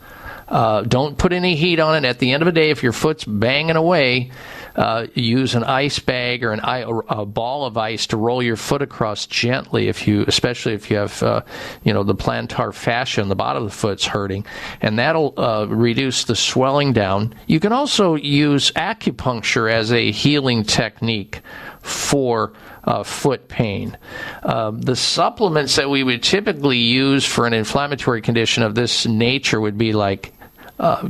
Uh, 0.48 0.82
don't 0.82 1.18
put 1.18 1.34
any 1.34 1.56
heat 1.56 1.80
on 1.80 1.96
it. 1.96 2.08
At 2.08 2.20
the 2.20 2.32
end 2.32 2.44
of 2.44 2.46
the 2.46 2.52
day, 2.52 2.70
if 2.70 2.84
your 2.84 2.92
foot's 2.92 3.24
banging 3.24 3.76
away, 3.76 4.30
uh, 4.76 5.08
use 5.14 5.56
an 5.56 5.64
ice 5.64 6.00
bag 6.00 6.44
or 6.44 6.52
an 6.52 6.62
or 6.86 7.06
a 7.08 7.26
ball 7.26 7.66
of 7.66 7.78
ice 7.78 8.08
to 8.08 8.18
roll 8.18 8.42
your 8.42 8.56
foot 8.56 8.82
across 8.82 9.26
gently. 9.26 9.88
If 9.88 10.08
you, 10.08 10.26
especially 10.28 10.74
if 10.74 10.90
you 10.90 10.98
have, 10.98 11.22
uh, 11.24 11.42
you 11.84 11.94
know, 11.94 12.04
the 12.04 12.16
plantar 12.16 12.74
fascia 12.74 13.22
on 13.22 13.30
the 13.30 13.36
bottom 13.36 13.64
of 13.64 13.70
the 13.70 13.76
foot's 13.76 14.06
hurting, 14.06 14.46
and 14.82 14.98
that'll 14.98 15.34
uh, 15.38 15.66
reduce 15.68 16.26
the 16.26 16.36
swelling 16.36 16.94
down. 16.94 17.36
You 17.48 17.60
can 17.60 17.72
also 17.72 18.16
use 18.16 18.72
acupuncture 18.72 19.72
as 19.72 19.92
a 19.92 20.12
healing 20.12 20.64
technique 20.64 21.42
for 21.82 22.54
uh, 22.86 23.04
foot 23.04 23.48
pain. 23.48 23.98
Um, 24.44 24.82
the 24.82 24.96
supplements 24.96 25.76
that 25.76 25.90
we 25.90 26.04
would 26.04 26.24
typically 26.24 26.78
use 26.78 27.26
for 27.26 27.46
an 27.46 27.54
inflammatory 27.54 28.22
condition 28.22 28.64
of 28.64 28.76
this 28.76 29.06
nature 29.06 29.60
would 29.60 29.78
be 29.78 29.94
like 29.94 30.34
uh, 30.42 30.43
uh, 30.80 31.10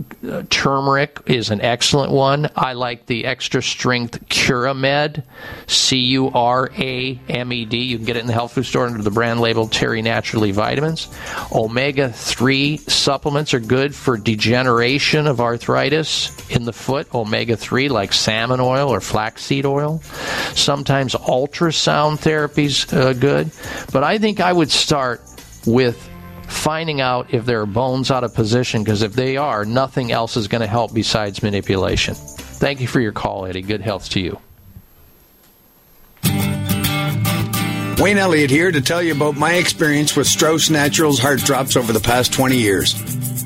turmeric 0.49 1.21
is 1.25 1.49
an 1.49 1.61
excellent 1.61 2.11
one. 2.11 2.49
I 2.55 2.73
like 2.73 3.05
the 3.05 3.25
extra 3.25 3.63
strength 3.63 4.27
Curamed, 4.27 5.23
C 5.67 5.97
U 5.97 6.29
R 6.29 6.69
A 6.77 7.19
M 7.29 7.53
E 7.53 7.65
D. 7.65 7.77
You 7.77 7.97
can 7.97 8.05
get 8.05 8.17
it 8.17 8.19
in 8.19 8.27
the 8.27 8.33
health 8.33 8.53
food 8.53 8.65
store 8.65 8.85
under 8.85 9.01
the 9.01 9.11
brand 9.11 9.39
label 9.39 9.67
Terry 9.67 10.01
Naturally 10.01 10.51
Vitamins. 10.51 11.07
Omega 11.51 12.11
3 12.11 12.77
supplements 12.77 13.53
are 13.53 13.59
good 13.59 13.95
for 13.95 14.17
degeneration 14.17 15.27
of 15.27 15.39
arthritis 15.39 16.31
in 16.49 16.65
the 16.65 16.73
foot. 16.73 17.13
Omega 17.15 17.55
3, 17.55 17.87
like 17.89 18.11
salmon 18.11 18.59
oil 18.59 18.89
or 18.89 18.99
flaxseed 18.99 19.65
oil. 19.65 20.01
Sometimes 20.55 21.13
ultrasound 21.15 22.19
therapy's 22.19 22.91
uh, 22.91 23.13
good. 23.13 23.49
But 23.93 24.03
I 24.03 24.17
think 24.17 24.41
I 24.41 24.51
would 24.51 24.71
start 24.71 25.21
with 25.65 26.09
finding 26.47 27.01
out 27.01 27.33
if 27.33 27.45
there 27.45 27.61
are 27.61 27.65
bones 27.65 28.11
out 28.11 28.23
of 28.23 28.33
position 28.33 28.83
because 28.83 29.01
if 29.01 29.13
they 29.13 29.37
are, 29.37 29.65
nothing 29.65 30.11
else 30.11 30.37
is 30.37 30.47
going 30.47 30.61
to 30.61 30.67
help 30.67 30.93
besides 30.93 31.43
manipulation. 31.43 32.15
Thank 32.15 32.81
you 32.81 32.87
for 32.87 32.99
your 32.99 33.11
call, 33.11 33.45
Eddie. 33.45 33.61
Good 33.61 33.81
health 33.81 34.09
to 34.09 34.19
you. 34.19 34.39
Wayne 37.99 38.17
Elliott 38.17 38.49
here 38.49 38.71
to 38.71 38.81
tell 38.81 39.01
you 39.01 39.13
about 39.13 39.37
my 39.37 39.53
experience 39.53 40.15
with 40.15 40.27
Strauss 40.27 40.69
Naturals 40.69 41.19
Heart 41.19 41.39
Drops 41.39 41.77
over 41.77 41.93
the 41.93 41.99
past 41.99 42.33
20 42.33 42.57
years. 42.57 42.95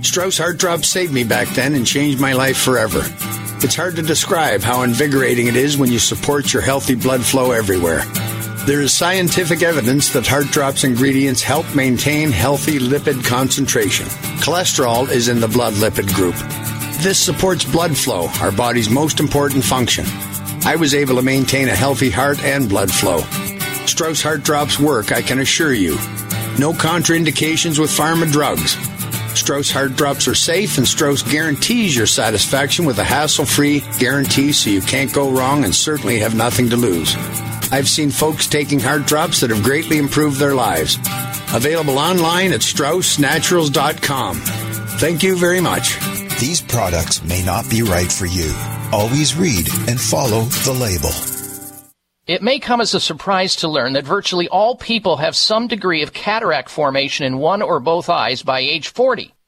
Strauss 0.02 0.38
Heart 0.38 0.58
Drops 0.58 0.88
saved 0.88 1.14
me 1.14 1.24
back 1.24 1.48
then 1.50 1.76
and 1.76 1.86
changed 1.86 2.20
my 2.20 2.34
life 2.34 2.58
forever. 2.58 3.02
It's 3.60 3.76
hard 3.76 3.96
to 3.96 4.02
describe 4.02 4.62
how 4.62 4.84
invigorating 4.84 5.48
it 5.48 5.56
is 5.56 5.78
when 5.78 5.92
you 5.92 6.00
support 6.00 6.54
your 6.54 6.62
healthy 6.62 6.96
blood 6.96 7.24
flow 7.24 7.52
everywhere. 7.52 8.02
There 8.68 8.82
is 8.82 8.94
scientific 8.94 9.64
evidence 9.64 10.10
that 10.10 10.28
Heart 10.28 10.48
Drops 10.48 10.84
ingredients 10.84 11.42
help 11.42 11.74
maintain 11.74 12.32
healthy 12.32 12.80
lipid 12.80 13.24
concentration. 13.24 14.08
Cholesterol 14.44 15.10
is 15.10 15.30
in 15.30 15.40
the 15.40 15.48
blood 15.48 15.76
lipid 15.76 16.14
group. 16.14 16.36
This 17.02 17.18
supports 17.18 17.64
blood 17.64 17.96
flow, 17.96 18.28
our 18.42 18.52
body's 18.52 18.90
most 18.90 19.22
important 19.22 19.64
function. 19.64 20.04
I 20.66 20.76
was 20.76 20.94
able 20.94 21.16
to 21.16 21.22
maintain 21.22 21.70
a 21.70 21.76
healthy 21.78 22.10
heart 22.10 22.44
and 22.44 22.68
blood 22.68 22.92
flow. 22.92 23.22
Strauss 23.86 24.22
Heart 24.22 24.44
Drops 24.44 24.78
work, 24.78 25.14
I 25.14 25.22
can 25.22 25.40
assure 25.40 25.74
you. 25.74 25.96
No 26.60 26.74
contraindications 26.74 27.80
with 27.80 27.90
pharma 27.90 28.30
drugs. 28.30 28.76
Strauss 29.34 29.72
Heart 29.72 29.96
Drops 29.96 30.28
are 30.28 30.36
safe, 30.36 30.78
and 30.78 30.86
Strauss 30.86 31.22
guarantees 31.24 31.96
your 31.96 32.06
satisfaction 32.06 32.84
with 32.84 33.00
a 33.00 33.06
hassle 33.06 33.46
free 33.46 33.82
guarantee 33.98 34.52
so 34.52 34.70
you 34.70 34.82
can't 34.82 35.14
go 35.14 35.32
wrong 35.32 35.64
and 35.64 35.74
certainly 35.74 36.20
have 36.20 36.36
nothing 36.36 36.70
to 36.70 36.76
lose. 36.76 37.16
I've 37.72 37.88
seen 37.88 38.12
folks 38.12 38.48
taking 38.48 38.80
heart 38.80 39.06
drops 39.06 39.42
that 39.42 39.50
have 39.50 39.64
greatly 39.64 39.98
improved 39.98 40.40
their 40.40 40.56
lives. 40.56 40.98
Available 41.54 41.98
online 42.00 42.54
at 42.54 42.62
StraussNaturals.com. 42.62 44.36
Thank 45.00 45.24
you 45.24 45.38
very 45.38 45.62
much. 45.62 46.00
These 46.40 46.62
products 46.62 47.24
may 47.24 47.44
not 47.44 47.70
be 47.70 47.82
right 47.82 48.12
for 48.12 48.26
you. 48.26 48.54
Always 48.92 49.36
read 49.36 49.68
and 49.88 50.00
follow 50.00 50.42
the 50.42 50.74
label. 50.74 51.12
It 52.28 52.42
may 52.42 52.60
come 52.60 52.82
as 52.82 52.94
a 52.94 53.00
surprise 53.00 53.56
to 53.58 53.70
learn 53.70 53.94
that 53.94 54.04
virtually 54.04 54.50
all 54.50 54.76
people 54.76 55.18
have 55.18 55.36
some 55.36 55.68
degree 55.68 56.04
of 56.04 56.12
cataract 56.12 56.70
formation 56.70 57.26
in 57.26 57.38
one 57.38 57.62
or 57.62 57.80
both 57.80 58.10
eyes 58.10 58.44
by 58.44 58.60
age 58.60 58.90
40. 58.90 59.34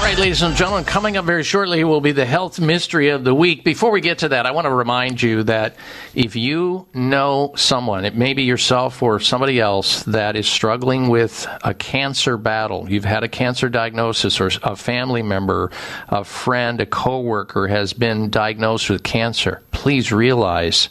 All 0.00 0.06
right, 0.06 0.18
ladies 0.18 0.40
and 0.40 0.56
gentlemen, 0.56 0.84
coming 0.84 1.18
up 1.18 1.26
very 1.26 1.44
shortly 1.44 1.84
will 1.84 2.00
be 2.00 2.12
the 2.12 2.24
health 2.24 2.58
mystery 2.58 3.10
of 3.10 3.22
the 3.22 3.34
week. 3.34 3.64
Before 3.64 3.90
we 3.90 4.00
get 4.00 4.16
to 4.20 4.30
that, 4.30 4.46
I 4.46 4.50
want 4.50 4.64
to 4.64 4.72
remind 4.72 5.20
you 5.20 5.42
that 5.42 5.76
if 6.14 6.34
you 6.34 6.86
know 6.94 7.52
someone, 7.54 8.06
it 8.06 8.16
may 8.16 8.32
be 8.32 8.44
yourself 8.44 9.02
or 9.02 9.20
somebody 9.20 9.60
else, 9.60 10.02
that 10.04 10.36
is 10.36 10.48
struggling 10.48 11.10
with 11.10 11.46
a 11.62 11.74
cancer 11.74 12.38
battle, 12.38 12.90
you've 12.90 13.04
had 13.04 13.24
a 13.24 13.28
cancer 13.28 13.68
diagnosis, 13.68 14.40
or 14.40 14.50
a 14.62 14.74
family 14.74 15.22
member, 15.22 15.70
a 16.08 16.24
friend, 16.24 16.80
a 16.80 16.86
coworker 16.86 17.68
has 17.68 17.92
been 17.92 18.30
diagnosed 18.30 18.88
with 18.88 19.02
cancer, 19.02 19.62
please 19.70 20.10
realize 20.10 20.88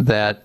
that 0.00 0.44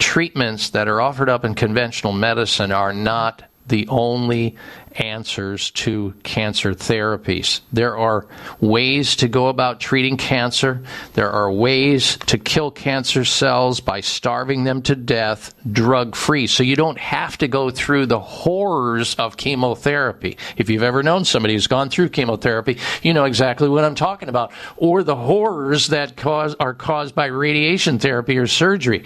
treatments 0.00 0.70
that 0.70 0.88
are 0.88 1.00
offered 1.00 1.28
up 1.28 1.44
in 1.44 1.54
conventional 1.54 2.12
medicine 2.12 2.72
are 2.72 2.92
not 2.92 3.44
the 3.68 3.86
only 3.88 4.56
answers 5.00 5.70
to 5.72 6.14
cancer 6.22 6.72
therapies. 6.72 7.60
There 7.72 7.96
are 7.96 8.26
ways 8.60 9.16
to 9.16 9.28
go 9.28 9.48
about 9.48 9.80
treating 9.80 10.16
cancer. 10.16 10.82
There 11.14 11.30
are 11.30 11.50
ways 11.50 12.16
to 12.26 12.38
kill 12.38 12.70
cancer 12.70 13.24
cells 13.24 13.80
by 13.80 14.00
starving 14.00 14.64
them 14.64 14.82
to 14.82 14.94
death 14.96 15.54
drug 15.70 16.16
free. 16.16 16.46
So 16.46 16.62
you 16.62 16.76
don't 16.76 16.98
have 16.98 17.38
to 17.38 17.48
go 17.48 17.70
through 17.70 18.06
the 18.06 18.20
horrors 18.20 19.14
of 19.16 19.36
chemotherapy. 19.36 20.38
If 20.56 20.70
you've 20.70 20.82
ever 20.82 21.02
known 21.02 21.24
somebody 21.24 21.54
who's 21.54 21.66
gone 21.66 21.90
through 21.90 22.10
chemotherapy, 22.10 22.78
you 23.02 23.14
know 23.14 23.24
exactly 23.24 23.68
what 23.68 23.84
I'm 23.84 23.94
talking 23.94 24.28
about. 24.28 24.52
Or 24.76 25.02
the 25.02 25.16
horrors 25.16 25.88
that 25.88 26.16
cause, 26.16 26.54
are 26.60 26.74
caused 26.74 27.14
by 27.14 27.26
radiation 27.26 27.98
therapy 27.98 28.36
or 28.38 28.46
surgery. 28.46 29.04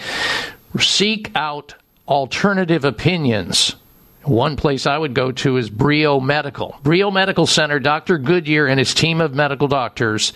Seek 0.79 1.31
out 1.35 1.75
alternative 2.07 2.85
opinions. 2.85 3.77
One 4.25 4.57
place 4.57 4.87
I 4.87 4.99
would 4.99 5.15
go 5.15 5.33
to 5.33 5.57
is 5.57 5.71
Brio 5.71 6.21
Medical. 6.21 6.79
Brio 6.83 7.11
Medical 7.11 7.47
Center, 7.47 7.81
Dr. 7.81 8.19
Goodyear 8.19 8.67
and 8.67 8.79
his 8.79 8.93
team 8.93 9.19
of 9.21 9.35
medical 9.35 9.67
doctors 9.67 10.35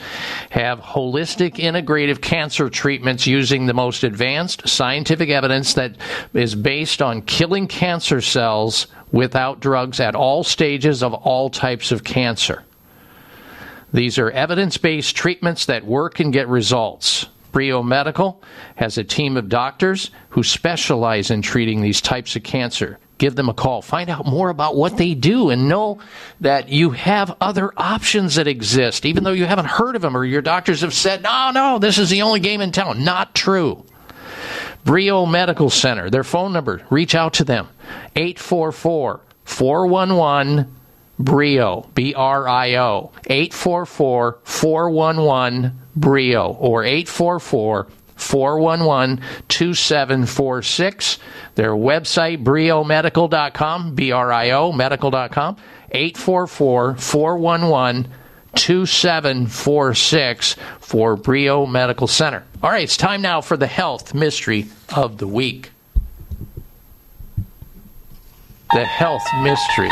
have 0.48 0.80
holistic 0.80 1.56
integrative 1.56 2.22
cancer 2.22 2.70
treatments 2.70 3.26
using 3.26 3.66
the 3.66 3.74
most 3.74 4.02
advanced 4.02 4.66
scientific 4.66 5.28
evidence 5.28 5.74
that 5.74 5.96
is 6.32 6.54
based 6.54 7.02
on 7.02 7.20
killing 7.22 7.68
cancer 7.68 8.22
cells 8.22 8.86
without 9.12 9.60
drugs 9.60 10.00
at 10.00 10.14
all 10.14 10.42
stages 10.42 11.02
of 11.02 11.12
all 11.12 11.50
types 11.50 11.92
of 11.92 12.04
cancer. 12.04 12.64
These 13.92 14.18
are 14.18 14.30
evidence 14.30 14.78
based 14.78 15.14
treatments 15.14 15.66
that 15.66 15.84
work 15.84 16.20
and 16.20 16.32
get 16.32 16.48
results. 16.48 17.26
Brio 17.52 17.82
Medical 17.82 18.42
has 18.76 18.96
a 18.96 19.04
team 19.04 19.36
of 19.36 19.50
doctors 19.50 20.10
who 20.30 20.42
specialize 20.42 21.30
in 21.30 21.42
treating 21.42 21.82
these 21.82 22.00
types 22.00 22.34
of 22.34 22.42
cancer. 22.42 22.98
Give 23.16 23.36
them 23.36 23.48
a 23.48 23.54
call. 23.54 23.80
Find 23.80 24.10
out 24.10 24.26
more 24.26 24.48
about 24.48 24.76
what 24.76 24.96
they 24.96 25.14
do 25.14 25.50
and 25.50 25.68
know 25.68 25.98
that 26.40 26.68
you 26.68 26.90
have 26.90 27.36
other 27.40 27.72
options 27.76 28.34
that 28.34 28.48
exist, 28.48 29.06
even 29.06 29.22
though 29.22 29.32
you 29.32 29.46
haven't 29.46 29.66
heard 29.66 29.94
of 29.94 30.02
them 30.02 30.16
or 30.16 30.24
your 30.24 30.42
doctors 30.42 30.80
have 30.80 30.94
said, 30.94 31.22
no, 31.22 31.52
no, 31.52 31.78
this 31.78 31.98
is 31.98 32.10
the 32.10 32.22
only 32.22 32.40
game 32.40 32.60
in 32.60 32.72
town. 32.72 33.04
Not 33.04 33.34
true. 33.34 33.84
Brio 34.84 35.26
Medical 35.26 35.70
Center, 35.70 36.10
their 36.10 36.24
phone 36.24 36.52
number, 36.52 36.82
reach 36.90 37.14
out 37.14 37.34
to 37.34 37.44
them 37.44 37.68
844 38.16 39.20
411 39.44 40.74
Brio, 41.18 41.88
B 41.94 42.12
R 42.14 42.48
I 42.48 42.74
O, 42.74 43.12
844 43.26 44.40
411 44.42 45.78
Brio, 45.94 46.48
or 46.52 46.84
844 46.84 47.86
411 48.16 49.22
2746. 49.48 51.18
Their 51.54 51.72
website, 51.72 52.44
briomedical.com, 52.44 53.94
B 53.94 54.12
R 54.12 54.30
I 54.32 54.50
O, 54.50 54.72
medical.com, 54.72 55.56
844 55.90 56.96
411 56.96 58.08
2746 58.54 60.56
for 60.78 61.16
Brio 61.16 61.64
Medical 61.66 62.06
Center. 62.06 62.44
All 62.62 62.70
right, 62.70 62.84
it's 62.84 62.96
time 62.96 63.20
now 63.22 63.40
for 63.40 63.56
the 63.56 63.66
health 63.66 64.14
mystery 64.14 64.66
of 64.94 65.18
the 65.18 65.26
week. 65.26 65.72
The 68.72 68.84
health 68.84 69.26
mystery. 69.42 69.90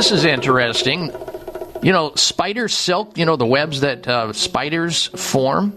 This 0.00 0.12
is 0.12 0.24
interesting. 0.24 1.12
You 1.82 1.92
know, 1.92 2.14
spider 2.14 2.68
silk, 2.68 3.18
you 3.18 3.26
know, 3.26 3.36
the 3.36 3.44
webs 3.44 3.82
that 3.82 4.08
uh, 4.08 4.32
spiders 4.32 5.08
form, 5.08 5.74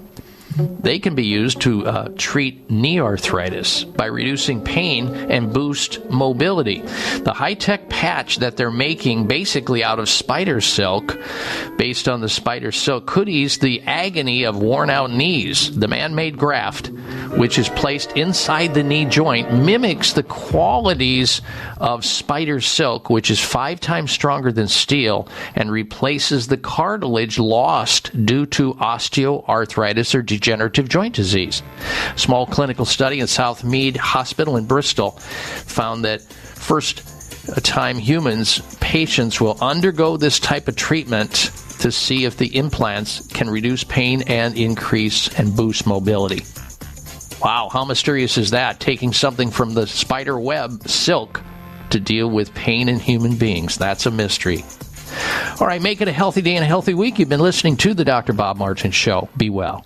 they 0.55 0.99
can 0.99 1.15
be 1.15 1.25
used 1.25 1.61
to 1.61 1.85
uh, 1.85 2.09
treat 2.17 2.69
knee 2.69 2.99
arthritis 2.99 3.83
by 3.83 4.05
reducing 4.05 4.63
pain 4.63 5.07
and 5.07 5.53
boost 5.53 6.03
mobility. 6.09 6.81
The 7.19 7.33
high 7.33 7.55
tech 7.55 7.89
patch 7.89 8.37
that 8.37 8.57
they're 8.57 8.71
making 8.71 9.27
basically 9.27 9.83
out 9.83 9.99
of 9.99 10.09
spider 10.09 10.61
silk, 10.61 11.17
based 11.77 12.07
on 12.07 12.21
the 12.21 12.29
spider 12.29 12.71
silk, 12.71 13.07
could 13.07 13.29
ease 13.29 13.57
the 13.57 13.81
agony 13.81 14.43
of 14.43 14.61
worn 14.61 14.89
out 14.89 15.11
knees. 15.11 15.75
The 15.77 15.87
man 15.87 16.15
made 16.15 16.37
graft, 16.37 16.87
which 17.37 17.57
is 17.57 17.69
placed 17.69 18.11
inside 18.17 18.73
the 18.73 18.83
knee 18.83 19.05
joint, 19.05 19.53
mimics 19.53 20.13
the 20.13 20.23
qualities 20.23 21.41
of 21.77 22.05
spider 22.05 22.61
silk, 22.61 23.09
which 23.09 23.31
is 23.31 23.39
five 23.39 23.79
times 23.79 24.11
stronger 24.11 24.51
than 24.51 24.67
steel, 24.67 25.27
and 25.55 25.71
replaces 25.71 26.47
the 26.47 26.57
cartilage 26.57 27.39
lost 27.39 28.11
due 28.25 28.45
to 28.45 28.73
osteoarthritis 28.75 30.13
or 30.13 30.21
degenerative 30.43 30.89
joint 30.89 31.15
disease. 31.15 31.63
Small 32.17 32.45
clinical 32.45 32.85
study 32.85 33.21
in 33.21 33.27
Southmead 33.27 33.95
Hospital 33.95 34.57
in 34.57 34.65
Bristol 34.65 35.11
found 35.11 36.03
that 36.03 36.21
first 36.21 37.01
time 37.63 37.97
humans, 37.97 38.61
patients 38.81 39.39
will 39.39 39.57
undergo 39.61 40.17
this 40.17 40.39
type 40.39 40.67
of 40.67 40.75
treatment 40.75 41.51
to 41.79 41.91
see 41.91 42.25
if 42.25 42.37
the 42.37 42.55
implants 42.57 43.25
can 43.27 43.49
reduce 43.49 43.85
pain 43.85 44.21
and 44.27 44.57
increase 44.57 45.27
and 45.39 45.55
boost 45.55 45.87
mobility. 45.87 46.43
Wow, 47.41 47.69
how 47.71 47.85
mysterious 47.85 48.37
is 48.37 48.51
that? 48.51 48.79
Taking 48.79 49.13
something 49.13 49.49
from 49.49 49.73
the 49.73 49.87
spider 49.87 50.39
web, 50.39 50.87
silk, 50.87 51.41
to 51.89 51.99
deal 51.99 52.29
with 52.29 52.53
pain 52.53 52.89
in 52.89 52.99
human 52.99 53.35
beings. 53.35 53.77
That's 53.77 54.05
a 54.05 54.11
mystery. 54.11 54.63
All 55.59 55.67
right, 55.67 55.81
make 55.81 56.01
it 56.01 56.07
a 56.07 56.13
healthy 56.13 56.41
day 56.41 56.55
and 56.55 56.63
a 56.63 56.67
healthy 56.67 56.93
week. 56.93 57.19
You've 57.19 57.29
been 57.29 57.39
listening 57.39 57.77
to 57.77 57.93
the 57.93 58.03
Dr. 58.05 58.33
Bob 58.33 58.57
Martin 58.57 58.91
Show. 58.91 59.29
Be 59.37 59.49
well. 59.49 59.85